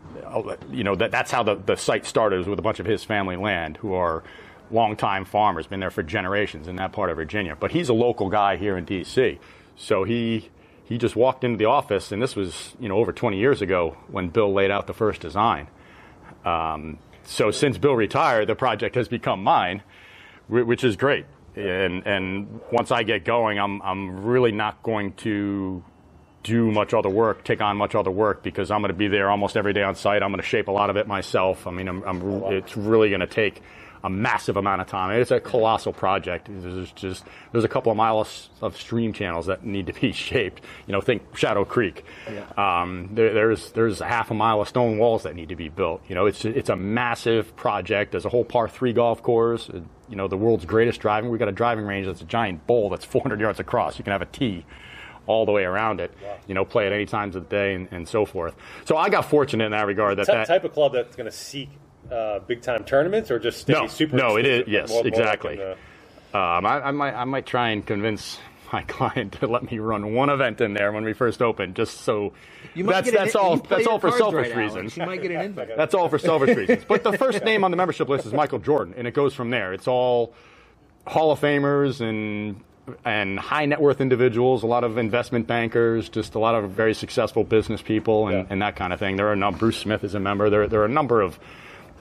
you 0.72 0.84
know 0.84 0.96
that 0.96 1.12
that's 1.12 1.30
how 1.30 1.44
the, 1.44 1.56
the 1.56 1.76
site 1.76 2.06
started 2.06 2.48
with 2.48 2.58
a 2.58 2.62
bunch 2.62 2.80
of 2.80 2.86
his 2.86 3.04
family 3.04 3.36
land 3.36 3.78
who 3.78 3.94
are 3.94 4.24
longtime 4.72 5.26
farmers, 5.26 5.68
been 5.68 5.80
there 5.80 5.92
for 5.92 6.04
generations 6.04 6.68
in 6.68 6.76
that 6.78 6.92
part 6.92 7.10
of 7.10 7.18
Virginia. 7.18 7.56
But 7.60 7.72
he's 7.72 7.90
a 7.90 7.94
local 7.94 8.30
guy 8.30 8.58
here 8.58 8.78
in 8.78 8.86
D.C. 8.86 9.40
So 9.76 10.04
he 10.04 10.50
he 10.84 10.98
just 10.98 11.16
walked 11.16 11.44
into 11.44 11.58
the 11.58 11.66
office, 11.66 12.12
and 12.12 12.22
this 12.22 12.36
was 12.36 12.76
you 12.80 12.90
know 12.90 12.98
over 12.98 13.12
20 13.12 13.38
years 13.38 13.62
ago 13.62 13.98
when 14.08 14.30
Bill 14.30 14.52
laid 14.54 14.72
out 14.72 14.88
the 14.88 14.94
first 14.94 15.22
design. 15.22 15.68
Um, 16.46 16.98
so 17.24 17.52
since 17.52 17.78
Bill 17.78 17.96
retired, 17.96 18.48
the 18.48 18.56
project 18.56 18.96
has 18.96 19.08
become 19.08 19.44
mine, 19.44 19.84
which 20.48 20.84
is 20.84 20.96
great. 20.96 21.26
And 21.56 22.06
and 22.06 22.62
once 22.72 22.92
I 22.92 23.04
get 23.04 23.26
going, 23.26 23.60
I'm 23.60 23.82
I'm 23.82 24.24
really 24.26 24.52
not 24.52 24.82
going 24.84 25.14
to 25.14 25.84
do 26.44 26.72
much 26.72 26.94
other 26.94 27.10
work, 27.10 27.44
take 27.44 27.62
on 27.62 27.78
much 27.78 27.96
other 27.96 28.12
work 28.12 28.44
because 28.44 28.72
I'm 28.72 28.82
going 28.82 28.92
to 28.92 28.98
be 28.98 29.08
there 29.08 29.30
almost 29.30 29.58
every 29.58 29.74
day 29.74 29.84
on 29.84 29.96
site. 29.96 30.24
I'm 30.24 30.30
going 30.30 30.42
to 30.42 30.48
shape 30.48 30.68
a 30.68 30.72
lot 30.72 30.90
of 30.90 30.96
it 30.96 31.08
myself. 31.08 31.68
I 31.68 31.72
mean, 31.72 31.88
I'm, 31.88 32.04
I'm 32.04 32.22
it's 32.54 32.78
really 32.78 33.10
going 33.10 33.20
to 33.22 33.28
take 33.28 33.62
a 34.04 34.10
massive 34.10 34.56
amount 34.58 34.80
of 34.82 34.88
time. 34.88 35.12
It's 35.20 35.32
a 35.32 35.40
colossal 35.40 35.92
project. 35.94 36.48
There's 36.50 36.92
just 36.94 37.26
there's 37.52 37.64
a 37.66 37.68
couple 37.68 37.92
of 37.92 37.98
miles 37.98 38.50
of 38.62 38.78
stream 38.78 39.12
channels 39.14 39.48
that 39.48 39.66
need 39.66 39.88
to 39.88 39.94
be 39.94 40.12
shaped. 40.28 40.62
You 40.88 40.94
know, 40.94 41.02
think 41.02 41.36
Shadow 41.36 41.66
Creek. 41.66 42.06
Um, 42.58 43.10
there, 43.14 43.34
there's 43.34 43.72
there's 43.72 44.02
a 44.02 44.06
half 44.08 44.32
a 44.32 44.34
mile 44.34 44.62
of 44.62 44.68
stone 44.68 44.98
walls 44.98 45.24
that 45.24 45.36
need 45.36 45.50
to 45.50 45.56
be 45.56 45.70
built. 45.70 46.02
You 46.08 46.16
know, 46.16 46.26
it's 46.28 46.46
it's 46.46 46.70
a 46.70 46.76
massive 46.76 47.56
project. 47.56 48.12
There's 48.12 48.26
a 48.26 48.30
whole 48.30 48.46
par 48.46 48.68
three 48.70 48.94
golf 48.94 49.22
course. 49.22 49.70
uh, 49.70 49.82
You 50.10 50.16
know, 50.16 50.28
the 50.28 50.38
world's 50.38 50.66
greatest 50.66 51.02
driving. 51.02 51.30
We've 51.30 51.40
got 51.40 51.50
a 51.50 51.52
driving 51.54 51.86
range 51.86 52.08
that's 52.08 52.22
a 52.22 52.26
giant 52.26 52.66
bowl 52.68 52.90
that's 52.90 53.06
400 53.14 53.40
yards 53.40 53.60
across. 53.60 53.98
You 53.98 54.04
can 54.04 54.12
have 54.12 54.22
a 54.22 54.26
tee 54.28 54.66
all 55.28 55.46
the 55.46 55.52
way 55.52 55.64
around 55.64 56.00
it. 56.00 56.12
You 56.48 56.56
know, 56.56 56.66
play 56.66 56.88
at 56.88 56.94
any 56.94 57.06
times 57.06 57.36
of 57.36 57.44
the 57.44 57.50
day 57.56 57.76
and, 57.76 57.88
and 57.92 58.08
so 58.08 58.26
forth. 58.26 58.56
So 58.86 58.98
I 58.98 59.10
got 59.10 59.26
fortunate 59.30 59.66
in 59.66 59.72
that 59.74 59.86
regard. 59.86 60.18
That, 60.18 60.26
Ty- 60.26 60.34
that 60.38 60.48
type 60.48 60.64
of 60.64 60.74
club 60.74 60.94
that's 60.94 61.16
going 61.16 61.26
to 61.30 61.32
seek 61.36 61.70
uh, 62.12 62.40
big 62.40 62.62
time 62.62 62.84
tournaments 62.84 63.30
or 63.32 63.40
just 63.40 63.60
stay 63.62 63.74
no, 63.74 63.88
super 63.88 64.16
no, 64.16 64.38
it 64.38 64.46
is 64.46 64.68
yes, 64.68 64.90
More- 64.90 64.98
more 64.98 65.04
like 65.04 65.14
exactly. 65.14 65.56
the- 65.58 65.72
Um, 66.38 66.66
I, 66.66 66.82
I 66.82 66.92
might 66.92 67.14
I 67.16 67.24
might 67.26 67.46
try 67.46 67.70
and 67.70 67.86
convince 67.86 68.40
my 68.72 68.82
client 68.88 69.34
to 69.34 69.48
let 69.48 69.70
me 69.72 69.80
run 69.80 70.14
one 70.14 70.30
event 70.30 70.62
in 70.62 70.74
there 70.74 70.92
when 70.92 71.04
we 71.04 71.14
first 71.14 71.42
open, 71.42 71.74
just 71.74 72.02
so 72.02 72.34
You 72.76 72.84
might 72.84 72.94
that's 72.94 73.12
get 73.12 73.36
an- 73.36 73.42
all 73.42 73.56
you 73.58 73.64
that's 73.68 73.88
all 73.88 74.00
for 74.00 74.12
selfish 74.12 74.50
right, 74.50 74.58
reasons. 74.58 74.96
You 74.98 75.06
might 75.06 75.22
get 75.22 75.32
an 75.32 75.42
invite. 75.46 75.76
That's 75.76 75.94
all 75.96 76.08
for 76.10 76.20
selfish 76.20 76.56
reasons. 76.56 76.84
But 76.88 77.04
the 77.04 77.18
first 77.18 77.44
name 77.44 77.64
on 77.64 77.72
the 77.72 77.78
membership 77.78 78.08
list 78.10 78.26
is 78.28 78.34
Michael 78.34 78.60
Jordan, 78.60 78.94
and 78.98 79.08
it 79.08 79.14
goes 79.16 79.34
from 79.34 79.50
there. 79.50 79.74
It's 79.74 79.88
all 79.88 80.34
Hall 81.08 81.32
of 81.32 81.40
Famers 81.40 82.00
and 82.02 82.62
and 83.06 83.38
high 83.40 83.66
net 83.68 83.80
worth 83.82 84.02
individuals, 84.02 84.64
a 84.64 84.68
lot 84.68 84.84
of 84.84 84.98
investment 84.98 85.46
bankers, 85.48 86.10
just 86.10 86.34
a 86.36 86.40
lot 86.40 86.56
of 86.56 86.72
very 86.72 86.94
successful 86.96 87.44
business 87.44 87.84
people, 87.84 88.28
and, 88.28 88.38
Yeah. 88.38 88.46
and 88.50 88.62
that 88.64 88.76
kind 88.76 88.94
of 88.94 89.00
thing. 89.00 89.16
There 89.16 89.28
are 89.28 89.34
a 89.34 89.36
number. 89.36 89.60
Bruce 89.60 89.78
Smith 89.78 90.04
is 90.04 90.16
a 90.16 90.20
member. 90.20 90.50
There 90.50 90.68
there 90.68 90.82
are 90.82 90.86
a 90.86 90.90
number 90.90 91.22
of 91.22 91.40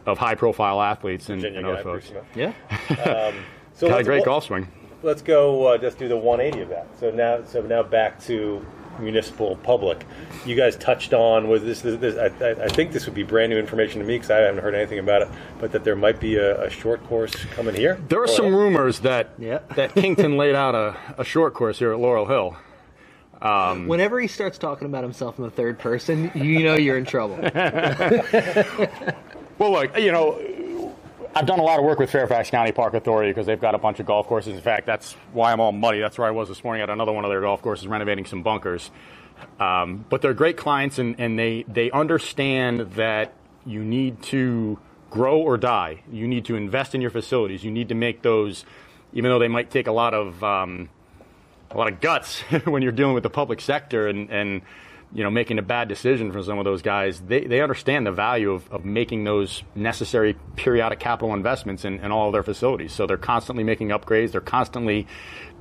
of 0.09 0.19
high 0.19 0.35
profile 0.35 0.81
athletes 0.81 1.29
and, 1.29 1.41
Virginia 1.41 1.59
and 1.61 1.69
other 1.69 1.83
folks. 1.83 2.09
Smith. 2.09 2.25
Yeah. 2.35 3.33
So 3.75 3.89
Got 3.89 4.01
a 4.01 4.03
great 4.03 4.17
well, 4.19 4.25
golf 4.41 4.45
swing. 4.47 4.67
let's 5.05 5.23
go. 5.23 5.67
Uh, 5.67 5.79
just 5.79 5.99
do 5.99 6.09
the 6.09 6.17
180 6.17 6.63
of 6.65 6.69
that. 6.71 6.89
So 6.99 7.13
now, 7.13 7.45
so 7.45 7.63
now 7.63 7.85
back 7.85 8.21
to 8.23 8.67
municipal 8.99 9.55
public. 9.63 10.05
You 10.45 10.57
guys 10.57 10.75
touched 10.75 11.15
on 11.15 11.47
was 11.47 11.63
this. 11.63 11.83
this, 11.83 11.97
this 12.01 12.17
I, 12.17 12.45
I, 12.45 12.65
I 12.65 12.69
think 12.69 12.91
this 12.91 13.07
would 13.07 13.15
be 13.15 13.23
brand 13.23 13.51
new 13.51 13.57
information 13.59 14.01
to 14.01 14.05
me 14.05 14.17
because 14.17 14.33
I 14.33 14.39
haven't 14.39 14.65
heard 14.65 14.75
anything 14.75 14.99
about 14.99 15.23
it. 15.23 15.29
But 15.61 15.71
that 15.71 15.85
there 15.85 15.95
might 15.95 16.19
be 16.19 16.35
a, 16.39 16.61
a 16.65 16.71
short 16.71 17.05
course 17.05 17.33
coming 17.55 17.77
here. 17.77 18.01
There 18.09 18.19
are 18.19 18.25
Or- 18.25 18.27
some 18.27 18.53
rumors 18.53 18.99
that 19.01 19.31
Yeah. 19.39 19.61
that 19.77 19.95
Kington 19.95 20.37
laid 20.37 20.57
out 20.57 20.75
a, 20.75 20.97
a 21.17 21.23
short 21.25 21.55
course 21.55 21.79
here 21.79 21.93
at 21.93 22.01
Laurel 22.01 22.27
Hill. 22.27 22.57
Whenever 23.87 24.19
he 24.19 24.27
starts 24.27 24.59
talking 24.59 24.87
about 24.87 25.05
himself 25.05 25.39
in 25.39 25.45
the 25.45 25.51
third 25.53 25.79
person, 25.79 26.33
you 26.35 26.65
know 26.65 26.75
you're 26.75 26.99
in 26.99 27.05
trouble. 27.05 27.37
Well, 29.59 29.73
look, 29.73 29.99
you 29.99 30.13
know, 30.13 30.95
I've 31.35 31.47
done 31.47 31.59
a 31.59 31.65
lot 31.65 31.81
of 31.81 31.85
work 31.85 31.99
with 31.99 32.11
Fairfax 32.11 32.49
County 32.49 32.71
Park 32.71 32.95
Authority 32.95 33.31
because 33.31 33.47
they've 33.47 33.61
got 33.61 33.75
a 33.75 33.79
bunch 33.79 33.99
of 33.99 34.07
golf 34.07 34.29
courses. 34.29 34.55
In 34.55 34.61
fact, 34.61 34.87
that's 34.87 35.15
why 35.33 35.53
I'm 35.53 35.59
all 35.59 35.73
muddy. 35.73 35.99
That's 35.99 36.17
where 36.17 36.29
I 36.29 36.31
was 36.31 36.49
this 36.49 36.63
morning 36.63 36.81
at 36.81 36.91
another 36.91 37.13
one 37.13 37.25
of 37.25 37.31
their 37.31 37.41
golf 37.41 37.61
courses, 37.61 37.89
renovating 37.89 38.25
some 38.25 38.45
bunkers. 38.45 38.93
Um, 39.59 40.05
but 40.09 40.23
they're 40.23 40.35
great 40.35 40.57
clients, 40.57 40.99
and, 41.01 41.17
and 41.19 41.37
they 41.37 41.65
they 41.67 41.91
understand 41.91 42.93
that 42.93 43.33
you 43.67 43.83
need 43.83 44.23
to 44.25 44.79
grow 45.11 45.41
or 45.41 45.57
die. 45.57 46.03
You 46.11 46.29
need 46.29 46.45
to 46.47 46.57
invest 46.57 46.95
in 46.95 47.01
your 47.01 47.11
facilities. 47.11 47.65
You 47.65 47.73
need 47.73 47.89
to 47.89 47.95
make 47.97 48.23
those, 48.23 48.65
even 49.13 49.31
though 49.31 49.39
they 49.41 49.49
might 49.49 49.71
take 49.71 49.89
a 49.89 49.93
lot 49.93 50.15
of 50.15 50.43
um, 50.45 50.89
a 51.71 51.77
lot 51.77 51.93
of 51.93 52.01
guts 52.01 52.41
when 52.65 52.83
you're 52.83 52.93
dealing 52.93 53.15
with 53.15 53.25
the 53.25 53.31
public 53.31 53.61
sector 53.61 54.07
and, 54.07 54.31
and 54.31 54.63
you 55.13 55.23
know 55.23 55.31
making 55.31 55.59
a 55.59 55.63
bad 55.63 55.89
decision 55.89 56.33
for 56.33 56.43
some 56.43 56.59
of 56.59 56.65
those 56.65 56.83
guys. 56.83 57.21
They, 57.21 57.45
they 57.45 57.61
understand 57.61 58.07
the 58.07 58.13
value 58.13 58.53
of, 58.53 58.71
of 58.71 58.85
making 58.85 59.25
those 59.25 59.63
necessary 59.75 60.37
periodic 60.57 61.01
capital 61.01 61.35
investments 61.35 61.85
in, 61.85 62.01
in 62.01 62.13
all 62.13 62.29
of 62.29 62.33
their 62.33 62.43
facilities. 62.43 62.93
So 62.93 63.07
they're 63.07 63.17
constantly 63.17 63.65
making 63.65 63.89
upgrades. 63.89 64.33
They're 64.33 64.41
constantly 64.41 65.07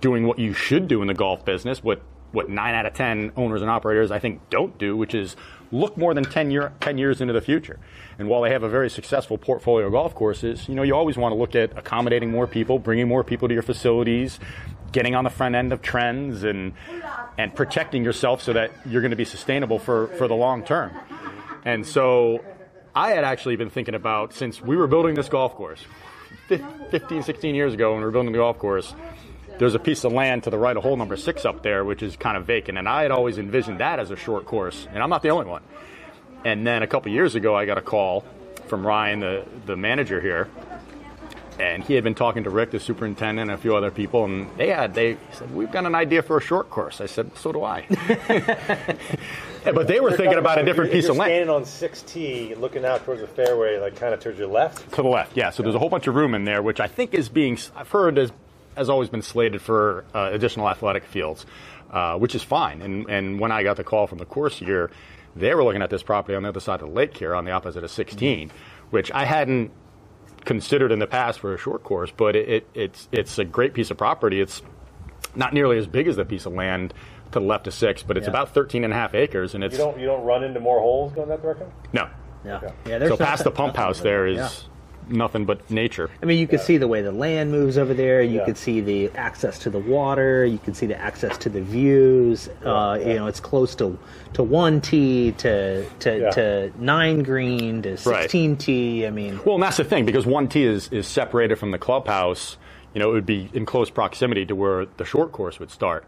doing 0.02 0.28
what 0.28 0.40
you 0.40 0.54
should 0.54 0.88
do 0.88 1.02
in 1.02 1.08
the 1.08 1.14
golf 1.14 1.46
business. 1.46 1.84
What 1.84 2.02
what 2.32 2.50
nine 2.50 2.76
out 2.76 2.86
of 2.86 2.94
ten 2.94 3.32
owners 3.38 3.62
and 3.62 3.70
operators 3.70 4.12
I 4.12 4.20
think 4.20 4.50
don't 4.50 4.78
do, 4.78 4.98
which 4.98 5.16
is 5.16 5.36
look 5.72 5.98
more 5.98 6.14
than 6.14 6.24
10, 6.24 6.52
year, 6.52 6.72
10 6.80 6.98
years 6.98 7.22
into 7.22 7.34
the 7.34 7.42
future. 7.42 7.80
And 8.18 8.28
while 8.28 8.42
they 8.42 8.52
have 8.52 8.64
a 8.64 8.70
very 8.70 8.90
successful 8.90 9.38
portfolio 9.38 9.88
of 9.88 9.92
golf 9.92 10.16
courses, 10.16 10.68
you 10.68 10.76
know, 10.76 10.84
you 10.84 10.96
always 10.96 11.18
want 11.18 11.34
to 11.34 11.38
look 11.38 11.56
at 11.56 11.78
accommodating 11.78 12.32
more 12.32 12.48
people, 12.48 12.80
bringing 12.80 13.08
more 13.08 13.24
people 13.24 13.48
to 13.48 13.54
your 13.54 13.64
facilities, 13.64 14.40
getting 14.98 15.14
on 15.14 15.24
the 15.24 15.30
front 15.30 15.54
end 15.54 15.72
of 15.72 15.80
trends 15.84 16.44
and 16.44 16.74
and 17.38 17.54
protecting 17.54 18.04
yourself 18.04 18.42
so 18.42 18.54
that 18.54 18.72
you're 18.84 19.02
going 19.02 19.12
to 19.12 19.16
be 19.16 19.26
sustainable 19.26 19.78
for, 19.78 20.08
for 20.18 20.28
the 20.28 20.34
long 20.34 20.64
term. 20.64 20.92
And 21.64 21.86
so 21.86 22.44
I 22.96 23.12
had 23.12 23.24
actually 23.24 23.58
been 23.58 23.70
thinking 23.70 23.94
about 23.94 24.34
since 24.34 24.60
we 24.60 24.76
were 24.76 24.88
building 24.88 25.14
this 25.14 25.30
golf 25.30 25.54
course 25.54 25.86
fif- 26.48 26.66
15, 26.90 27.22
16 27.22 27.54
years 27.54 27.76
ago 27.76 27.92
when 27.92 28.00
we 28.00 28.06
were 28.06 28.12
building 28.12 28.32
the 28.32 28.40
golf 28.40 28.58
course, 28.58 28.96
there's 29.60 29.76
a 29.76 29.80
piece 29.80 30.04
of 30.04 30.14
land 30.14 30.46
to 30.46 30.50
the 30.50 30.58
right 30.58 30.76
of 30.76 30.82
hole 30.82 30.98
number 30.98 31.16
six 31.16 31.46
up 31.46 31.62
there, 31.62 31.86
which 31.86 32.02
is 32.02 32.16
kind 32.16 32.36
of 32.36 32.48
vacant. 32.48 32.80
And 32.80 32.90
I 32.90 33.04
had 33.04 33.12
always 33.12 33.38
envisioned 33.38 33.80
that 33.80 34.00
as 34.00 34.10
a 34.10 34.16
short 34.16 34.46
course, 34.46 34.88
and 34.92 35.04
I'm 35.04 35.12
not 35.12 35.22
the 35.22 35.30
only 35.30 35.46
one. 35.46 35.62
And 36.44 36.66
then 36.66 36.82
a 36.82 36.88
couple 36.88 37.12
years 37.12 37.36
ago, 37.36 37.56
I 37.56 37.66
got 37.66 37.78
a 37.78 37.84
call 37.84 38.26
from 38.66 38.86
Ryan, 38.86 39.20
the, 39.20 39.46
the 39.68 39.78
manager 39.78 40.20
here, 40.20 40.50
and 41.60 41.84
he 41.84 41.96
had 41.96 42.04
been 42.04 42.16
talking 42.16 42.44
to 42.44 42.50
Rick, 42.50 42.72
the 42.72 42.80
superintendent, 42.80 43.50
and 43.50 43.58
a 43.58 43.62
few 43.62 43.76
other 43.76 43.92
people, 43.92 44.26
and 44.26 44.50
they 44.58 44.70
had 44.70 44.94
they 44.94 45.18
said 45.34 45.54
we've 45.54 45.72
got 45.72 45.86
an 45.86 45.96
idea 45.96 46.22
for 46.22 46.38
a 46.38 46.42
short 46.42 46.70
course. 46.70 47.02
I 47.02 47.06
said, 47.06 47.36
so 47.38 47.52
do 47.52 47.64
I. 47.64 47.86
but 49.64 49.88
they 49.88 50.00
were 50.00 50.16
thinking 50.16 50.38
about 50.38 50.60
a 50.60 50.64
different 50.64 50.92
piece 50.92 51.10
of 51.10 51.18
land. 51.18 51.32
standing 51.32 51.50
on 51.50 51.64
6T, 51.64 52.60
looking 52.60 52.86
out 52.86 53.04
towards 53.06 53.22
the 53.22 53.28
fairway, 53.28 53.80
like 53.80 53.96
kind 53.96 54.14
of 54.14 54.20
towards 54.20 54.38
your 54.38 54.48
left. 54.48 54.94
To 54.94 55.02
the 55.02 55.08
left, 55.08 55.36
yeah. 55.36 55.50
So 55.50 55.64
there's 55.64 55.76
a 55.76 55.80
whole 55.80 55.90
bunch 55.90 56.08
of 56.08 56.16
room 56.16 56.34
in 56.36 56.46
there, 56.46 56.62
which 56.62 56.80
I 56.80 56.88
think 56.88 57.14
is 57.14 57.30
being, 57.30 57.58
I've 57.76 57.90
heard 57.90 58.18
has, 58.18 58.32
has 58.76 58.90
always 58.90 59.10
been 59.10 59.22
slated 59.22 59.62
for 59.62 60.06
uh, 60.14 60.30
additional 60.32 60.70
athletic 60.70 61.06
fields, 61.06 61.46
uh, 61.92 62.18
which 62.18 62.36
is 62.36 62.44
fine. 62.44 62.82
And, 62.82 63.10
and 63.10 63.40
when 63.40 63.52
I 63.52 63.64
got 63.64 63.78
the 63.78 63.84
call 63.84 64.08
from 64.08 64.20
the 64.20 64.26
course 64.26 64.62
year, 64.62 64.92
they 65.36 65.54
were 65.54 65.64
looking 65.64 65.82
at 65.82 65.90
this 65.90 66.04
property 66.04 66.36
on 66.36 66.44
the 66.44 66.50
other 66.50 66.60
side 66.60 66.82
of 66.82 66.90
the 66.90 66.94
lake 66.94 67.16
here 67.16 67.36
on 67.36 67.46
the 67.46 67.52
opposite 67.52 67.84
of 67.84 67.92
16, 67.92 68.52
which 68.90 69.12
I 69.12 69.26
hadn't 69.26 69.72
considered 70.48 70.92
in 70.92 70.98
the 71.00 71.06
past 71.06 71.40
for 71.40 71.54
a 71.54 71.58
short 71.58 71.84
course, 71.84 72.10
but 72.16 72.36
it, 72.36 72.50
it, 72.50 72.68
it's, 72.74 73.08
it's 73.12 73.38
a 73.38 73.46
great 73.46 73.74
piece 73.76 73.92
of 73.92 73.98
property. 73.98 74.42
It's 74.42 74.62
not 75.36 75.54
nearly 75.54 75.78
as 75.78 75.86
big 75.86 76.08
as 76.08 76.16
the 76.16 76.26
piece 76.26 76.46
of 76.48 76.54
land 76.54 76.94
to 77.34 77.40
the 77.40 77.46
left 77.46 77.68
of 77.68 77.74
six, 77.74 78.02
but 78.02 78.18
it's 78.18 78.24
Yeah. 78.26 78.32
about 78.32 78.54
13 78.54 78.84
and 78.86 78.94
a 78.94 78.96
half 78.96 79.14
acres. 79.14 79.54
And 79.54 79.64
it's, 79.64 79.74
You 79.74 79.80
don't 79.80 80.00
you 80.00 80.06
don't 80.08 80.24
run 80.24 80.44
into 80.44 80.60
more 80.62 80.80
holes 80.80 81.12
going 81.14 81.28
that 81.30 81.42
direction. 81.44 81.68
no. 81.94 82.10
Yeah. 82.46 82.58
Okay. 82.58 82.74
Yeah, 82.88 82.98
there's 83.00 83.12
So 83.12 83.18
past 83.18 83.44
the 83.44 83.52
pump 83.52 83.76
house 83.76 84.00
there 84.00 84.26
is 84.26 84.38
Yeah. 84.38 84.50
Nothing 85.10 85.46
but 85.46 85.70
nature. 85.72 86.10
I 86.22 86.26
mean, 86.26 86.38
you 86.40 86.48
could 86.48 86.60
see 86.62 86.78
the 86.78 86.88
way 86.88 87.02
the 87.02 87.12
land 87.12 87.52
moves 87.52 87.78
over 87.78 87.94
there. 87.94 88.22
You 88.22 88.40
Yeah. 88.40 88.46
could 88.46 88.58
see 88.58 88.82
the 88.82 89.10
access 89.16 89.60
to 89.60 89.70
the 89.70 89.80
water. 89.80 90.46
You 90.46 90.58
can 90.58 90.74
see 90.74 90.86
the 90.86 91.00
access 91.00 91.38
to 91.40 91.50
the 91.50 91.62
views. 91.62 92.50
Uh, 92.66 92.98
yeah. 93.00 93.08
You 93.08 93.14
know, 93.16 93.28
it's 93.28 93.40
close 93.40 93.76
to 93.76 93.98
to 94.34 94.44
one 94.44 94.82
T 94.82 95.32
to 95.40 95.86
to, 96.00 96.20
Yeah. 96.20 96.30
to 96.32 96.72
nine 96.80 97.24
green 97.24 97.82
to 97.84 97.98
sixteen 97.98 98.58
i 99.06 99.10
mean, 99.10 99.40
Well, 99.46 99.56
and 99.56 99.64
that's 99.64 99.78
the 99.78 99.84
thing 99.84 100.06
because 100.06 100.26
one 100.26 100.48
tee 100.48 100.64
is, 100.64 100.90
is 100.92 101.08
separated 101.08 101.58
from 101.58 101.72
the 101.72 101.78
clubhouse. 101.78 102.58
You 102.94 103.00
know, 103.02 103.10
it 103.10 103.14
would 103.14 103.26
be 103.26 103.50
in 103.54 103.66
close 103.66 103.90
proximity 103.90 104.46
to 104.46 104.56
where 104.56 104.86
the 104.98 105.06
short 105.06 105.32
course 105.32 105.60
would 105.60 105.72
start. 105.72 106.06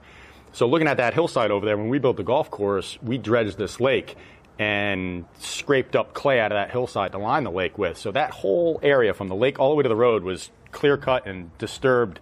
So, 0.52 0.68
looking 0.68 0.88
at 0.88 0.97
that 0.97 1.14
hillside 1.14 1.52
over 1.52 1.66
there, 1.66 1.78
when 1.78 1.89
we 1.89 2.00
built 2.00 2.18
the 2.18 2.24
golf 2.24 2.50
course, 2.50 2.97
we 3.04 3.18
dredged 3.20 3.58
this 3.58 3.80
lake 3.80 4.16
and 4.60 5.26
scraped 5.39 5.95
up 5.95 6.14
clay 6.14 6.39
out 6.39 6.51
of 6.51 6.57
that 6.57 6.70
hillside 6.72 7.14
to 7.14 7.18
line 7.18 7.45
the 7.45 7.51
lake 7.51 7.78
with. 7.78 7.97
So 7.97 8.12
that 8.12 8.32
whole 8.32 8.80
area 8.84 9.14
from 9.14 9.30
the 9.30 9.36
lake 9.36 9.57
all 9.57 9.70
the 9.70 9.76
way 9.76 9.84
to 9.84 9.89
the 9.89 9.95
road 9.95 10.24
was 10.24 10.51
clear 10.72 10.97
cut 10.97 11.26
and 11.26 11.57
disturbed 11.57 12.20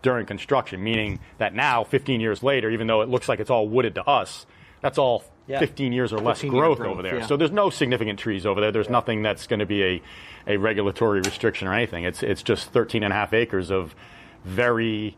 during 0.00 0.24
construction. 0.24 0.82
Meaning 0.84 1.18
that 1.38 1.52
now, 1.52 1.82
15 1.84 2.20
years 2.20 2.42
later, 2.44 2.70
even 2.70 2.86
though 2.86 3.02
it 3.02 3.08
looks 3.08 3.28
like 3.28 3.40
it's 3.40 3.50
all 3.50 3.68
wooded 3.68 3.96
to 3.96 4.04
us, 4.08 4.46
that's 4.80 4.96
all 4.98 5.24
Yeah. 5.48 5.58
15 5.58 5.92
years 5.92 6.12
or 6.12 6.18
less 6.20 6.38
15 6.38 6.52
year 6.52 6.60
growth, 6.62 6.78
growth, 6.78 6.92
over 6.92 7.02
there. 7.02 7.18
yeah. 7.18 7.26
So 7.26 7.36
there's 7.36 7.50
no 7.50 7.70
significant 7.70 8.20
trees 8.20 8.46
over 8.46 8.60
there. 8.60 8.70
There's 8.70 8.88
nothing 8.88 9.22
that's 9.22 9.48
going 9.48 9.58
to 9.60 9.66
be 9.66 9.82
a, 9.82 10.02
a 10.46 10.56
regulatory 10.58 11.20
restriction 11.20 11.66
or 11.66 11.74
anything. 11.74 12.04
It's 12.04 12.22
it's 12.22 12.44
just 12.44 12.70
13 12.70 13.02
and 13.02 13.12
a 13.12 13.16
half 13.16 13.34
acres 13.34 13.70
of 13.72 13.96
very 14.44 15.16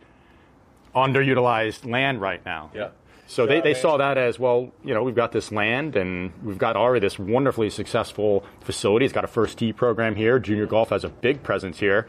underutilized 0.95 1.89
land 1.89 2.21
right 2.21 2.45
now. 2.45 2.71
Yeah. 2.75 2.89
So 3.33 3.47
they, 3.47 3.63
they 3.63 3.73
saw 3.73 3.97
that 3.97 4.19
as 4.19 4.39
well. 4.39 4.71
You 4.85 4.93
know, 4.93 5.03
we've 5.03 5.15
got 5.15 5.33
this 5.33 5.51
land 5.51 5.97
and 5.97 6.35
we've 6.43 6.59
got 6.59 6.77
already 6.77 7.01
this 7.01 7.19
wonderfully 7.19 7.71
successful 7.71 8.45
facility. 8.61 9.07
It's 9.07 9.15
got 9.15 9.25
a 9.25 9.29
first 9.29 9.57
tee 9.57 9.73
program 9.73 10.17
here. 10.17 10.39
Junior 10.39 10.67
golf 10.67 10.91
has 10.91 11.03
a 11.03 11.09
big 11.09 11.43
presence 11.43 11.79
here. 11.79 12.09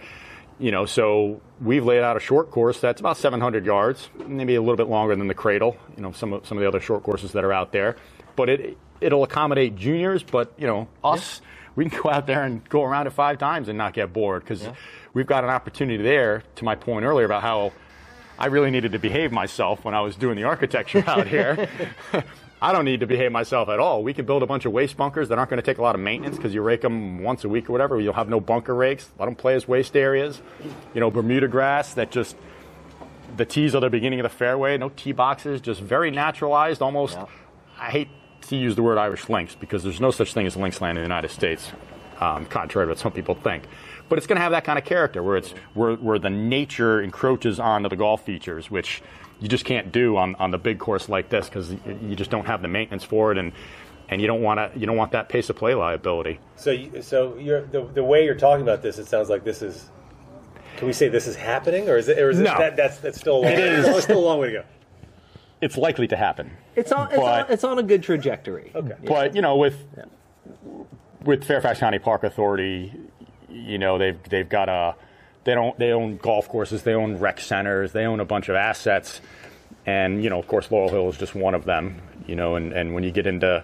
You 0.59 0.71
know, 0.71 0.86
so 0.86 1.39
we've 1.61 1.86
laid 1.86 2.01
out 2.01 2.17
a 2.17 2.19
short 2.19 2.51
course 2.51 2.82
that's 2.82 2.99
about 2.99 3.15
700 3.15 3.65
yards, 3.65 4.09
maybe 4.28 4.55
a 4.55 4.59
little 4.59 4.76
bit 4.76 4.89
longer 4.89 5.15
than 5.15 5.30
the 5.30 5.34
Cradle. 5.34 5.78
You 5.95 6.03
know, 6.03 6.11
some 6.11 6.34
of 6.34 6.45
some 6.45 6.57
of 6.57 6.61
the 6.61 6.67
other 6.67 6.82
short 6.82 7.03
courses 7.03 7.32
that 7.32 7.45
are 7.45 7.53
out 7.53 7.71
there, 7.71 7.95
but 8.36 8.49
it 8.49 8.78
it'll 8.99 9.24
accommodate 9.24 9.78
juniors. 9.78 10.24
But 10.24 10.51
you 10.57 10.67
know, 10.67 10.89
us, 11.05 11.39
we 11.78 11.88
can 11.88 12.01
go 12.03 12.09
out 12.09 12.28
there 12.28 12.43
and 12.43 12.67
go 12.67 12.84
around 12.84 13.07
it 13.07 13.13
five 13.13 13.38
times 13.38 13.69
and 13.69 13.78
not 13.78 13.93
get 13.93 14.11
bored 14.11 14.43
because 14.43 14.67
we've 15.13 15.26
got 15.28 15.45
an 15.45 15.49
opportunity 15.49 16.03
there. 16.03 16.43
To 16.55 16.65
my 16.65 16.76
point 16.76 17.05
earlier 17.05 17.26
about 17.26 17.43
how 17.43 17.71
I 18.38 18.47
really 18.47 18.71
needed 18.71 18.91
to 18.93 18.99
behave 18.99 19.31
myself 19.31 19.86
when 19.86 19.93
I 19.93 20.01
was 20.01 20.15
doing 20.15 20.36
the 20.36 20.43
architecture 20.43 21.03
out 21.07 21.27
here. 21.27 21.69
I 22.61 22.71
don't 22.71 22.86
need 22.86 23.01
to 23.01 23.07
behave 23.07 23.31
myself 23.31 23.67
at 23.67 23.79
all. 23.79 24.03
We 24.03 24.13
can 24.13 24.25
build 24.25 24.41
a 24.41 24.45
bunch 24.45 24.65
of 24.65 24.71
waste 24.71 24.95
bunkers 24.95 25.27
that 25.29 25.38
aren't 25.38 25.49
going 25.49 25.61
to 25.61 25.65
take 25.65 25.79
a 25.79 25.81
lot 25.81 25.95
of 25.95 26.01
maintenance 26.01 26.38
because 26.38 26.53
you 26.53 26.61
rake 26.61 26.81
them 26.81 27.21
once 27.21 27.43
a 27.43 27.49
week 27.49 27.69
or 27.69 27.73
whatever. 27.73 27.99
You'll 27.99 28.13
have 28.13 28.29
no 28.29 28.39
bunker 28.39 28.73
rakes. 28.73 29.11
Let 29.19 29.25
them 29.25 29.36
play 29.36 29.55
as 29.55 29.67
waste 29.67 29.97
areas. 29.97 30.41
You 30.93 31.01
know, 31.01 31.11
Bermuda 31.11 31.49
grass 31.49 31.93
that 31.95 32.09
just 32.09 32.38
the 33.36 33.45
tees 33.45 33.75
are 33.75 33.81
the 33.81 33.89
beginning 33.89 34.21
of 34.21 34.23
the 34.23 34.29
fairway. 34.29 34.77
No 34.77 34.89
tee 34.89 35.11
boxes, 35.11 35.59
just 35.59 35.81
very 35.81 36.09
naturalized. 36.09 36.81
Almost. 36.81 37.17
I 37.77 37.89
hate 37.89 38.07
to 38.43 38.55
use 38.55 38.75
the 38.75 38.84
word 38.84 38.97
Irish 38.97 39.27
links 39.27 39.55
because 39.55 39.84
there's 39.84 39.99
no 39.99 40.11
such 40.11 40.34
thing 40.34 40.45
as 40.47 40.55
links 40.55 40.79
land 40.79 40.97
in 40.97 41.01
the 41.01 41.05
United 41.05 41.31
States, 41.31 41.69
um, 42.21 42.45
contrary 42.45 42.86
to 42.88 42.91
what 42.91 42.99
some 42.99 43.11
people 43.11 43.36
think. 43.36 43.63
But 44.14 44.20
it's 44.20 44.28
going 44.28 44.36
to 44.36 44.43
have 44.43 44.51
that 44.51 44.64
kind 44.64 44.78
of 44.78 44.86
character 44.86 45.24
where 45.24 45.38
it's 45.38 45.55
where, 45.74 45.95
where 45.95 46.20
the 46.20 46.30
nature 46.30 47.01
encroaches 47.01 47.59
onto 47.59 47.89
the 47.89 47.95
golf 47.95 48.24
features, 48.24 48.70
which 48.70 49.01
you 49.39 49.47
just 49.47 49.66
can't 49.66 49.91
do 49.91 50.18
on, 50.18 50.36
on 50.36 50.51
the 50.51 50.59
big 50.59 50.78
course 50.78 51.09
like 51.09 51.30
this 51.30 51.49
because 51.49 51.72
you 51.72 52.16
just 52.16 52.30
don't 52.30 52.45
have 52.45 52.61
the 52.61 52.68
maintenance 52.68 53.03
for 53.03 53.32
it, 53.32 53.39
and 53.39 53.51
and 54.09 54.22
you 54.22 54.28
don't 54.28 54.43
want 54.43 54.59
to 54.59 54.80
you 54.80 54.86
don't 54.86 54.97
want 54.97 55.14
that 55.14 55.30
pace 55.30 55.49
of 55.49 55.55
play 55.55 55.74
liability. 55.74 56.39
So, 56.57 56.70
you, 56.70 57.01
so 57.01 57.36
you're 57.38 57.66
the, 57.66 57.86
the 57.86 58.03
way 58.03 58.24
you're 58.24 58.36
talking 58.36 58.61
about 58.61 58.84
this, 58.84 58.99
it 58.99 59.07
sounds 59.07 59.30
like 59.32 59.43
this 59.43 59.64
is. 59.64 59.89
Can 60.78 60.86
we 60.86 60.93
say 60.93 61.07
this 61.07 61.26
is 61.26 61.36
happening, 61.36 61.89
or 61.89 61.97
is 61.97 62.07
it? 62.07 62.20
Or 62.20 62.30
is 62.30 62.39
it 62.39 62.43
No. 62.43 62.55
that, 62.59 62.76
that's 62.76 62.99
that's 62.99 63.20
still 63.20 63.38
a 63.38 63.41
long, 63.41 63.51
It 63.51 63.57
is. 63.80 63.88
it's 63.88 64.03
still 64.03 64.20
a 64.20 64.28
long 64.28 64.38
way 64.38 64.51
to 64.51 64.53
go. 64.59 64.64
It's 65.59 65.76
likely 65.76 66.07
to 66.09 66.16
happen. 66.16 66.51
it's 66.76 66.91
on 66.91 67.07
it's, 67.09 67.18
on 67.18 67.45
it's 67.49 67.64
on 67.64 67.80
a 67.80 67.84
good 67.84 68.03
trajectory. 68.03 68.72
Okay. 68.76 68.93
But 69.07 69.34
you 69.36 69.41
know, 69.41 69.57
with 69.57 69.84
with 71.24 71.43
Fairfax 71.45 71.80
County 71.80 71.97
Park 71.97 72.24
Authority, 72.24 72.93
you 73.54 73.78
know 73.78 73.97
they've 73.97 74.22
they've 74.30 74.49
got 74.49 74.70
a 74.70 74.95
they 75.43 75.54
don't 75.54 75.78
they 75.78 75.91
own 75.91 76.18
golf 76.18 76.49
courses, 76.49 76.84
they 76.84 76.93
own 76.93 77.20
rec 77.20 77.39
centers, 77.39 77.91
they 77.91 78.06
own 78.06 78.20
a 78.20 78.26
bunch 78.26 78.49
of 78.49 78.56
assets, 78.56 79.22
and 79.86 80.24
you 80.24 80.30
know 80.30 80.39
of 80.39 80.47
course 80.47 80.72
Laurel 80.72 80.89
Hill 80.89 81.10
is 81.10 81.18
just 81.18 81.36
one 81.36 81.56
of 81.56 81.66
them. 81.66 82.01
You 82.28 82.36
know, 82.36 82.56
and 82.56 82.74
and 82.74 82.93
when 82.93 83.04
you 83.04 83.12
get 83.12 83.28
into 83.28 83.64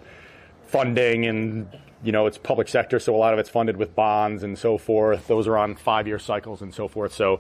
funding 0.68 1.26
and 1.26 1.68
you 2.04 2.12
know 2.12 2.28
it's 2.28 2.38
public 2.38 2.68
sector, 2.68 3.00
so 3.00 3.16
a 3.16 3.18
lot 3.18 3.34
of 3.34 3.40
it's 3.40 3.50
funded 3.50 3.78
with 3.78 3.96
bonds 3.96 4.44
and 4.44 4.58
so 4.58 4.78
forth. 4.78 5.28
Those 5.28 5.48
are 5.48 5.58
on 5.58 5.76
five 5.76 6.08
year 6.08 6.20
cycles 6.20 6.62
and 6.62 6.74
so 6.74 6.88
forth. 6.88 7.14
So 7.14 7.40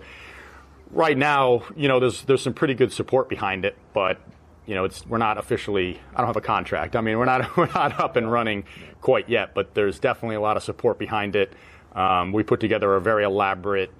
right 0.92 1.18
now, 1.18 1.64
you 1.76 1.88
know, 1.88 2.00
there's 2.00 2.24
there's 2.24 2.42
some 2.42 2.54
pretty 2.54 2.74
good 2.74 2.92
support 2.92 3.30
behind 3.30 3.66
it, 3.66 3.78
but 3.94 4.20
you 4.66 4.76
know, 4.76 4.86
it's 4.86 5.06
we're 5.08 5.18
not 5.18 5.38
officially. 5.38 6.00
I 6.14 6.20
don't 6.20 6.28
have 6.28 6.36
a 6.36 6.42
contract. 6.42 6.96
I 6.96 7.02
mean, 7.02 7.18
we're 7.18 7.26
not 7.26 7.58
we're 7.58 7.72
not 7.74 8.00
up 8.00 8.16
and 8.16 8.32
running 8.32 8.66
quite 9.02 9.30
yet, 9.30 9.54
but 9.54 9.74
there's 9.74 10.00
definitely 10.00 10.36
a 10.36 10.42
lot 10.42 10.58
of 10.58 10.64
support 10.64 11.00
behind 11.00 11.36
it. 11.36 11.54
Um, 11.96 12.32
we 12.32 12.44
put 12.44 12.60
together 12.60 12.96
a 12.96 13.02
very 13.02 13.24
elaborate, 13.24 13.92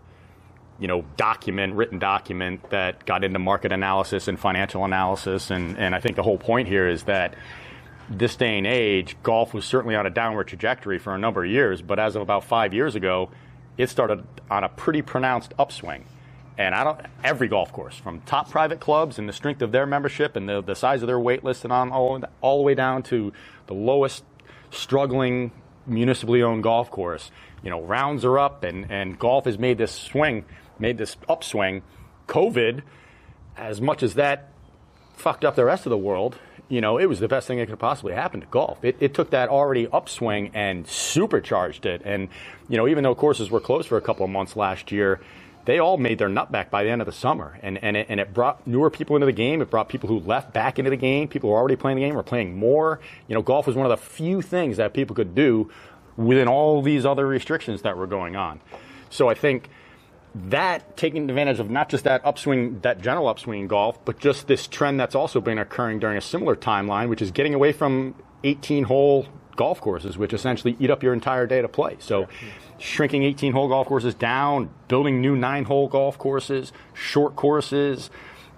you 0.80 0.88
know, 0.88 1.04
document, 1.18 1.74
written 1.74 2.00
document 2.00 2.70
that 2.70 3.06
got 3.06 3.24
into 3.24 3.40
market 3.40 3.72
analysis 3.72 4.28
and 4.28 4.40
financial 4.40 4.86
analysis, 4.86 5.52
and 5.52 5.78
and 5.78 5.96
I 5.96 6.00
think 6.00 6.16
the 6.16 6.24
whole 6.24 6.38
point 6.38 6.68
here 6.68 6.88
is 6.88 7.04
that 7.04 7.36
this 8.10 8.36
day 8.36 8.58
and 8.58 8.66
age, 8.66 9.16
golf 9.22 9.54
was 9.54 9.66
certainly 9.66 9.96
on 9.96 10.06
a 10.06 10.10
downward 10.10 10.48
trajectory 10.48 10.98
for 10.98 11.14
a 11.14 11.18
number 11.20 11.44
of 11.44 11.52
years, 11.52 11.82
but 11.82 12.00
as 12.00 12.16
of 12.16 12.22
about 12.22 12.44
five 12.44 12.74
years 12.74 12.96
ago, 12.96 13.30
it 13.78 13.90
started 13.90 14.24
on 14.50 14.64
a 14.64 14.70
pretty 14.70 15.02
pronounced 15.02 15.54
upswing. 15.60 16.06
And 16.58 16.76
I 16.76 16.84
don't 16.84 17.00
every 17.24 17.48
golf 17.48 17.72
course, 17.72 17.96
from 17.96 18.20
top 18.22 18.50
private 18.50 18.80
clubs 18.80 19.18
and 19.18 19.30
the 19.30 19.34
strength 19.34 19.62
of 19.62 19.72
their 19.72 19.86
membership 19.86 20.36
and 20.36 20.50
the, 20.50 20.62
the 20.62 20.76
size 20.76 21.02
of 21.02 21.08
their 21.08 21.20
wait 21.20 21.44
list, 21.44 21.64
and 21.64 21.72
on 21.72 21.92
all, 21.92 22.22
all 22.42 22.58
the 22.58 22.64
way 22.64 22.76
down 22.76 23.04
to 23.04 23.32
the 23.68 23.74
lowest 23.74 24.24
struggling 24.72 25.52
municipally 25.86 26.44
owned 26.44 26.64
golf 26.64 26.92
course. 26.92 27.32
You 27.64 27.70
know, 27.70 27.82
rounds 27.82 28.26
are 28.26 28.40
up, 28.40 28.64
and, 28.64 28.92
and 28.92 29.18
golf 29.18 29.46
has 29.46 29.58
made 29.58 29.78
this 29.78 29.92
swing, 29.92 30.46
made 30.78 30.98
this 30.98 31.18
upswing. 31.28 31.82
COVID, 32.28 32.84
as 33.58 33.82
much 33.82 34.04
as 34.04 34.16
that 34.16 34.50
fucked 35.16 35.44
up 35.44 35.56
the 35.56 35.66
rest 35.66 35.86
of 35.86 35.90
the 35.90 35.98
world, 35.98 36.38
you 36.70 36.82
know, 36.82 37.00
it 37.00 37.08
was 37.08 37.20
the 37.20 37.28
best 37.28 37.48
thing 37.48 37.58
that 37.58 37.68
could 37.68 37.80
possibly 37.80 38.14
happen 38.14 38.42
to 38.42 38.48
golf. 38.48 38.84
It, 38.86 38.98
it 39.00 39.14
took 39.14 39.32
that 39.32 39.50
already 39.50 39.88
upswing 39.88 40.52
and 40.54 40.88
supercharged 40.88 41.86
it. 41.86 42.04
And, 42.06 42.30
you 42.70 42.78
know, 42.78 42.88
even 42.88 43.04
though 43.04 43.16
courses 43.16 43.50
were 43.50 43.60
closed 43.60 43.88
for 43.88 43.98
a 43.98 44.02
couple 44.02 44.24
of 44.24 44.32
months 44.32 44.56
last 44.56 44.92
year, 44.92 45.20
they 45.66 45.80
all 45.80 45.98
made 45.98 46.20
their 46.20 46.30
nut 46.30 46.52
back 46.52 46.72
by 46.72 46.84
the 46.84 46.90
end 46.90 47.02
of 47.02 47.06
the 47.06 47.12
summer. 47.12 47.60
And, 47.62 47.84
and, 47.84 47.98
it, 47.98 48.08
and 48.10 48.20
it 48.20 48.34
brought 48.34 48.66
newer 48.66 48.90
people 48.90 49.16
into 49.16 49.26
the 49.26 49.32
game. 49.32 49.62
It 49.62 49.70
brought 49.70 49.90
people 49.90 50.10
who 50.10 50.20
left 50.20 50.54
back 50.54 50.80
into 50.80 50.90
the 50.90 50.98
game. 50.98 51.28
People 51.28 51.50
who 51.50 51.54
were 51.54 51.60
already 51.60 51.76
playing 51.76 51.98
the 51.98 52.04
game 52.04 52.16
were 52.16 52.24
playing 52.24 52.56
more. 52.56 53.00
You 53.28 53.36
know, 53.36 53.42
golf 53.42 53.68
was 53.68 53.76
one 53.76 53.86
of 53.86 53.90
the 53.90 54.04
few 54.04 54.42
things 54.42 54.78
that 54.78 54.94
people 54.94 55.16
could 55.16 55.36
do 55.36 55.72
within 56.20 56.50
all 56.50 56.82
these 56.82 57.06
other 57.06 57.26
restrictions 57.26 57.84
that 57.84 57.98
were 57.98 58.08
going 58.08 58.36
on. 58.36 58.60
So 59.10 59.30
I 59.30 59.34
think 59.34 59.70
that 60.36 60.98
taking 60.98 61.30
advantage 61.30 61.60
of 61.60 61.70
not 61.70 61.90
just 61.90 62.04
that 62.04 62.24
upswing, 62.26 62.82
that 62.82 63.02
general 63.02 63.28
upswing 63.28 63.62
in 63.62 63.68
golf, 63.68 64.04
but 64.04 64.20
just 64.20 64.46
this 64.48 64.68
trend 64.68 65.00
that's 65.00 65.16
also 65.16 65.40
been 65.40 65.58
occurring 65.58 66.00
during 66.00 66.18
a 66.18 66.22
similar 66.22 66.56
timeline, 66.56 67.10
which 67.10 67.22
is 67.22 67.32
getting 67.32 67.54
away 67.54 67.72
from 67.72 68.14
18 68.44 68.84
hole 68.84 69.28
golf 69.56 69.80
courses, 69.82 70.18
which 70.18 70.34
essentially 70.34 70.76
eat 70.80 70.92
up 70.92 71.04
your 71.04 71.14
entire 71.14 71.48
day 71.48 71.62
to 71.62 71.68
play. 71.68 71.96
So, 72.00 72.28
shrinking 72.78 73.24
18 73.24 73.54
hole 73.54 73.70
golf 73.70 73.88
courses 73.88 74.14
down, 74.14 74.70
building 74.90 75.22
new 75.22 75.36
nine 75.36 75.64
hole 75.64 75.88
golf 75.88 76.18
courses, 76.18 76.72
short 76.94 77.36
courses. 77.36 78.10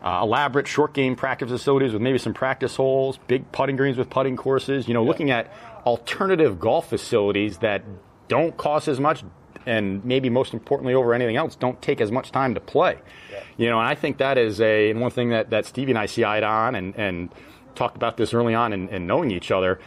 Uh, 0.03 0.21
elaborate 0.23 0.67
short 0.67 0.95
game 0.95 1.15
practice 1.15 1.51
facilities 1.51 1.93
with 1.93 2.01
maybe 2.01 2.17
some 2.17 2.33
practice 2.33 2.75
holes, 2.75 3.19
big 3.27 3.51
putting 3.51 3.75
greens 3.75 3.99
with 3.99 4.09
putting 4.09 4.35
courses. 4.35 4.87
You 4.87 4.95
know, 4.95 5.03
looking 5.03 5.29
at 5.29 5.53
alternative 5.85 6.59
golf 6.59 6.89
facilities 6.89 7.59
that 7.59 7.83
don't 8.27 8.55
cost 8.57 8.87
as 8.87 8.99
much, 8.99 9.23
and 9.65 10.03
maybe 10.05 10.29
most 10.29 10.53
importantly 10.53 10.93
over 10.93 11.13
anything 11.13 11.35
else, 11.35 11.55
don't 11.55 11.81
take 11.81 12.01
as 12.01 12.11
much 12.11 12.31
time 12.31 12.53
to 12.55 12.59
play. 12.59 12.97
Yeah. 13.31 13.43
You 13.57 13.69
know, 13.69 13.79
and 13.79 13.87
I 13.87 13.95
think 13.95 14.17
that 14.17 14.37
is 14.37 14.61
a 14.61 14.89
and 14.89 15.01
one 15.01 15.11
thing 15.11 15.29
that, 15.29 15.49
that 15.49 15.65
Stevie 15.65 15.91
and 15.91 15.99
I 15.99 16.05
see 16.05 16.23
eye 16.23 16.41
on 16.41 16.75
and, 16.75 16.95
and 16.95 17.29
talked 17.75 17.95
about 17.95 18.17
this 18.17 18.33
early 18.33 18.53
on 18.53 18.73
in, 18.73 18.89
in 18.89 19.07
knowing 19.07 19.31
each 19.31 19.51
other 19.51 19.79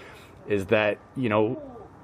is 0.48 0.66
that, 0.66 0.98
you 1.16 1.28
know, 1.28 1.60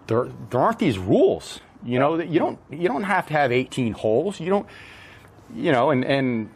there 0.07 0.29
there 0.51 0.61
aren't 0.61 0.79
these 0.79 0.99
rules. 0.99 1.61
You 1.85 1.99
know, 1.99 2.17
that 2.19 2.29
you 2.29 2.39
don't 2.39 2.59
you 2.71 2.89
don't 2.89 3.05
have 3.05 3.27
to 3.29 3.33
have 3.33 3.53
18 3.53 3.93
holes. 3.93 4.41
You 4.41 4.51
don't 4.51 4.67
you 5.55 5.73
know, 5.73 5.91
and, 5.91 6.05
and 6.05 6.51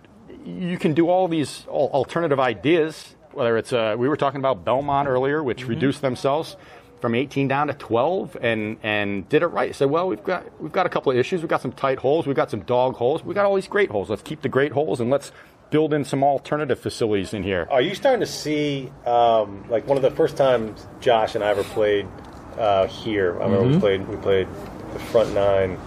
you 0.45 0.79
can 0.79 0.95
do 0.95 1.09
all 1.09 1.29
these 1.29 1.67
alternative 1.69 2.41
ideas. 2.41 3.15
Whether 3.33 3.57
it's 3.57 3.73
uh, 3.73 3.97
we 3.99 4.09
were 4.09 4.17
talking 4.17 4.41
about 4.41 4.65
Belmont 4.65 5.09
earlier, 5.09 5.43
which 5.43 5.61
mm-hmm. 5.61 5.71
reduced 5.71 6.01
themselves 6.03 6.57
from 7.05 7.15
18 7.15 7.49
down 7.49 7.67
to 7.67 7.75
12 7.75 8.39
and 8.41 8.79
and 8.83 9.29
did 9.29 9.43
it 9.43 9.49
right. 9.49 9.75
Said, 9.77 9.91
well, 9.91 10.09
we've 10.09 10.25
got 10.25 10.59
we've 10.59 10.73
got 10.73 10.87
a 10.87 10.89
couple 10.89 11.13
of 11.13 11.19
issues. 11.19 11.43
We've 11.43 11.51
got 11.51 11.61
some 11.61 11.73
tight 11.73 11.99
holes. 11.99 12.27
We've 12.27 12.35
got 12.35 12.51
some 12.51 12.63
dog 12.63 12.95
holes. 12.95 13.23
We've 13.23 13.35
got 13.35 13.45
all 13.45 13.55
these 13.55 13.69
great 13.69 13.91
holes. 13.91 14.09
Let's 14.09 14.23
keep 14.23 14.41
the 14.41 14.49
great 14.49 14.73
holes 14.73 15.01
and 15.01 15.11
let's 15.11 15.31
build 15.69 15.93
in 15.93 16.07
some 16.07 16.25
alternative 16.25 16.79
facilities 16.79 17.35
in 17.35 17.43
here. 17.43 17.69
Are 17.71 17.83
you 17.83 17.95
starting 17.95 18.21
to 18.21 18.27
see 18.27 18.91
um, 19.05 19.69
like 19.69 19.87
one 19.87 19.99
of 19.99 20.03
the 20.03 20.13
first 20.13 20.39
times 20.39 20.89
Josh 21.01 21.35
and 21.35 21.45
I 21.45 21.49
ever 21.51 21.63
played 21.63 22.09
uh, 22.57 22.87
here? 22.87 23.39
I 23.39 23.45
remember 23.45 23.65
mm-hmm. 23.65 23.75
we 23.75 23.81
played 23.81 24.09
we 24.09 24.17
played 24.17 24.49
the 24.95 24.99
front 24.99 25.35
nine 25.35 25.79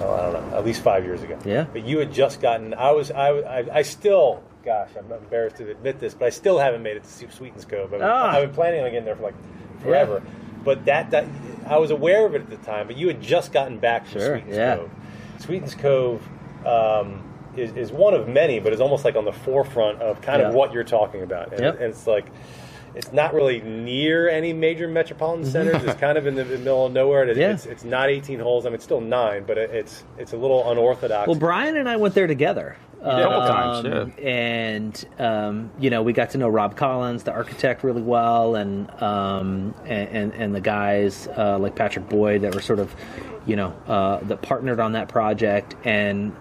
oh, 0.00 0.12
I 0.12 0.32
don't 0.32 0.50
know, 0.50 0.58
at 0.58 0.66
least 0.66 0.82
five 0.82 1.02
years 1.06 1.22
ago. 1.22 1.38
Yeah. 1.46 1.64
But 1.64 1.86
you 1.86 1.98
had 1.98 2.12
just 2.12 2.42
gotten. 2.42 2.74
I 2.74 2.90
was. 2.90 3.10
I. 3.10 3.30
I, 3.30 3.76
I 3.78 3.82
still. 3.82 4.44
Gosh, 4.64 4.90
I'm 4.98 5.10
embarrassed 5.10 5.56
to 5.56 5.70
admit 5.70 5.98
this, 5.98 6.14
but 6.14 6.26
I 6.26 6.30
still 6.30 6.58
haven't 6.58 6.82
made 6.82 6.96
it 6.96 7.04
to 7.04 7.30
Sweetens 7.30 7.64
Cove. 7.64 7.94
I've, 7.94 8.02
ah. 8.02 8.30
I've 8.32 8.48
been 8.48 8.54
planning 8.54 8.82
on 8.82 8.90
getting 8.90 9.04
there 9.04 9.16
for 9.16 9.22
like 9.22 9.34
forever. 9.82 10.22
Yeah. 10.24 10.30
But 10.64 10.84
that 10.84 11.10
that 11.10 11.24
I 11.66 11.78
was 11.78 11.90
aware 11.90 12.26
of 12.26 12.34
it 12.34 12.42
at 12.42 12.50
the 12.50 12.56
time. 12.58 12.86
But 12.86 12.96
you 12.96 13.08
had 13.08 13.22
just 13.22 13.52
gotten 13.52 13.78
back 13.78 14.06
from 14.06 14.20
sure, 14.20 14.36
Sweetens 14.36 14.56
yeah. 14.56 14.76
Cove. 14.76 14.90
Sweetens 15.38 15.74
Cove. 15.74 16.28
Um, 16.66 17.24
is, 17.56 17.72
is 17.76 17.92
one 17.92 18.14
of 18.14 18.28
many, 18.28 18.60
but 18.60 18.72
is 18.72 18.80
almost 18.80 19.04
like 19.04 19.16
on 19.16 19.24
the 19.24 19.32
forefront 19.32 20.00
of 20.00 20.20
kind 20.20 20.40
yeah. 20.40 20.48
of 20.48 20.54
what 20.54 20.72
you're 20.72 20.84
talking 20.84 21.22
about. 21.22 21.52
And, 21.52 21.60
yep. 21.60 21.74
and 21.74 21.84
it's 21.84 22.06
like, 22.06 22.26
it's 22.94 23.12
not 23.12 23.34
really 23.34 23.60
near 23.60 24.28
any 24.28 24.52
major 24.52 24.88
metropolitan 24.88 25.44
mm-hmm. 25.44 25.52
centers. 25.52 25.84
it's 25.84 26.00
kind 26.00 26.18
of 26.18 26.26
in 26.26 26.34
the 26.34 26.44
middle 26.44 26.86
of 26.86 26.92
nowhere. 26.92 27.24
It's, 27.28 27.38
yeah. 27.38 27.52
it's, 27.52 27.66
it's, 27.66 27.84
not 27.84 28.08
18 28.08 28.40
holes. 28.40 28.66
I 28.66 28.68
mean, 28.68 28.76
it's 28.76 28.84
still 28.84 29.00
nine, 29.00 29.44
but 29.46 29.58
it's 29.58 30.04
it's 30.18 30.32
a 30.32 30.36
little 30.36 30.70
unorthodox. 30.70 31.28
Well, 31.28 31.38
Brian 31.38 31.76
and 31.76 31.88
I 31.88 31.96
went 31.96 32.14
there 32.14 32.26
together. 32.26 32.76
a 33.00 33.22
couple 33.22 33.40
um, 33.40 33.84
times, 33.84 34.14
yeah. 34.18 34.24
And 34.24 35.06
um, 35.18 35.70
you 35.78 35.90
know, 35.90 36.02
we 36.02 36.12
got 36.12 36.30
to 36.30 36.38
know 36.38 36.48
Rob 36.48 36.76
Collins, 36.76 37.22
the 37.22 37.32
architect, 37.32 37.84
really 37.84 38.02
well, 38.02 38.56
and 38.56 38.90
um, 39.02 39.74
and, 39.84 40.08
and, 40.08 40.34
and 40.34 40.54
the 40.54 40.60
guys 40.60 41.28
uh, 41.36 41.58
like 41.58 41.76
Patrick 41.76 42.08
Boyd 42.08 42.42
that 42.42 42.54
were 42.54 42.60
sort 42.60 42.78
of, 42.78 42.94
you 43.46 43.56
know, 43.56 43.70
uh, 43.86 44.18
that 44.24 44.42
partnered 44.42 44.80
on 44.80 44.92
that 44.92 45.08
project. 45.08 45.76
And 45.84 46.34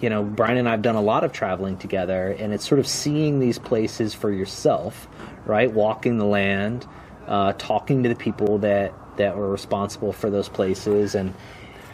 you 0.00 0.10
know, 0.10 0.22
Brian 0.22 0.56
and 0.56 0.68
I 0.68 0.72
have 0.72 0.82
done 0.82 0.94
a 0.94 1.02
lot 1.02 1.24
of 1.24 1.32
traveling 1.32 1.76
together, 1.76 2.30
and 2.30 2.54
it's 2.54 2.66
sort 2.66 2.78
of 2.78 2.86
seeing 2.86 3.40
these 3.40 3.58
places 3.58 4.14
for 4.14 4.30
yourself 4.30 5.08
right? 5.48 5.72
Walking 5.72 6.18
the 6.18 6.26
land, 6.26 6.86
uh, 7.26 7.54
talking 7.54 8.04
to 8.04 8.08
the 8.08 8.16
people 8.16 8.58
that 8.58 8.94
that 9.16 9.36
were 9.36 9.50
responsible 9.50 10.12
for 10.12 10.30
those 10.30 10.48
places, 10.48 11.14
and 11.14 11.34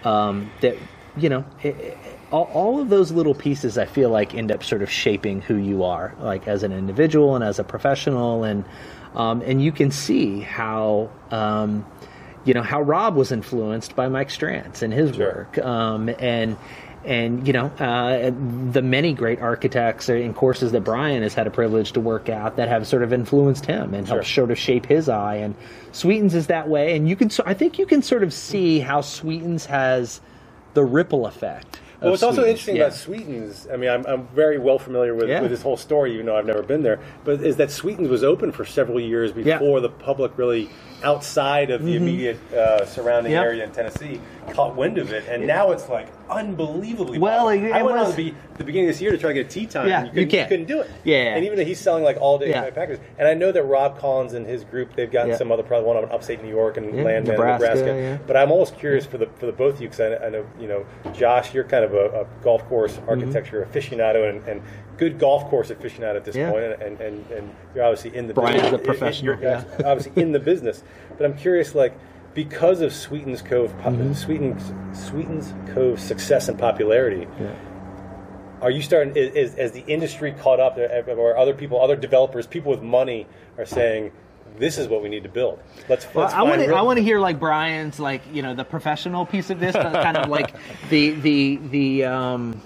um, 0.05 0.51
that 0.61 0.77
you 1.17 1.29
know. 1.29 1.45
It, 1.63 1.77
it, 1.77 1.99
all, 2.35 2.51
all 2.53 2.81
of 2.81 2.89
those 2.89 3.13
little 3.13 3.35
pieces, 3.35 3.79
I 3.79 3.85
feel 3.85 4.11
like, 4.11 4.35
end 4.35 4.51
up 4.51 4.65
sort 4.65 4.83
of 4.83 4.91
shaping 4.91 5.41
who 5.41 5.55
you 5.55 5.85
are, 5.85 6.17
like 6.19 6.49
as 6.49 6.65
an 6.65 6.73
individual 6.73 7.37
and 7.37 7.45
as 7.45 7.61
a 7.61 7.65
professional, 7.65 8.43
and 8.43 8.65
um, 9.15 9.41
and 9.43 9.63
you 9.63 9.71
can 9.71 9.93
see 9.93 10.41
how 10.41 11.11
um, 11.31 11.87
you 12.45 12.53
know 12.53 12.63
how 12.63 12.83
Rob 12.83 13.15
was 13.15 13.31
influenced 13.31 13.95
by 13.95 14.09
Mike 14.09 14.29
Strantz 14.29 14.83
and 14.83 14.93
his 14.93 15.15
sure. 15.15 15.27
work, 15.27 15.59
um, 15.59 16.09
and 16.19 16.57
and 17.05 17.47
you 17.47 17.53
know 17.53 17.67
uh, 17.79 18.31
the 18.73 18.83
many 18.83 19.13
great 19.13 19.41
architects 19.41 20.09
and 20.09 20.35
courses 20.35 20.73
that 20.73 20.83
Brian 20.83 21.23
has 21.23 21.35
had 21.35 21.47
a 21.47 21.51
privilege 21.51 21.93
to 21.93 22.01
work 22.01 22.29
at 22.29 22.57
that 22.57 22.69
have 22.69 22.87
sort 22.87 23.03
of 23.03 23.13
influenced 23.13 23.67
him 23.67 23.95
and 23.95 24.07
sure. 24.07 24.17
helped 24.17 24.29
sort 24.29 24.51
of 24.51 24.59
shape 24.59 24.87
his 24.87 25.09
eye. 25.09 25.37
And 25.37 25.55
Sweetens 25.93 26.35
is 26.35 26.47
that 26.49 26.69
way, 26.69 26.97
and 26.97 27.09
you 27.09 27.17
can 27.17 27.31
I 27.47 27.55
think 27.55 27.79
you 27.79 27.87
can 27.87 28.03
sort 28.03 28.23
of 28.23 28.33
see 28.33 28.81
how 28.81 29.01
Sweetens 29.01 29.67
has 29.67 30.21
the 30.75 30.85
ripple 30.85 31.27
effect. 31.27 31.81
Well, 32.01 32.11
what's 32.11 32.23
also 32.23 32.45
interesting 32.45 32.77
yeah. 32.77 32.85
about 32.85 32.99
Sweetens, 32.99 33.67
I 33.73 33.77
mean, 33.77 33.89
I'm, 33.89 34.05
I'm 34.05 34.27
very 34.29 34.59
well 34.59 34.79
familiar 34.79 35.15
with, 35.15 35.29
yeah. 35.29 35.41
with 35.41 35.51
this 35.51 35.63
whole 35.63 35.79
story, 35.79 36.13
even 36.15 36.27
though 36.27 36.37
I've 36.37 36.45
never 36.45 36.63
been 36.63 36.83
there, 36.83 37.01
but 37.25 37.41
is 37.43 37.57
that 37.57 37.71
Sweetens 37.71 38.09
was 38.09 38.23
open 38.23 38.53
for 38.53 38.67
several 38.67 39.01
years 39.01 39.33
before 39.33 39.79
yeah. 39.79 39.83
the 39.83 39.89
public 39.89 40.37
really 40.37 40.69
outside 41.05 41.71
of 41.71 41.85
the 41.85 41.95
mm-hmm. 41.95 42.03
immediate 42.03 42.53
uh, 42.53 42.85
surrounding 42.87 43.33
yep. 43.33 43.45
area 43.45 43.65
in 43.65 43.71
Tennessee 43.71 44.21
caught 44.53 44.75
wind 44.75 44.99
of 44.99 45.13
it, 45.13 45.27
and 45.29 45.47
now 45.47 45.71
it's 45.71 45.89
like 45.89 46.09
unbelievably. 46.29 47.19
Well, 47.19 47.49
it, 47.49 47.63
it 47.63 47.73
I 47.73 47.83
went 47.83 47.99
was, 47.99 48.11
on 48.11 48.17
the, 48.17 48.35
the, 48.57 48.65
beginning 48.65 48.89
of 48.89 48.95
this 48.95 49.03
year 49.03 49.13
to 49.13 49.19
try 49.19 49.29
to 49.29 49.35
get 49.35 49.47
a 49.47 49.49
tee 49.49 49.67
time. 49.67 49.89
Yeah, 49.89 49.99
and 49.99 50.07
you, 50.07 50.13
couldn't, 50.13 50.25
you, 50.25 50.31
can't. 50.31 50.51
you 50.51 50.57
couldn't 50.57 50.69
do 50.69 50.81
it. 50.81 50.91
Yeah, 51.05 51.35
and 51.35 51.45
even 51.45 51.59
though 51.59 51.65
he's 51.65 51.81
selling 51.81 52.05
like 52.05 52.17
all 52.21 52.39
day 52.39 52.51
yeah. 52.51 52.69
packages, 52.71 53.05
and 53.19 53.29
I 53.29 53.35
know 53.35 53.53
that 53.53 53.63
Rob 53.63 53.99
Collins 53.99 54.33
and 54.35 54.47
his 54.47 54.65
group 54.65 54.95
they've 54.97 55.11
got 55.11 55.29
yeah. 55.29 55.37
some 55.37 55.53
other 55.53 55.63
probably 55.63 55.87
one 55.87 55.97
on 55.97 56.11
upstate 56.11 56.43
New 56.43 56.49
York 56.49 56.77
and 56.77 56.95
yeah, 56.95 57.05
Landmand, 57.05 57.27
Nebraska. 57.27 57.67
Nebraska. 57.69 58.21
But 58.27 58.37
I'm 58.37 58.51
almost 58.51 58.79
curious 58.79 59.07
for 59.07 59.19
the 59.19 59.27
for 59.37 59.47
the 59.47 59.53
both 59.53 59.77
of 59.77 59.83
you 59.83 59.89
because 59.89 60.01
I, 60.01 60.27
I, 60.27 60.31
know 60.31 60.47
you 60.59 60.69
know 60.69 60.87
Josh, 61.13 61.55
you're 61.55 61.65
kind 61.65 61.85
of 61.85 61.95
a, 61.95 62.23
a 62.23 62.27
golf 62.43 62.65
course 62.69 62.95
mm-hmm. 62.95 63.09
architecture 63.09 63.63
mm-hmm. 63.63 63.79
aficionado 63.79 64.29
and, 64.29 64.47
and 64.49 64.63
good 64.97 65.19
golf 65.19 65.45
course 65.49 65.71
aficionado 65.71 66.17
at 66.17 66.25
this 66.25 66.37
point, 66.37 66.65
and, 66.65 67.01
and, 67.01 67.31
and 67.31 67.55
you're 67.75 67.85
obviously 67.85 68.17
in 68.17 68.27
the 68.27 68.35
Brian's 68.35 68.63
business. 68.63 68.81
a 68.81 68.85
professional. 68.85 69.41
You're 69.41 69.43
yeah. 69.43 69.65
obviously 69.85 70.23
in 70.23 70.33
the 70.33 70.39
business, 70.39 70.83
but 71.17 71.25
I'm 71.25 71.37
curious, 71.37 71.75
like 71.75 71.97
because 72.35 72.81
of 72.81 72.93
Sweetens 72.93 73.43
Cove, 73.43 73.73
mm-hmm. 73.79 74.13
Sweetens 74.13 74.73
Sweetens 74.93 75.55
Cove 75.73 76.01
success 76.01 76.49
and 76.49 76.59
popularity. 76.59 77.27
Yeah. 77.41 77.55
Are 78.61 78.71
you 78.71 78.83
starting 78.83 79.15
is, 79.17 79.55
as 79.55 79.73
the 79.73 79.85
industry 79.87 80.33
caught 80.33 80.59
up, 80.59 80.79
or 80.79 81.37
other 81.37 81.55
people, 81.55 81.81
other 81.81 81.97
developers, 81.97 82.47
people 82.47 82.71
with 82.71 82.83
money 82.83 83.27
are 83.59 83.67
saying? 83.67 84.13
This 84.57 84.79
is 84.79 84.87
what 84.87 85.03
we 85.03 85.09
need 85.09 85.25
to 85.25 85.29
build. 85.29 85.61
Let's. 85.89 86.07
Well, 86.15 86.27
let's 86.27 86.35
I 86.35 86.43
want 86.43 86.63
to. 86.63 86.73
I 86.73 86.83
want 86.83 86.99
to 86.99 87.03
hear 87.03 87.19
like 87.19 87.41
Brian's, 87.41 87.99
like 87.99 88.23
you 88.33 88.41
know, 88.41 88.55
the 88.55 88.65
professional 88.65 89.27
piece 89.27 89.51
of 89.51 89.59
this, 89.59 89.75
kind 89.75 90.17
of 90.17 90.29
like 90.29 90.55
the 90.91 91.11
the 91.11 91.57
the 91.57 92.05
um, 92.05 92.63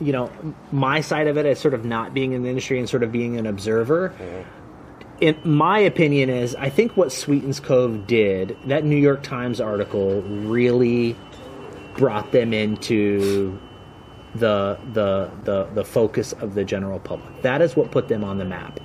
you 0.00 0.12
know, 0.12 0.30
my 0.70 1.00
side 1.00 1.26
of 1.26 1.36
it 1.38 1.46
as 1.46 1.58
sort 1.58 1.74
of 1.74 1.84
not 1.84 2.14
being 2.14 2.32
in 2.32 2.42
the 2.42 2.48
industry 2.48 2.78
and 2.78 2.88
sort 2.88 3.02
of 3.02 3.12
being 3.12 3.38
an 3.38 3.46
observer. 3.46 4.12
In 5.22 5.38
my 5.44 5.78
opinion, 5.78 6.30
is 6.30 6.56
I 6.56 6.68
think 6.68 6.96
what 6.96 7.12
Sweetens 7.12 7.60
Cove 7.60 8.08
did 8.08 8.56
that 8.64 8.84
New 8.84 8.96
York 8.96 9.22
Times 9.22 9.60
article 9.60 10.20
really 10.22 11.14
brought 11.96 12.32
them 12.32 12.52
into 12.52 13.56
the 14.34 14.76
the 14.92 15.30
the 15.44 15.68
the 15.74 15.84
focus 15.84 16.32
of 16.32 16.54
the 16.54 16.64
general 16.64 16.98
public. 16.98 17.42
That 17.42 17.62
is 17.62 17.76
what 17.76 17.92
put 17.92 18.08
them 18.08 18.24
on 18.24 18.38
the 18.38 18.44
map. 18.44 18.80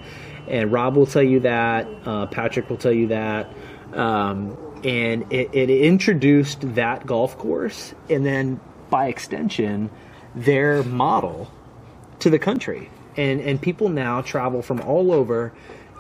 And 0.48 0.72
Rob 0.72 0.96
will 0.96 1.08
tell 1.08 1.24
you 1.24 1.40
that. 1.40 1.88
Uh, 2.06 2.28
Patrick 2.28 2.70
will 2.70 2.78
tell 2.78 2.94
you 2.94 3.08
that. 3.08 3.52
Um, 3.94 4.56
and 4.84 5.26
it, 5.34 5.50
it 5.56 5.72
introduced 5.72 6.76
that 6.76 7.08
golf 7.08 7.36
course, 7.40 7.96
and 8.12 8.24
then 8.24 8.60
by 8.92 9.08
extension, 9.08 9.90
their 10.36 10.84
model 10.84 11.52
to 12.20 12.30
the 12.30 12.38
country. 12.38 12.92
And 13.16 13.42
and 13.42 13.60
people 13.60 13.90
now 13.90 14.22
travel 14.22 14.62
from 14.62 14.82
all 14.82 15.12
over 15.12 15.52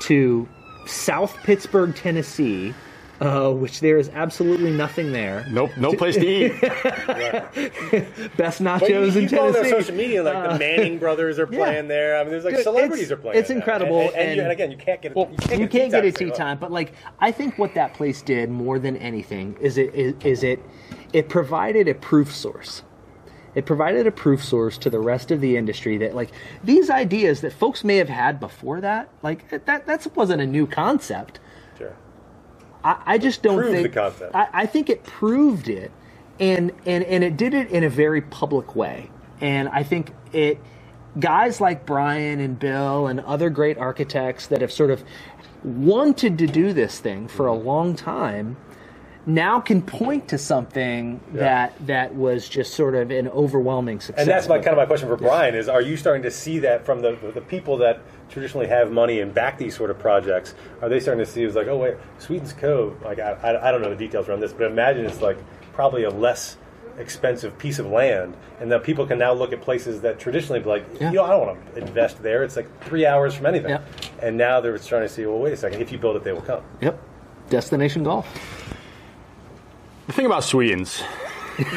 to 0.01 0.47
South 0.85 1.35
Pittsburg, 1.43 1.95
Tennessee. 1.95 2.73
Uh, 3.19 3.49
which 3.51 3.79
there 3.79 3.97
is 3.97 4.09
absolutely 4.09 4.69
nothing 4.71 5.11
there. 5.11 5.43
Nope, 5.49 5.71
no 5.75 5.91
place 5.93 6.13
to 6.17 6.23
eat. 6.23 6.51
Best 8.37 8.61
nachos 8.61 8.79
But 8.81 8.89
you, 8.91 9.05
you 9.05 9.19
in 9.21 9.25
go 9.27 9.47
on 9.47 9.53
their 9.53 9.65
social 9.65 9.95
media, 9.95 10.21
like 10.21 10.51
the 10.51 10.59
Manning 10.59 10.97
brothers 10.99 11.39
are 11.39 11.47
yeah. 11.51 11.57
playing 11.57 11.87
there. 11.87 12.19
I 12.19 12.21
mean, 12.21 12.29
there's 12.31 12.45
like 12.45 12.53
Dude, 12.57 12.63
celebrities 12.63 13.05
it's- 13.05 13.11
are 13.17 13.19
playing. 13.19 13.39
it's 13.39 13.47
there. 13.47 13.57
incredible, 13.57 14.01
And, 14.01 14.15
and, 14.15 14.25
you- 14.25 14.31
and- 14.33 14.41
and 14.41 14.51
again, 14.51 14.69
you 14.69 14.77
can't 14.77 15.01
get 15.01 15.13
it. 15.13 15.15
Well, 15.17 15.29
you 15.31 15.37
can't, 15.37 15.61
you 15.61 15.67
can't 15.67 15.91
get 15.91 16.05
a 16.05 16.11
tee 16.11 16.25
tee 16.25 16.29
time. 16.29 16.37
time, 16.37 16.57
but 16.59 16.71
like 16.71 16.93
I 17.19 17.31
think 17.31 17.57
what 17.57 17.73
that 17.73 17.95
place 17.95 18.21
did 18.21 18.51
more 18.51 18.77
than 18.77 18.97
anything 18.97 19.57
is 19.59 19.79
it 19.79 19.95
is, 19.95 20.13
is 20.23 20.43
it 20.43 20.63
it 21.11 21.27
provided 21.27 21.87
a 21.87 21.95
proof 21.95 22.31
source. 22.31 22.83
It 23.57 23.65
provided 23.65 24.05
a 24.05 24.11
proof 24.11 24.43
source 24.43 24.77
to 24.77 24.89
the 24.91 24.99
rest 24.99 25.31
of 25.31 25.41
the 25.41 25.57
industry 25.57 25.97
that 25.97 26.13
like 26.13 26.29
these 26.63 26.91
ideas 26.91 27.41
that 27.41 27.51
folks 27.51 27.83
may 27.83 27.97
have 27.97 28.07
had 28.07 28.39
before 28.39 28.81
that, 28.81 29.09
like 29.23 29.49
that 29.49 29.87
that 29.87 30.15
wasn't 30.15 30.43
a 30.43 30.45
new 30.45 30.67
concept. 30.67 31.39
Sure. 31.75 31.95
I, 32.83 33.01
I 33.03 33.17
just 33.17 33.41
don't 33.41 33.57
Proved 33.57 33.71
think 33.71 33.87
the 33.91 33.99
concept. 33.99 34.35
I, 34.35 34.47
I 34.53 34.65
think 34.67 34.91
it 34.91 35.03
proved 35.03 35.69
it, 35.69 35.91
and 36.39 36.71
and 36.85 37.03
and 37.05 37.23
it 37.23 37.35
did 37.35 37.55
it 37.55 37.71
in 37.71 37.83
a 37.83 37.89
very 37.89 38.21
public 38.21 38.75
way. 38.75 39.09
And 39.41 39.69
I 39.69 39.81
think 39.81 40.13
it 40.33 40.59
guys 41.19 41.59
like 41.59 41.83
Brian 41.83 42.39
and 42.39 42.59
Bill 42.59 43.07
and 43.07 43.19
other 43.21 43.49
great 43.49 43.79
architects 43.79 44.45
that 44.45 44.61
have 44.61 44.71
sort 44.71 44.91
of 44.91 45.03
wanted 45.63 46.37
to 46.37 46.45
do 46.45 46.73
this 46.73 46.99
thing 46.99 47.27
for 47.27 47.47
a 47.47 47.51
mm-hmm. 47.53 47.65
long 47.65 47.95
time 47.95 48.55
now 49.27 49.59
can 49.59 49.81
point 49.81 50.29
to 50.29 50.37
something 50.37 51.19
that 51.33 51.73
that 51.85 52.15
was 52.15 52.47
just 52.49 52.73
sort 52.73 52.95
of 52.95 53.11
an 53.11 53.27
overwhelming 53.27 53.99
success. 53.99 54.21
And 54.23 54.27
that's 54.31 54.47
my 54.47 54.57
kind 54.57 54.69
of 54.69 54.77
my 54.77 54.85
question 54.85 55.07
for 55.09 55.17
Brian 55.17 55.53
is: 55.53 55.67
Are 55.67 55.81
you 55.81 55.97
starting 55.97 56.23
to 56.23 56.31
see 56.31 56.59
that 56.59 56.85
from 56.85 57.01
the 57.01 57.17
the 57.35 57.41
people 57.41 57.77
that 57.77 57.99
traditionally 58.29 58.67
have 58.67 58.91
money 58.91 59.19
and 59.19 59.33
back 59.33 59.57
these 59.57 59.75
sort 59.75 59.91
of 59.91 59.99
projects? 59.99 60.55
Are 60.81 60.89
they 60.89 60.99
starting 60.99 61.23
to 61.23 61.29
see 61.29 61.43
it's 61.43 61.55
like, 61.55 61.67
oh 61.67 61.77
wait, 61.77 61.95
Sweetens 62.19 62.53
Cove? 62.53 62.99
Like 63.03 63.19
I, 63.19 63.33
I, 63.33 63.67
I 63.67 63.71
don't 63.71 63.81
know 63.81 63.89
the 63.89 63.95
details 63.95 64.27
around 64.29 64.39
this, 64.39 64.53
but 64.53 64.71
imagine 64.71 65.05
it's 65.05 65.21
like 65.21 65.37
probably 65.73 66.03
a 66.05 66.09
less 66.09 66.57
expensive 66.97 67.55
piece 67.59 67.77
of 67.77 67.85
land, 67.85 68.35
and 68.59 68.71
that 68.71 68.83
people 68.83 69.05
can 69.05 69.19
now 69.19 69.31
look 69.33 69.53
at 69.53 69.61
places 69.61 70.01
that 70.01 70.17
traditionally 70.19 70.59
be 70.61 70.67
like, 70.67 70.83
Yeah. 70.99 71.09
you 71.11 71.17
know, 71.17 71.25
I 71.25 71.29
don't 71.29 71.45
want 71.45 71.75
to 71.75 71.81
invest 71.81 72.23
there. 72.23 72.43
It's 72.43 72.55
like 72.55 72.67
three 72.85 73.05
hours 73.05 73.35
from 73.35 73.45
anything, 73.45 73.69
Yep. 73.69 73.87
and 74.23 74.35
now 74.35 74.61
they're 74.61 74.75
starting 74.79 75.07
to 75.07 75.13
see, 75.13 75.23
well, 75.27 75.37
wait 75.37 75.53
a 75.53 75.57
second, 75.57 75.79
if 75.79 75.91
you 75.91 75.99
build 75.99 76.15
it, 76.15 76.23
they 76.23 76.31
will 76.33 76.41
come. 76.41 76.63
Yep. 76.81 76.99
Destination 77.51 78.03
golf. 78.03 78.25
The 80.07 80.13
thing 80.13 80.25
about 80.25 80.43
Sweetens, 80.43 81.03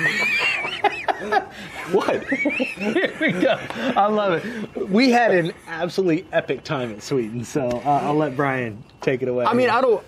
What? 1.92 2.24
Here 2.24 3.16
we 3.20 3.32
go. 3.32 3.58
I 3.96 4.06
love 4.06 4.44
it. 4.44 4.88
We 4.88 5.10
had 5.10 5.34
an 5.34 5.52
absolutely 5.66 6.26
epic 6.32 6.62
time 6.64 6.92
at 6.92 7.02
Sweetens, 7.02 7.48
so 7.48 7.68
uh, 7.68 8.00
I'll 8.04 8.14
let 8.14 8.36
Brian 8.36 8.84
take 9.00 9.22
it 9.22 9.28
away. 9.28 9.44
I 9.44 9.54
mean, 9.54 9.68
I 9.70 9.80
don't. 9.80 10.04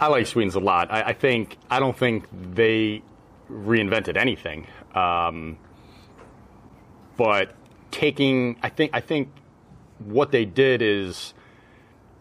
I 0.00 0.06
like 0.06 0.26
Sweetens 0.26 0.54
a 0.54 0.60
lot. 0.60 0.90
I, 0.90 1.02
I 1.02 1.12
think 1.12 1.56
I 1.70 1.80
don't 1.80 1.96
think 1.96 2.26
they 2.54 3.02
reinvented 3.50 4.16
anything, 4.16 4.66
um, 4.94 5.58
but 7.16 7.54
taking 7.90 8.56
I 8.62 8.68
think 8.68 8.90
I 8.94 9.00
think 9.00 9.28
what 9.98 10.30
they 10.30 10.44
did 10.44 10.82
is 10.82 11.34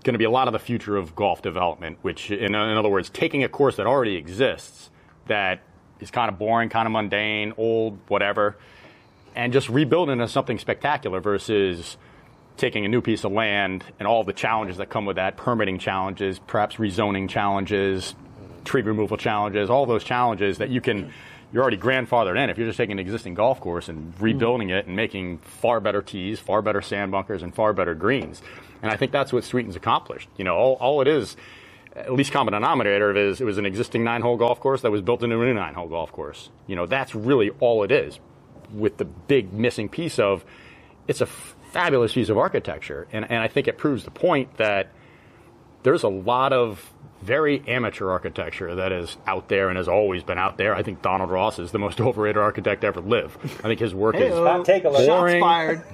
going 0.04 0.14
to 0.14 0.20
be 0.20 0.26
a 0.26 0.32
lot 0.32 0.47
of 0.47 0.54
the 0.54 0.60
future 0.60 0.97
of 0.97 1.16
golf 1.16 1.41
development. 1.41 1.97
Which, 2.02 2.32
in, 2.32 2.56
in 2.56 2.78
other 2.78 2.89
words, 2.89 3.10
taking 3.10 3.43
a 3.43 3.50
course 3.50 3.76
that 3.78 3.88
already 3.88 4.16
exists 4.16 4.89
that 5.28 5.62
is 6.00 6.12
kind 6.12 6.30
of 6.30 6.39
boring, 6.39 6.70
kind 6.70 6.86
of 6.86 6.91
mundane, 6.91 7.54
old, 7.58 8.00
whatever, 8.08 8.58
and 9.36 9.54
just 9.54 9.70
rebuilding 9.70 10.12
it 10.12 10.22
into 10.22 10.28
something 10.28 10.58
spectacular 10.58 11.20
versus 11.20 11.97
taking 12.58 12.86
a 12.86 12.89
new 12.89 13.02
piece 13.02 13.24
of 13.24 13.32
land 13.32 13.84
and 14.00 14.08
all 14.08 14.24
the 14.24 14.34
challenges 14.34 14.78
that 14.78 14.89
come 14.89 15.06
with 15.06 15.16
that 15.16 15.38
permitting 15.38 15.80
challenges, 15.80 16.39
perhaps 16.39 16.76
rezoning 16.76 17.30
challenges, 17.30 18.16
tree 18.66 18.82
removal 18.82 19.18
challenges, 19.18 19.70
all 19.70 19.86
those 19.86 20.04
challenges 20.04 20.58
that 20.58 20.70
you 20.70 20.82
can. 20.82 21.12
You're 21.52 21.64
already 21.64 21.78
grandfathered 21.78 22.38
in 22.38 22.52
if 22.52 22.60
you're 22.60 22.68
just 22.68 22.78
taking 22.78 22.91
an 22.91 23.00
existing 23.00 23.34
golf 23.34 23.60
course 23.60 23.89
and 23.89 24.14
hmm. 24.14 24.24
rebuilding 24.24 24.70
it 24.70 24.86
and 24.86 24.95
making 24.95 25.39
far 25.39 25.80
better 25.80 26.02
tees, 26.02 26.39
far 26.39 26.62
better 26.62 26.82
sand 26.82 27.12
bunkers, 27.12 27.41
and 27.41 27.56
far 27.56 27.74
better 27.74 27.95
greens. 27.95 28.43
And 28.82 28.92
I 28.92 28.96
think 28.96 29.12
that's 29.12 29.34
what 29.34 29.44
Sweeten's 29.44 29.76
accomplished. 29.76 30.30
You 30.38 30.46
know, 30.46 30.56
all, 30.56 30.74
all 30.76 31.02
it 31.02 31.08
is, 31.08 31.36
at 31.96 32.14
least 32.14 32.32
common 32.32 32.54
denominator 32.54 33.16
is 33.16 33.42
it 33.42 33.46
was 33.46 33.58
an 33.58 33.66
existing 33.66 34.04
nine-hole 34.04 34.38
golf 34.38 34.60
course 34.60 34.82
that 34.82 34.92
was 34.92 35.02
built 35.02 35.24
into 35.24 35.42
a 35.42 35.46
new 35.46 35.54
nine-hole 35.54 35.88
golf 35.88 36.12
course. 36.12 36.50
You 36.68 36.76
know, 36.76 36.86
that's 36.86 37.14
really 37.16 37.50
all 37.60 37.84
it 37.84 37.92
is. 37.92 38.20
With 38.74 38.98
the 38.98 39.06
big 39.06 39.52
missing 39.52 39.90
piece 39.90 40.20
of, 40.20 40.46
it's 41.08 41.22
a 41.22 41.26
fabulous 41.26 42.14
piece 42.14 42.30
of 42.30 42.38
architecture, 42.38 43.08
and 43.12 43.30
and 43.30 43.42
I 43.42 43.48
think 43.48 43.68
it 43.68 43.78
proves 43.78 44.04
the 44.06 44.12
point 44.12 44.58
that 44.58 44.92
there's 45.84 46.04
a 46.04 46.10
lot 46.10 46.54
of 46.54 46.94
very 47.22 47.62
amateur 47.68 48.10
architecture 48.10 48.76
that 48.76 48.92
is 48.92 49.18
out 49.28 49.50
there 49.50 49.70
and 49.70 49.78
has 49.78 49.88
always 49.88 50.24
been 50.24 50.38
out 50.38 50.58
there. 50.58 50.74
I 50.74 50.84
think 50.84 51.02
Donald 51.02 51.30
Ross 51.30 51.60
is 51.60 51.72
the 51.72 51.80
most 51.80 52.00
overrated 52.02 52.38
architect 52.42 52.84
ever 52.84 53.02
live. 53.02 53.38
I 53.60 53.68
think 53.68 53.80
his 53.80 53.94
work 53.94 54.16
is 54.16 54.22
Hey-o. 54.22 54.64
Take 54.64 54.86
a 54.86 54.90
boring, 54.92 55.42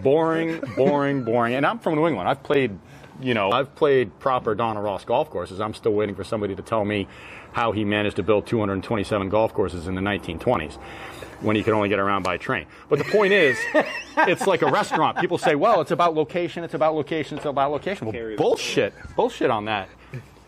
boring, 0.03 0.61
boring, 0.75 1.23
boring. 1.23 1.55
And 1.55 1.65
I'm 1.65 1.79
from 1.79 1.95
New 1.95 2.07
England. 2.07 2.29
I've 2.29 2.43
played, 2.43 2.77
you 3.21 3.33
know, 3.33 3.51
I've 3.51 3.73
played 3.75 4.17
proper 4.19 4.53
Donald 4.55 4.85
Ross 4.85 5.03
golf 5.03 5.29
courses. 5.29 5.59
I'm 5.59 5.73
still 5.73 5.93
waiting 5.93 6.15
for 6.15 6.23
somebody 6.23 6.55
to 6.55 6.61
tell 6.61 6.85
me 6.85 7.07
how 7.53 7.71
he 7.71 7.85
managed 7.85 8.17
to 8.17 8.23
build 8.23 8.45
227 8.45 9.29
golf 9.29 9.53
courses 9.53 9.87
in 9.87 9.95
the 9.95 10.01
1920s 10.01 10.77
when 11.41 11.55
you 11.55 11.63
could 11.63 11.73
only 11.73 11.89
get 11.89 11.99
around 11.99 12.23
by 12.23 12.37
train. 12.37 12.65
But 12.89 12.99
the 12.99 13.05
point 13.05 13.33
is, 13.33 13.57
it's 14.17 14.47
like 14.47 14.61
a 14.61 14.71
restaurant. 14.71 15.17
People 15.17 15.37
say, 15.37 15.55
well, 15.55 15.81
it's 15.81 15.91
about 15.91 16.15
location, 16.15 16.63
it's 16.63 16.73
about 16.73 16.95
location, 16.95 17.37
it's 17.37 17.45
about 17.45 17.71
location. 17.71 18.07
Well, 18.11 18.35
bullshit. 18.37 18.93
Bullshit 19.15 19.49
on 19.49 19.65
that. 19.65 19.89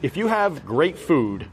If 0.02 0.16
you 0.16 0.28
have 0.28 0.66
great 0.66 0.98
food, 0.98 1.48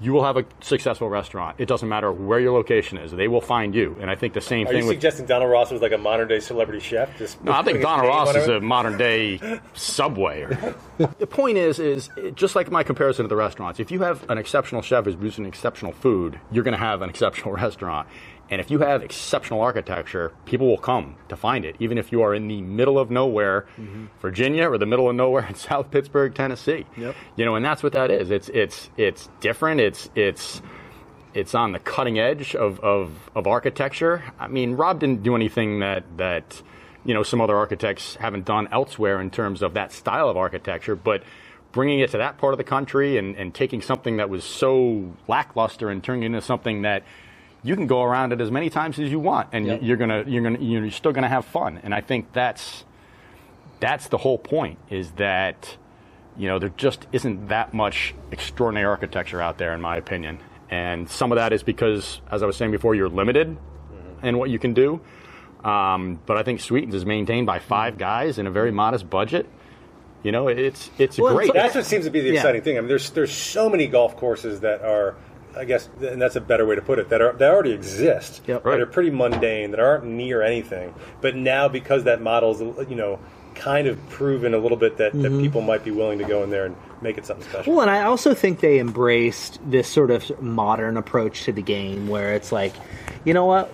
you 0.00 0.12
will 0.12 0.24
have 0.24 0.36
a 0.36 0.44
successful 0.60 1.08
restaurant. 1.08 1.56
It 1.58 1.66
doesn't 1.66 1.88
matter 1.88 2.12
where 2.12 2.38
your 2.38 2.52
location 2.52 2.98
is. 2.98 3.12
They 3.12 3.28
will 3.28 3.40
find 3.40 3.74
you. 3.74 3.96
And 4.00 4.10
I 4.10 4.14
think 4.14 4.34
the 4.34 4.42
same 4.42 4.66
Are 4.66 4.70
thing 4.70 4.82
you 4.82 4.88
with 4.88 4.96
suggesting 4.96 5.26
Donald 5.26 5.50
Ross 5.50 5.70
was 5.70 5.80
like 5.80 5.92
a 5.92 5.98
modern 5.98 6.28
day 6.28 6.40
celebrity 6.40 6.80
chef? 6.80 7.16
Just 7.16 7.42
no, 7.42 7.52
I 7.52 7.62
think 7.62 7.80
Donald 7.80 8.06
Ross 8.06 8.34
is 8.34 8.48
a 8.48 8.60
modern 8.60 8.98
day 8.98 9.60
Subway. 9.72 10.42
Or, 10.42 10.74
the 11.18 11.26
point 11.26 11.56
is, 11.56 11.78
is 11.78 12.10
just 12.34 12.54
like 12.54 12.70
my 12.70 12.82
comparison 12.82 13.24
to 13.24 13.28
the 13.28 13.36
restaurants. 13.36 13.80
If 13.80 13.90
you 13.90 14.00
have 14.00 14.28
an 14.28 14.36
exceptional 14.36 14.82
chef 14.82 15.04
who's 15.04 15.14
producing 15.14 15.46
exceptional 15.46 15.92
food, 15.92 16.38
you're 16.50 16.64
going 16.64 16.72
to 16.72 16.78
have 16.78 17.00
an 17.00 17.08
exceptional 17.08 17.52
restaurant. 17.54 18.06
And 18.48 18.60
if 18.60 18.70
you 18.70 18.78
have 18.78 19.02
exceptional 19.02 19.60
architecture, 19.60 20.32
people 20.44 20.68
will 20.68 20.78
come 20.78 21.16
to 21.28 21.36
find 21.36 21.64
it, 21.64 21.76
even 21.80 21.98
if 21.98 22.12
you 22.12 22.22
are 22.22 22.34
in 22.34 22.46
the 22.46 22.62
middle 22.62 22.98
of 22.98 23.10
nowhere, 23.10 23.66
mm-hmm. 23.76 24.06
Virginia, 24.20 24.70
or 24.70 24.78
the 24.78 24.86
middle 24.86 25.10
of 25.10 25.16
nowhere 25.16 25.44
in 25.46 25.54
South 25.56 25.90
Pittsburg, 25.90 26.34
Tennessee. 26.34 26.86
Yep. 26.96 27.16
You 27.36 27.44
know, 27.44 27.56
and 27.56 27.64
that's 27.64 27.82
what 27.82 27.92
that 27.94 28.10
is. 28.10 28.30
It's 28.30 28.48
it's 28.50 28.90
it's 28.96 29.28
different. 29.40 29.80
It's 29.80 30.08
it's 30.14 30.62
it's 31.36 31.54
on 31.54 31.72
the 31.72 31.78
cutting 31.78 32.18
edge 32.18 32.54
of, 32.54 32.80
of, 32.80 33.12
of 33.34 33.46
architecture. 33.46 34.24
I 34.38 34.48
mean, 34.48 34.72
Rob 34.72 35.00
didn't 35.00 35.22
do 35.22 35.36
anything 35.36 35.80
that, 35.80 36.04
that, 36.16 36.62
you 37.04 37.12
know, 37.12 37.22
some 37.22 37.42
other 37.42 37.54
architects 37.54 38.14
haven't 38.14 38.46
done 38.46 38.68
elsewhere 38.72 39.20
in 39.20 39.30
terms 39.30 39.60
of 39.60 39.74
that 39.74 39.92
style 39.92 40.30
of 40.30 40.38
architecture, 40.38 40.96
but 40.96 41.22
bringing 41.72 42.00
it 42.00 42.12
to 42.12 42.16
that 42.16 42.38
part 42.38 42.54
of 42.54 42.58
the 42.58 42.64
country 42.64 43.18
and, 43.18 43.36
and 43.36 43.54
taking 43.54 43.82
something 43.82 44.16
that 44.16 44.30
was 44.30 44.44
so 44.44 45.12
lackluster 45.28 45.90
and 45.90 46.02
turning 46.02 46.22
it 46.22 46.26
into 46.26 46.40
something 46.40 46.82
that 46.82 47.02
you 47.66 47.74
can 47.76 47.86
go 47.86 48.02
around 48.02 48.32
it 48.32 48.40
as 48.40 48.50
many 48.50 48.70
times 48.70 48.98
as 48.98 49.10
you 49.10 49.18
want 49.18 49.48
and 49.52 49.66
Yep. 49.66 49.80
you're 49.82 49.96
gonna 49.96 50.24
you're 50.26 50.42
gonna 50.42 50.58
you're 50.60 50.90
still 50.90 51.12
gonna 51.12 51.28
have 51.28 51.44
fun. 51.44 51.80
And 51.82 51.94
I 51.94 52.00
think 52.00 52.32
that's 52.32 52.84
that's 53.80 54.08
the 54.08 54.18
whole 54.18 54.38
point 54.38 54.78
is 54.90 55.10
that 55.12 55.76
you 56.38 56.48
know 56.48 56.58
there 56.58 56.70
just 56.76 57.06
isn't 57.12 57.48
that 57.48 57.74
much 57.74 58.14
extraordinary 58.30 58.86
architecture 58.86 59.40
out 59.40 59.58
there 59.58 59.72
in 59.74 59.80
my 59.80 59.96
opinion 59.96 60.38
and 60.70 61.08
some 61.08 61.30
of 61.32 61.36
that 61.36 61.52
is 61.52 61.62
because 61.62 62.20
as 62.30 62.42
i 62.42 62.46
was 62.46 62.56
saying 62.56 62.70
before 62.70 62.94
you're 62.94 63.08
limited 63.08 63.56
in 64.22 64.36
what 64.38 64.48
you 64.50 64.58
can 64.58 64.72
do 64.74 65.00
um, 65.64 66.18
but 66.26 66.36
i 66.36 66.42
think 66.42 66.60
sweetens 66.60 66.94
is 66.94 67.04
maintained 67.06 67.46
by 67.46 67.58
five 67.58 67.96
guys 67.98 68.38
in 68.38 68.46
a 68.46 68.50
very 68.50 68.70
modest 68.72 69.08
budget 69.10 69.46
you 70.22 70.32
know 70.32 70.48
it's 70.48 70.90
it's 70.98 71.18
Well, 71.18 71.34
great 71.34 71.52
That's 71.54 71.74
what 71.74 71.84
seems 71.86 72.04
to 72.06 72.10
be 72.10 72.20
the 72.20 72.28
Yeah. 72.30 72.34
exciting 72.40 72.62
thing. 72.62 72.78
I 72.78 72.80
mean, 72.80 72.88
there's 72.88 73.10
there's 73.10 73.32
so 73.32 73.68
many 73.68 73.86
golf 73.86 74.16
courses 74.16 74.60
that 74.60 74.82
are 74.82 75.14
I 75.56 75.64
guess, 75.64 75.88
and 76.00 76.20
that's 76.20 76.36
a 76.36 76.40
better 76.40 76.66
way 76.66 76.74
to 76.74 76.82
put 76.82 76.98
it, 76.98 77.08
that 77.08 77.20
are 77.20 77.32
that 77.32 77.50
already 77.50 77.72
exist, 77.72 78.42
Yep. 78.46 78.64
that 78.64 78.80
are 78.80 78.86
pretty 78.86 79.10
mundane, 79.10 79.70
that 79.70 79.80
aren't 79.80 80.04
near 80.04 80.42
anything. 80.42 80.94
But 81.20 81.36
now, 81.36 81.68
because 81.68 82.04
that 82.04 82.20
model's, 82.20 82.60
you 82.60 82.96
know, 82.96 83.18
kind 83.56 83.88
of 83.88 84.08
proven 84.10 84.54
a 84.54 84.58
little 84.58 84.76
bit 84.76 84.98
that, 84.98 85.12
that 85.12 85.18
mm-hmm. 85.18 85.40
people 85.40 85.62
might 85.62 85.82
be 85.82 85.90
willing 85.90 86.18
to 86.18 86.24
go 86.24 86.42
in 86.42 86.50
there 86.50 86.66
and 86.66 86.76
make 87.00 87.18
it 87.18 87.26
something 87.26 87.48
special. 87.48 87.72
Well, 87.72 87.82
and 87.82 87.90
I 87.90 88.02
also 88.02 88.34
think 88.34 88.60
they 88.60 88.78
embraced 88.78 89.58
this 89.68 89.88
sort 89.88 90.10
of 90.10 90.40
modern 90.42 90.96
approach 90.96 91.44
to 91.44 91.52
the 91.52 91.62
game 91.62 92.06
where 92.08 92.34
it's 92.34 92.52
like, 92.52 92.74
you 93.24 93.32
know 93.32 93.46
what? 93.46 93.72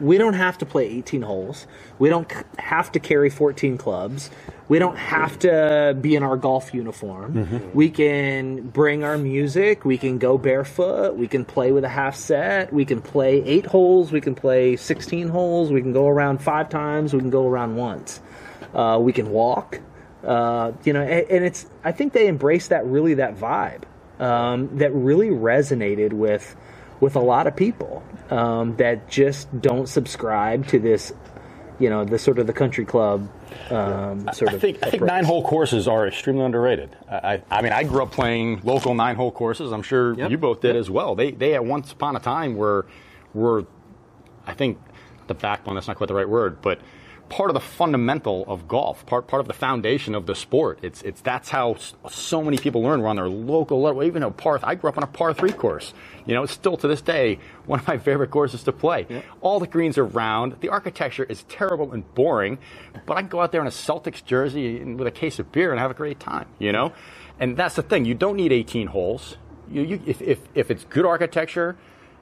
We 0.00 0.18
don't 0.18 0.34
have 0.34 0.58
to 0.58 0.66
play 0.66 0.86
18 0.88 1.22
holes. 1.22 1.66
We 1.98 2.08
don't 2.08 2.30
have 2.58 2.90
to 2.92 3.00
carry 3.00 3.30
14 3.30 3.78
clubs. 3.78 4.30
We 4.70 4.78
don't 4.78 4.96
have 4.96 5.38
to 5.40 5.96
be 6.00 6.14
in 6.14 6.22
our 6.22 6.36
golf 6.36 6.72
uniform. 6.72 7.34
We 7.74 7.90
can 7.90 8.62
bring 8.68 9.04
our 9.04 9.18
music. 9.18 9.84
We 9.84 9.98
can 9.98 10.18
go 10.18 10.38
barefoot. 10.38 11.16
We 11.16 11.28
can 11.28 11.44
play 11.44 11.72
with 11.72 11.84
a 11.84 11.88
half 11.88 12.16
set. 12.16 12.72
We 12.72 12.84
can 12.86 13.02
play 13.02 13.42
eight 13.44 13.66
holes. 13.66 14.12
We 14.12 14.20
can 14.20 14.36
play 14.36 14.76
16 14.76 15.28
holes. 15.28 15.72
We 15.72 15.82
can 15.82 15.92
go 15.92 16.08
around 16.08 16.40
five 16.40 16.68
times. 16.70 17.12
We 17.12 17.20
can 17.20 17.30
go 17.30 17.48
around 17.48 17.76
once. 17.76 18.20
Uh, 18.72 19.00
we 19.02 19.12
can 19.12 19.30
walk. 19.30 19.80
Uh, 20.24 20.72
you 20.84 20.92
know, 20.92 21.02
and, 21.02 21.28
and 21.30 21.44
it's. 21.44 21.66
I 21.84 21.92
think 21.92 22.12
they 22.12 22.28
embrace 22.28 22.68
that 22.68 22.86
really 22.86 23.14
that 23.14 23.36
vibe 23.36 23.82
um, 24.20 24.78
that 24.78 24.92
really 24.92 25.30
resonated 25.30 26.12
with 26.12 26.56
with 27.00 27.16
a 27.16 27.20
lot 27.20 27.48
of 27.48 27.56
people 27.56 28.04
um, 28.30 28.76
that 28.76 29.08
just 29.08 29.48
don't 29.60 29.88
subscribe 29.88 30.68
to 30.68 30.78
this. 30.78 31.12
You 31.80 31.90
know, 31.90 32.04
the 32.04 32.18
sort 32.18 32.38
of 32.38 32.46
the 32.46 32.52
country 32.52 32.84
club 32.84 33.28
um, 33.70 34.28
sort 34.34 34.50
I 34.50 34.54
of. 34.54 34.60
think 34.60 34.78
I 34.86 34.90
think 34.90 35.02
nine 35.02 35.24
hole 35.24 35.42
courses 35.42 35.88
are 35.88 36.06
extremely 36.06 36.44
underrated. 36.44 36.94
I, 37.10 37.16
I, 37.16 37.42
I 37.50 37.62
mean, 37.62 37.72
I 37.72 37.82
grew 37.84 38.02
up 38.02 38.12
playing 38.12 38.60
local 38.64 38.94
nine 38.94 39.16
hole 39.16 39.32
courses. 39.32 39.72
I'm 39.72 39.82
sure 39.82 40.14
Yep. 40.14 40.30
you 40.30 40.38
both 40.38 40.60
did 40.60 40.76
as 40.76 40.90
well. 40.90 41.14
They 41.14 41.30
they 41.32 41.54
at 41.54 41.64
once 41.64 41.90
upon 41.90 42.16
a 42.16 42.20
time 42.20 42.54
were 42.54 42.86
were 43.34 43.64
I 44.46 44.52
think 44.54 44.78
the 45.26 45.34
backbone. 45.34 45.74
That's 45.74 45.88
not 45.88 45.96
quite 45.96 46.08
the 46.08 46.14
right 46.14 46.28
word, 46.28 46.60
but 46.62 46.80
part 47.30 47.48
of 47.48 47.54
the 47.54 47.60
fundamental 47.60 48.44
of 48.48 48.66
golf, 48.68 49.06
part 49.06 49.26
part 49.28 49.40
of 49.40 49.46
the 49.46 49.54
foundation 49.54 50.14
of 50.14 50.26
the 50.26 50.34
sport. 50.34 50.80
It's 50.82 51.00
it's 51.02 51.20
that's 51.22 51.48
how 51.48 51.76
so 52.10 52.42
many 52.42 52.58
people 52.58 52.82
learn. 52.82 53.00
We're 53.00 53.08
on 53.08 53.16
their 53.16 53.28
local 53.28 53.80
level. 53.80 54.02
Even 54.02 54.22
a 54.22 54.30
par. 54.30 54.60
I 54.62 54.74
grew 54.74 54.90
up 54.90 54.98
on 54.98 55.04
a 55.04 55.06
par 55.06 55.32
three 55.32 55.52
course. 55.52 55.94
You 56.30 56.36
know, 56.36 56.44
it's 56.44 56.52
still 56.52 56.76
to 56.76 56.86
this 56.86 57.02
day 57.02 57.40
one 57.66 57.80
of 57.80 57.88
my 57.88 57.98
favorite 57.98 58.30
courses 58.30 58.62
to 58.62 58.72
play. 58.72 59.04
All 59.40 59.58
the 59.58 59.66
greens 59.66 59.98
are 59.98 60.04
round. 60.04 60.58
The 60.60 60.68
architecture 60.68 61.24
is 61.24 61.42
terrible 61.48 61.92
and 61.92 62.14
boring, 62.14 62.58
but 63.04 63.16
I 63.16 63.20
can 63.22 63.28
go 63.28 63.40
out 63.40 63.50
there 63.50 63.60
in 63.60 63.66
a 63.66 63.70
Celtics 63.70 64.24
jersey 64.24 64.78
and 64.80 64.96
with 64.96 65.08
a 65.08 65.10
case 65.10 65.40
of 65.40 65.50
beer 65.50 65.72
and 65.72 65.80
have 65.80 65.90
a 65.90 65.94
great 65.94 66.20
time. 66.20 66.46
You 66.60 66.70
know, 66.70 66.92
and 67.40 67.56
that's 67.56 67.74
the 67.74 67.82
thing. 67.82 68.04
You 68.04 68.14
don't 68.14 68.36
need 68.36 68.52
18 68.52 68.86
holes. 68.86 69.38
You, 69.68 69.82
you 69.82 70.02
if, 70.06 70.22
if 70.22 70.38
if 70.54 70.70
it's 70.70 70.84
good 70.84 71.04
architecture, 71.04 71.76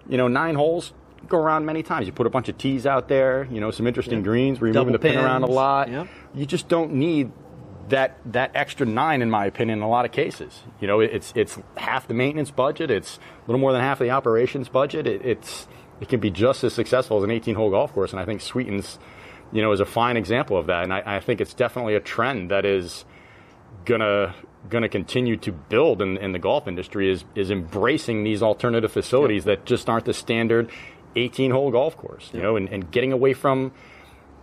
you 0.09 0.17
know, 0.17 0.27
nine 0.29 0.55
holes. 0.55 0.95
Go 1.29 1.37
around 1.37 1.67
many 1.67 1.83
times. 1.83 2.07
You 2.07 2.13
put 2.13 2.27
a 2.29 2.31
bunch 2.31 2.49
of 2.49 2.57
tees 2.57 2.87
out 2.87 3.09
there, 3.09 3.47
you 3.51 3.61
know, 3.61 3.73
some 3.73 3.87
interesting 3.89 4.23
greens. 4.23 4.61
We're 4.61 4.73
moving 4.73 4.93
the 4.93 5.01
pin 5.01 5.19
around 5.19 5.43
a 5.43 5.47
lot. 5.47 5.91
Yep. 5.91 6.09
You 6.35 6.47
just 6.47 6.69
don't 6.69 6.95
need 6.95 7.33
that 7.89 8.19
that 8.27 8.53
extra 8.55 8.87
nine, 8.87 9.23
in 9.23 9.31
my 9.31 9.47
opinion, 9.47 9.79
in 9.79 9.83
a 9.83 9.89
lot 9.89 10.05
of 10.05 10.13
cases. 10.13 10.63
You 10.81 10.87
know, 10.87 11.01
it's 11.01 11.33
it's 11.35 11.59
half 11.77 12.09
the 12.09 12.15
maintenance 12.15 12.51
budget. 12.51 12.91
It's 12.91 13.19
a 13.19 13.47
little 13.47 13.61
more 13.61 13.73
than 13.73 13.81
half 13.81 13.99
the 13.99 14.11
operations 14.11 14.69
budget. 14.69 15.07
It, 15.07 15.25
it's 15.25 15.67
it 16.01 16.09
can 16.09 16.21
be 16.21 16.31
just 16.31 16.65
as 16.65 16.73
successful 16.73 17.19
as 17.19 17.25
an 17.25 17.31
18-hole 17.31 17.71
golf 17.71 17.93
course, 17.93 18.13
and 18.13 18.21
I 18.21 18.25
think 18.25 18.41
Sweetens, 18.41 18.99
you 19.53 19.63
know, 19.63 19.73
is 19.73 19.81
a 19.81 19.85
fine 19.85 20.17
example 20.17 20.57
of 20.57 20.67
that. 20.67 20.85
And 20.85 20.93
I, 20.93 21.03
I 21.17 21.21
think 21.21 21.41
it's 21.41 21.55
definitely 21.55 21.97
a 21.97 22.01
trend 22.01 22.51
that 22.51 22.65
is 22.65 23.05
gonna 23.85 24.35
gonna 24.69 24.89
continue 24.89 25.37
to 25.37 25.53
build 25.53 26.03
in, 26.03 26.17
in 26.19 26.33
the 26.33 26.39
golf 26.39 26.69
industry 26.69 27.11
is 27.11 27.25
is 27.35 27.51
embracing 27.51 28.25
these 28.25 28.43
alternative 28.43 28.93
facilities 28.93 29.45
that 29.45 29.65
just 29.65 29.89
aren't 29.89 30.05
the 30.05 30.13
standard 30.13 30.71
18 31.17 31.51
hole 31.51 31.71
golf 31.71 31.97
course 31.97 32.29
you 32.35 32.43
know 32.43 32.57
and, 32.57 32.69
and 32.69 32.91
getting 32.91 33.13
away 33.13 33.33
from 33.33 33.73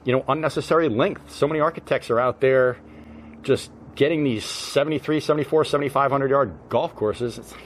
you 0.04 0.14
know 0.14 0.24
unnecessary 0.28 0.90
length 0.90 1.30
so 1.30 1.48
many 1.48 1.60
architects 1.60 2.10
are 2.10 2.20
out 2.20 2.40
there 2.40 2.78
just 3.46 3.72
getting 3.96 4.26
these 4.26 4.44
73 4.44 5.22
74 5.22 5.66
7500 5.66 6.30
yard 6.30 6.54
golf 6.68 6.94
courses 6.96 7.38
it's 7.38 7.54
like 7.54 7.62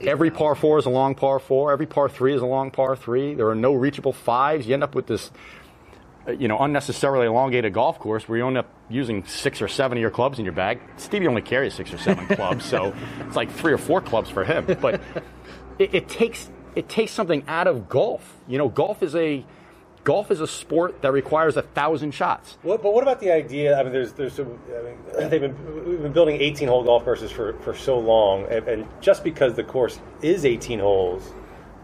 every 0.00 0.30
par 0.30 0.56
four 0.56 0.78
is 0.78 0.86
a 0.86 0.90
long 0.90 1.14
par 1.14 1.38
four 1.38 1.70
every 1.70 1.86
par 1.86 2.08
three 2.08 2.34
is 2.34 2.42
a 2.42 2.46
long 2.46 2.72
par 2.72 2.96
three 2.96 3.34
there 3.34 3.48
are 3.48 3.54
no 3.54 3.74
reachable 3.74 4.12
fives 4.12 4.66
you 4.66 4.74
end 4.74 4.82
up 4.82 4.94
with 4.96 5.06
this 5.06 5.30
uh, 6.28 6.32
you 6.32 6.46
know, 6.46 6.58
unnecessarily 6.58 7.26
elongated 7.26 7.72
golf 7.72 7.98
course 7.98 8.28
where 8.28 8.38
you 8.38 8.46
end 8.46 8.58
up 8.58 8.68
using 8.90 9.24
six 9.24 9.62
or 9.62 9.68
seven 9.68 9.96
of 9.96 10.02
your 10.02 10.10
clubs 10.10 10.38
in 10.38 10.44
your 10.44 10.52
bag. 10.52 10.78
Stevie 10.96 11.26
only 11.26 11.40
carries 11.40 11.74
six 11.74 11.92
or 11.92 11.98
seven 11.98 12.26
clubs, 12.36 12.64
so 12.64 12.94
it's 13.26 13.36
like 13.36 13.50
three 13.50 13.72
or 13.72 13.78
four 13.78 14.00
clubs 14.00 14.28
for 14.28 14.44
him. 14.44 14.66
But 14.80 15.00
it, 15.78 15.94
it 15.94 16.08
takes 16.08 16.50
it 16.74 16.88
takes 16.88 17.12
something 17.12 17.44
out 17.48 17.66
of 17.66 17.88
golf. 17.88 18.36
You 18.46 18.58
know, 18.58 18.68
golf 18.68 19.02
is 19.02 19.14
a 19.14 19.44
golf 20.04 20.30
is 20.30 20.40
a 20.40 20.46
sport 20.46 21.02
that 21.02 21.12
requires 21.12 21.56
a 21.56 21.62
thousand 21.62 22.12
shots. 22.12 22.56
What, 22.62 22.82
but 22.82 22.94
what 22.94 23.02
about 23.02 23.20
the 23.20 23.30
idea? 23.32 23.78
I 23.78 23.82
mean, 23.82 23.92
there's 23.92 24.12
there's 24.12 24.38
I 24.40 24.44
mean, 24.44 25.28
they've 25.30 25.40
been 25.40 25.84
we've 25.88 26.02
been 26.02 26.12
building 26.12 26.40
18 26.40 26.68
hole 26.68 26.84
golf 26.84 27.04
courses 27.04 27.30
for, 27.30 27.54
for 27.60 27.74
so 27.74 27.98
long, 27.98 28.46
and, 28.50 28.66
and 28.68 28.86
just 29.00 29.24
because 29.24 29.54
the 29.54 29.64
course 29.64 30.00
is 30.22 30.44
18 30.44 30.78
holes 30.78 31.32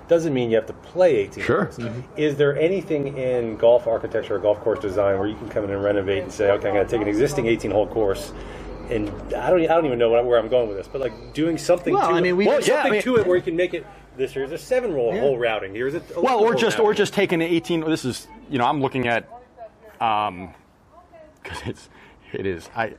doesn't 0.06 0.34
mean 0.34 0.50
you 0.50 0.56
have 0.56 0.66
to 0.66 0.72
play 0.74 1.16
18 1.16 1.44
Sure. 1.44 1.64
holes. 1.64 1.78
Is 2.16 2.36
there 2.36 2.58
anything 2.58 3.16
in 3.16 3.56
golf 3.56 3.86
architecture 3.86 4.36
or 4.36 4.38
golf 4.38 4.60
course 4.60 4.78
design 4.78 5.18
where 5.18 5.26
you 5.28 5.34
can 5.36 5.48
come 5.48 5.64
in 5.64 5.70
and 5.70 5.82
renovate 5.82 6.22
and 6.22 6.30
say, 6.30 6.50
okay, 6.50 6.68
I'm 6.68 6.74
going 6.74 6.86
to 6.86 6.90
take 6.90 7.00
an 7.00 7.08
existing 7.08 7.46
18 7.46 7.70
hole 7.70 7.86
course? 7.86 8.32
And 8.90 9.08
I 9.34 9.48
don't, 9.48 9.62
I 9.62 9.66
don't 9.66 9.86
even 9.86 9.98
know 9.98 10.10
where 10.10 10.38
I'm 10.38 10.48
going 10.48 10.68
with 10.68 10.76
this, 10.76 10.86
but 10.88 11.00
like 11.00 11.32
doing 11.32 11.56
something 11.56 11.94
Well, 11.94 12.06
to 12.10 12.14
I 12.16 12.18
it, 12.18 12.20
mean, 12.20 12.36
we- 12.36 12.44
well, 12.46 12.58
Well, 12.58 12.60
yeah, 12.68 12.74
something 12.74 12.90
I 12.92 12.94
mean- 12.96 13.02
to 13.02 13.16
it 13.16 13.26
where 13.26 13.36
you 13.36 13.42
can 13.42 13.56
make 13.56 13.72
it. 13.72 13.86
This 14.16 14.32
here's 14.32 14.52
a 14.52 14.58
seven 14.58 14.92
roll 14.92 15.12
hole 15.18 15.38
routing. 15.38 15.74
Here's 15.74 15.94
a 15.94 16.02
Well, 16.16 16.38
or 16.38 16.54
just 16.54 16.78
or 16.78 16.94
just 16.94 17.14
taking 17.14 17.42
an 17.42 17.48
18. 17.48 17.80
This 17.80 18.04
is 18.04 18.28
you 18.48 18.58
know 18.58 18.66
I'm 18.66 18.80
looking 18.80 19.08
at 19.08 19.28
um 20.00 20.54
because 21.42 21.60
it's 21.66 21.88
it 22.32 22.46
is 22.46 22.68
I 22.74 22.94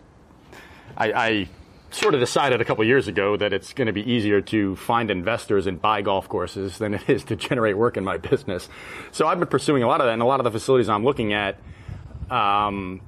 I. 0.97 1.11
I 1.13 1.47
Sort 1.91 2.13
of 2.13 2.19
decided 2.19 2.59
a 2.59 2.65
couple 2.65 2.83
years 2.83 3.07
ago 3.07 3.37
that 3.37 3.53
it's 3.53 3.71
going 3.71 3.85
to 3.85 3.93
be 3.93 4.01
easier 4.11 4.41
to 4.41 4.75
find 4.75 5.09
investors 5.09 5.65
and 5.65 5.81
buy 5.81 6.01
golf 6.01 6.27
courses 6.27 6.77
than 6.77 6.93
it 6.95 7.09
is 7.09 7.23
to 7.25 7.37
generate 7.37 7.77
work 7.77 7.95
in 7.95 8.03
my 8.03 8.17
business. 8.17 8.67
So 9.13 9.27
I've 9.27 9.39
been 9.39 9.47
pursuing 9.47 9.81
a 9.81 9.87
lot 9.87 10.01
of 10.01 10.07
that, 10.07 10.13
and 10.13 10.21
a 10.21 10.25
lot 10.25 10.41
of 10.41 10.43
the 10.43 10.51
facilities 10.51 10.89
I'm 10.89 11.05
looking 11.05 11.31
at 11.31 11.57
um, 12.29 12.99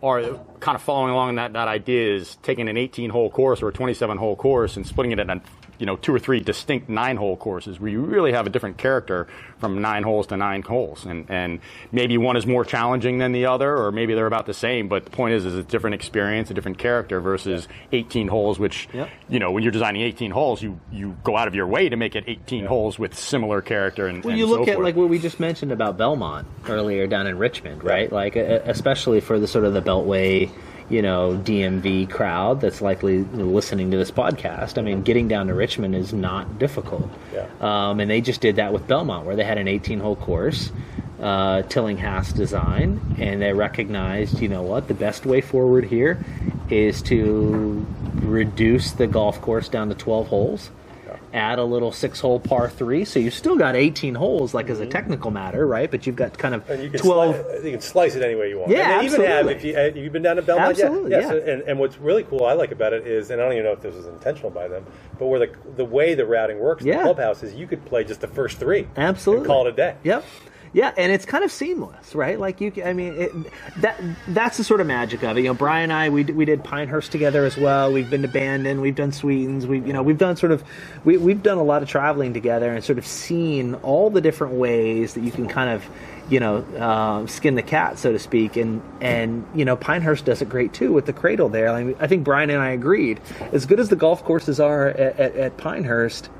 are 0.00 0.22
kind 0.60 0.76
of 0.76 0.82
following 0.82 1.12
along 1.12 1.36
that, 1.36 1.54
that 1.54 1.66
idea 1.66 2.14
is 2.14 2.36
taking 2.42 2.68
an 2.68 2.76
18 2.76 3.10
hole 3.10 3.30
course 3.30 3.62
or 3.62 3.68
a 3.68 3.72
27 3.72 4.16
hole 4.16 4.36
course 4.36 4.76
and 4.76 4.86
splitting 4.86 5.10
it 5.10 5.18
into 5.18 5.40
you 5.80 5.86
know 5.86 5.96
two 5.96 6.14
or 6.14 6.18
three 6.20 6.38
distinct 6.38 6.88
nine 6.88 7.16
hole 7.16 7.36
courses 7.36 7.80
where 7.80 7.90
you 7.90 8.02
really 8.02 8.32
have 8.32 8.46
a 8.46 8.50
different 8.50 8.78
character 8.78 9.26
from 9.58 9.80
nine 9.80 10.02
holes 10.04 10.28
to 10.28 10.36
nine 10.36 10.62
holes 10.62 11.04
and 11.06 11.26
and 11.28 11.58
maybe 11.90 12.16
one 12.18 12.36
is 12.36 12.46
more 12.46 12.64
challenging 12.64 13.18
than 13.18 13.32
the 13.32 13.46
other 13.46 13.76
or 13.76 13.90
maybe 13.90 14.14
they're 14.14 14.26
about 14.26 14.46
the 14.46 14.54
same 14.54 14.86
but 14.88 15.04
the 15.06 15.10
point 15.10 15.34
is 15.34 15.44
is 15.44 15.56
a 15.56 15.62
different 15.64 15.94
experience 15.94 16.50
a 16.50 16.54
different 16.54 16.78
character 16.78 17.18
versus 17.20 17.66
18 17.92 18.28
holes 18.28 18.58
which 18.58 18.88
Yep. 18.92 19.08
you 19.28 19.38
know 19.38 19.50
when 19.50 19.62
you're 19.62 19.72
designing 19.72 20.02
18 20.02 20.30
holes 20.30 20.62
you 20.62 20.78
you 20.92 21.16
go 21.24 21.36
out 21.36 21.48
of 21.48 21.54
your 21.54 21.66
way 21.66 21.88
to 21.88 21.96
make 21.96 22.14
it 22.14 22.24
18 22.26 22.66
holes 22.66 22.98
with 22.98 23.14
similar 23.16 23.60
character 23.62 24.06
and 24.06 24.22
Well, 24.22 24.30
and 24.32 24.38
you 24.38 24.46
so 24.46 24.52
look 24.58 24.68
at 24.68 24.74
forth. 24.74 24.84
like 24.84 24.96
what 24.96 25.08
we 25.08 25.18
just 25.18 25.40
mentioned 25.40 25.72
about 25.72 25.96
Belmont 25.96 26.46
earlier 26.68 27.06
down 27.06 27.26
in 27.26 27.38
Richmond, 27.38 27.82
right? 27.82 28.12
Like, 28.12 28.36
especially 28.36 29.20
for 29.20 29.38
the 29.38 29.46
sort 29.48 29.64
of 29.64 29.72
the 29.72 29.80
Beltway, 29.82 30.50
you 30.90 31.02
know, 31.02 31.40
DMV 31.44 32.10
crowd 32.10 32.60
that's 32.60 32.82
likely 32.82 33.22
listening 33.22 33.92
to 33.92 33.96
this 33.96 34.10
podcast. 34.10 34.76
I 34.76 34.82
mean, 34.82 35.02
getting 35.02 35.28
down 35.28 35.46
to 35.46 35.54
Richmond 35.54 35.94
is 35.94 36.12
not 36.12 36.58
difficult. 36.58 37.08
Yeah. 37.32 37.46
Um, 37.60 38.00
and 38.00 38.10
they 38.10 38.20
just 38.20 38.40
did 38.40 38.56
that 38.56 38.72
with 38.72 38.86
Belmont, 38.88 39.24
where 39.24 39.36
they 39.36 39.44
had 39.44 39.56
an 39.56 39.68
18-hole 39.68 40.16
course, 40.16 40.72
uh, 41.20 41.62
Tillinghast 41.62 42.36
design, 42.36 43.00
and 43.18 43.40
they 43.40 43.52
recognized, 43.52 44.40
you 44.40 44.48
know 44.48 44.62
what, 44.62 44.88
the 44.88 44.94
best 44.94 45.24
way 45.24 45.40
forward 45.40 45.84
here 45.84 46.24
is 46.68 47.02
to 47.02 47.86
reduce 48.16 48.92
the 48.92 49.06
golf 49.06 49.40
course 49.40 49.68
down 49.68 49.88
to 49.88 49.94
12 49.94 50.26
holes 50.28 50.70
add 51.32 51.58
a 51.58 51.64
little 51.64 51.92
six 51.92 52.20
hole 52.20 52.40
par 52.40 52.68
three. 52.68 53.04
So 53.04 53.18
you've 53.18 53.34
still 53.34 53.56
got 53.56 53.76
18 53.76 54.14
holes, 54.14 54.54
like 54.54 54.68
as 54.68 54.80
a 54.80 54.86
technical 54.86 55.30
matter, 55.30 55.66
right? 55.66 55.90
But 55.90 56.06
you've 56.06 56.16
got 56.16 56.36
kind 56.38 56.54
of 56.54 56.68
you 56.80 56.90
can 56.90 57.00
12. 57.00 57.36
Slice, 57.36 57.64
you 57.64 57.70
can 57.72 57.80
slice 57.80 58.14
it 58.16 58.22
any 58.22 58.34
way 58.34 58.48
you 58.48 58.58
want. 58.58 58.70
Yeah, 58.72 59.00
and 59.00 59.08
they 59.08 59.12
even 59.14 59.26
have 59.26 59.46
if 59.48 59.64
you 59.64 59.76
uh, 59.76 59.90
you've 59.94 60.12
been 60.12 60.22
down 60.22 60.36
to 60.36 60.42
Belmont, 60.42 60.70
Absolutely, 60.70 61.10
yeah, 61.12 61.20
yeah. 61.20 61.28
So- 61.28 61.36
and, 61.38 61.62
and 61.62 61.78
what's 61.78 61.98
really 61.98 62.24
cool 62.24 62.44
I 62.44 62.52
like 62.54 62.72
about 62.72 62.92
it 62.92 63.06
is, 63.06 63.30
and 63.30 63.40
I 63.40 63.44
don't 63.44 63.52
even 63.54 63.64
know 63.64 63.72
if 63.72 63.80
this 63.80 63.94
was 63.94 64.06
intentional 64.06 64.50
by 64.50 64.68
them, 64.68 64.84
but 65.18 65.26
where 65.26 65.38
the 65.38 65.52
the 65.76 65.84
way 65.84 66.14
the 66.14 66.26
routing 66.26 66.58
works, 66.58 66.84
Yeah. 66.84 66.98
the 66.98 67.02
clubhouse 67.04 67.42
is 67.42 67.54
you 67.54 67.66
could 67.66 67.84
play 67.86 68.04
just 68.04 68.20
the 68.20 68.28
first 68.28 68.58
three, 68.58 68.88
Absolutely. 68.96 69.42
and 69.44 69.46
call 69.46 69.66
it 69.66 69.70
a 69.70 69.76
day. 69.76 69.94
Yep. 70.04 70.24
Yeah, 70.72 70.92
and 70.96 71.10
it's 71.10 71.24
kind 71.24 71.42
of 71.42 71.50
seamless, 71.50 72.14
right? 72.14 72.38
Like 72.38 72.60
you, 72.60 72.72
I 72.84 72.92
mean, 72.92 73.14
it, 73.14 73.32
that 73.78 74.00
that's 74.28 74.56
the 74.56 74.62
sort 74.62 74.80
of 74.80 74.86
magic 74.86 75.24
of 75.24 75.36
it. 75.36 75.40
You 75.40 75.48
know, 75.48 75.54
Brian 75.54 75.84
and 75.84 75.92
I, 75.92 76.10
we 76.10 76.22
we 76.22 76.44
did 76.44 76.62
Pinehurst 76.62 77.10
together 77.10 77.44
as 77.44 77.56
well. 77.56 77.92
We've 77.92 78.08
been 78.08 78.22
to 78.22 78.28
Bandon, 78.28 78.80
we've 78.80 78.94
done 78.94 79.10
Sweetens, 79.10 79.66
we've 79.66 79.84
you 79.84 79.92
know 79.92 80.02
we've 80.02 80.18
done 80.18 80.36
sort 80.36 80.52
of 80.52 80.62
we 81.04 81.16
we've 81.16 81.42
done 81.42 81.58
a 81.58 81.62
lot 81.64 81.82
of 81.82 81.88
traveling 81.88 82.32
together 82.34 82.72
and 82.72 82.84
sort 82.84 82.98
of 82.98 83.06
seen 83.06 83.74
all 83.76 84.10
the 84.10 84.20
different 84.20 84.54
ways 84.54 85.14
that 85.14 85.24
you 85.24 85.32
can 85.32 85.48
kind 85.48 85.70
of 85.70 85.84
you 86.30 86.38
know 86.38 86.58
uh, 86.78 87.26
skin 87.26 87.56
the 87.56 87.62
cat, 87.62 87.98
so 87.98 88.12
to 88.12 88.18
speak. 88.20 88.56
And 88.56 88.80
and 89.00 89.44
you 89.56 89.64
know 89.64 89.74
Pinehurst 89.74 90.24
does 90.24 90.40
it 90.40 90.48
great 90.48 90.72
too 90.72 90.92
with 90.92 91.06
the 91.06 91.12
cradle 91.12 91.48
there. 91.48 91.68
I, 91.68 91.82
mean, 91.82 91.96
I 91.98 92.06
think 92.06 92.22
Brian 92.22 92.48
and 92.48 92.60
I 92.60 92.70
agreed. 92.70 93.20
As 93.52 93.66
good 93.66 93.80
as 93.80 93.88
the 93.88 93.96
golf 93.96 94.22
courses 94.22 94.60
are 94.60 94.86
at, 94.86 95.18
at, 95.18 95.34
at 95.34 95.56
Pinehurst, 95.56 96.30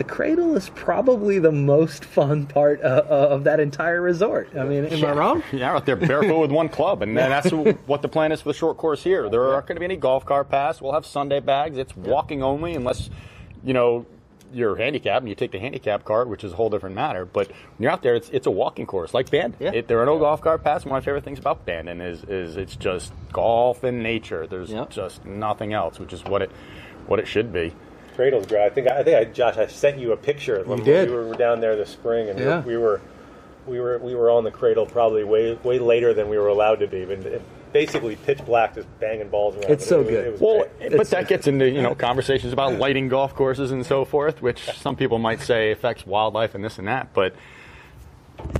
the 0.00 0.04
cradle 0.04 0.56
is 0.56 0.70
probably 0.70 1.38
the 1.38 1.52
most 1.52 2.06
fun 2.06 2.46
part 2.46 2.80
uh, 2.82 3.04
of 3.06 3.44
that 3.44 3.60
entire 3.60 4.00
resort. 4.00 4.48
I 4.56 4.64
mean, 4.64 4.86
am 4.86 5.04
I 5.04 5.12
wrong? 5.12 5.42
Yeah, 5.52 5.74
out 5.74 5.84
there 5.84 5.94
barefoot 5.94 6.40
with 6.40 6.50
one 6.50 6.70
club, 6.70 7.02
and 7.02 7.14
that's 7.14 7.50
what 7.86 8.00
the 8.00 8.08
plan 8.08 8.32
is 8.32 8.40
for 8.40 8.48
the 8.48 8.54
short 8.54 8.78
course 8.78 9.02
here. 9.04 9.28
There 9.28 9.46
aren't 9.52 9.66
going 9.66 9.76
to 9.76 9.80
be 9.80 9.84
any 9.84 9.96
golf 9.96 10.24
cart 10.24 10.48
paths. 10.48 10.80
We'll 10.80 10.94
have 10.94 11.04
Sunday 11.04 11.40
bags. 11.40 11.76
It's 11.76 11.94
walking 11.94 12.42
only, 12.42 12.72
unless 12.74 13.10
you 13.62 13.74
know 13.74 14.06
you're 14.54 14.74
handicapped 14.76 15.20
and 15.20 15.28
you 15.28 15.34
take 15.34 15.50
the 15.50 15.58
handicap 15.60 16.06
cart, 16.06 16.30
which 16.30 16.44
is 16.44 16.54
a 16.54 16.56
whole 16.56 16.70
different 16.70 16.96
matter. 16.96 17.26
But 17.26 17.48
when 17.48 17.56
you're 17.80 17.92
out 17.92 18.02
there, 18.02 18.14
it's 18.14 18.30
it's 18.30 18.46
a 18.46 18.50
walking 18.50 18.86
course 18.86 19.12
like 19.12 19.28
Bandon. 19.28 19.58
Yeah. 19.60 19.72
It, 19.72 19.88
there 19.88 20.00
are 20.00 20.06
no 20.06 20.18
golf 20.18 20.40
cart 20.40 20.64
paths. 20.64 20.86
One 20.86 20.96
of 20.96 21.02
my 21.02 21.04
favorite 21.04 21.24
things 21.24 21.38
about 21.38 21.66
Bandon 21.66 22.00
is 22.00 22.24
is 22.24 22.56
it's 22.56 22.74
just 22.74 23.12
golf 23.34 23.84
and 23.84 24.02
nature. 24.02 24.46
There's 24.46 24.70
Yep. 24.70 24.88
just 24.88 25.26
nothing 25.26 25.74
else, 25.74 25.98
which 26.00 26.14
is 26.14 26.24
what 26.24 26.40
it 26.40 26.50
what 27.06 27.20
it 27.20 27.26
should 27.28 27.52
be. 27.52 27.74
Cradle's 28.20 28.44
great. 28.46 28.62
I 28.66 28.68
think 28.68 28.86
I 28.88 29.02
think 29.02 29.16
I, 29.16 29.24
Josh, 29.32 29.56
I 29.56 29.66
sent 29.66 29.98
you 29.98 30.12
a 30.12 30.16
picture 30.16 30.62
when 30.64 30.78
You 30.80 30.84
did. 30.84 31.08
we 31.10 31.16
were 31.16 31.32
down 31.34 31.60
there 31.60 31.74
this 31.74 31.88
spring, 31.88 32.28
and 32.28 32.38
we- 32.38 32.44
Yeah. 32.44 32.60
we 32.62 32.76
were 32.76 33.00
we 33.66 33.80
were 33.80 33.96
we 33.98 34.14
were 34.14 34.30
on 34.30 34.44
the 34.44 34.50
cradle 34.50 34.84
probably 34.84 35.24
way 35.24 35.54
way 35.64 35.78
later 35.78 36.12
than 36.12 36.28
we 36.28 36.36
were 36.36 36.48
allowed 36.48 36.80
to 36.80 36.86
be. 36.86 37.06
But 37.06 37.18
it- 37.24 37.42
basically, 37.72 38.16
pitch 38.16 38.44
black, 38.44 38.74
just 38.74 38.88
banging 39.00 39.28
balls 39.28 39.54
around. 39.56 39.70
It's 39.70 39.86
so 39.86 40.00
it 40.00 40.06
was- 40.06 40.10
good. 40.10 40.26
It 40.26 40.32
was 40.32 40.40
Well, 40.42 40.66
great. 40.78 40.96
but 40.98 41.06
that 41.08 41.28
gets 41.28 41.46
into 41.46 41.66
you 41.70 41.80
know 41.80 41.94
conversations 42.10 42.52
about 42.52 42.74
lighting 42.74 43.08
golf 43.08 43.34
courses 43.34 43.72
and 43.72 43.86
so 43.86 44.04
forth, 44.04 44.42
which 44.42 44.60
some 44.76 44.96
people 44.96 45.18
might 45.18 45.40
say 45.40 45.70
affects 45.70 46.06
wildlife 46.06 46.54
and 46.54 46.62
this 46.62 46.78
and 46.78 46.88
that. 46.88 47.14
But 47.14 47.32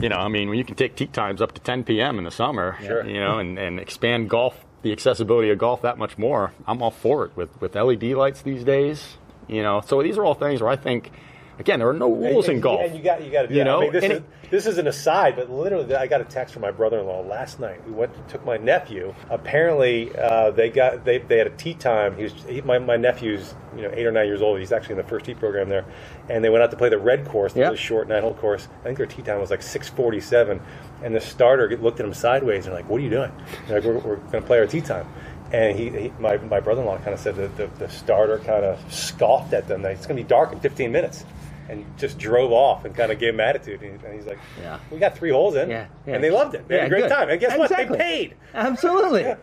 you 0.00 0.08
know, 0.08 0.16
I 0.16 0.28
mean, 0.28 0.48
when 0.48 0.56
you 0.56 0.64
can 0.64 0.74
take 0.74 0.96
tee 0.96 1.06
times 1.06 1.42
up 1.42 1.52
to 1.52 1.60
10 1.60 1.84
p.m. 1.84 2.16
in 2.18 2.24
the 2.24 2.30
summer, 2.30 2.78
Sure. 2.82 3.04
you 3.04 3.20
know, 3.20 3.38
and, 3.38 3.58
and 3.58 3.78
expand 3.80 4.28
golf, 4.30 4.64
the 4.82 4.92
accessibility 4.92 5.50
of 5.50 5.58
golf 5.58 5.82
that 5.82 5.98
much 5.98 6.16
more, 6.16 6.52
I'm 6.66 6.80
all 6.82 6.90
for 6.90 7.26
it. 7.26 7.32
With 7.36 7.50
with 7.60 7.74
LED 7.74 8.14
lights 8.14 8.40
these 8.42 8.64
days, 8.64 9.16
you 9.50 9.62
know, 9.62 9.80
so 9.80 10.02
these 10.02 10.16
are 10.16 10.24
all 10.24 10.34
things 10.34 10.62
where 10.62 10.70
I 10.70 10.76
think, 10.76 11.10
again, 11.58 11.80
there 11.80 11.88
are 11.88 11.92
no 11.92 12.12
rules 12.12 12.46
and, 12.46 12.56
in 12.56 12.60
golf. 12.60 12.80
And 12.82 12.96
you 12.96 13.02
got 13.02 13.24
you 13.24 13.30
got 13.32 13.42
to 13.42 13.48
do 13.48 13.54
You 13.54 13.64
that. 13.64 13.68
I 13.68 13.72
know, 13.72 13.80
mean, 13.80 13.92
this 13.92 14.04
is 14.04 14.22
this 14.50 14.66
is 14.66 14.78
an 14.78 14.86
aside, 14.86 15.36
but 15.36 15.50
literally, 15.50 15.94
I 15.94 16.06
got 16.06 16.20
a 16.20 16.24
text 16.24 16.54
from 16.54 16.62
my 16.62 16.70
brother-in-law 16.70 17.22
last 17.22 17.60
night. 17.60 17.84
We 17.86 17.92
went 17.92 18.12
took 18.28 18.44
my 18.44 18.56
nephew. 18.56 19.14
Apparently, 19.28 20.16
uh, 20.16 20.52
they 20.52 20.70
got 20.70 21.04
they, 21.04 21.18
they 21.18 21.38
had 21.38 21.48
a 21.48 21.56
tee 21.56 21.74
time. 21.74 22.16
He 22.16 22.22
was 22.24 22.32
he, 22.48 22.60
my 22.60 22.78
my 22.78 22.96
nephew's 22.96 23.54
you 23.76 23.82
know 23.82 23.90
eight 23.92 24.06
or 24.06 24.12
nine 24.12 24.26
years 24.26 24.40
old. 24.40 24.58
He's 24.58 24.72
actually 24.72 24.92
in 24.92 25.02
the 25.02 25.08
first 25.08 25.26
tee 25.26 25.34
program 25.34 25.68
there, 25.68 25.84
and 26.28 26.44
they 26.44 26.48
went 26.48 26.62
out 26.62 26.70
to 26.70 26.76
play 26.76 26.88
the 26.88 26.98
red 26.98 27.26
course, 27.26 27.52
the 27.52 27.60
really 27.60 27.76
short 27.76 28.08
nine-hole 28.08 28.34
course. 28.34 28.68
I 28.80 28.84
think 28.84 28.98
their 28.98 29.06
tee 29.06 29.22
time 29.22 29.40
was 29.40 29.50
like 29.50 29.62
six 29.62 29.88
forty-seven, 29.88 30.60
and 31.02 31.14
the 31.14 31.20
starter 31.20 31.76
looked 31.76 32.00
at 32.00 32.06
him 32.06 32.14
sideways 32.14 32.66
and 32.66 32.74
like, 32.74 32.88
"What 32.88 33.00
are 33.00 33.04
you 33.04 33.10
doing?" 33.10 33.32
They're 33.66 33.80
like, 33.80 33.88
"We're, 33.88 33.98
we're 33.98 34.16
going 34.16 34.42
to 34.42 34.46
play 34.46 34.58
our 34.58 34.66
tee 34.66 34.80
time." 34.80 35.06
And 35.52 35.76
he, 35.78 35.88
he 35.90 36.12
my, 36.18 36.36
my 36.38 36.60
brother-in-law 36.60 36.98
kind 36.98 37.12
of 37.12 37.18
said 37.20 37.34
that 37.36 37.56
the, 37.56 37.66
the 37.78 37.88
starter 37.88 38.38
kind 38.38 38.64
of 38.64 38.78
scoffed 38.92 39.52
at 39.52 39.66
them. 39.66 39.82
That 39.82 39.92
it's 39.92 40.06
going 40.06 40.16
to 40.16 40.22
be 40.22 40.28
dark 40.28 40.52
in 40.52 40.60
15 40.60 40.92
minutes, 40.92 41.24
and 41.68 41.84
just 41.98 42.18
drove 42.18 42.52
off 42.52 42.84
and 42.84 42.94
kind 42.94 43.10
of 43.10 43.18
gave 43.18 43.34
him 43.34 43.40
attitude. 43.40 43.82
And, 43.82 44.00
and 44.04 44.14
he's 44.14 44.26
like, 44.26 44.38
Yeah. 44.60 44.78
we 44.90 44.98
got 44.98 45.16
three 45.16 45.30
holes 45.30 45.56
in, 45.56 45.68
Yeah, 45.70 45.86
yeah. 46.06 46.14
and 46.14 46.22
they 46.24 46.30
loved 46.30 46.54
it. 46.54 46.68
They 46.68 46.76
had 46.78 46.86
a 46.86 46.88
great 46.88 47.02
good. 47.02 47.08
time. 47.10 47.28
And 47.30 47.40
guess 47.40 47.52
Exactly. 47.54 47.86
what? 47.88 47.98
They 47.98 48.04
paid. 48.04 48.34
Absolutely. 48.54 49.34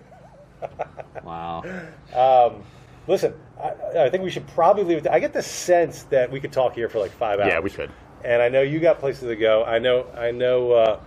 wow. 1.24 1.64
Listen, 3.08 3.34
I, 3.62 4.06
I 4.06 4.10
think 4.10 4.24
we 4.24 4.30
should 4.30 4.48
probably 4.48 4.84
leave 4.84 4.98
it. 4.98 5.04
there. 5.06 5.14
I 5.14 5.20
get 5.20 5.32
the 5.34 5.42
sense 5.42 6.04
that 6.04 6.30
we 6.32 6.40
could 6.42 6.52
talk 6.52 6.74
here 6.74 6.90
for 6.90 7.00
like 7.00 7.12
five 7.12 7.40
hours. 7.40 7.48
yeah, 7.50 7.60
we 7.60 7.70
could. 7.70 7.90
and 8.26 8.42
I 8.42 8.50
know 8.50 8.62
you 8.62 8.80
got 8.80 9.00
places 9.00 9.30
to 9.30 9.36
go. 9.36 9.64
I 9.64 9.80
know, 9.80 10.08
I 10.16 10.32
know. 10.32 10.72
Uh, 10.74 11.00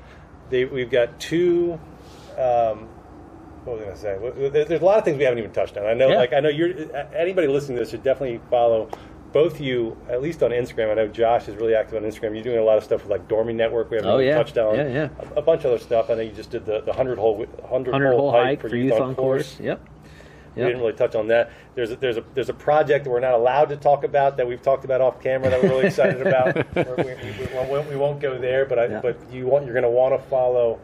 they, 0.48 0.64
we've 0.64 0.90
got 0.90 1.20
two. 1.20 1.78
Um, 2.38 2.88
what 3.64 3.78
was 3.78 3.82
I 3.82 3.84
going 3.84 4.32
to 4.32 4.50
say? 4.50 4.64
There's 4.64 4.80
a 4.82 4.84
lot 4.84 4.98
of 4.98 5.04
things 5.04 5.18
we 5.18 5.24
haven't 5.24 5.38
even 5.38 5.52
touched 5.52 5.76
on. 5.76 5.86
I 5.86 5.94
know, 5.94 6.08
Yeah. 6.08 6.16
like 6.16 6.32
I 6.32 6.40
know 6.40 6.48
you're. 6.48 6.70
Anybody 7.14 7.46
listening 7.48 7.76
to 7.76 7.82
this 7.82 7.90
should 7.90 8.02
definitely 8.02 8.40
follow 8.50 8.88
both 9.32 9.60
you, 9.60 9.96
at 10.08 10.20
least 10.22 10.42
on 10.42 10.50
Instagram. 10.50 10.90
I 10.90 10.94
know 10.94 11.06
Josh 11.08 11.46
is 11.48 11.54
really 11.54 11.74
active 11.74 12.02
on 12.02 12.08
Instagram. 12.10 12.34
You're 12.34 12.42
doing 12.42 12.58
a 12.58 12.64
lot 12.64 12.78
of 12.78 12.84
stuff 12.84 13.02
with 13.02 13.10
like 13.10 13.28
Dormy 13.28 13.52
Network. 13.52 13.90
We 13.90 13.96
haven't 13.98 14.10
Oh, 14.10 14.18
yeah. 14.18 14.34
touched 14.34 14.58
on 14.58 14.74
Yeah, 14.74 14.88
yeah. 14.88 15.08
A, 15.36 15.38
a 15.38 15.42
bunch 15.42 15.60
of 15.64 15.66
other 15.72 15.78
stuff. 15.78 16.10
I 16.10 16.14
know 16.14 16.20
you 16.22 16.32
just 16.32 16.50
did 16.50 16.66
the, 16.66 16.80
the 16.80 16.92
hundred 16.92 17.18
hole 17.18 17.36
hundred, 17.68 17.92
100 17.92 18.12
hole 18.16 18.32
hike 18.32 18.60
for 18.60 18.74
youth 18.74 19.00
on 19.00 19.14
course. 19.14 19.58
Yep. 19.60 19.80
We 20.56 20.62
didn't 20.64 20.80
really 20.80 20.94
touch 20.94 21.14
on 21.14 21.28
that. 21.28 21.52
There's 21.76 21.92
a, 21.92 21.96
there's 21.96 22.16
a 22.16 22.24
there's 22.34 22.48
a 22.48 22.52
project 22.54 23.04
that 23.04 23.10
we're 23.10 23.20
not 23.20 23.34
allowed 23.34 23.68
to 23.68 23.76
talk 23.76 24.02
about 24.02 24.36
that 24.36 24.48
we've 24.48 24.60
talked 24.60 24.84
about 24.84 25.00
off 25.00 25.22
camera 25.22 25.48
that 25.48 25.62
we're 25.62 25.68
really 25.70 25.86
excited 25.86 26.26
about. 26.26 26.56
We, 26.76 26.82
we, 27.04 27.14
we, 27.14 27.54
won't, 27.54 27.88
we 27.88 27.96
won't 27.96 28.20
go 28.20 28.36
there, 28.36 28.66
but 28.66 28.78
I, 28.80 28.86
Yeah. 28.86 29.00
but 29.00 29.16
you 29.32 29.46
want 29.46 29.64
you're 29.64 29.74
going 29.74 29.84
to 29.84 29.90
want 29.90 30.12
to 30.20 30.28
follow 30.28 30.80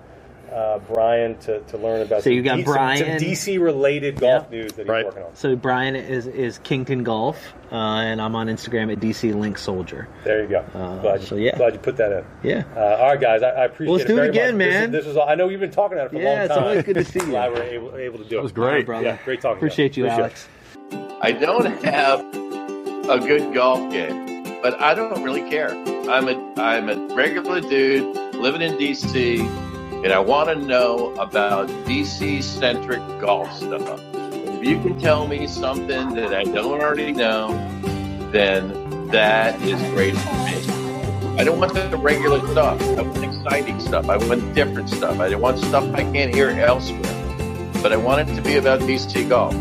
uh, 0.53 0.79
Brian 0.93 1.37
to, 1.39 1.61
to 1.61 1.79
learn 1.79 2.03
about. 2.03 2.23
So 2.23 2.31
you 2.31 2.43
got 2.43 2.57
some, 2.57 2.65
some- 2.65 2.75
Brian. 2.75 3.19
some 3.19 3.29
DC 3.29 3.61
related 3.61 4.21
golf 4.21 4.47
Yeah. 4.51 4.59
news 4.59 4.73
that 4.75 4.83
he's 4.83 4.89
Right. 4.89 5.05
working 5.05 5.23
on. 5.23 5.35
So 5.35 5.57
Brian 5.57 5.97
is 5.97 6.27
is 6.27 6.59
Kington 6.59 7.03
Golf, 7.05 7.55
uh, 7.73 7.75
and 7.75 8.21
I'm 8.21 8.35
on 8.37 8.47
Instagram 8.49 8.91
at 8.93 9.01
DC 9.01 9.33
LinkSouldier. 9.33 10.07
There 10.25 10.43
you 10.43 10.49
go. 10.49 10.65
glad, 11.03 11.21
you, 11.21 11.27
so 11.27 11.37
yeah. 11.37 11.57
glad 11.57 11.73
you 11.75 11.79
put 11.81 11.97
that 11.97 12.13
in. 12.13 12.25
Yeah. 12.43 12.65
Uh, 12.77 12.81
all 13.01 13.09
right, 13.11 13.21
guys. 13.21 13.43
I, 13.43 13.49
I 13.51 13.65
appreciate 13.65 13.93
Let's 13.93 14.05
it. 14.05 14.09
do 14.09 14.13
it 14.15 14.17
very 14.17 14.29
again, 14.29 14.59
much. 14.59 14.67
This 14.67 14.75
is- 14.75 14.81
man. 14.81 14.91
This 14.93 15.07
is, 15.07 15.17
all, 15.17 15.29
I 15.29 15.35
know 15.35 15.47
we've 15.47 15.61
been 15.61 15.71
talking 15.71 15.99
about 15.99 16.07
it 16.07 16.11
for 16.11 16.17
a 16.17 16.25
long 16.25 16.33
Yeah, 16.33 16.47
time. 16.49 16.59
it's 16.59 16.67
always 16.67 16.83
good 16.85 16.95
to 16.95 17.05
see 17.05 17.21
you. 17.27 17.27
Glad 17.27 17.53
we're 17.53 17.63
able, 17.63 17.97
able 17.97 18.19
to 18.19 18.25
do 18.25 18.37
it. 18.37 18.39
That 18.39 18.43
was 18.43 18.53
great. 18.53 18.87
brother. 18.87 19.05
Yeah, 19.05 19.19
great 19.25 19.41
talking. 19.41 19.59
Appreciate 19.59 19.97
you, 19.97 20.07
Alex. 20.07 20.49
I 21.21 21.33
don't 21.33 21.67
have 21.85 22.21
a 23.09 23.19
good 23.19 23.53
golf 23.55 23.91
game, 23.91 24.61
but 24.63 24.81
I 24.81 24.95
don't 24.95 25.23
really 25.23 25.49
care. 25.51 25.71
I'm 26.09 26.29
a 26.29 26.53
I'm 26.61 26.89
a 26.89 27.15
regular 27.17 27.61
dude 27.61 28.15
living 28.37 28.63
in 28.63 28.75
DC, 28.75 29.39
and 30.07 30.13
I 30.13 30.21
want 30.21 30.49
to 30.49 30.55
know 30.55 31.13
about 31.17 31.67
DC 31.85 32.41
centric 32.41 33.01
golf 33.21 33.53
stuff. 33.57 34.01
If 34.15 34.65
you 34.65 34.81
can 34.81 35.01
tell 35.01 35.27
me 35.27 35.49
something 35.49 36.15
that 36.15 36.33
I 36.33 36.45
don't 36.45 36.81
already 36.81 37.11
know, 37.11 37.49
then 38.31 39.09
that 39.09 39.61
is 39.63 39.83
great 39.91 40.17
for 40.17 40.33
me. 40.45 41.41
I 41.41 41.43
don't 41.43 41.59
want 41.59 41.75
the 41.75 41.97
regular 41.97 42.39
stuff. 42.53 42.81
I 42.81 43.03
want 43.03 43.25
exciting 43.25 43.81
stuff. 43.81 44.09
I 44.09 44.17
want 44.17 44.55
different 44.55 44.91
stuff. 44.91 45.19
I 45.19 45.29
don't 45.29 45.41
want 45.41 45.59
stuff 45.59 45.83
I 45.93 46.05
can't 46.13 46.33
hear 46.33 46.51
elsewhere. 46.51 47.03
But 47.83 47.93
I 47.93 47.97
want 47.97 48.31
it 48.31 48.33
to 48.37 48.43
be 48.43 48.59
about 48.59 48.79
DC 48.83 49.29
golf. 49.29 49.55